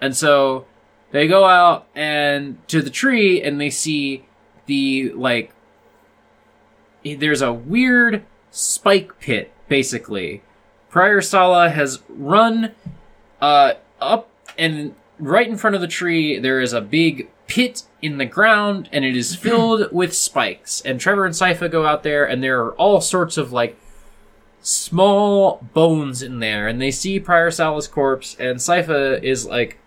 And 0.00 0.16
so 0.16 0.66
they 1.10 1.26
go 1.26 1.46
out 1.46 1.88
and 1.96 2.58
to 2.68 2.80
the 2.80 2.90
tree 2.90 3.42
and 3.42 3.60
they 3.60 3.70
see 3.70 4.24
the 4.66 5.10
like 5.16 5.52
there's 7.04 7.42
a 7.42 7.52
weird 7.52 8.24
spike 8.52 9.18
pit 9.18 9.52
basically. 9.68 10.42
Prior 10.90 11.20
Sala 11.20 11.70
has 11.70 12.02
run 12.08 12.72
uh 13.40 13.74
up 14.00 14.28
and 14.58 14.94
right 15.18 15.48
in 15.48 15.56
front 15.56 15.74
of 15.76 15.80
the 15.80 15.88
tree 15.88 16.38
there 16.38 16.60
is 16.60 16.72
a 16.72 16.80
big 16.80 17.30
pit 17.46 17.84
in 18.02 18.18
the 18.18 18.26
ground 18.26 18.88
and 18.92 19.04
it 19.04 19.16
is 19.16 19.34
filled 19.36 19.92
with 19.92 20.14
spikes. 20.14 20.80
And 20.82 21.00
Trevor 21.00 21.24
and 21.24 21.34
Sypha 21.34 21.70
go 21.70 21.86
out 21.86 22.02
there 22.02 22.24
and 22.24 22.42
there 22.42 22.60
are 22.62 22.72
all 22.72 23.00
sorts 23.00 23.36
of 23.36 23.52
like 23.52 23.78
small 24.62 25.66
bones 25.72 26.22
in 26.22 26.40
there 26.40 26.68
and 26.68 26.80
they 26.80 26.90
see 26.90 27.18
Prior 27.18 27.50
Sala's 27.50 27.88
corpse 27.88 28.36
and 28.38 28.58
Sypha 28.58 29.22
is 29.22 29.46
like 29.46 29.78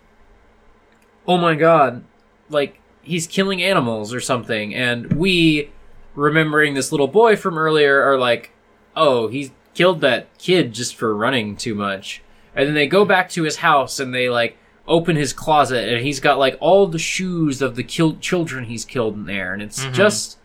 oh 1.28 1.38
my 1.38 1.54
god 1.54 2.02
like 2.50 2.80
he's 3.02 3.26
killing 3.26 3.62
animals 3.62 4.12
or 4.12 4.20
something 4.20 4.74
and 4.74 5.12
we 5.12 5.70
remembering 6.14 6.74
this 6.74 6.90
little 6.90 7.06
boy 7.06 7.36
from 7.36 7.56
earlier 7.56 8.02
are 8.02 8.18
like 8.18 8.50
oh 8.96 9.28
he 9.28 9.52
killed 9.74 10.00
that 10.00 10.36
kid 10.38 10.72
just 10.72 10.94
for 10.96 11.14
running 11.16 11.56
too 11.56 11.74
much. 11.74 12.22
And 12.54 12.66
then 12.68 12.74
they 12.74 12.86
go 12.86 13.04
back 13.04 13.28
to 13.30 13.42
his 13.42 13.56
house 13.56 13.98
and 14.00 14.14
they 14.14 14.28
like 14.28 14.56
open 14.86 15.16
his 15.16 15.32
closet 15.32 15.88
and 15.92 16.04
he's 16.04 16.20
got 16.20 16.38
like 16.38 16.56
all 16.60 16.86
the 16.86 16.98
shoes 16.98 17.60
of 17.62 17.74
the 17.74 17.82
killed 17.82 18.20
children 18.20 18.64
he's 18.64 18.84
killed 18.84 19.14
in 19.14 19.24
there. 19.26 19.52
And 19.52 19.62
it's 19.62 19.84
just 19.86 20.38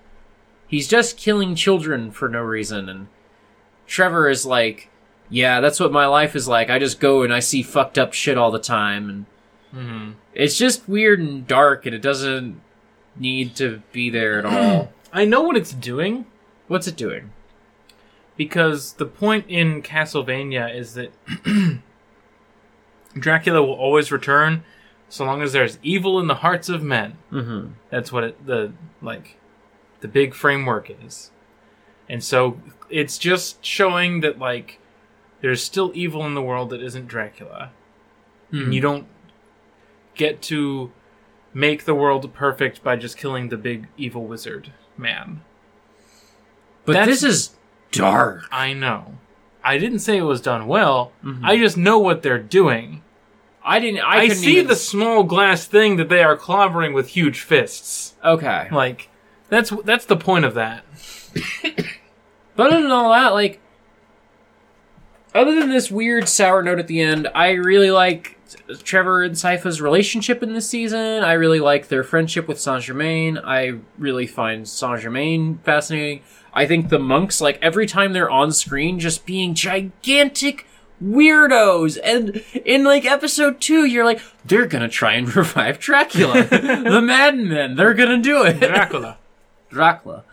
he's 0.68 0.88
just 0.88 1.18
killing 1.18 1.56
children 1.56 2.12
for 2.12 2.28
no 2.30 2.42
reason. 2.42 2.90
And 2.90 3.08
Trevor 3.88 4.30
is 4.30 4.46
like 4.46 4.90
yeah 5.32 5.62
that's 5.62 5.80
what 5.80 5.92
my 5.92 6.08
life 6.08 6.36
is 6.36 6.48
like. 6.48 6.70
I 6.70 6.80
just 6.80 7.00
go 7.00 7.22
and 7.24 7.34
I 7.34 7.40
see 7.40 7.62
fucked 7.62 7.98
up 8.00 8.14
shit 8.14 8.38
all 8.38 8.52
the 8.52 8.60
time. 8.60 9.10
And 9.10 9.26
Mm-hmm. 9.76 10.14
it's 10.34 10.58
just 10.58 10.90
weird 10.90 11.20
and 11.20 11.46
dark 11.46 11.86
and 11.86 11.94
it 11.94 12.02
doesn't 12.02 12.60
need 13.16 13.56
to 13.58 13.84
be 13.92 14.10
there 14.10 14.40
at 14.40 14.46
all. 14.48 14.92
I 15.14 15.26
know 15.26 15.44
what 15.44 15.56
it's 15.58 15.74
doing. 15.74 16.26
What's 16.68 16.88
it 16.88 16.96
doing 16.96 17.30
because 18.40 18.94
the 18.94 19.06
point 19.06 19.44
in 19.50 19.82
Castlevania 19.84 20.74
is 20.74 20.94
that 20.94 21.12
Dracula 23.18 23.62
will 23.62 23.74
always 23.74 24.12
return 24.14 24.64
so 25.10 25.26
long 25.26 25.42
as 25.42 25.52
there's 25.52 25.78
evil 25.84 26.20
in 26.20 26.28
the 26.28 26.36
hearts 26.36 26.70
of 26.70 26.82
men. 26.82 27.18
mm-hmm 27.32 27.74
That's 27.90 28.12
what 28.12 28.24
it, 28.24 28.46
the 28.46 28.72
like 29.02 29.38
the 30.00 30.08
big 30.08 30.34
framework 30.34 30.90
is. 31.06 31.32
And 32.08 32.24
so 32.24 32.60
it's 32.90 33.18
just 33.18 33.64
showing 33.66 34.22
that 34.22 34.40
like 34.40 34.80
there's 35.42 35.62
still 35.64 35.92
evil 35.94 36.26
in 36.26 36.34
the 36.34 36.42
world 36.42 36.70
that 36.70 36.82
isn't 36.82 37.08
Dracula. 37.08 37.72
And 38.52 38.74
you 38.74 38.82
don't 38.82 39.06
get 40.16 40.42
to 40.44 40.92
make 41.54 41.84
the 41.86 41.94
world 41.96 42.34
perfect 42.34 42.84
by 42.84 42.96
just 42.96 43.18
killing 43.18 43.50
the 43.50 43.58
big 43.58 43.88
evil 43.98 44.26
wizard 44.26 44.72
man. 44.98 45.42
but 46.86 46.94
that's- 46.94 47.22
this 47.22 47.24
is 47.24 47.56
dark 47.92 48.44
I 48.52 48.74
know. 48.74 49.16
I 49.64 49.78
didn't 49.78 50.00
say 50.00 50.18
it 50.18 50.22
was 50.24 50.42
done 50.42 50.68
well. 50.68 51.12
Mm-hmm. 51.24 51.46
I 51.46 51.58
just 51.58 51.76
know 51.78 52.00
what 52.00 52.22
they're 52.24 52.40
doing. 52.40 53.04
I 53.64 53.80
didn't 53.80 54.00
I, 54.02 54.20
I, 54.22 54.28
see 54.30 54.54
even- 54.58 54.68
the 54.68 54.76
small 54.76 55.24
glass 55.24 55.66
thing 55.66 55.98
that 55.98 56.10
they 56.10 56.24
are 56.24 56.38
clobbering 56.38 56.94
with 56.94 57.10
huge 57.10 57.42
fists. 57.42 58.16
okay 58.24 58.68
Like 58.72 59.10
that's 59.50 59.72
that's 59.84 60.06
the 60.06 60.18
point 60.18 60.46
of 60.46 60.54
that. 60.56 60.86
But 62.56 62.74
other 62.74 62.82
than 62.82 62.92
all 62.92 63.12
that, 63.12 63.30
like, 63.30 63.62
other 65.34 65.58
than 65.58 65.70
this 65.70 65.90
weird 65.90 66.28
sour 66.28 66.62
note 66.62 66.78
at 66.80 66.88
the 66.88 67.00
end, 67.00 67.30
I 67.34 67.52
really 67.52 67.90
like 67.90 68.38
Trevor 68.84 69.24
and 69.24 69.38
Sypha's 69.38 69.80
relationship 69.80 70.44
in 70.44 70.54
this 70.54 70.70
season. 70.70 71.24
I 71.24 71.34
really 71.34 71.62
like 71.62 71.88
their 71.88 72.04
friendship 72.04 72.50
with 72.50 72.60
Saint 72.60 72.84
Germain. 72.84 73.38
I 73.38 73.80
really 73.98 74.28
find 74.28 74.68
Saint 74.68 75.00
Germain 75.00 75.60
fascinating. 75.64 76.22
I 76.60 76.68
think 76.68 76.90
the 76.90 77.00
monks, 77.00 77.40
like, 77.40 77.58
every 77.62 77.86
time 77.88 78.12
they're 78.12 78.30
on 78.30 78.52
screen, 78.52 79.00
just 79.00 79.26
being 79.26 79.54
gigantic 79.54 80.68
weirdos. 81.02 81.98
And 82.04 82.44
in, 82.66 82.84
like, 82.84 83.06
episode 83.06 83.62
two, 83.62 83.86
you're 83.86 84.04
like, 84.04 84.20
they're 84.44 84.66
gonna 84.68 84.90
try 84.90 85.14
and 85.14 85.34
revive 85.36 85.80
Dracula. 85.80 86.44
the 86.50 87.02
Madmen, 87.02 87.76
they're 87.76 87.94
gonna 87.94 88.22
do 88.22 88.44
it. 88.44 88.60
Dracula. 88.60 89.18
Dracula. 89.70 90.24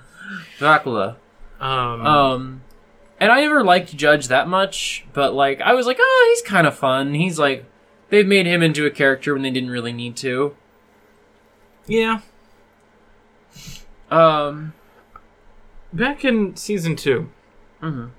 Dracula. 0.58 1.16
Um, 1.60 2.06
Um, 2.06 2.62
and 3.20 3.30
I 3.30 3.40
never 3.42 3.62
liked 3.62 3.96
Judge 3.96 4.26
that 4.28 4.48
much, 4.48 5.06
but 5.12 5.32
like 5.32 5.60
I 5.60 5.74
was 5.74 5.86
like, 5.86 5.98
oh, 6.00 6.34
he's 6.34 6.42
kind 6.50 6.66
of 6.66 6.76
fun. 6.76 7.14
He's 7.14 7.38
like, 7.38 7.64
they've 8.10 8.26
made 8.26 8.46
him 8.46 8.62
into 8.62 8.84
a 8.84 8.90
character 8.90 9.32
when 9.32 9.42
they 9.42 9.50
didn't 9.52 9.70
really 9.70 9.92
need 9.92 10.16
to. 10.16 10.56
yeah. 11.86 12.20
Um, 14.10 14.72
Back 15.92 16.24
in 16.24 16.56
season 16.56 16.96
2 16.96 17.30
Mhm. 17.82 18.10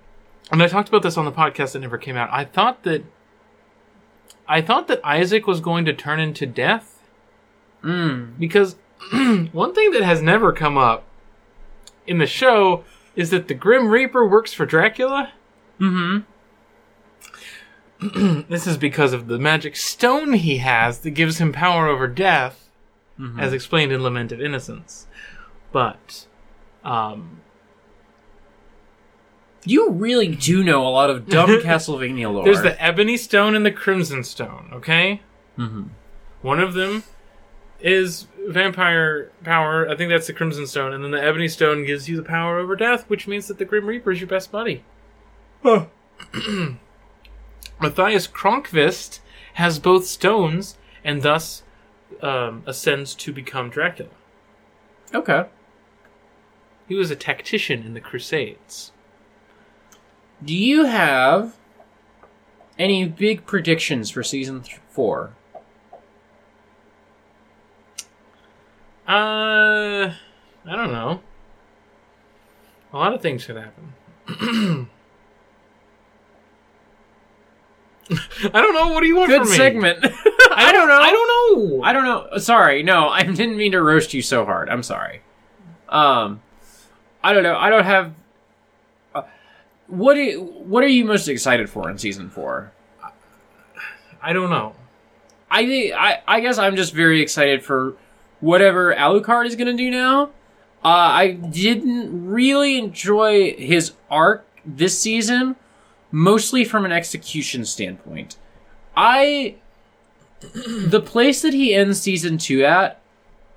and 0.52 0.64
I 0.64 0.68
talked 0.68 0.88
about 0.90 1.04
this 1.04 1.18
on 1.18 1.26
the 1.26 1.32
podcast 1.32 1.74
that 1.74 1.80
never 1.80 1.98
came 1.98 2.16
out. 2.16 2.30
I 2.32 2.44
thought 2.46 2.84
that 2.84 3.04
I 4.48 4.62
thought 4.62 4.88
that 4.88 5.02
Isaac 5.04 5.46
was 5.46 5.60
going 5.60 5.84
to 5.86 5.94
turn 5.94 6.20
into 6.22 6.46
death 6.46 7.04
mm, 7.84 8.38
because 8.40 8.78
one 9.52 9.74
thing 9.74 9.92
that 9.92 10.04
has 10.04 10.22
never 10.22 10.54
come 10.54 10.78
up 10.78 11.04
in 12.06 12.18
the 12.18 12.26
show 12.28 12.84
is 13.16 13.30
that 13.32 13.48
the 13.50 13.54
Grim 13.54 13.90
Reaper 13.90 14.26
works 14.26 14.54
for 14.54 14.66
Dracula. 14.66 15.34
mm-hmm. 15.80 16.20
This 18.50 18.68
is 18.68 18.78
because 18.78 19.12
of 19.12 19.28
the 19.28 19.40
magic 19.40 19.76
stone 19.76 20.34
he 20.34 20.58
has 20.60 21.00
that 21.00 21.12
gives 21.12 21.40
him 21.40 21.52
power 21.52 21.88
over 21.88 22.08
death, 22.08 22.70
as 23.40 23.52
explained 23.54 23.92
in 23.92 24.04
Lament 24.04 24.32
of 24.32 24.40
Innocence. 24.40 25.08
But, 25.72 26.28
um, 26.86 27.42
You 29.68 29.92
really 29.92 30.28
do 30.30 30.64
know 30.64 30.88
a 30.88 30.90
lot 30.90 31.10
of 31.10 31.28
dumb 31.28 31.50
Castlevania 31.62 32.32
lore. 32.34 32.46
there's 32.46 32.62
the 32.62 32.82
Ebony 32.84 33.18
Stone 33.18 33.56
and 33.56 33.66
the 33.66 33.72
Crimson 33.72 34.24
Stone, 34.24 34.70
okay? 34.74 35.22
Mhm. 35.58 35.90
One 36.42 36.60
of 36.60 36.74
them 36.74 37.04
is 37.82 38.28
vampire 38.48 39.32
power. 39.44 39.90
I 39.90 39.96
think 39.96 40.10
that's 40.10 40.28
the 40.28 40.34
Crimson 40.34 40.68
Stone. 40.68 40.94
And 40.94 41.04
then 41.04 41.12
the 41.12 41.22
Ebony 41.22 41.48
Stone 41.48 41.86
gives 41.86 42.08
you 42.08 42.16
the 42.16 42.24
power 42.24 42.60
over 42.60 42.76
death, 42.76 43.06
which 43.10 43.28
means 43.28 43.48
that 43.48 43.58
the 43.58 43.66
Grim 43.66 43.86
Reaper 43.88 44.12
is 44.12 44.22
your 44.22 44.30
best 44.30 44.52
buddy. 44.52 44.84
Mathias 47.80 48.28
Cronqvist 48.28 49.20
has 49.56 49.80
both 49.80 50.06
stones 50.06 50.78
and 51.04 51.22
thus 51.22 51.64
um, 52.22 52.64
ascends 52.66 53.14
to 53.16 53.34
become 53.34 53.70
Dracula. 53.70 54.10
okay. 55.14 55.46
He 56.88 56.96
was 56.96 57.12
a 57.12 57.18
tactician 57.18 57.84
in 57.84 57.94
the 57.96 58.00
Crusades. 58.00 58.94
Do 60.44 60.54
you 60.56 60.86
have 60.86 61.56
any 62.78 63.06
big 63.06 63.46
predictions 63.46 64.10
for 64.12 64.24
season 64.24 64.62
th- 64.62 64.80
four? 64.90 65.34
Uh, 69.08 70.12
I 70.12 70.76
don't 70.76 70.92
know. 70.92 71.22
A 72.94 72.98
lot 72.98 73.14
of 73.14 73.22
things 73.22 73.46
could 73.46 73.56
happen. 73.58 73.94
I 78.10 78.62
don't 78.62 78.74
know. 78.74 78.88
What 78.94 79.02
do 79.02 79.08
you 79.08 79.16
want 79.16 79.30
Good 79.30 79.42
from 79.42 79.50
me? 79.50 79.56
segment. 79.58 80.00
I 80.52 80.72
don't 80.72 80.88
know. 80.88 81.00
I 81.00 81.12
don't 81.12 81.28
know. 81.78 81.84
I 81.84 81.94
don't 81.94 82.04
know. 82.06 82.38
Sorry, 82.38 82.82
no, 82.84 83.10
I 83.10 83.24
didn't 83.24 83.58
mean 83.58 83.74
to 83.74 83.82
roast 83.82 84.14
you 84.14 84.22
so 84.22 84.46
hard. 84.46 84.70
I'm 84.70 84.84
sorry. 84.84 85.22
Um, 85.90 86.42
I 87.24 87.34
don't 87.34 87.44
know. 87.44 87.56
I 87.58 87.70
don't 87.70 87.84
have. 87.86 88.14
What 89.88 90.16
do 90.16 90.22
you, 90.22 90.42
What 90.42 90.84
are 90.84 90.88
you 90.88 91.06
most 91.06 91.28
excited 91.28 91.70
for 91.70 91.90
in 91.90 91.98
season 91.98 92.30
four? 92.30 92.72
I 94.22 94.34
don't 94.34 94.50
know. 94.50 94.76
I 95.50 95.66
think 95.66 95.94
I 95.94 96.22
I 96.28 96.40
guess 96.42 96.58
I'm 96.58 96.76
just 96.76 96.94
very 96.94 97.22
excited 97.22 97.64
for 97.64 97.96
whatever 98.42 98.94
Alucard 98.94 99.46
is 99.46 99.56
gonna 99.56 99.78
do 99.78 99.90
now. 99.90 100.24
Uh, 100.84 100.90
I 100.90 101.32
didn't 101.32 102.28
really 102.28 102.78
enjoy 102.78 103.54
his 103.54 103.94
arc 104.12 104.46
this 104.66 105.00
season, 105.00 105.56
mostly 106.12 106.64
from 106.64 106.86
an 106.86 106.92
execution 106.92 107.66
standpoint. 107.66 108.38
I 108.96 109.56
the 110.42 111.02
place 111.02 111.42
that 111.42 111.54
he 111.54 111.74
ends 111.74 112.02
season 112.02 112.38
two 112.38 112.64
at 112.66 113.00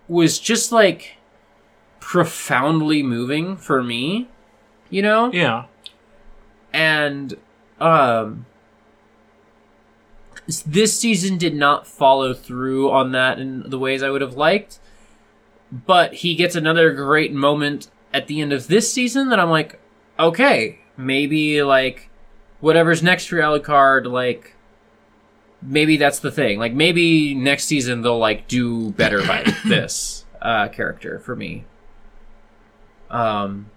was 0.09 0.39
just 0.39 0.73
like 0.73 1.17
profoundly 1.99 3.03
moving 3.03 3.57
for 3.57 3.83
me, 3.83 4.29
you 4.89 5.03
know? 5.03 5.31
Yeah. 5.33 5.67
And 6.73 7.37
um 7.81 8.47
this 10.47 10.99
season 10.99 11.39
did 11.39 11.55
not 11.55 11.87
follow 11.87 12.35
through 12.35 12.91
on 12.91 13.13
that 13.13 13.39
in 13.39 13.69
the 13.69 13.79
ways 13.79 14.03
I 14.03 14.11
would 14.11 14.21
have 14.21 14.35
liked. 14.35 14.79
But 15.73 16.15
he 16.15 16.35
gets 16.35 16.57
another 16.57 16.93
great 16.93 17.33
moment 17.33 17.89
at 18.13 18.27
the 18.27 18.41
end 18.41 18.53
of 18.53 18.67
this 18.67 18.93
season 18.93 19.29
that 19.29 19.39
I'm 19.39 19.51
like, 19.51 19.79
okay, 20.19 20.81
maybe 20.97 21.63
like 21.63 22.11
whatever's 22.61 23.03
next 23.03 23.27
for 23.27 23.37
Alucard, 23.37 24.11
like 24.11 24.57
maybe 25.63 25.97
that's 25.97 26.19
the 26.19 26.33
thing. 26.33 26.59
Like 26.59 26.73
maybe 26.73 27.35
next 27.35 27.65
season 27.65 28.03
they'll 28.03 28.19
like 28.19 28.49
do 28.49 28.91
better 28.93 29.25
by 29.25 29.45
this 29.65 30.25
uh, 30.43 30.69
character 30.69 31.21
for 31.21 31.37
me. 31.37 31.65
Um, 33.11 33.71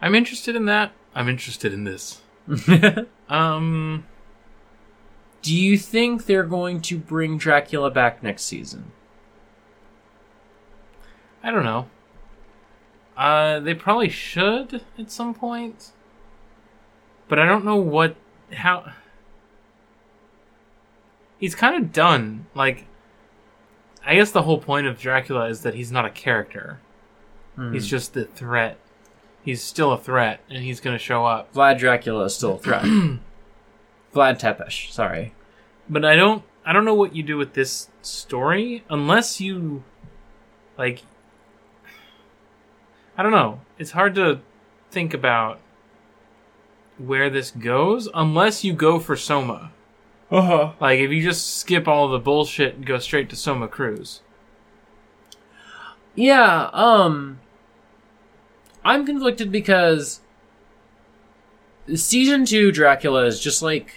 I'm 0.00 0.14
interested 0.14 0.54
in 0.54 0.66
that. 0.66 0.92
I'm 1.14 1.28
interested 1.28 1.72
in 1.72 1.84
this. 1.84 2.20
Um, 3.28 4.06
do 5.40 5.54
you 5.54 5.78
think 5.78 6.26
they're 6.26 6.42
going 6.42 6.80
to 6.82 6.98
bring 6.98 7.38
Dracula 7.38 7.88
back 7.90 8.24
next 8.24 8.42
season? 8.42 8.90
I 11.42 11.52
don't 11.52 11.62
know. 11.62 11.88
Uh, 13.16 13.60
they 13.60 13.74
probably 13.74 14.08
should 14.08 14.82
at 14.98 15.12
some 15.12 15.32
point, 15.32 15.92
but 17.28 17.38
I 17.38 17.46
don't 17.46 17.64
know 17.64 17.76
what 17.76 18.16
how. 18.52 18.92
He's 21.38 21.54
kind 21.54 21.76
of 21.82 21.92
done. 21.92 22.46
Like, 22.54 22.86
I 24.04 24.16
guess 24.16 24.30
the 24.32 24.42
whole 24.42 24.58
point 24.58 24.86
of 24.86 24.98
Dracula 24.98 25.46
is 25.48 25.62
that 25.62 25.74
he's 25.74 25.92
not 25.92 26.04
a 26.04 26.10
character. 26.10 26.80
He's 27.72 27.86
just 27.86 28.14
the 28.14 28.24
threat. 28.24 28.78
He's 29.42 29.62
still 29.62 29.92
a 29.92 29.98
threat, 29.98 30.40
and 30.50 30.62
he's 30.62 30.80
gonna 30.80 30.98
show 30.98 31.24
up. 31.24 31.52
Vlad 31.54 31.78
Dracula 31.78 32.24
is 32.24 32.34
still 32.34 32.54
a 32.54 32.58
threat. 32.58 32.82
Vlad 32.84 33.18
Tepesh, 34.14 34.90
sorry. 34.90 35.34
But 35.88 36.04
I 36.04 36.16
don't. 36.16 36.42
I 36.64 36.72
don't 36.72 36.84
know 36.84 36.94
what 36.94 37.16
you 37.16 37.22
do 37.22 37.36
with 37.36 37.54
this 37.54 37.88
story 38.02 38.84
unless 38.90 39.40
you, 39.40 39.82
like. 40.76 41.02
I 43.16 43.22
don't 43.22 43.32
know. 43.32 43.60
It's 43.78 43.90
hard 43.92 44.14
to 44.16 44.40
think 44.90 45.14
about 45.14 45.58
where 46.98 47.30
this 47.30 47.50
goes 47.50 48.08
unless 48.14 48.62
you 48.64 48.72
go 48.72 48.98
for 48.98 49.16
Soma. 49.16 49.72
Uh 50.30 50.42
huh. 50.42 50.72
Like 50.80 51.00
if 51.00 51.10
you 51.10 51.22
just 51.22 51.56
skip 51.56 51.88
all 51.88 52.08
the 52.08 52.18
bullshit 52.18 52.76
and 52.76 52.86
go 52.86 52.98
straight 52.98 53.28
to 53.30 53.36
Soma 53.36 53.68
Cruz. 53.68 54.20
Yeah, 56.14 56.70
um 56.72 57.40
I'm 58.84 59.04
conflicted 59.04 59.52
because 59.52 60.20
season 61.94 62.44
2 62.44 62.72
Dracula 62.72 63.24
is 63.26 63.40
just 63.40 63.62
like 63.62 63.92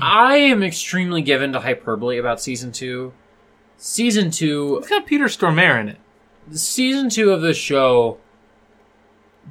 I 0.00 0.36
am 0.36 0.62
extremely 0.62 1.22
given 1.22 1.52
to 1.52 1.60
hyperbole 1.60 2.18
about 2.18 2.40
season 2.40 2.72
2. 2.72 3.12
Season 3.76 4.30
2 4.30 4.78
It's 4.78 4.88
got 4.88 5.06
Peter 5.06 5.26
Stormare 5.26 5.80
in 5.80 5.88
it. 5.88 5.98
season 6.52 7.10
2 7.10 7.30
of 7.30 7.42
the 7.42 7.54
show 7.54 8.18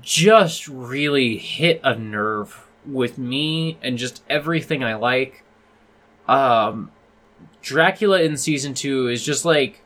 just 0.01 0.67
really 0.67 1.37
hit 1.37 1.81
a 1.83 1.95
nerve 1.95 2.67
with 2.85 3.17
me 3.17 3.77
and 3.81 3.97
just 3.97 4.23
everything 4.29 4.83
I 4.83 4.95
like. 4.95 5.43
Um 6.27 6.91
Dracula 7.61 8.21
in 8.21 8.37
season 8.37 8.73
2 8.73 9.09
is 9.09 9.23
just 9.23 9.43
like 9.45 9.81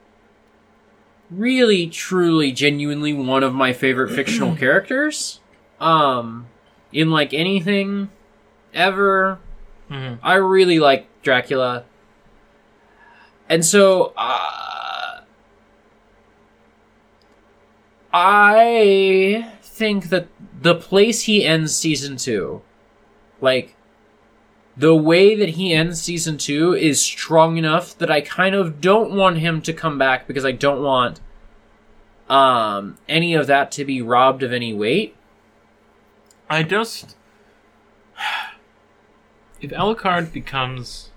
really 1.32 1.88
truly 1.88 2.52
genuinely 2.52 3.14
one 3.14 3.42
of 3.44 3.54
my 3.54 3.72
favorite 3.74 4.10
fictional 4.16 4.56
characters 4.56 5.40
um 5.80 6.46
in 6.92 7.10
like 7.10 7.34
anything 7.34 8.10
ever 8.74 9.40
Mhm. 9.90 10.20
i 10.22 10.36
really 10.36 10.80
like 10.80 11.08
dracula 11.24 11.84
and 13.50 13.66
so 13.66 14.14
uh, 14.18 15.22
i 18.14 19.52
think 19.62 20.10
that 20.10 20.28
the 20.62 20.76
place 20.76 21.24
he 21.24 21.46
ends 21.46 21.76
season 21.76 22.18
2 22.18 22.62
like 23.42 23.76
the 24.82 24.96
way 24.96 25.36
that 25.36 25.50
he 25.50 25.74
ends 25.74 26.02
season 26.02 26.38
two 26.38 26.74
is 26.74 27.00
strong 27.02 27.58
enough 27.58 27.96
that 28.00 28.10
I 28.10 28.22
kind 28.22 28.56
of 28.56 28.82
don't 28.82 29.12
want 29.12 29.38
him 29.38 29.62
to 29.62 29.74
come 29.74 29.98
back 30.00 30.28
because 30.28 30.44
I 30.46 30.52
don't 30.52 30.82
want 30.84 31.20
um 32.30 32.98
any 33.08 33.34
of 33.36 33.46
that 33.48 33.72
to 33.74 33.86
be 33.86 34.02
robbed 34.02 34.42
of 34.44 34.52
any 34.54 34.74
weight. 34.74 35.16
I 36.50 36.64
just 36.64 37.16
if 39.62 39.72
Alucard 39.72 40.32
becomes 40.34 41.10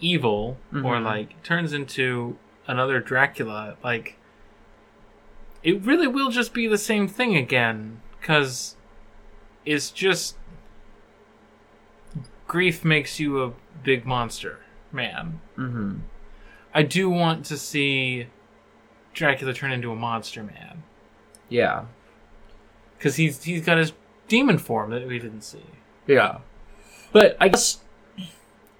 evil 0.00 0.56
or 0.72 0.96
Mhm. 0.96 1.04
like 1.04 1.42
turns 1.42 1.72
into 1.72 2.36
another 2.66 2.98
Dracula, 3.00 3.76
like 3.84 4.16
it 5.62 5.82
really 5.82 6.06
will 6.06 6.30
just 6.30 6.52
be 6.54 6.66
the 6.66 6.78
same 6.78 7.08
thing 7.08 7.36
again 7.36 8.00
cuz 8.22 8.76
it's 9.66 9.90
just 9.90 10.36
grief 12.46 12.84
makes 12.84 13.18
you 13.20 13.42
a 13.42 13.52
big 13.82 14.04
monster, 14.06 14.60
man. 14.92 15.40
Mm-hmm. 15.56 15.94
I 16.74 16.82
do 16.82 17.08
want 17.08 17.44
to 17.46 17.56
see 17.56 18.26
Dracula 19.12 19.52
turn 19.54 19.70
into 19.72 19.92
a 19.92 19.96
monster 19.96 20.42
man 20.42 20.82
Yeah. 21.48 21.84
cuz 22.98 23.16
he's 23.16 23.44
he's 23.44 23.64
got 23.64 23.78
his 23.78 23.92
demon 24.28 24.58
form 24.58 24.90
that 24.90 25.06
we 25.06 25.18
didn't 25.18 25.42
see. 25.42 25.64
Yeah. 26.06 26.38
But 27.12 27.36
I 27.40 27.48
guess 27.48 27.78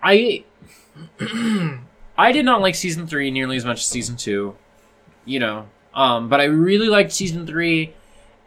I 0.03 0.45
I 2.19 2.33
did 2.33 2.45
not 2.45 2.61
like 2.61 2.75
season 2.75 3.07
three 3.07 3.31
nearly 3.31 3.57
as 3.57 3.65
much 3.65 3.79
as 3.79 3.87
season 3.87 4.17
two. 4.17 4.57
You 5.25 5.41
know. 5.41 5.69
Um, 5.95 6.29
but 6.29 6.41
I 6.41 6.45
really 6.45 6.89
liked 6.89 7.13
season 7.13 7.47
three 7.47 7.95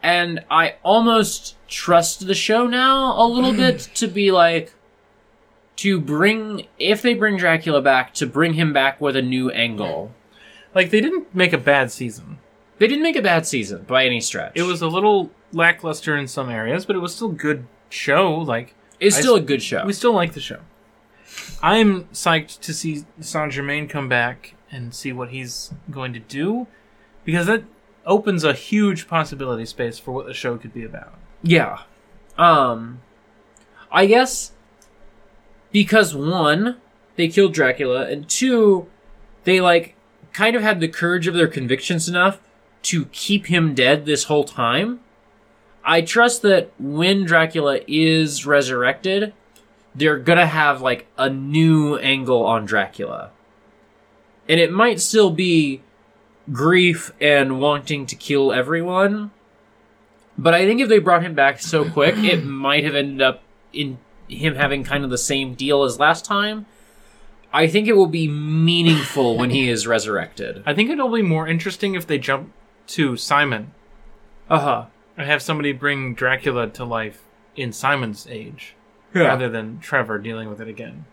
and 0.02 0.44
I 0.50 0.74
almost 0.82 1.56
trust 1.66 2.26
the 2.26 2.34
show 2.34 2.66
now 2.66 3.14
a 3.20 3.26
little 3.26 3.52
bit 3.64 3.88
to 3.94 4.06
be 4.06 4.30
like 4.30 4.74
to 5.78 6.00
bring 6.00 6.66
if 6.78 7.02
they 7.02 7.14
bring 7.14 7.36
Dracula 7.36 7.80
back 7.80 8.12
to 8.14 8.26
bring 8.26 8.54
him 8.54 8.72
back 8.72 9.00
with 9.00 9.16
a 9.16 9.22
new 9.22 9.50
angle. 9.50 10.12
Like 10.74 10.90
they 10.90 11.00
didn't 11.00 11.34
make 11.34 11.52
a 11.52 11.58
bad 11.58 11.90
season. 11.90 12.38
They 12.78 12.86
didn't 12.86 13.02
make 13.02 13.16
a 13.16 13.22
bad 13.22 13.46
season 13.46 13.84
by 13.84 14.04
any 14.04 14.20
stretch. 14.20 14.52
It 14.54 14.62
was 14.62 14.82
a 14.82 14.88
little 14.88 15.30
lackluster 15.52 16.16
in 16.16 16.28
some 16.28 16.50
areas, 16.50 16.84
but 16.84 16.96
it 16.96 16.98
was 16.98 17.14
still 17.14 17.30
a 17.30 17.34
good 17.34 17.66
show. 17.88 18.34
Like 18.34 18.74
it's 19.00 19.16
I 19.16 19.20
still 19.20 19.36
a 19.36 19.40
good 19.40 19.62
show. 19.62 19.84
we 19.84 19.92
still 19.92 20.12
like 20.12 20.34
the 20.34 20.40
show. 20.40 20.60
I'm 21.62 22.04
psyched 22.06 22.60
to 22.60 22.74
see 22.74 23.04
Saint 23.20 23.52
Germain 23.52 23.88
come 23.88 24.08
back 24.08 24.54
and 24.70 24.92
see 24.94 25.12
what 25.12 25.30
he's 25.30 25.72
going 25.90 26.12
to 26.12 26.20
do, 26.20 26.66
because 27.24 27.46
that 27.46 27.64
opens 28.04 28.42
a 28.42 28.52
huge 28.52 29.06
possibility 29.06 29.64
space 29.64 29.98
for 29.98 30.12
what 30.12 30.26
the 30.26 30.34
show 30.34 30.56
could 30.56 30.74
be 30.74 30.84
about. 30.84 31.14
Yeah. 31.42 31.82
Um 32.36 33.00
I 33.90 34.06
guess 34.06 34.52
because 35.72 36.14
one, 36.14 36.76
they 37.16 37.28
killed 37.28 37.54
Dracula, 37.54 38.06
and 38.08 38.28
two, 38.28 38.86
they 39.44 39.60
like 39.60 39.94
kind 40.32 40.54
of 40.56 40.62
had 40.62 40.80
the 40.80 40.88
courage 40.88 41.26
of 41.26 41.34
their 41.34 41.48
convictions 41.48 42.08
enough 42.08 42.40
to 42.82 43.06
keep 43.06 43.46
him 43.46 43.74
dead 43.74 44.06
this 44.06 44.24
whole 44.24 44.44
time. 44.44 45.00
I 45.84 46.02
trust 46.02 46.42
that 46.42 46.70
when 46.78 47.24
Dracula 47.24 47.80
is 47.86 48.46
resurrected, 48.46 49.32
they're 49.94 50.18
gonna 50.18 50.46
have 50.46 50.80
like 50.80 51.06
a 51.16 51.28
new 51.30 51.96
angle 51.96 52.44
on 52.44 52.66
Dracula. 52.66 53.30
And 54.48 54.60
it 54.60 54.72
might 54.72 55.00
still 55.00 55.30
be 55.30 55.82
grief 56.52 57.12
and 57.20 57.60
wanting 57.60 58.06
to 58.06 58.16
kill 58.16 58.52
everyone, 58.52 59.30
but 60.38 60.54
I 60.54 60.64
think 60.66 60.80
if 60.80 60.88
they 60.88 61.00
brought 61.00 61.24
him 61.24 61.34
back 61.34 61.60
so 61.60 61.90
quick, 61.90 62.16
it 62.18 62.44
might 62.44 62.84
have 62.84 62.94
ended 62.94 63.20
up 63.20 63.42
in 63.72 63.98
him 64.28 64.54
having 64.54 64.84
kind 64.84 65.04
of 65.04 65.10
the 65.10 65.18
same 65.18 65.54
deal 65.54 65.84
as 65.84 65.98
last 65.98 66.24
time. 66.24 66.66
I 67.52 67.66
think 67.66 67.88
it 67.88 67.96
will 67.96 68.06
be 68.06 68.28
meaningful 68.28 69.36
when 69.38 69.50
he 69.50 69.68
is 69.70 69.86
resurrected. 69.86 70.62
I 70.66 70.74
think 70.74 70.90
it'll 70.90 71.08
be 71.10 71.22
more 71.22 71.48
interesting 71.48 71.94
if 71.94 72.06
they 72.06 72.18
jump 72.18 72.52
to 72.88 73.16
Simon 73.16 73.72
Uh 74.50 74.58
huh. 74.60 74.84
and 75.16 75.26
have 75.26 75.40
somebody 75.42 75.72
bring 75.72 76.14
Dracula 76.14 76.68
to 76.68 76.84
life 76.84 77.22
in 77.56 77.72
Simon's 77.72 78.26
age, 78.30 78.74
Yeah. 79.14 79.22
rather 79.22 79.48
than 79.48 79.80
Trevor 79.80 80.18
dealing 80.18 80.48
with 80.48 80.60
it 80.60 80.68
again. 80.68 81.06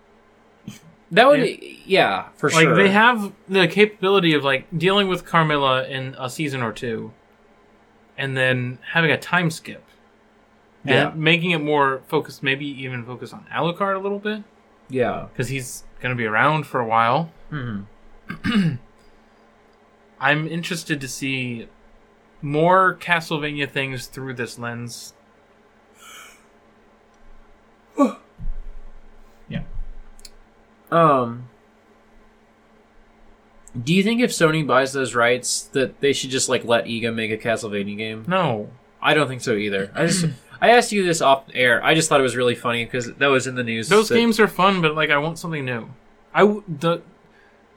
That 1.11 1.27
would, 1.27 1.41
be, 1.41 1.81
yeah, 1.85 2.29
for 2.35 2.49
like 2.49 2.63
sure. 2.63 2.75
Like, 2.75 2.83
they 2.85 2.91
have 2.91 3.31
the 3.47 3.67
capability 3.67 4.33
of 4.33 4.43
like 4.43 4.65
dealing 4.77 5.07
with 5.07 5.23
Carmilla 5.25 5.87
in 5.87 6.15
a 6.19 6.29
season 6.29 6.61
or 6.61 6.71
two, 6.73 7.13
and 8.17 8.35
then 8.35 8.79
having 8.93 9.11
a 9.11 9.17
time 9.17 9.49
skip, 9.51 9.83
Yeah. 10.85 11.09
and 11.09 11.19
making 11.21 11.51
it 11.51 11.59
more 11.59 12.01
focused, 12.07 12.43
maybe 12.43 12.65
even 12.65 13.03
focus 13.05 13.33
on 13.33 13.45
Alucard 13.53 13.95
a 13.95 13.99
little 13.99 14.19
bit 14.19 14.43
yeah. 14.89 15.27
because 15.31 15.49
he's 15.49 15.83
gonna 16.01 16.15
be 16.15 16.25
around 16.25 16.65
for 16.67 16.79
a 16.79 16.85
while. 16.85 17.31
hmm 17.49 17.81
I'm 20.19 20.47
interested 20.47 21.01
to 21.01 21.07
see 21.07 21.67
more 22.41 22.95
Castlevania 22.95 23.69
things 23.69 24.07
through 24.07 24.35
this 24.35 24.57
lens. 24.57 25.13
yeah. 29.49 29.63
Um. 30.91 31.49
Do 33.83 33.93
you 33.93 34.03
think 34.03 34.21
if 34.21 34.31
Sony 34.31 34.65
buys 34.65 34.93
those 34.93 35.13
rights, 35.13 35.63
that 35.73 35.99
they 35.99 36.13
should 36.13 36.29
just 36.29 36.47
like 36.47 36.63
let 36.63 36.85
Iga 36.85 37.13
make 37.13 37.31
a 37.31 37.37
Castlevania 37.37 37.97
game? 37.97 38.23
No. 38.27 38.69
I 39.01 39.13
don't 39.13 39.27
think 39.27 39.41
so 39.41 39.53
either. 39.53 39.91
I 39.93 40.07
just, 40.07 40.25
I 40.61 40.69
asked 40.71 40.91
you 40.91 41.03
this 41.05 41.21
off 41.21 41.43
air. 41.53 41.83
I 41.83 41.93
just 41.95 42.09
thought 42.09 42.19
it 42.19 42.23
was 42.23 42.35
really 42.35 42.55
funny 42.55 42.85
because 42.85 43.13
that 43.13 43.27
was 43.27 43.47
in 43.47 43.55
the 43.55 43.63
news. 43.63 43.89
Those 43.89 44.09
that- 44.09 44.15
games 44.15 44.39
are 44.39 44.47
fun, 44.47 44.81
but 44.81 44.95
like 44.95 45.09
I 45.09 45.17
want 45.17 45.37
something 45.39 45.65
new. 45.65 45.89
I 46.33 46.39
w- 46.41 46.63
the 46.67 47.01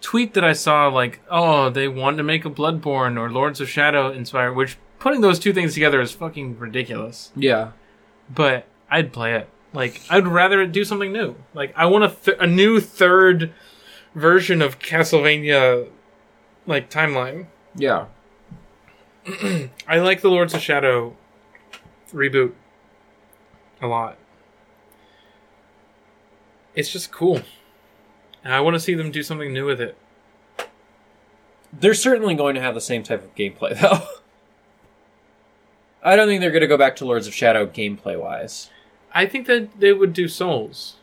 tweet 0.00 0.34
that 0.34 0.44
I 0.44 0.52
saw 0.52 0.88
like, 0.88 1.20
oh, 1.30 1.70
they 1.70 1.88
want 1.88 2.16
to 2.18 2.22
make 2.22 2.44
a 2.44 2.50
Bloodborne 2.50 3.18
or 3.18 3.30
Lords 3.30 3.60
of 3.60 3.68
Shadow 3.68 4.10
inspired, 4.10 4.54
which 4.54 4.76
putting 4.98 5.20
those 5.20 5.38
two 5.38 5.52
things 5.52 5.74
together 5.74 6.00
is 6.00 6.12
fucking 6.12 6.58
ridiculous. 6.58 7.30
Yeah. 7.36 7.72
But 8.32 8.66
I'd 8.90 9.12
play 9.12 9.34
it. 9.34 9.48
Like 9.72 10.00
I'd 10.08 10.26
rather 10.26 10.66
do 10.66 10.84
something 10.84 11.12
new. 11.12 11.36
Like 11.54 11.72
I 11.76 11.86
want 11.86 12.04
a 12.04 12.08
th- 12.08 12.36
a 12.40 12.46
new 12.46 12.80
third 12.80 13.52
version 14.14 14.62
of 14.62 14.78
Castlevania 14.78 15.88
like 16.66 16.90
timeline. 16.90 17.46
Yeah. 17.76 18.06
I 19.86 19.98
like 19.98 20.20
the 20.22 20.30
Lords 20.30 20.54
of 20.54 20.60
Shadow 20.60 21.14
reboot 22.12 22.52
a 23.80 23.86
lot. 23.86 24.16
It's 26.74 26.92
just 26.92 27.10
cool. 27.10 27.40
And 28.44 28.54
I 28.54 28.60
want 28.60 28.74
to 28.74 28.80
see 28.80 28.94
them 28.94 29.10
do 29.10 29.22
something 29.22 29.52
new 29.52 29.66
with 29.66 29.80
it. 29.80 29.96
They're 31.72 31.94
certainly 31.94 32.34
going 32.34 32.54
to 32.54 32.60
have 32.60 32.74
the 32.74 32.80
same 32.80 33.02
type 33.02 33.22
of 33.22 33.34
gameplay, 33.34 33.78
though. 33.80 34.06
I 36.02 36.16
don't 36.16 36.28
think 36.28 36.40
they're 36.40 36.50
going 36.50 36.62
to 36.62 36.68
go 36.68 36.78
back 36.78 36.96
to 36.96 37.04
Lords 37.04 37.26
of 37.26 37.34
Shadow 37.34 37.66
gameplay 37.66 38.18
wise. 38.18 38.70
I 39.12 39.26
think 39.26 39.46
that 39.46 39.80
they 39.80 39.92
would 39.92 40.12
do 40.12 40.28
Souls. 40.28 40.96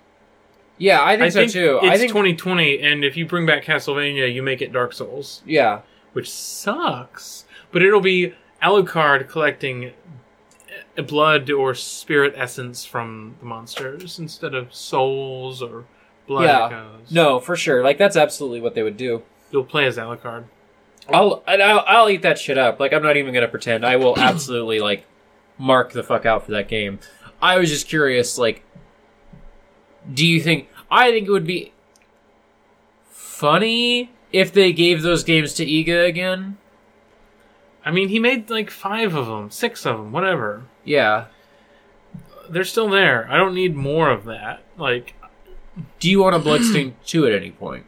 Yeah, 0.78 1.04
I 1.04 1.12
think 1.18 1.24
I 1.24 1.30
so 1.30 1.40
think 1.42 1.52
too. 1.52 1.80
it's 1.84 1.92
I 1.92 1.98
think 1.98 2.10
2020, 2.12 2.82
and 2.82 3.04
if 3.04 3.16
you 3.16 3.26
bring 3.26 3.46
back 3.46 3.64
Castlevania, 3.64 4.34
you 4.34 4.44
make 4.44 4.62
it 4.62 4.74
Dark 4.74 4.94
Souls, 4.94 5.42
yeah, 5.46 5.82
which 6.14 6.30
sucks. 6.30 7.46
But 7.72 7.82
it'll 7.82 8.02
be 8.02 8.34
Alucard 8.62 9.30
collecting 9.30 9.94
blood 11.04 11.50
or 11.52 11.74
spirit 11.76 12.34
essence 12.38 12.86
from 12.86 13.36
the 13.40 13.46
monsters 13.46 14.18
instead 14.20 14.54
of 14.54 14.74
souls 14.74 15.62
or 15.62 15.86
blood 16.28 16.44
Yeah. 16.46 16.66
echoes. 16.68 17.12
no, 17.12 17.40
for 17.40 17.56
sure. 17.56 17.84
Like 17.84 17.98
that's 17.98 18.16
absolutely 18.16 18.62
what 18.62 18.76
they 18.76 18.84
would 18.84 18.98
do. 18.98 19.24
You'll 19.52 19.64
play 19.66 19.86
as 19.86 19.98
Alucard. 19.98 20.46
I'll 21.10 21.44
and 21.48 21.62
I'll, 21.62 21.84
I'll 21.86 22.10
eat 22.10 22.22
that 22.24 22.40
shit 22.40 22.58
up. 22.58 22.80
Like 22.80 22.94
I'm 22.94 23.04
not 23.04 23.18
even 23.18 23.34
gonna 23.34 23.48
pretend. 23.48 23.86
I 23.86 23.96
will 23.98 24.18
absolutely 24.20 24.80
like 24.80 25.06
mark 25.58 25.92
the 25.94 26.02
fuck 26.04 26.26
out 26.26 26.46
for 26.46 26.52
that 26.52 26.68
game. 26.68 27.00
I 27.42 27.58
was 27.58 27.70
just 27.70 27.88
curious. 27.88 28.38
Like, 28.38 28.64
do 30.12 30.26
you 30.26 30.42
think? 30.42 30.68
I 30.90 31.12
think 31.12 31.28
it 31.28 31.32
would 31.32 31.46
be 31.46 31.74
funny 33.10 34.12
if 34.32 34.52
they 34.52 34.72
gave 34.74 35.02
those 35.02 35.24
games 35.24 35.54
to 35.56 35.66
Iga 35.66 36.08
again. 36.08 36.58
I 37.84 37.92
mean, 37.92 38.10
he 38.10 38.20
made 38.20 38.50
like 38.50 38.70
five 38.72 39.14
of 39.16 39.28
them, 39.28 39.52
six 39.52 39.86
of 39.86 39.98
them, 39.98 40.12
whatever. 40.12 40.64
Yeah. 40.86 41.26
They're 42.50 42.64
still 42.64 42.88
there. 42.90 43.28
I 43.30 43.36
don't 43.38 43.54
need 43.56 43.76
more 43.76 44.10
of 44.10 44.26
that. 44.26 44.62
Like, 44.78 45.16
Do 46.00 46.10
you 46.10 46.22
want 46.22 46.36
a 46.36 46.40
Bloodstain 46.40 46.96
two 47.06 47.26
at 47.26 47.34
any 47.34 47.52
point? 47.52 47.86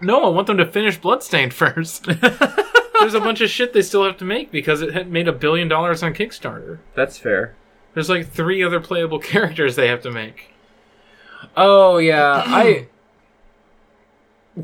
no, 0.00 0.24
I 0.24 0.28
want 0.28 0.46
them 0.46 0.56
to 0.58 0.66
finish 0.66 0.96
Bloodstained 0.98 1.52
first. 1.54 2.04
There's 2.06 3.14
a 3.14 3.20
bunch 3.20 3.40
of 3.40 3.50
shit 3.50 3.72
they 3.72 3.82
still 3.82 4.04
have 4.04 4.16
to 4.18 4.24
make 4.24 4.50
because 4.50 4.80
it 4.82 4.94
had 4.94 5.10
made 5.10 5.28
a 5.28 5.32
billion 5.32 5.68
dollars 5.68 6.02
on 6.02 6.14
Kickstarter. 6.14 6.78
That's 6.94 7.18
fair. 7.18 7.54
There's 7.94 8.08
like 8.08 8.28
three 8.30 8.62
other 8.62 8.80
playable 8.80 9.18
characters 9.32 9.74
they 9.76 9.88
have 9.88 10.02
to 10.02 10.10
make. 10.10 10.50
Oh 11.56 11.98
yeah, 11.98 12.42
I. 12.46 12.86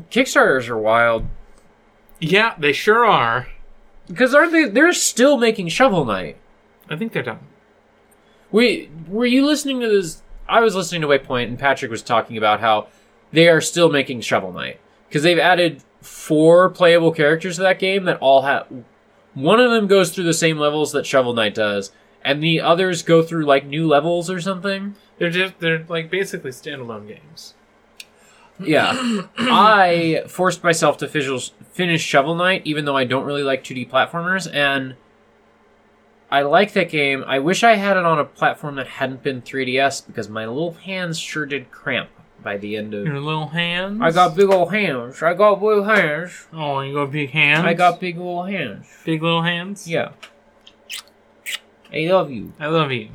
Kickstarters 0.09 0.69
are 0.69 0.77
wild 0.77 1.27
Yeah, 2.19 2.55
they 2.57 2.73
sure 2.73 3.05
are. 3.05 3.47
because 4.07 4.33
aren't 4.33 4.51
they? 4.51 4.65
They're 4.65 4.93
still 4.93 5.37
making 5.37 5.67
Shovel 5.69 6.05
Knight. 6.05 6.37
I 6.89 6.95
think 6.95 7.11
they're 7.11 7.23
done. 7.23 7.39
Wait, 8.51 8.91
were 9.07 9.25
you 9.25 9.45
listening 9.45 9.79
to 9.81 9.87
this? 9.87 10.21
I 10.47 10.61
was 10.61 10.75
listening 10.75 11.01
to 11.01 11.07
Waypoint, 11.07 11.45
and 11.45 11.57
Patrick 11.57 11.89
was 11.89 12.03
talking 12.03 12.37
about 12.37 12.59
how 12.59 12.87
they 13.31 13.47
are 13.47 13.61
still 13.61 13.89
making 13.89 14.21
Shovel 14.21 14.53
Knight 14.53 14.79
because 15.07 15.23
they've 15.23 15.39
added 15.39 15.83
four 16.01 16.69
playable 16.69 17.11
characters 17.11 17.55
to 17.55 17.61
that 17.63 17.79
game 17.79 18.03
that 18.05 18.17
all 18.19 18.43
have. 18.43 18.67
One 19.33 19.59
of 19.59 19.71
them 19.71 19.87
goes 19.87 20.11
through 20.11 20.25
the 20.25 20.33
same 20.33 20.57
levels 20.57 20.91
that 20.91 21.05
Shovel 21.05 21.33
Knight 21.33 21.55
does, 21.55 21.91
and 22.23 22.43
the 22.43 22.61
others 22.61 23.01
go 23.01 23.23
through 23.23 23.45
like 23.45 23.65
new 23.65 23.87
levels 23.87 24.29
or 24.29 24.39
something. 24.39 24.95
They're 25.17 25.29
just 25.29 25.59
they're 25.59 25.85
like 25.87 26.11
basically 26.11 26.51
standalone 26.51 27.07
games. 27.07 27.55
Yeah, 28.59 28.93
I 29.37 30.23
forced 30.27 30.63
myself 30.63 30.97
to 30.97 31.07
finish 31.07 31.51
finish 31.71 32.01
Shovel 32.01 32.35
Knight, 32.35 32.61
even 32.65 32.85
though 32.85 32.97
I 32.97 33.05
don't 33.05 33.25
really 33.25 33.43
like 33.43 33.63
2D 33.63 33.89
platformers, 33.89 34.51
and 34.53 34.95
I 36.33 36.41
like 36.41 36.73
that 36.73 36.89
game. 36.89 37.23
I 37.27 37.37
wish 37.37 37.63
I 37.63 37.75
had 37.75 37.95
it 37.95 38.05
on 38.05 38.17
a 38.17 38.25
platform 38.25 38.73
that 38.77 38.87
hadn't 38.87 39.21
been 39.21 39.43
3DS 39.43 40.07
because 40.07 40.29
my 40.29 40.47
little 40.47 40.73
hands 40.73 41.19
sure 41.19 41.45
did 41.45 41.69
cramp 41.69 42.09
by 42.41 42.57
the 42.57 42.75
end 42.75 42.95
of. 42.95 43.05
Your 43.05 43.19
little 43.19 43.49
hands. 43.49 44.01
I 44.01 44.09
got 44.09 44.35
big 44.35 44.49
old 44.49 44.73
hands. 44.73 45.21
I 45.21 45.35
got 45.35 45.59
blue 45.59 45.83
hands. 45.83 46.47
Oh, 46.51 46.79
you 46.79 46.95
got 46.95 47.11
big 47.11 47.29
hands. 47.29 47.67
I 47.67 47.75
got 47.75 47.99
big 47.99 48.17
old 48.17 48.49
hands. 48.49 48.87
big 49.05 49.21
little 49.21 49.43
hands. 49.43 49.87
Yeah. 49.87 50.13
I 51.93 52.07
love 52.07 52.31
you. 52.31 52.53
I 52.59 52.65
love 52.65 52.91
you. 52.91 53.09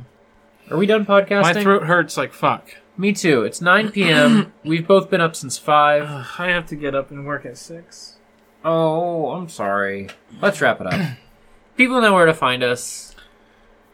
Are 0.71 0.77
we 0.77 0.87
done 0.87 1.05
podcasting? 1.05 1.55
My 1.55 1.61
throat 1.61 1.83
hurts 1.89 2.17
like 2.17 2.33
fuck. 2.33 2.71
Me 2.97 3.13
too. 3.13 3.43
It's 3.43 3.61
9 3.61 3.91
p.m. 3.91 4.53
We've 4.65 4.87
both 4.87 5.11
been 5.11 5.21
up 5.21 5.35
since 5.35 5.59
5. 5.59 6.03
Ugh, 6.05 6.27
I 6.39 6.51
have 6.51 6.67
to 6.67 6.77
get 6.77 6.95
up 6.95 7.11
and 7.11 7.27
work 7.27 7.45
at 7.45 7.59
six. 7.59 8.19
Oh, 8.65 9.31
I'm 9.33 9.49
sorry. 9.49 10.09
Let's 10.41 10.61
wrap 10.61 10.81
it 10.81 10.87
up. 10.87 11.17
People 11.77 12.01
know 12.01 12.15
where 12.15 12.27
to 12.27 12.35
find 12.35 12.63
us. 12.63 13.08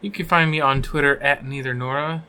You 0.04 0.10
can 0.10 0.26
find 0.26 0.50
me 0.50 0.60
on 0.60 0.82
Twitter 0.82 1.16
at 1.22 1.46
neither 1.46 1.72
Nora. 1.72 2.24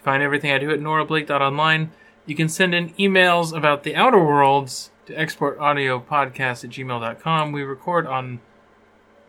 Find 0.00 0.22
everything 0.22 0.52
I 0.52 0.58
do 0.58 0.70
at 0.70 0.78
norablake.online. 0.78 1.90
You 2.24 2.36
can 2.36 2.48
send 2.48 2.72
in 2.72 2.90
emails 2.90 3.52
about 3.52 3.82
the 3.82 3.96
Outer 3.96 4.24
Worlds 4.24 4.92
to 5.06 5.14
exportaudiopodcast 5.16 6.62
at 6.62 6.70
gmail.com. 6.70 7.50
We 7.50 7.64
record 7.64 8.06
on 8.06 8.38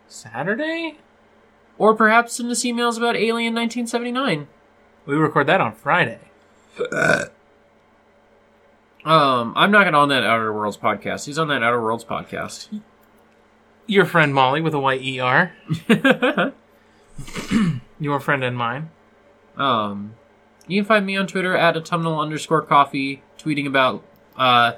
Saturday? 0.06 0.98
Or 1.76 1.92
perhaps 1.92 2.34
send 2.34 2.52
us 2.52 2.62
emails 2.62 2.98
about 2.98 3.16
Alien 3.16 3.52
1979. 3.52 4.46
We 5.04 5.16
record 5.16 5.48
that 5.48 5.60
on 5.60 5.74
Friday. 5.74 6.20
Um, 9.04 9.54
I'm 9.56 9.72
not 9.72 9.80
going 9.80 9.94
to 9.94 9.98
on 9.98 10.08
that 10.10 10.22
Outer 10.22 10.52
Worlds 10.52 10.76
podcast. 10.76 11.26
He's 11.26 11.36
on 11.36 11.48
that 11.48 11.64
Outer 11.64 11.82
Worlds 11.82 12.04
podcast. 12.04 12.80
Your 13.88 14.04
friend 14.04 14.32
Molly 14.32 14.60
with 14.60 14.72
a 14.72 14.78
white 14.78 15.02
ER. 15.04 16.52
Your 18.00 18.20
friend 18.20 18.42
and 18.44 18.56
mine. 18.56 18.90
um, 19.56 20.14
you 20.66 20.80
can 20.80 20.86
find 20.88 21.04
me 21.06 21.16
on 21.16 21.26
Twitter 21.26 21.56
at 21.56 21.76
autumnal 21.76 22.20
underscore 22.20 22.62
coffee, 22.62 23.22
tweeting 23.38 23.66
about 23.66 24.02
uh 24.36 24.72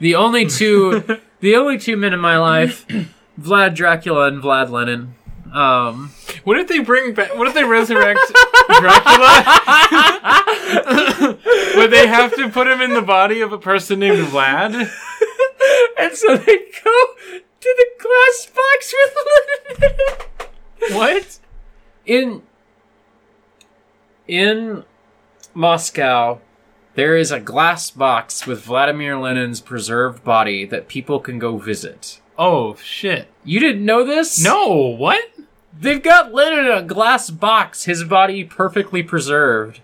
the 0.00 0.14
only 0.14 0.46
two 0.46 1.02
the 1.40 1.54
only 1.56 1.78
two 1.78 1.96
men 1.96 2.12
in 2.12 2.20
my 2.20 2.36
life, 2.38 2.84
Vlad 3.40 3.74
Dracula 3.74 4.26
and 4.28 4.42
Vlad 4.42 4.70
Lenin. 4.70 5.14
Um, 5.52 6.10
What 6.44 6.58
if 6.58 6.68
they 6.68 6.80
bring 6.80 7.14
back? 7.14 7.34
What 7.36 7.46
if 7.48 7.54
they 7.54 7.64
resurrect 7.64 8.20
Dracula? 8.80 9.44
Would 11.76 11.90
they 11.90 12.06
have 12.06 12.34
to 12.36 12.50
put 12.50 12.66
him 12.66 12.80
in 12.82 12.92
the 12.94 13.00
body 13.02 13.40
of 13.40 13.52
a 13.52 13.58
person 13.58 14.00
named 14.00 14.26
Vlad? 14.28 14.74
and 15.98 16.12
so 16.14 16.36
they 16.36 16.56
go 16.84 17.06
to 17.60 17.74
the 17.76 17.86
glass 17.98 18.48
box 18.54 18.94
with 18.94 19.16
Lenin. 19.80 20.96
What? 20.98 21.38
In 22.08 22.42
in 24.26 24.82
Moscow, 25.54 26.40
there 26.94 27.16
is 27.16 27.30
a 27.30 27.38
glass 27.38 27.90
box 27.90 28.46
with 28.46 28.62
Vladimir 28.64 29.16
Lenin's 29.16 29.60
preserved 29.60 30.24
body 30.24 30.64
that 30.66 30.88
people 30.88 31.20
can 31.20 31.38
go 31.38 31.56
visit. 31.58 32.20
Oh 32.36 32.74
shit! 32.76 33.28
You 33.44 33.60
didn't 33.60 33.84
know 33.84 34.04
this? 34.04 34.42
No, 34.42 34.74
what? 34.74 35.22
They've 35.80 36.02
got 36.02 36.34
Lenin 36.34 36.66
in 36.66 36.72
a 36.72 36.82
glass 36.82 37.30
box, 37.30 37.84
his 37.84 38.02
body 38.02 38.42
perfectly 38.42 39.02
preserved. 39.02 39.80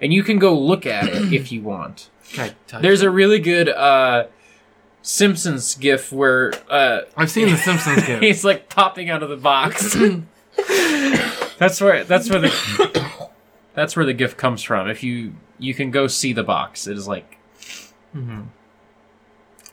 And 0.00 0.12
you 0.12 0.24
can 0.24 0.38
go 0.40 0.58
look 0.58 0.86
at 0.86 1.08
it 1.08 1.32
if 1.32 1.52
you 1.52 1.62
want. 1.62 2.10
Can 2.32 2.50
I 2.50 2.54
touch 2.66 2.82
There's 2.82 3.02
a 3.02 3.10
really 3.10 3.38
good 3.38 3.68
uh 3.68 4.26
Simpsons 5.02 5.74
gif 5.76 6.10
where 6.12 6.52
uh 6.68 7.02
I've 7.16 7.30
seen 7.30 7.48
the 7.48 7.56
Simpsons 7.68 8.04
gif. 8.04 8.20
he's 8.20 8.44
like 8.44 8.68
popping 8.68 9.08
out 9.08 9.22
of 9.22 9.28
the 9.28 9.36
box. 9.36 9.96
that's 11.58 11.80
where 11.80 12.04
that's 12.04 12.30
where 12.30 12.40
the 12.40 13.30
that's 13.74 13.96
where 13.96 14.06
the 14.06 14.12
gift 14.12 14.36
comes 14.36 14.62
from. 14.62 14.88
If 14.88 15.02
you 15.02 15.34
you 15.58 15.74
can 15.74 15.90
go 15.90 16.06
see 16.06 16.32
the 16.32 16.44
box, 16.44 16.86
it 16.86 16.96
is 16.96 17.08
like. 17.08 17.38
Mm-hmm. 18.14 18.42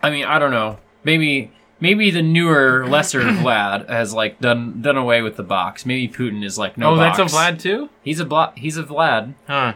I 0.03 0.10
mean, 0.10 0.26
I 0.26 0.40
don't 0.40 0.52
know. 0.52 0.80
Maybe 1.03 1.52
maybe 1.80 2.12
the 2.12 2.22
newer, 2.22 2.88
lesser 2.88 3.22
Vlad 3.22 3.88
has 3.90 4.14
like 4.14 4.40
done 4.40 4.82
done 4.82 4.98
away 4.98 5.22
with 5.22 5.36
the 5.36 5.44
box. 5.44 5.86
Maybe 5.86 6.12
Putin 6.12 6.44
is 6.44 6.58
like 6.58 6.78
no. 6.78 6.94
oh, 6.94 6.95
box. 6.95 7.18
that's 7.18 7.34
a 7.34 7.36
Vlad 7.36 7.60
too? 7.60 7.90
He's 8.03 8.20
a 8.20 8.26
Vla- 8.26 8.58
He's 8.58 8.78
a 8.78 8.84
Vlad. 8.84 9.36
Huh? 9.48 9.74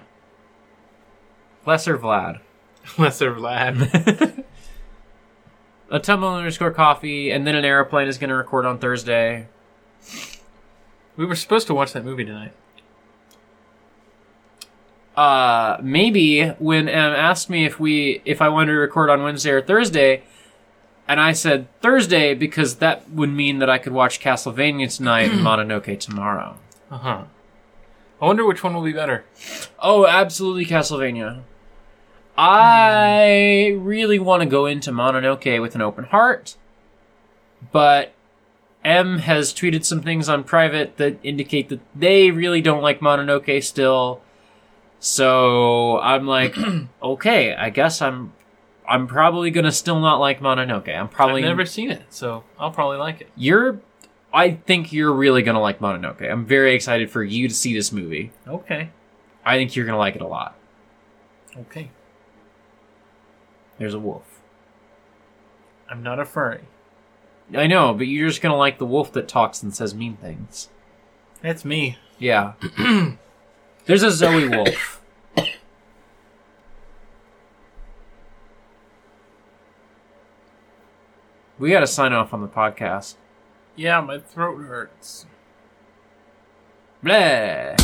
Lesser 1.66 1.98
Vlad. 1.98 2.40
Lesser 2.98 3.34
Vlad. 3.34 4.44
autumnal 5.92 6.36
underscore 6.36 6.72
coffee, 6.72 7.32
and 7.32 7.46
then 7.46 7.56
an 7.56 7.66
airplane 7.66 8.08
is 8.08 8.18
going 8.18 8.30
to 8.30 8.36
record 8.36 8.66
on 8.66 8.80
Thursday. 8.80 9.48
We 11.18 11.26
were 11.26 11.36
supposed 11.36 11.68
to 11.68 11.74
watch 11.74 11.94
that 11.94 12.04
movie 12.06 12.26
tonight. 12.26 12.52
uh, 15.16 15.78
maybe 15.82 16.46
when 16.60 16.90
Em 16.90 17.14
asked 17.14 17.50
me 17.50 17.66
if 17.66 17.80
we 17.80 18.22
if 18.26 18.42
I 18.42 18.50
wanted 18.50 18.74
to 18.74 18.78
record 18.80 19.10
on 19.10 19.24
Wednesday 19.24 19.52
or 19.52 19.62
Thursday, 19.62 20.24
and 21.08 21.20
I 21.22 21.32
said 21.32 21.68
Thursday 21.82 22.34
because 22.34 22.76
that 22.78 23.10
would 23.10 23.30
mean 23.30 23.60
that 23.60 23.70
I 23.70 23.78
could 23.78 23.94
watch 23.94 24.20
Castlevania 24.20 24.94
tonight 24.96 25.32
and 25.32 25.40
Mononoke 25.46 26.00
tomorrow. 26.00 26.58
Uh 26.92 26.98
huh. 26.98 27.24
I 28.22 28.26
wonder 28.26 28.46
which 28.46 28.64
one 28.64 28.74
will 28.74 28.82
be 28.84 28.94
better. 28.94 29.24
Oh, 29.80 30.06
absolutely 30.06 30.66
Castlevania. 30.66 31.44
I 32.38 33.78
really 33.80 34.20
want 34.20 34.42
to 34.44 34.46
go 34.50 34.66
into 34.66 34.92
Mononoke 34.92 35.62
with 35.62 35.76
an 35.76 35.82
open 35.82 36.04
heart, 36.06 36.56
but 37.72 38.12
M 38.86 39.18
has 39.18 39.52
tweeted 39.52 39.84
some 39.84 40.02
things 40.02 40.30
on 40.30 40.44
private 40.44 40.98
that 40.98 41.18
indicate 41.24 41.70
that 41.70 41.82
they 41.96 42.30
really 42.30 42.62
don't 42.62 42.84
like 42.84 43.00
Mononoke 43.00 43.62
still. 43.64 44.22
So 45.00 46.00
I'm 46.00 46.28
like, 46.28 46.56
okay, 47.04 47.56
I 47.56 47.72
guess 47.72 48.02
I'm 48.02 48.32
I'm 48.88 49.08
probably 49.08 49.50
gonna 49.50 49.72
still 49.72 50.00
not 50.00 50.20
like 50.20 50.40
Mononoke. 50.40 50.96
I'm 50.96 51.10
probably 51.10 51.42
I've 51.42 51.50
never 51.50 51.66
seen 51.66 51.90
it, 51.90 52.04
so 52.10 52.44
I'll 52.60 52.72
probably 52.72 52.98
like 52.98 53.22
it. 53.22 53.30
you're 53.36 53.80
I 54.32 54.52
think 54.52 54.94
you're 54.94 55.14
really 55.14 55.42
gonna 55.42 55.62
like 55.62 55.80
Mononoke. 55.80 56.30
I'm 56.30 56.46
very 56.46 56.76
excited 56.76 57.10
for 57.10 57.24
you 57.24 57.48
to 57.48 57.54
see 57.54 57.74
this 57.74 57.92
movie. 57.92 58.32
Okay. 58.48 58.92
I 59.44 59.58
think 59.58 59.76
you're 59.76 59.86
gonna 59.86 59.98
like 59.98 60.16
it 60.16 60.22
a 60.22 60.28
lot. 60.28 60.56
Okay. 61.58 61.90
There's 63.80 63.94
a 63.94 64.00
wolf. 64.00 64.42
I'm 65.90 66.04
not 66.04 66.20
a 66.20 66.26
furry. 66.26 66.66
I 67.54 67.68
know, 67.68 67.94
but 67.94 68.08
you're 68.08 68.30
just 68.30 68.42
gonna 68.42 68.58
like 68.58 68.80
the 68.80 68.86
wolf 68.86 69.14
that 69.14 69.28
talks 69.28 69.62
and 69.62 69.76
says 69.76 69.94
mean 69.94 70.18
things. 70.18 70.70
That's 71.42 71.64
me. 71.64 71.98
Yeah. 72.18 72.54
There's 73.86 74.04
a 74.04 74.12
Zoe 74.12 74.48
wolf. 74.50 75.02
We 81.58 81.70
gotta 81.70 81.88
sign 81.88 82.14
off 82.14 82.34
on 82.34 82.42
the 82.42 82.48
podcast. 82.48 83.16
Yeah, 83.76 84.02
my 84.02 84.20
throat 84.20 84.58
hurts. 84.64 85.26
Bleh. 87.04 87.78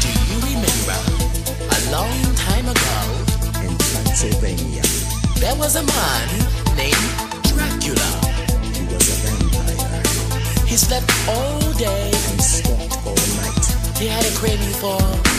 Do 0.00 0.08
you 0.32 0.40
remember 0.40 1.28
a 1.58 1.90
long 1.90 2.34
time 2.34 2.68
ago 2.68 3.68
in 3.68 3.76
Transylvania. 3.78 4.82
there 5.40 5.54
was 5.56 5.76
a 5.76 5.82
man 5.82 6.76
named 6.76 7.27
He 10.68 10.76
slept 10.76 11.10
all 11.26 11.72
day. 11.72 12.10
and 12.30 12.42
slept 12.42 12.98
all 13.06 13.14
night. 13.40 13.64
He 13.98 14.06
had 14.06 14.24
a 14.24 14.30
craving 14.36 14.74
for 14.82 15.37